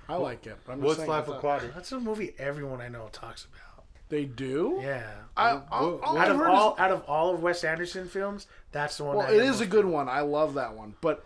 I 0.10 0.16
like 0.16 0.48
it. 0.48 0.58
but 0.66 0.74
I'm 0.74 0.78
just 0.80 0.86
What's 0.86 1.00
saying, 1.00 1.10
I 1.12 1.18
Life 1.18 1.26
thought- 1.26 1.38
Aquatic? 1.38 1.74
That's 1.76 1.92
a 1.92 2.00
movie 2.00 2.34
everyone 2.38 2.80
I 2.82 2.88
know 2.88 3.10
talks 3.12 3.46
about. 3.46 3.84
They 4.10 4.24
do. 4.24 4.80
Yeah. 4.82 5.04
I, 5.36 5.50
I, 5.50 5.62
all 5.70 6.00
out 6.06 6.18
I've 6.18 6.32
of 6.32 6.38
heard 6.38 6.48
all 6.50 6.74
is, 6.76 6.80
out 6.80 6.92
of 6.92 7.04
all 7.10 7.34
of 7.34 7.44
Wes 7.44 7.64
Anderson 7.66 8.08
films, 8.08 8.48
that's 8.72 8.96
the 8.98 9.04
one. 9.04 9.18
well, 9.18 9.28
that 9.28 9.34
I 9.34 9.44
it 9.44 9.62
a 9.62 9.66
good 9.66 9.84
one. 9.86 10.08
I 10.08 10.22
love 10.22 10.54
that 10.54 10.74
one, 10.76 10.96
but 11.02 11.26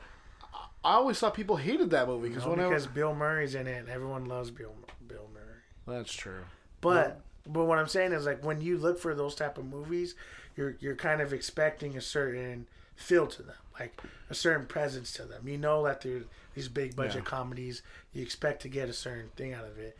I 0.83 0.93
always 0.95 1.19
thought 1.19 1.35
people 1.35 1.57
hated 1.57 1.91
that 1.91 2.07
movie 2.07 2.29
because 2.29 2.43
No, 2.43 2.51
whenever 2.51 2.69
because 2.69 2.87
Bill 2.87 3.13
Murray's 3.13 3.53
in 3.53 3.67
it, 3.67 3.77
and 3.77 3.87
everyone 3.89 4.25
loves 4.25 4.49
Bill 4.49 4.73
Bill 5.07 5.27
Murray. 5.31 5.95
that's 5.99 6.11
true. 6.11 6.41
But 6.81 7.21
but 7.45 7.65
what 7.65 7.77
I'm 7.77 7.87
saying 7.87 8.13
is 8.13 8.25
like 8.25 8.43
when 8.43 8.61
you 8.61 8.79
look 8.79 8.97
for 8.99 9.13
those 9.13 9.35
type 9.35 9.59
of 9.59 9.65
movies, 9.65 10.15
you're 10.57 10.75
you're 10.79 10.95
kind 10.95 11.21
of 11.21 11.33
expecting 11.33 11.95
a 11.97 12.01
certain 12.01 12.65
feel 12.95 13.27
to 13.27 13.43
them, 13.43 13.55
like 13.79 13.99
a 14.29 14.33
certain 14.35 14.65
presence 14.65 15.11
to 15.13 15.23
them. 15.23 15.47
You 15.47 15.57
know 15.57 15.85
that 15.85 16.01
they're 16.01 16.23
these 16.53 16.67
big 16.67 16.95
budget 16.95 17.23
Yeah. 17.23 17.29
comedies, 17.29 17.81
you 18.13 18.21
expect 18.21 18.61
to 18.63 18.69
get 18.69 18.89
a 18.89 18.93
certain 18.93 19.29
thing 19.35 19.53
out 19.53 19.65
of 19.65 19.77
it. 19.77 19.97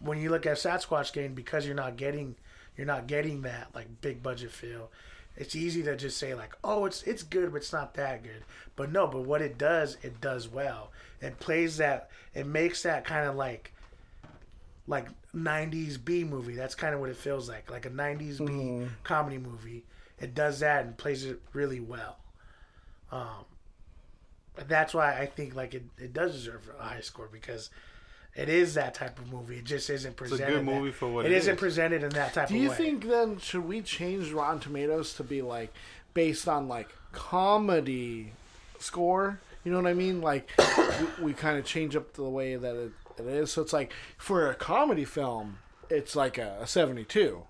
When 0.00 0.18
you 0.18 0.30
look 0.30 0.44
at 0.46 0.58
Sasquatch 0.58 1.12
Gang, 1.12 1.34
because 1.34 1.64
you're 1.66 1.74
not 1.74 1.96
getting 1.96 2.36
you're 2.76 2.86
not 2.86 3.06
getting 3.06 3.42
that 3.42 3.74
like 3.74 4.00
big 4.00 4.22
budget 4.22 4.50
feel. 4.50 4.90
It's 5.36 5.54
easy 5.54 5.82
to 5.82 5.96
just 5.96 6.16
say 6.16 6.34
like, 6.34 6.54
oh, 6.64 6.84
it's 6.86 7.02
it's 7.02 7.22
good, 7.22 7.52
but 7.52 7.58
it's 7.58 7.72
not 7.72 7.94
that 7.94 8.22
good. 8.22 8.44
But 8.74 8.92
no, 8.92 9.06
but 9.06 9.22
what 9.22 9.42
it 9.42 9.58
does, 9.58 9.96
it 10.02 10.20
does 10.20 10.48
well. 10.48 10.90
It 11.20 11.38
plays 11.40 11.78
that, 11.78 12.10
it 12.34 12.46
makes 12.46 12.82
that 12.82 13.04
kind 13.04 13.28
of 13.28 13.36
like 13.36 13.72
like 14.86 15.08
90s 15.34 16.02
B 16.02 16.24
movie. 16.24 16.54
That's 16.54 16.74
kind 16.74 16.94
of 16.94 17.00
what 17.00 17.10
it 17.10 17.16
feels 17.16 17.48
like, 17.48 17.70
like 17.70 17.86
a 17.86 17.90
90s 17.90 18.38
B 18.38 18.44
mm-hmm. 18.44 18.86
comedy 19.02 19.38
movie. 19.38 19.84
It 20.20 20.34
does 20.34 20.60
that 20.60 20.84
and 20.84 20.96
plays 20.96 21.24
it 21.24 21.40
really 21.52 21.80
well. 21.80 22.16
Um, 23.12 23.44
that's 24.68 24.94
why 24.94 25.18
I 25.18 25.26
think 25.26 25.54
like 25.54 25.74
it, 25.74 25.84
it 25.98 26.12
does 26.12 26.32
deserve 26.32 26.68
a 26.78 26.82
high 26.82 27.00
score 27.00 27.28
because 27.30 27.70
it 28.34 28.48
is 28.48 28.74
that 28.74 28.94
type 28.94 29.18
of 29.18 29.30
movie. 29.32 29.58
It 29.58 29.64
just 29.64 29.88
isn't 29.90 30.16
presented. 30.16 30.42
It's 30.44 30.50
a 30.50 30.52
presented. 30.54 30.66
good 30.66 30.74
that- 30.74 30.80
movie 30.80 30.92
for 30.92 31.08
what 31.08 31.26
it 31.26 31.32
it 31.32 31.36
isn't 31.36 31.54
is. 31.54 31.60
presented 31.60 32.02
in 32.02 32.10
that 32.10 32.34
type 32.34 32.46
of 32.46 32.50
movie. 32.52 32.64
Do 32.66 32.70
of 32.72 32.78
you 32.78 32.84
way. 32.84 32.90
think 32.90 33.10
then 33.10 33.38
should 33.38 33.64
we 33.66 33.82
change 33.82 34.30
Rotten 34.32 34.60
Tomatoes 34.60 35.14
to 35.14 35.24
be 35.24 35.42
like 35.42 35.72
based 36.14 36.48
on 36.48 36.68
like 36.68 36.88
comedy 37.12 38.32
score? 38.78 39.40
You 39.64 39.72
know 39.72 39.80
what 39.80 39.90
I 39.90 39.94
mean? 39.94 40.20
Like 40.20 40.50
we, 41.18 41.24
we 41.26 41.32
kind 41.34 41.58
of 41.58 41.64
change 41.64 41.96
up 41.96 42.12
the 42.14 42.22
way 42.24 42.56
that 42.56 42.76
it, 42.76 42.92
it 43.18 43.26
is. 43.26 43.52
So 43.52 43.62
it's 43.62 43.72
like 43.72 43.92
for 44.16 44.50
a 44.50 44.54
comedy 44.54 45.04
film, 45.04 45.58
it's 45.90 46.16
like 46.16 46.38
a, 46.38 46.58
a 46.60 46.66
seventy-two. 46.66 47.42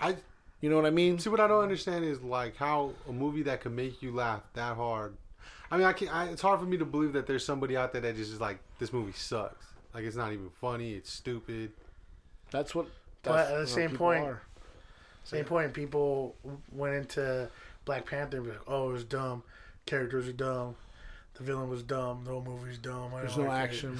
I 0.00 0.16
You 0.60 0.70
know 0.70 0.76
what 0.76 0.86
I 0.86 0.90
mean? 0.90 1.18
see 1.18 1.30
what 1.30 1.40
I 1.40 1.46
don't 1.46 1.62
understand 1.62 2.04
is 2.04 2.20
like 2.20 2.56
how 2.56 2.92
a 3.08 3.12
movie 3.12 3.42
that 3.44 3.60
could 3.60 3.72
make 3.72 4.02
you 4.02 4.12
laugh 4.12 4.42
that 4.54 4.76
hard. 4.76 5.14
I 5.70 5.76
mean, 5.76 5.86
I 5.86 5.92
can. 5.92 6.08
I, 6.08 6.30
it's 6.30 6.42
hard 6.42 6.58
for 6.60 6.66
me 6.66 6.76
to 6.78 6.84
believe 6.84 7.12
that 7.12 7.26
there's 7.26 7.44
somebody 7.44 7.76
out 7.76 7.92
there 7.92 8.00
that 8.02 8.16
just 8.16 8.32
is 8.32 8.40
like, 8.40 8.58
this 8.78 8.92
movie 8.92 9.12
sucks. 9.12 9.66
Like 9.94 10.04
it's 10.04 10.16
not 10.16 10.32
even 10.32 10.50
funny. 10.60 10.94
It's 10.94 11.12
stupid. 11.12 11.72
That's 12.50 12.74
what. 12.74 12.86
But 13.22 13.50
at 13.50 13.58
the 13.60 13.66
same 13.66 13.90
people 13.90 14.06
point- 14.06 14.24
are. 14.24 14.42
Same 15.24 15.44
point, 15.44 15.74
people 15.74 16.34
went 16.72 16.94
into 16.94 17.50
Black 17.84 18.06
Panther 18.06 18.38
and 18.38 18.46
be 18.46 18.52
like, 18.52 18.62
"Oh, 18.66 18.88
it 18.88 18.92
was 18.94 19.04
dumb. 19.04 19.42
Characters 19.84 20.26
are 20.26 20.32
dumb. 20.32 20.74
The 21.34 21.42
villain 21.44 21.68
was 21.68 21.82
dumb. 21.82 22.22
The 22.24 22.30
whole 22.30 22.42
movie's 22.42 22.78
dumb. 22.78 23.12
I 23.14 23.20
there's 23.20 23.36
no 23.36 23.44
like 23.44 23.60
it." 23.70 23.74
action. 23.74 23.98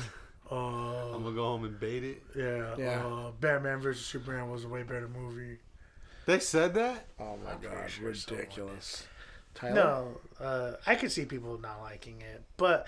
I'm 0.51 0.57
Uh, 0.59 1.13
gonna 1.19 1.33
go 1.35 1.45
home 1.45 1.65
and 1.65 1.79
bait 1.79 2.03
it. 2.03 2.23
yeah, 2.35 2.75
Yeah. 2.79 3.05
Uh, 3.07 3.31
Batman 3.39 3.81
versus 3.81 4.07
Superman 4.07 4.51
was 4.51 4.65
a 4.65 4.69
way 4.69 4.83
better 4.83 5.07
movie. 5.07 5.59
They 6.29 6.41
said 6.41 6.75
that. 6.75 7.07
Oh 7.19 7.39
my 7.43 7.53
I'm 7.53 7.59
pretty 7.59 7.75
god, 7.75 7.91
sure 7.91 8.09
ridiculous. 8.09 9.07
Tyler? 9.55 9.75
No, 9.75 10.21
uh, 10.45 10.73
I 10.87 10.95
could 10.95 11.11
see 11.11 11.25
people 11.25 11.59
not 11.59 11.81
liking 11.81 12.21
it, 12.21 12.43
but 12.59 12.87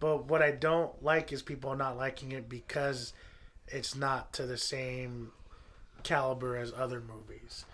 but 0.00 0.24
what 0.24 0.40
I 0.40 0.52
don't 0.52 1.02
like 1.04 1.30
is 1.30 1.42
people 1.42 1.76
not 1.76 1.98
liking 1.98 2.32
it 2.32 2.48
because 2.48 3.12
it's 3.66 3.94
not 3.94 4.32
to 4.32 4.46
the 4.46 4.56
same 4.56 5.32
caliber 6.02 6.56
as 6.56 6.72
other 6.72 7.02
movies. 7.02 7.66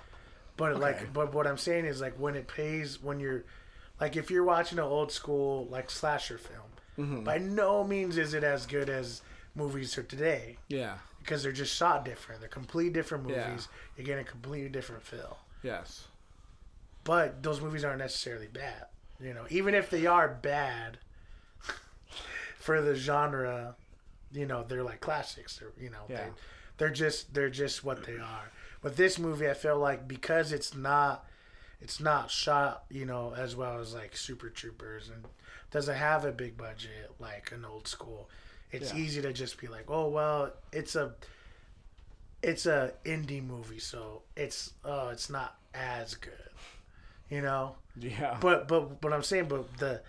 But 0.57 0.73
Okay. 0.73 0.81
like, 0.81 1.12
but 1.12 1.32
what 1.32 1.47
I'm 1.47 1.59
saying 1.59 1.85
is 1.85 2.01
like 2.01 2.15
when 2.19 2.35
it 2.35 2.49
pays 2.49 3.01
when 3.01 3.20
you're 3.20 3.45
like 4.01 4.16
if 4.16 4.32
you're 4.32 4.43
watching 4.43 4.78
an 4.78 4.85
old 4.85 5.12
school 5.12 5.66
like 5.70 5.91
slasher 5.91 6.39
film, 6.39 6.61
Mm-hmm. 6.99 7.23
by 7.23 7.39
no 7.39 7.85
means 7.85 8.19
is 8.19 8.35
it 8.35 8.43
as 8.43 8.66
good 8.66 8.89
as 8.89 9.23
movies 9.55 9.97
are 9.97 10.03
today 10.03 10.57
Yeah. 10.69 10.99
Because 11.25 11.43
they're 11.43 11.53
just 11.53 11.75
shot 11.75 12.05
different. 12.05 12.41
They're 12.41 12.49
completely 12.51 12.93
different 12.93 13.25
movies. 13.25 13.37
Yeah. 13.39 13.57
You're 13.97 14.07
getting 14.07 14.25
a 14.27 14.29
completely 14.31 14.69
different 14.69 15.03
feel 15.03 15.39
Yes. 15.63 16.07
but 17.05 17.43
those 17.43 17.61
movies 17.61 17.85
aren't 17.85 17.99
necessarily 17.99 18.47
bad. 18.49 18.87
You 19.21 19.33
know, 19.35 19.45
even 19.51 19.75
if 19.75 19.91
they 19.91 20.07
are 20.07 20.29
bad 20.29 20.99
for 22.59 22.81
the 22.83 22.95
genre, 22.95 23.77
you 24.33 24.47
know, 24.47 24.63
they're 24.65 24.83
like 24.83 25.01
classics. 25.01 25.57
They're 25.59 25.73
you 25.81 25.91
know, 25.91 26.05
Yeah. 26.09 26.17
they, 26.25 26.31
they're 26.79 26.91
just 26.91 27.35
they're 27.35 27.51
just 27.51 27.85
what 27.85 28.05
they 28.05 28.17
are. 28.19 28.51
With 28.83 28.97
this 28.97 29.19
movie, 29.19 29.49
I 29.49 29.55
feel 29.55 29.79
like 29.79 30.07
because 30.09 30.53
it's 30.53 30.75
not 30.75 31.27
it's 31.81 32.01
not 32.01 32.31
shot, 32.31 32.85
you 32.91 33.05
know, 33.05 33.35
as 33.37 33.55
well 33.57 33.79
as 33.79 33.95
like 33.95 34.17
Super 34.17 34.49
Troopers 34.49 35.09
and 35.09 35.25
doesn't 35.71 35.97
have 35.97 36.25
a 36.25 36.33
big 36.33 36.57
budget 36.57 37.13
like 37.19 37.53
an 37.53 37.65
old 37.65 37.87
school. 37.89 38.29
It's 38.73 38.93
Yeah. 38.93 38.99
easy 39.01 39.23
to 39.23 39.32
just 39.32 39.59
be 39.61 39.66
like, 39.69 39.85
oh 39.89 40.09
well, 40.09 40.53
it's 40.73 40.97
a 40.97 41.12
it's 42.43 42.66
a 42.66 42.93
indie 43.05 43.45
movie, 43.45 43.78
so 43.78 44.23
it's 44.36 44.73
uh 44.85 45.11
it's 45.12 45.31
not 45.31 45.57
as 45.74 46.15
good, 46.15 46.32
you 47.31 47.41
know. 47.41 47.77
Yeah. 47.99 48.36
But 48.41 48.66
but 48.69 49.03
what 49.03 49.12
I'm 49.12 49.23
saying, 49.23 49.47
but 49.47 49.77
the 49.78 50.01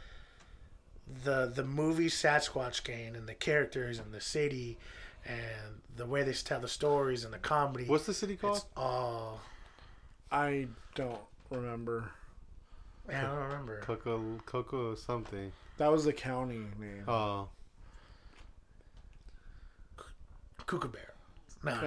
the 1.24 1.52
the 1.54 1.64
movie 1.64 2.08
Sasquatch 2.08 2.84
Gang 2.84 3.16
and 3.16 3.28
the 3.28 3.36
characters 3.36 4.00
and 4.00 4.12
the 4.12 4.22
city 4.22 4.78
and 5.26 5.82
the 5.96 6.06
way 6.06 6.24
they 6.24 6.34
tell 6.34 6.60
the 6.60 6.68
stories 6.68 7.24
and 7.24 7.34
the 7.34 7.38
comedy. 7.40 7.86
What's 7.86 8.06
the 8.06 8.14
city 8.14 8.36
called? 8.36 8.58
It's 8.58 8.66
all 8.76 9.40
I 10.32 10.68
don't 10.96 11.22
remember. 11.52 12.10
man, 13.08 13.24
I 13.26 13.30
don't 13.30 13.44
remember. 13.44 13.82
Coco, 13.82 14.22
Coco, 14.46 14.96
something. 14.96 15.52
That 15.78 15.92
was 15.92 16.06
the 16.06 16.14
county 16.14 16.66
name. 16.80 17.04
Oh, 17.08 17.48
Cuckoo 20.66 20.90
Bear. 20.90 21.14
No. 21.64 21.80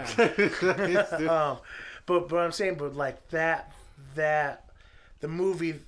Yeah. 0.87 1.01
um, 1.51 1.59
but 2.07 2.29
but 2.29 2.39
I'm 2.39 2.53
saying, 2.53 2.77
but 2.77 2.95
like 2.97 3.29
that 3.29 3.73
that 4.15 4.71
the 5.21 5.29
movie 5.29 5.81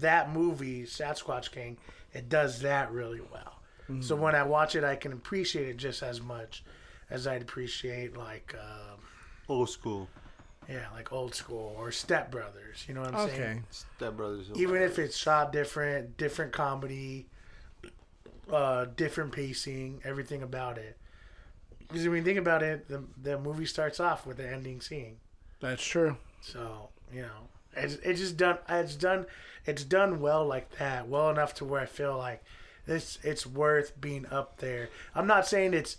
that 0.00 0.32
movie 0.32 0.84
Sasquatch 0.84 1.52
Gang 1.52 1.76
it 2.12 2.28
does 2.28 2.60
that 2.60 2.90
really 2.92 3.20
well. 3.32 3.62
So 4.00 4.16
when 4.16 4.34
I 4.34 4.42
watch 4.42 4.74
it, 4.74 4.84
I 4.84 4.96
can 4.96 5.12
appreciate 5.12 5.68
it 5.68 5.76
just 5.76 6.02
as 6.02 6.20
much 6.22 6.64
as 7.10 7.26
I'd 7.26 7.42
appreciate 7.42 8.16
like 8.16 8.54
um, 8.58 8.98
old 9.48 9.68
school. 9.68 10.08
yeah, 10.66 10.86
like 10.94 11.12
old 11.12 11.34
school 11.34 11.74
or 11.76 11.92
Step 11.92 12.30
Brothers. 12.30 12.86
You 12.88 12.94
know 12.94 13.02
what 13.02 13.14
I'm 13.14 13.28
okay. 13.28 13.36
saying? 13.36 13.64
Step 13.70 14.16
Brothers. 14.16 14.46
Even 14.54 14.80
if 14.80 14.98
it's 14.98 15.14
shot 15.14 15.52
different, 15.52 16.16
different 16.16 16.52
comedy, 16.52 17.26
uh, 18.50 18.86
different 18.96 19.32
pacing, 19.32 20.00
everything 20.04 20.42
about 20.42 20.78
it. 20.78 20.96
Because 21.92 22.08
when 22.08 22.18
you 22.18 22.24
think 22.24 22.38
about 22.38 22.62
it, 22.62 22.88
the 22.88 23.02
the 23.22 23.38
movie 23.38 23.66
starts 23.66 24.00
off 24.00 24.26
with 24.26 24.38
the 24.38 24.48
ending 24.48 24.80
scene. 24.80 25.16
That's 25.60 25.84
true. 25.84 26.16
So 26.40 26.88
you 27.12 27.22
know, 27.22 27.48
it's 27.76 27.94
it's 27.96 28.20
just 28.20 28.36
done. 28.36 28.58
It's 28.68 28.96
done. 28.96 29.26
It's 29.66 29.84
done 29.84 30.20
well 30.20 30.44
like 30.46 30.70
that. 30.78 31.08
Well 31.08 31.30
enough 31.30 31.54
to 31.56 31.64
where 31.64 31.80
I 31.80 31.86
feel 31.86 32.16
like 32.18 32.42
it's 32.86 33.18
it's 33.22 33.46
worth 33.46 34.00
being 34.00 34.26
up 34.30 34.58
there. 34.58 34.88
I'm 35.14 35.26
not 35.26 35.46
saying 35.46 35.74
it's 35.74 35.96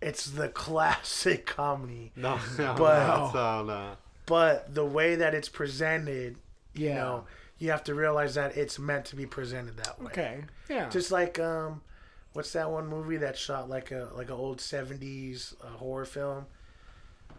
it's 0.00 0.26
the 0.26 0.48
classic 0.64 1.46
comedy, 1.46 2.12
no, 2.16 2.38
no, 2.58 2.74
But- 2.78 3.06
no, 3.06 3.30
no, 3.34 3.64
no. 3.64 3.90
but 4.26 4.74
the 4.74 4.84
way 4.84 5.16
that 5.16 5.34
it's 5.34 5.48
presented, 5.48 6.36
you 6.74 6.86
Yeah. 6.88 6.94
know, 6.94 7.24
you 7.58 7.70
have 7.70 7.84
to 7.84 7.94
realize 7.94 8.34
that 8.36 8.56
it's 8.56 8.78
meant 8.78 9.04
to 9.06 9.16
be 9.16 9.26
presented 9.26 9.76
that 9.78 10.00
way. 10.00 10.06
Okay. 10.06 10.44
Yeah. 10.70 10.88
Just 10.88 11.10
like 11.10 11.38
um, 11.38 11.82
what's 12.32 12.52
that 12.52 12.70
one 12.70 12.86
movie 12.86 13.18
that 13.18 13.36
shot 13.36 13.68
like 13.68 13.90
a 13.90 14.08
like 14.14 14.28
an 14.28 14.34
old 14.34 14.60
seventies 14.60 15.54
uh, 15.62 15.66
horror 15.68 16.04
film, 16.04 16.46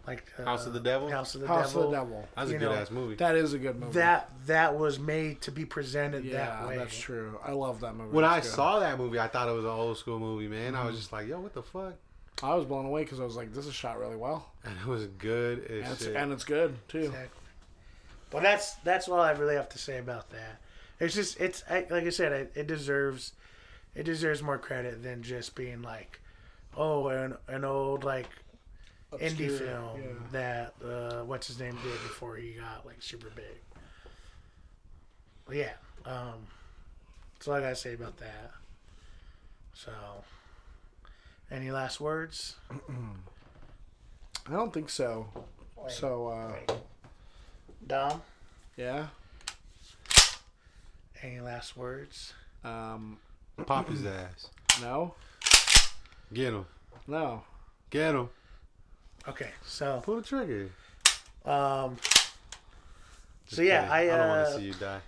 like 0.06 0.24
uh, 0.38 0.44
House 0.44 0.66
of 0.66 0.72
the 0.72 0.80
Devil? 0.80 1.10
House 1.10 1.34
of 1.34 1.42
the 1.42 1.46
House 1.46 1.68
Devil. 1.72 1.84
of 1.84 1.90
the 1.90 1.96
Devil. 1.96 2.28
That's 2.36 2.50
a 2.50 2.52
you 2.52 2.58
good 2.58 2.64
know, 2.70 2.74
ass 2.74 2.90
movie. 2.90 3.14
That 3.16 3.36
is 3.36 3.52
a 3.52 3.58
good 3.58 3.78
movie. 3.80 3.92
That 3.92 4.30
that 4.46 4.78
was 4.78 4.98
made 4.98 5.40
to 5.42 5.50
be 5.52 5.64
presented 5.64 6.24
yeah, 6.24 6.32
that 6.46 6.68
way. 6.68 6.76
that's 6.78 6.98
true. 6.98 7.38
I 7.44 7.52
love 7.52 7.80
that 7.80 7.94
movie. 7.94 8.14
when 8.14 8.24
I 8.24 8.38
It's 8.38 8.48
good. 8.48 8.56
saw 8.56 8.78
that 8.80 8.98
movie, 8.98 9.18
I 9.18 9.28
thought 9.28 9.48
it 9.48 9.52
was 9.52 9.64
an 9.64 9.70
old 9.70 9.96
school 9.98 10.18
movie, 10.18 10.48
man. 10.48 10.72
Mm-hmm. 10.72 10.82
I 10.82 10.86
was 10.86 10.96
just 10.96 11.12
like, 11.12 11.28
yo, 11.28 11.40
what 11.40 11.54
the 11.54 11.62
fuck? 11.62 11.94
I 12.42 12.54
was 12.54 12.64
blown 12.64 12.86
away 12.86 13.04
because 13.04 13.20
I 13.20 13.24
was 13.24 13.36
like, 13.36 13.52
"This 13.54 13.66
is 13.66 13.74
shot 13.74 13.98
really 14.00 14.16
well, 14.16 14.50
And 14.64 14.74
it 14.80 14.86
was 14.86 15.06
good 15.06 15.64
as 15.66 15.70
and 15.84 15.92
it's, 15.92 16.04
shit. 16.04 16.16
and 16.16 16.32
it's 16.32 16.44
good 16.44 16.76
too." 16.88 16.98
Exactly. 16.98 17.38
But 18.30 18.42
that's 18.42 18.74
that's 18.76 19.08
all 19.08 19.20
I 19.20 19.32
really 19.32 19.54
have 19.54 19.68
to 19.68 19.78
say 19.78 19.98
about 19.98 20.30
that. 20.30 20.58
It's 20.98 21.14
just 21.14 21.38
it's 21.40 21.62
I, 21.70 21.86
like 21.90 22.04
I 22.04 22.08
said, 22.10 22.32
it, 22.32 22.52
it 22.54 22.66
deserves 22.66 23.32
it 23.94 24.04
deserves 24.04 24.42
more 24.42 24.58
credit 24.58 25.02
than 25.02 25.22
just 25.22 25.54
being 25.54 25.82
like, 25.82 26.20
oh, 26.76 27.08
an 27.08 27.36
an 27.48 27.64
old 27.64 28.04
like 28.04 28.28
indie 29.12 29.56
film 29.58 30.00
yeah. 30.00 30.08
that 30.32 30.74
uh, 30.84 31.24
what's 31.24 31.46
his 31.46 31.60
name 31.60 31.76
did 31.82 31.92
before 32.02 32.36
he 32.36 32.52
got 32.52 32.86
like 32.86 33.02
super 33.02 33.28
big. 33.34 33.44
But 35.46 35.56
yeah, 35.56 35.72
um, 36.06 36.46
that's 37.34 37.48
all 37.48 37.54
I 37.54 37.60
gotta 37.60 37.76
say 37.76 37.94
about 37.94 38.16
that. 38.18 38.52
So, 39.74 39.92
any 41.50 41.70
last 41.70 42.00
words? 42.00 42.56
I 44.48 44.52
don't 44.52 44.72
think 44.72 44.90
so. 44.90 45.28
So, 45.88 46.28
uh, 46.28 46.74
Dom, 47.86 48.22
yeah. 48.76 49.08
any 51.22 51.40
last 51.40 51.76
words? 51.76 52.32
Um, 52.64 53.18
Pop 53.66 53.88
his 53.88 54.04
ass. 54.04 54.48
no, 54.80 55.14
Get 56.32 56.52
him. 56.52 56.66
no. 57.06 57.42
Get 57.90 58.14
him. 58.14 58.28
Okay, 59.28 59.50
so 59.64 60.00
Pull 60.04 60.16
the 60.16 60.22
trigger. 60.22 60.70
um, 61.44 61.96
Just 63.46 63.56
So, 63.56 63.62
yeah, 63.62 63.82
kidding. 63.82 63.92
I, 63.92 64.16
don't 64.16 64.28
want 64.28 64.40
uh, 64.40 64.44
to 64.52 64.58
see 64.58 64.64
you 64.66 64.74
die. 64.74 65.00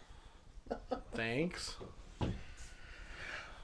Thanks. 1.14 1.76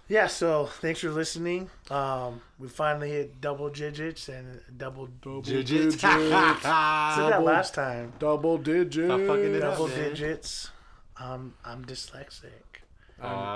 Yeah, 0.09 0.27
so 0.27 0.67
thanks 0.67 1.01
for 1.01 1.11
listening. 1.11 1.71
Um, 1.89 2.41
we 2.59 2.69
finally 2.69 3.11
hit 3.11 3.41
double 3.41 3.69
digits 3.71 4.29
and 4.29 4.61
double. 4.77 5.07
Double 5.07 5.41
Digits. 5.43 6.01
Said 6.01 6.21
that 6.63 7.43
last 7.45 7.75
time. 7.75 8.13
Double 8.19 8.59
digits. 8.59 9.07
Stop 9.07 9.21
fucking 9.21 9.55
it 9.55 9.63
up, 9.63 9.73
Double 9.75 9.87
man. 9.89 9.99
digits. 10.11 10.71
Um, 11.17 11.55
I'm 11.65 11.85
dyslexic. 11.85 12.70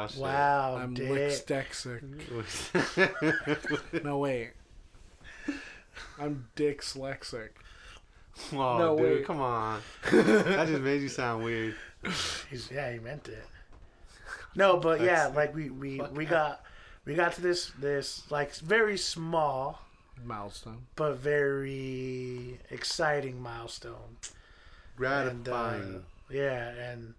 Shit. 0.08 0.20
Wow, 0.20 0.76
I'm 0.76 0.94
dick. 0.94 1.08
No 4.04 4.18
wait. 4.18 4.52
I'm 6.18 6.46
dyslexic. 6.56 7.50
oh, 8.52 8.78
No, 8.78 8.96
dude, 8.96 9.06
wait. 9.18 9.24
come 9.26 9.40
on. 9.40 9.80
that 10.12 10.66
just 10.68 10.82
made 10.82 11.02
you 11.02 11.08
sound 11.08 11.44
weird. 11.44 11.74
He's, 12.50 12.70
yeah, 12.70 12.92
he 12.92 12.98
meant 12.98 13.28
it. 13.28 13.44
No, 14.54 14.76
but 14.76 15.00
yeah, 15.00 15.26
like 15.28 15.54
we 15.54 15.70
we 15.70 16.00
we 16.12 16.24
got 16.26 16.62
we 17.04 17.14
got 17.14 17.32
to 17.34 17.40
this 17.40 17.72
this 17.78 18.22
like 18.30 18.54
very 18.56 18.96
small 18.98 19.80
Milestone. 20.24 20.86
but 20.94 21.14
very 21.16 22.60
exciting 22.70 23.40
milestone. 23.42 24.16
And, 24.96 25.48
uh, 25.48 25.52
Gratifying. 25.52 26.04
yeah, 26.30 26.68
and 26.68 27.14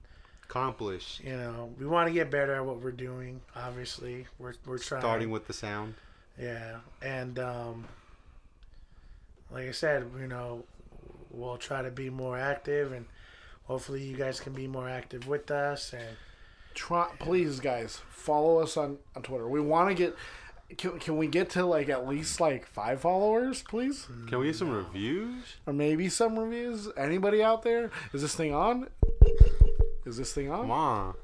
Accomplished. 0.55 1.21
you 1.21 1.35
know 1.35 1.73
we 1.77 1.85
want 1.85 2.07
to 2.07 2.13
get 2.13 2.31
better 2.31 2.55
at 2.55 2.65
what 2.65 2.79
we're 2.79 2.91
doing. 2.93 3.41
Obviously, 3.57 4.25
we're 4.39 4.53
we're 4.65 4.77
trying. 4.77 5.01
Starting 5.01 5.29
with 5.29 5.47
the 5.47 5.53
sound. 5.53 5.95
Yeah, 6.39 6.77
and 7.01 7.37
um, 7.39 7.85
like 9.51 9.67
I 9.67 9.71
said, 9.71 10.09
you 10.17 10.27
know, 10.27 10.63
we'll 11.29 11.57
try 11.57 11.81
to 11.81 11.91
be 11.91 12.09
more 12.09 12.37
active, 12.37 12.93
and 12.93 13.05
hopefully, 13.65 14.01
you 14.01 14.15
guys 14.15 14.39
can 14.39 14.53
be 14.53 14.65
more 14.65 14.87
active 14.87 15.27
with 15.27 15.51
us. 15.51 15.91
And 15.91 16.15
Try, 16.73 17.09
please, 17.19 17.59
guys, 17.59 17.99
follow 18.09 18.59
us 18.59 18.77
on, 18.77 18.97
on 19.13 19.23
Twitter. 19.23 19.49
We 19.49 19.59
want 19.59 19.89
to 19.89 19.93
get. 19.93 20.15
Can, 20.77 20.99
can 20.99 21.17
we 21.17 21.27
get 21.27 21.49
to 21.51 21.65
like 21.65 21.89
at 21.89 22.07
least 22.07 22.39
like 22.39 22.65
five 22.65 23.01
followers, 23.01 23.61
please, 23.61 24.07
Can 24.27 24.39
we 24.39 24.45
get 24.47 24.55
some 24.55 24.71
reviews? 24.71 25.57
or 25.67 25.73
maybe 25.73 26.07
some 26.07 26.39
reviews? 26.39 26.87
Anybody 26.97 27.43
out 27.43 27.61
there? 27.63 27.91
Is 28.13 28.21
this 28.21 28.35
thing 28.35 28.53
on? 28.53 28.87
Is 30.05 30.17
this 30.17 30.33
thing 30.33 30.47
Come 30.47 30.71
on? 30.71 31.15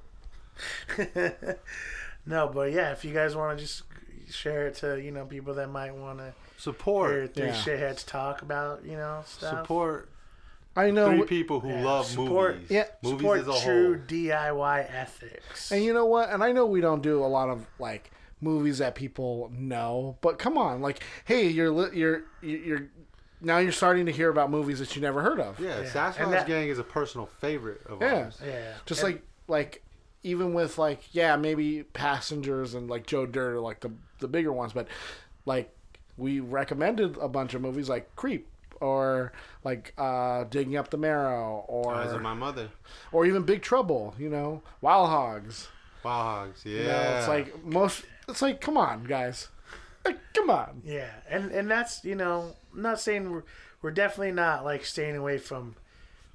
on. 0.97 1.05
no, 2.25 2.47
but 2.47 2.71
yeah, 2.71 2.91
if 2.91 3.03
you 3.05 3.13
guys 3.13 3.35
want 3.35 3.57
to 3.57 3.63
just 3.63 3.83
share 4.29 4.67
it 4.67 4.75
to 4.75 5.01
you 5.01 5.11
know 5.11 5.25
people 5.25 5.53
that 5.55 5.69
might 5.69 5.93
want 5.93 6.19
to 6.19 6.23
hear 6.25 6.33
Support. 6.57 7.33
three 7.35 7.45
Yeah. 7.47 7.53
shitheads 7.53 8.05
talk 8.05 8.41
about 8.41 8.85
you 8.85 8.95
know 8.95 9.23
stuff. 9.25 9.61
Support 9.63 10.09
I 10.75 10.89
know. 10.91 11.09
three 11.09 11.23
people 11.25 11.59
who 11.59 11.69
Yeah, 11.69 11.83
love 11.83 12.05
support- 12.05 12.55
movies. 12.55 12.71
yeah, 12.71 12.85
movies 13.03 13.19
Support 13.19 13.39
as 13.41 13.47
a 13.47 13.59
true 13.65 13.97
whole. 13.97 14.05
DIY 14.07 14.87
ethics. 14.89 15.71
And 15.71 15.83
you 15.83 15.93
know 15.93 16.05
what? 16.05 16.29
And 16.29 16.41
I 16.43 16.51
know 16.53 16.65
we 16.65 16.79
don't 16.81 17.01
do 17.03 17.23
a 17.23 17.27
lot 17.27 17.49
of 17.49 17.65
like 17.77 18.11
movies 18.39 18.77
that 18.79 18.95
people 18.95 19.51
know, 19.53 20.17
but 20.21 20.39
come 20.39 20.57
on, 20.57 20.81
like, 20.81 21.03
hey, 21.25 21.47
you're 21.49 21.93
you're 21.93 22.23
you're 22.41 22.87
now 23.41 23.57
you're 23.57 23.71
starting 23.71 24.05
to 24.05 24.11
hear 24.11 24.29
about 24.29 24.49
movies 24.51 24.79
that 24.79 24.95
you 24.95 25.01
never 25.01 25.21
heard 25.21 25.39
of. 25.39 25.59
Yeah, 25.59 25.81
Yeah. 25.81 25.89
Sasquatch 25.89 26.23
And 26.23 26.33
that- 26.33 26.47
Gang 26.47 26.69
is 26.69 26.79
a 26.79 26.83
personal 26.83 27.25
favorite 27.25 27.81
of 27.87 28.01
Yeah. 28.01 28.15
ours. 28.25 28.39
yeah, 28.45 28.73
Just 28.85 29.03
And- 29.03 29.13
like 29.13 29.23
like 29.47 29.83
even 30.23 30.53
with 30.53 30.77
like 30.77 31.13
yeah 31.13 31.35
maybe 31.35 31.83
passengers 31.83 32.73
and 32.75 32.89
like 32.89 33.05
Joe 33.07 33.25
Dirt 33.25 33.55
are 33.55 33.59
like 33.59 33.79
the 33.81 33.91
the 34.19 34.27
bigger 34.27 34.53
ones, 34.53 34.71
but 34.73 34.87
like 35.45 35.75
we 36.17 36.39
recommended 36.39 37.17
a 37.17 37.27
bunch 37.27 37.53
of 37.55 37.61
movies 37.61 37.89
like 37.89 38.15
Creep 38.15 38.47
or 38.79 39.31
like 39.63 39.93
uh 39.97 40.43
Digging 40.45 40.77
Up 40.77 40.89
the 40.89 40.97
Marrow 40.97 41.65
or 41.67 41.95
Eyes 41.95 42.13
of 42.13 42.21
My 42.21 42.33
Mother. 42.35 42.69
or 43.11 43.25
even 43.25 43.41
Big 43.43 43.61
Trouble, 43.63 44.13
you 44.19 44.29
know, 44.29 44.61
Wild 44.81 45.09
Hogs. 45.09 45.69
Wild 46.03 46.23
Hogs. 46.49 46.65
Yeah. 46.65 46.77
You 46.79 46.87
know, 46.87 47.17
it's 47.17 47.27
like 47.27 47.63
most. 47.65 48.05
It's 48.27 48.41
like 48.41 48.61
come 48.61 48.77
on, 48.77 49.03
guys, 49.05 49.49
like, 50.05 50.19
come 50.33 50.49
on. 50.49 50.81
Yeah, 50.85 51.09
and 51.29 51.51
and 51.51 51.69
that's 51.69 52.03
you 52.03 52.15
know, 52.15 52.53
I'm 52.73 52.81
not 52.81 52.99
saying 52.99 53.31
we're 53.31 53.43
we're 53.81 53.91
definitely 53.91 54.31
not 54.33 54.63
like 54.65 54.85
staying 54.85 55.15
away 55.15 55.37
from 55.37 55.75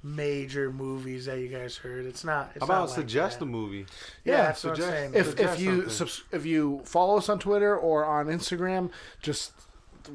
major 0.03 0.71
movies 0.71 1.25
that 1.25 1.39
you 1.39 1.47
guys 1.47 1.75
heard. 1.77 2.05
It's 2.05 2.23
not. 2.23 2.51
It's 2.55 2.59
How 2.63 2.65
about 2.65 2.79
not 2.81 2.89
like 2.89 2.95
suggest 2.95 3.39
that. 3.39 3.45
a 3.45 3.47
movie? 3.47 3.85
Yeah, 4.23 4.33
Yeah, 4.33 4.37
that's 4.43 4.63
what 4.63 4.75
I'm 4.75 4.81
saying. 4.81 5.11
if 5.15 5.27
Suggest 5.29 5.53
if 5.59 5.65
you 5.65 5.89
subs- 5.89 6.23
if 6.31 6.45
you 6.45 6.81
follow 6.85 7.17
us 7.17 7.29
on 7.29 7.39
Twitter 7.39 7.75
or 7.75 8.05
on 8.05 8.27
Instagram, 8.27 8.91
just 9.21 9.51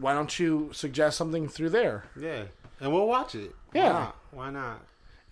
why 0.01 0.15
don't 0.15 0.39
you 0.39 0.71
suggest 0.73 1.19
something 1.19 1.49
through 1.49 1.69
there 1.71 2.05
Yeah, 2.19 2.45
and 2.81 2.93
we'll 2.93 3.07
watch 3.07 3.35
it. 3.35 3.55
Yeah. 3.75 3.93
Why 3.93 3.93
not? 4.01 4.17
Why 4.31 4.51
not? 4.51 4.81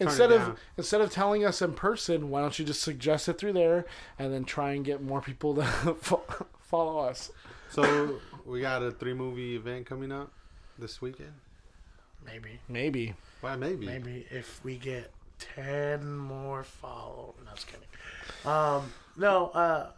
Instead 0.00 0.32
of 0.32 0.40
down. 0.40 0.56
instead 0.78 1.00
of 1.02 1.10
telling 1.10 1.44
us 1.44 1.60
in 1.62 1.74
person? 1.74 2.30
Why 2.30 2.40
don't 2.40 2.58
you 2.58 2.64
just 2.64 2.82
suggest 2.82 3.28
it 3.28 3.34
through 3.38 3.52
there 3.52 3.84
and 4.18 4.32
then 4.32 4.44
try 4.44 4.72
and 4.72 4.84
get 4.84 5.02
more 5.02 5.20
people 5.20 5.54
to 5.56 5.62
fo- 6.00 6.24
follow 6.58 7.00
us? 7.00 7.30
So 7.70 8.20
we 8.44 8.60
got 8.60 8.82
a 8.82 8.90
three 8.90 9.14
movie 9.14 9.56
event 9.56 9.86
coming 9.86 10.10
up 10.12 10.30
this 10.78 11.00
weekend. 11.00 11.32
maybe, 12.24 12.58
Maybe 12.68 13.14
Why 13.40 13.56
maybe? 13.56 13.86
maybe 13.86 14.26
if 14.30 14.60
we 14.64 14.76
get 14.76 15.10
ten 15.38 16.16
more 16.16 16.64
follow. 16.64 17.34
No, 17.44 17.50
I 17.50 17.54
was 17.54 17.64
kidding. 17.64 17.86
Um, 18.44 18.92
no, 19.16 19.48
uh, 19.48 19.90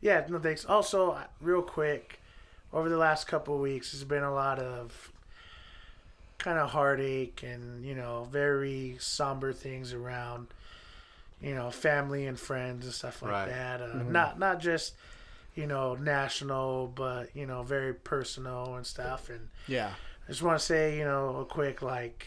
yeah, 0.00 0.24
no 0.28 0.38
thanks. 0.38 0.64
Also, 0.64 1.12
uh, 1.12 1.24
real 1.40 1.62
quick, 1.62 2.18
over 2.72 2.88
the 2.88 2.96
last 2.98 3.26
couple 3.26 3.54
of 3.54 3.60
weeks, 3.60 3.92
there's 3.92 4.04
been 4.04 4.22
a 4.22 4.32
lot 4.32 4.58
of 4.58 5.12
kind 6.38 6.58
of 6.58 6.70
heartache 6.70 7.42
and 7.42 7.84
you 7.84 7.94
know 7.94 8.26
very 8.32 8.96
somber 8.98 9.52
things 9.52 9.92
around 9.92 10.46
you 11.42 11.54
know 11.54 11.70
family 11.70 12.26
and 12.26 12.40
friends 12.40 12.86
and 12.86 12.94
stuff 12.94 13.20
like 13.20 13.30
Right. 13.30 13.48
that 13.50 13.82
uh, 13.82 14.02
not 14.08 14.38
not 14.38 14.58
just 14.58 14.94
you 15.60 15.66
know 15.66 15.94
national 15.94 16.92
but 16.94 17.34
you 17.34 17.46
know 17.46 17.62
very 17.62 17.94
personal 17.94 18.74
and 18.76 18.86
stuff 18.86 19.28
and 19.28 19.48
yeah. 19.66 19.90
I 20.30 20.32
just 20.32 20.44
want 20.44 20.60
to 20.60 20.64
say, 20.64 20.96
you 20.96 21.02
know, 21.02 21.38
a 21.38 21.44
quick 21.44 21.82
like, 21.82 22.24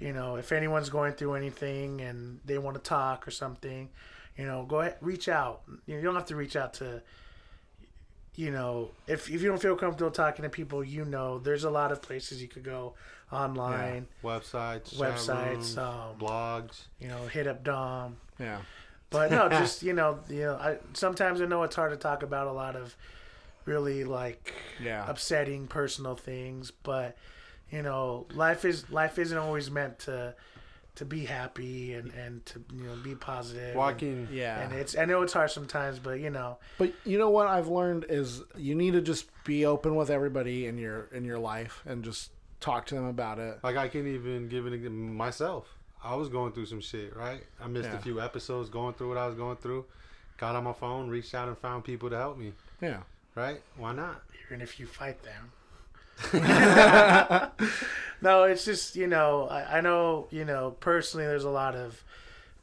you 0.00 0.12
know, 0.12 0.34
if 0.34 0.50
anyone's 0.50 0.90
going 0.90 1.12
through 1.12 1.34
anything 1.34 2.00
and 2.00 2.40
they 2.44 2.58
want 2.58 2.76
to 2.76 2.82
talk 2.82 3.28
or 3.28 3.30
something, 3.30 3.90
you 4.36 4.44
know, 4.44 4.64
go 4.64 4.80
ahead, 4.80 4.96
reach 5.00 5.28
out. 5.28 5.62
You, 5.86 6.00
don't 6.00 6.16
have 6.16 6.26
to 6.26 6.34
reach 6.34 6.56
out 6.56 6.74
to, 6.74 7.02
you 8.34 8.50
know, 8.50 8.90
if 9.06 9.30
if 9.30 9.40
you 9.40 9.48
don't 9.48 9.62
feel 9.62 9.76
comfortable 9.76 10.10
talking 10.10 10.42
to 10.42 10.48
people, 10.48 10.82
you 10.82 11.04
know, 11.04 11.38
there's 11.38 11.62
a 11.62 11.70
lot 11.70 11.92
of 11.92 12.02
places 12.02 12.42
you 12.42 12.48
could 12.48 12.64
go 12.64 12.94
online. 13.30 14.08
Websites, 14.24 14.96
Websites, 14.96 15.52
rooms, 15.52 15.78
um, 15.78 16.16
blogs. 16.18 16.86
You 16.98 17.06
know, 17.06 17.26
hit 17.28 17.46
up 17.46 17.62
Dom. 17.62 18.16
Yeah. 18.40 18.58
But 19.10 19.30
no, 19.30 19.48
just 19.50 19.82
you 19.82 19.92
know, 19.92 20.18
you 20.28 20.42
know, 20.42 20.54
I 20.56 20.78
sometimes 20.94 21.40
I 21.40 21.46
know 21.46 21.62
it's 21.62 21.76
hard 21.76 21.92
to 21.92 21.96
talk 21.96 22.22
about 22.22 22.46
a 22.46 22.52
lot 22.52 22.76
of 22.76 22.96
really 23.64 24.04
like 24.04 24.54
Yeah. 24.82 25.04
upsetting 25.08 25.66
personal 25.66 26.14
things, 26.14 26.70
but 26.70 27.16
you 27.70 27.82
know, 27.82 28.26
life 28.32 28.64
is 28.64 28.88
life 28.90 29.18
isn't 29.18 29.36
always 29.38 29.70
meant 29.70 29.98
to 30.00 30.34
to 30.96 31.04
be 31.04 31.26
happy 31.26 31.92
and 31.92 32.10
and 32.14 32.44
to 32.46 32.64
you 32.74 32.84
know 32.84 32.96
be 33.02 33.14
positive. 33.14 33.74
Walking. 33.76 34.28
Yeah. 34.32 34.60
And 34.60 34.72
it's 34.72 34.96
I 34.96 35.04
know 35.04 35.22
it's 35.22 35.32
hard 35.32 35.50
sometimes, 35.50 35.98
but 35.98 36.20
you 36.20 36.30
know, 36.30 36.58
But 36.78 36.92
you 37.04 37.18
know 37.18 37.30
what 37.30 37.48
I've 37.48 37.68
learned 37.68 38.06
is 38.08 38.42
you 38.56 38.74
need 38.74 38.92
to 38.92 39.02
just 39.02 39.26
be 39.44 39.66
open 39.66 39.94
with 39.94 40.10
everybody 40.10 40.66
in 40.66 40.78
your 40.78 41.08
in 41.12 41.24
your 41.24 41.38
life 41.38 41.82
and 41.86 42.02
just 42.04 42.30
talk 42.60 42.86
to 42.86 42.94
them 42.94 43.04
about 43.04 43.38
it. 43.38 43.58
Like 43.62 43.76
I 43.76 43.88
can 43.88 44.06
even 44.06 44.48
give 44.48 44.66
it 44.66 44.90
myself. 44.90 45.75
I 46.06 46.14
was 46.14 46.28
going 46.28 46.52
through 46.52 46.66
some 46.66 46.80
shit, 46.80 47.14
right? 47.16 47.42
I 47.60 47.66
missed 47.66 47.88
Yeah. 47.88 47.96
a 47.96 48.00
few 48.00 48.20
episodes 48.20 48.68
going 48.70 48.94
through 48.94 49.08
what 49.10 49.18
I 49.18 49.26
was 49.26 49.34
going 49.36 49.56
through. 49.56 49.84
Got 50.38 50.54
on 50.54 50.64
my 50.64 50.72
phone, 50.72 51.08
reached 51.08 51.34
out 51.34 51.48
and 51.48 51.56
found 51.58 51.84
people 51.84 52.08
to 52.10 52.16
help 52.16 52.38
me. 52.38 52.52
Yeah. 52.80 52.98
Right? 53.34 53.60
Why 53.76 53.92
not? 53.92 54.22
even 54.48 54.60
if 54.60 54.78
you 54.78 54.86
fight 54.86 55.18
them. 55.24 55.50
no, 58.22 58.44
it's 58.44 58.64
just 58.64 58.96
you 58.96 59.06
know 59.06 59.48
I, 59.48 59.78
I 59.78 59.80
know 59.80 60.28
you 60.30 60.44
know 60.44 60.70
personally 60.80 61.26
there's 61.26 61.44
a 61.44 61.50
lot 61.50 61.74
of 61.74 62.02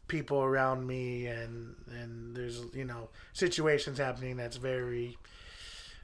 people 0.07 0.41
around 0.41 0.85
me 0.87 1.27
and 1.27 1.75
and 1.91 2.35
there's 2.35 2.61
you 2.73 2.85
know 2.85 3.09
situations 3.33 3.97
happening 3.97 4.37
that's 4.37 4.57
very 4.57 5.17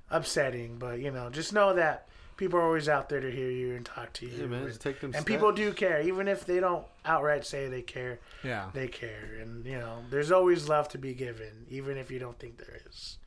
upsetting 0.09 0.77
but 0.77 0.99
you 0.99 1.11
know 1.11 1.29
just 1.29 1.53
know 1.53 1.73
that 1.73 2.07
people 2.39 2.57
are 2.57 2.63
always 2.63 2.87
out 2.87 3.09
there 3.09 3.19
to 3.19 3.29
hear 3.29 3.51
you 3.51 3.75
and 3.75 3.85
talk 3.85 4.13
to 4.13 4.25
you. 4.25 4.31
Yeah, 4.31 4.45
man, 4.47 4.61
and, 4.61 4.67
just 4.69 4.81
take 4.81 5.01
them 5.01 5.07
and 5.09 5.15
steps. 5.15 5.25
people 5.25 5.51
do 5.51 5.73
care. 5.73 6.01
Even 6.01 6.27
if 6.29 6.45
they 6.45 6.59
don't 6.61 6.85
outright 7.05 7.45
say 7.45 7.67
they 7.67 7.81
care 7.81 8.19
Yeah. 8.43 8.69
they 8.73 8.87
care. 8.87 9.37
And 9.41 9.65
you 9.65 9.77
know 9.77 9.99
there's 10.09 10.31
always 10.31 10.69
love 10.69 10.87
to 10.89 10.97
be 10.97 11.13
given 11.13 11.67
even 11.69 11.97
if 11.97 12.09
you 12.09 12.17
don't 12.17 12.39
think 12.39 12.57
there 12.57 12.79
is. 12.89 13.17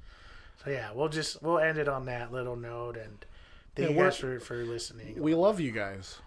So 0.64 0.70
yeah 0.70 0.90
we'll 0.94 1.10
just 1.10 1.42
we'll 1.42 1.58
end 1.58 1.78
it 1.78 1.88
on 1.88 2.06
that 2.06 2.32
little 2.32 2.56
note. 2.56 2.96
And 2.96 3.24
thank 3.76 3.90
Yeah, 3.90 3.96
you 3.96 4.02
guys 4.02 4.16
for, 4.16 4.40
for 4.40 4.64
listening. 4.64 5.20
We 5.20 5.34
love 5.34 5.60
you 5.60 5.70
guys. 5.70 6.18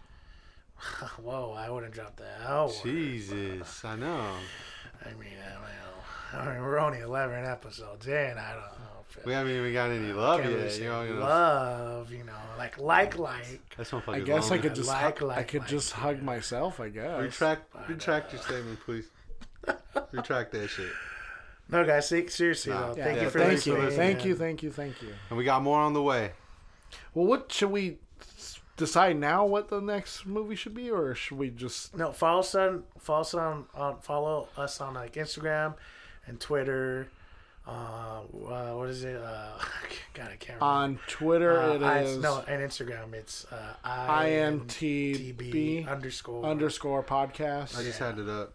whoa 1.24 1.54
i 1.58 1.70
wouldn't 1.70 1.94
drop 1.94 2.18
that. 2.18 2.38
Oh 2.48 2.72
Jesus, 2.84 3.84
I 3.84 3.96
know. 3.96 4.30
i 5.04 5.10
mean 5.10 5.38
well 5.42 6.42
I 6.42 6.54
mean, 6.54 6.62
we're 6.64 6.80
only 6.80 7.00
11 7.00 7.46
episodes 7.46 8.08
in. 8.08 8.38
I 8.38 8.52
don't 8.52 8.80
know. 8.80 8.95
if 8.95 8.95
We 9.24 9.34
haven't 9.34 9.54
even 9.54 9.74
got 9.74 9.90
any 9.92 10.12
love 10.14 10.42
Can't 10.42 10.54
really 10.54 10.68
yet. 10.68 10.80
You 10.80 10.86
know, 10.90 11.04
you 11.04 11.14
know. 11.14 11.20
love 11.22 12.12
you 12.12 12.24
know 12.24 12.34
like 12.58 12.78
like 12.80 13.18
like 13.18 13.62
That's 13.78 13.92
one 13.92 14.02
I 14.02 14.06
fucking 14.06 14.26
guess 14.26 14.48
I 14.48 14.56
long. 14.56 14.62
could 14.62 14.76
just 14.76 14.88
Like, 14.90 15.20
hu- 15.20 15.30
I 15.30 15.44
could 15.44 15.60
like, 15.62 15.68
just 15.70 15.92
hug 15.94 16.22
myself, 16.22 16.80
I 16.80 16.90
guess. 16.90 17.22
retract 17.22 17.76
retract 17.90 18.34
your 18.34 18.42
statement, 18.42 18.80
please. 18.82 19.08
retract 20.12 20.52
that 20.52 20.68
shit. 20.70 20.92
no 21.70 21.84
guys 21.86 22.08
seriously 22.08 22.72
Nah. 22.72 22.92
though 22.92 22.98
Yeah, 22.98 23.04
thank 23.04 23.18
yeah, 23.18 23.24
you 23.24 23.30
for 23.30 23.40
thank 23.40 23.52
listening 23.54 23.82
you. 23.82 23.92
Thank 23.92 24.26
you, 24.26 24.36
thank 24.36 24.64
you, 24.64 24.72
thank 24.72 25.02
you. 25.02 25.14
And 25.30 25.38
we 25.38 25.44
got 25.44 25.64
more 25.64 25.80
on 25.80 25.94
the 25.94 26.02
way. 26.04 26.32
Well, 27.14 27.26
what 27.26 27.52
should 27.52 27.72
we 27.72 27.98
decide 28.78 29.18
now 29.18 29.46
what 29.46 29.70
the 29.70 29.80
next 29.82 30.26
movie 30.26 30.56
should 30.56 30.76
be 30.76 30.92
or 30.92 31.16
should 31.16 31.38
we 31.38 31.50
just 31.50 31.96
No, 31.96 32.12
follow 32.12 32.42
us 32.42 32.54
on 32.56 32.84
follow 33.00 33.22
us 33.22 33.34
on, 33.34 33.66
on 33.74 33.98
follow 34.02 34.50
us 34.58 34.80
on 34.82 34.94
like 34.94 35.14
Instagram 35.14 35.76
and 36.28 36.40
Twitter. 36.40 37.08
Uh, 37.68 38.22
uh, 38.48 38.74
what 38.76 38.90
is 38.90 39.04
it? 39.04 39.16
Uh, 39.18 39.58
God, 40.14 40.30
I 40.32 40.36
can't 40.36 40.60
remember. 40.62 40.66
on 40.66 41.00
Twitter 41.08 41.60
Uh, 41.60 41.74
it 41.76 41.84
I- 41.84 42.00
is 42.02 42.18
no, 42.18 42.44
and 42.48 42.62
Instagram 42.62 43.14
it's 43.14 43.46
uh, 43.52 43.74
INTB 43.84 45.88
underscore 45.88 46.46
underscore 46.46 47.04
podcast. 47.04 47.78
I 47.78 47.84
just 47.84 48.00
had 48.00 48.20
it 48.20 48.30
up. 48.30 48.54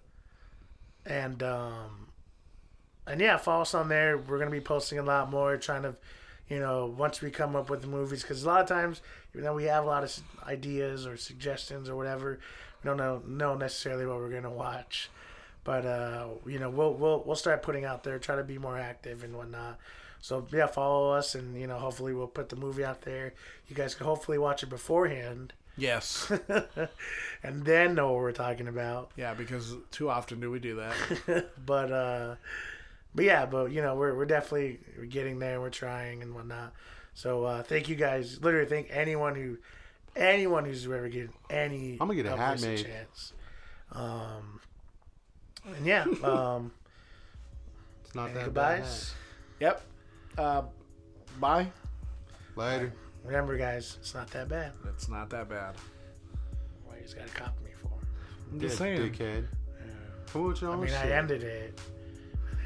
and 1.04 1.42
um, 1.42 2.06
and 3.06 3.20
yeah, 3.20 3.36
follow 3.36 3.62
us 3.62 3.74
on 3.74 3.88
there. 3.88 4.18
We're 4.18 4.38
gonna 4.38 4.50
be 4.50 4.60
posting 4.60 4.98
a 4.98 5.02
lot 5.02 5.30
more, 5.30 5.56
trying 5.56 5.82
to, 5.82 5.96
you 6.48 6.60
know, 6.60 6.86
once 6.96 7.20
we 7.20 7.30
come 7.30 7.56
up 7.56 7.68
with 7.70 7.82
the 7.82 7.88
movies, 7.88 8.22
because 8.22 8.44
a 8.44 8.46
lot 8.46 8.62
of 8.62 8.68
times, 8.68 9.00
even 9.32 9.44
though 9.44 9.54
we 9.54 9.64
have 9.64 9.84
a 9.84 9.86
lot 9.86 10.04
of 10.04 10.16
ideas 10.46 11.06
or 11.06 11.16
suggestions 11.16 11.88
or 11.88 11.96
whatever, 11.96 12.38
we 12.82 12.88
don't 12.88 12.96
know 12.96 13.22
know 13.26 13.54
necessarily 13.56 14.06
what 14.06 14.16
we're 14.18 14.30
gonna 14.30 14.50
watch. 14.50 15.10
But 15.70 15.86
uh, 15.86 16.26
you 16.46 16.58
know, 16.58 16.68
we'll 16.68 16.94
we'll 16.94 17.22
we'll 17.24 17.36
start 17.36 17.62
putting 17.62 17.84
out 17.84 18.02
there, 18.02 18.18
try 18.18 18.34
to 18.34 18.42
be 18.42 18.58
more 18.58 18.76
active 18.76 19.22
and 19.22 19.36
whatnot. 19.36 19.78
So 20.20 20.44
yeah, 20.52 20.66
follow 20.66 21.12
us, 21.12 21.36
and 21.36 21.56
you 21.56 21.68
know, 21.68 21.78
hopefully 21.78 22.12
we'll 22.12 22.26
put 22.26 22.48
the 22.48 22.56
movie 22.56 22.84
out 22.84 23.02
there. 23.02 23.34
You 23.68 23.76
guys 23.76 23.94
can 23.94 24.04
hopefully 24.04 24.36
watch 24.36 24.64
it 24.64 24.68
beforehand, 24.68 25.52
Yes. 25.76 26.32
and 27.44 27.64
then 27.64 27.94
know 27.94 28.08
what 28.12 28.16
we're 28.20 28.32
talking 28.32 28.66
about. 28.66 29.12
yeah, 29.16 29.32
because 29.32 29.76
too 29.92 30.10
often 30.10 30.40
do 30.40 30.50
we 30.50 30.58
do 30.58 30.74
that. 30.82 31.46
but 31.64 31.92
uh 31.92 32.34
but 33.14 33.24
yeah 33.24 33.46
but 33.46 33.70
you 33.70 33.80
know 33.80 33.94
we're, 33.94 34.16
we're 34.16 34.24
definitely 34.26 34.80
getting 35.08 35.38
there 35.38 35.60
we're 35.60 35.70
trying 35.70 36.20
and 36.22 36.34
whatnot 36.34 36.72
so 37.14 37.44
uh 37.44 37.62
thank 37.62 37.88
you 37.88 37.94
guys 37.96 38.40
literally 38.42 38.68
thank 38.68 38.88
anyone 38.90 39.34
who 39.36 39.56
anyone 40.16 40.64
who's 40.64 40.84
ever 40.86 41.08
given 41.08 41.32
any 41.48 41.92
I'm 42.00 42.08
gonna 42.08 42.14
get 42.16 42.26
a 42.26 42.32
of 42.32 42.38
hat 42.38 42.60
made. 42.60 42.84
chance 42.84 43.32
um 43.92 44.60
and 45.76 45.86
yeah 45.86 46.02
um 46.24 46.70
It's 48.04 48.14
not 48.14 48.26
any 48.30 48.34
that 48.34 48.44
goodbyes 48.46 49.14
yep. 49.60 49.82
Uh, 50.38 50.62
bye. 51.38 51.64
bad. 52.56 52.72
Later. 52.80 52.92
remember 53.24 53.56
guys 53.56 53.96
it's 54.00 54.14
not 54.14 54.30
that 54.30 54.48
bad 54.48 54.72
It's 54.88 55.08
not 55.08 55.28
that 55.30 55.48
bad. 55.48 55.74
what 56.86 56.96
you 56.96 57.02
just 57.02 57.16
gotta 57.16 57.28
cop 57.30 57.54
me 57.64 57.70
for 57.80 57.90
I'm 58.50 58.56
Yeah, 58.60 58.66
just 58.68 58.78
saying. 58.78 59.00
dickhead. 59.12 59.46
Come 60.32 60.44
with 60.44 60.60
your 60.62 60.72
i 60.72 60.76
mean 60.76 60.86
shit. 60.88 60.96
i 60.96 61.10
ended 61.10 61.42
it 61.42 61.78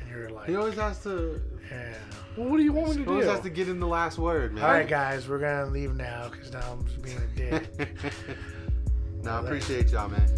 and 0.00 0.10
you 0.10 0.16
were 0.18 0.30
like 0.30 0.48
He 0.48 0.56
always 0.56 0.74
has 0.76 1.02
to. 1.04 1.40
yeah 1.70 1.94
Well, 2.36 2.48
what 2.50 2.58
do 2.58 2.62
you 2.62 2.72
want 2.72 2.90
me 2.90 2.98
He 2.98 3.04
to 3.04 3.10
always 3.10 3.26
has 3.26 3.40
to 3.40 3.50
get 3.50 3.68
in 3.68 3.80
the 3.80 3.86
last 3.86 4.18
word, 4.18 4.52
man. 4.54 4.62
all 4.64 4.70
right 4.70 4.86
guys 4.88 5.28
we're 5.28 5.38
gonna 5.38 5.66
leave 5.70 5.94
now 5.94 6.28
because 6.30 6.52
now 6.52 6.60
i'm 6.72 6.84
just 6.86 7.00
being 7.02 7.16
a 7.18 7.26
dick 7.38 7.88
no, 9.22 9.30
I 9.30 9.40
appreciate 9.40 9.88
y'all, 9.90 10.08
man. 10.10 10.28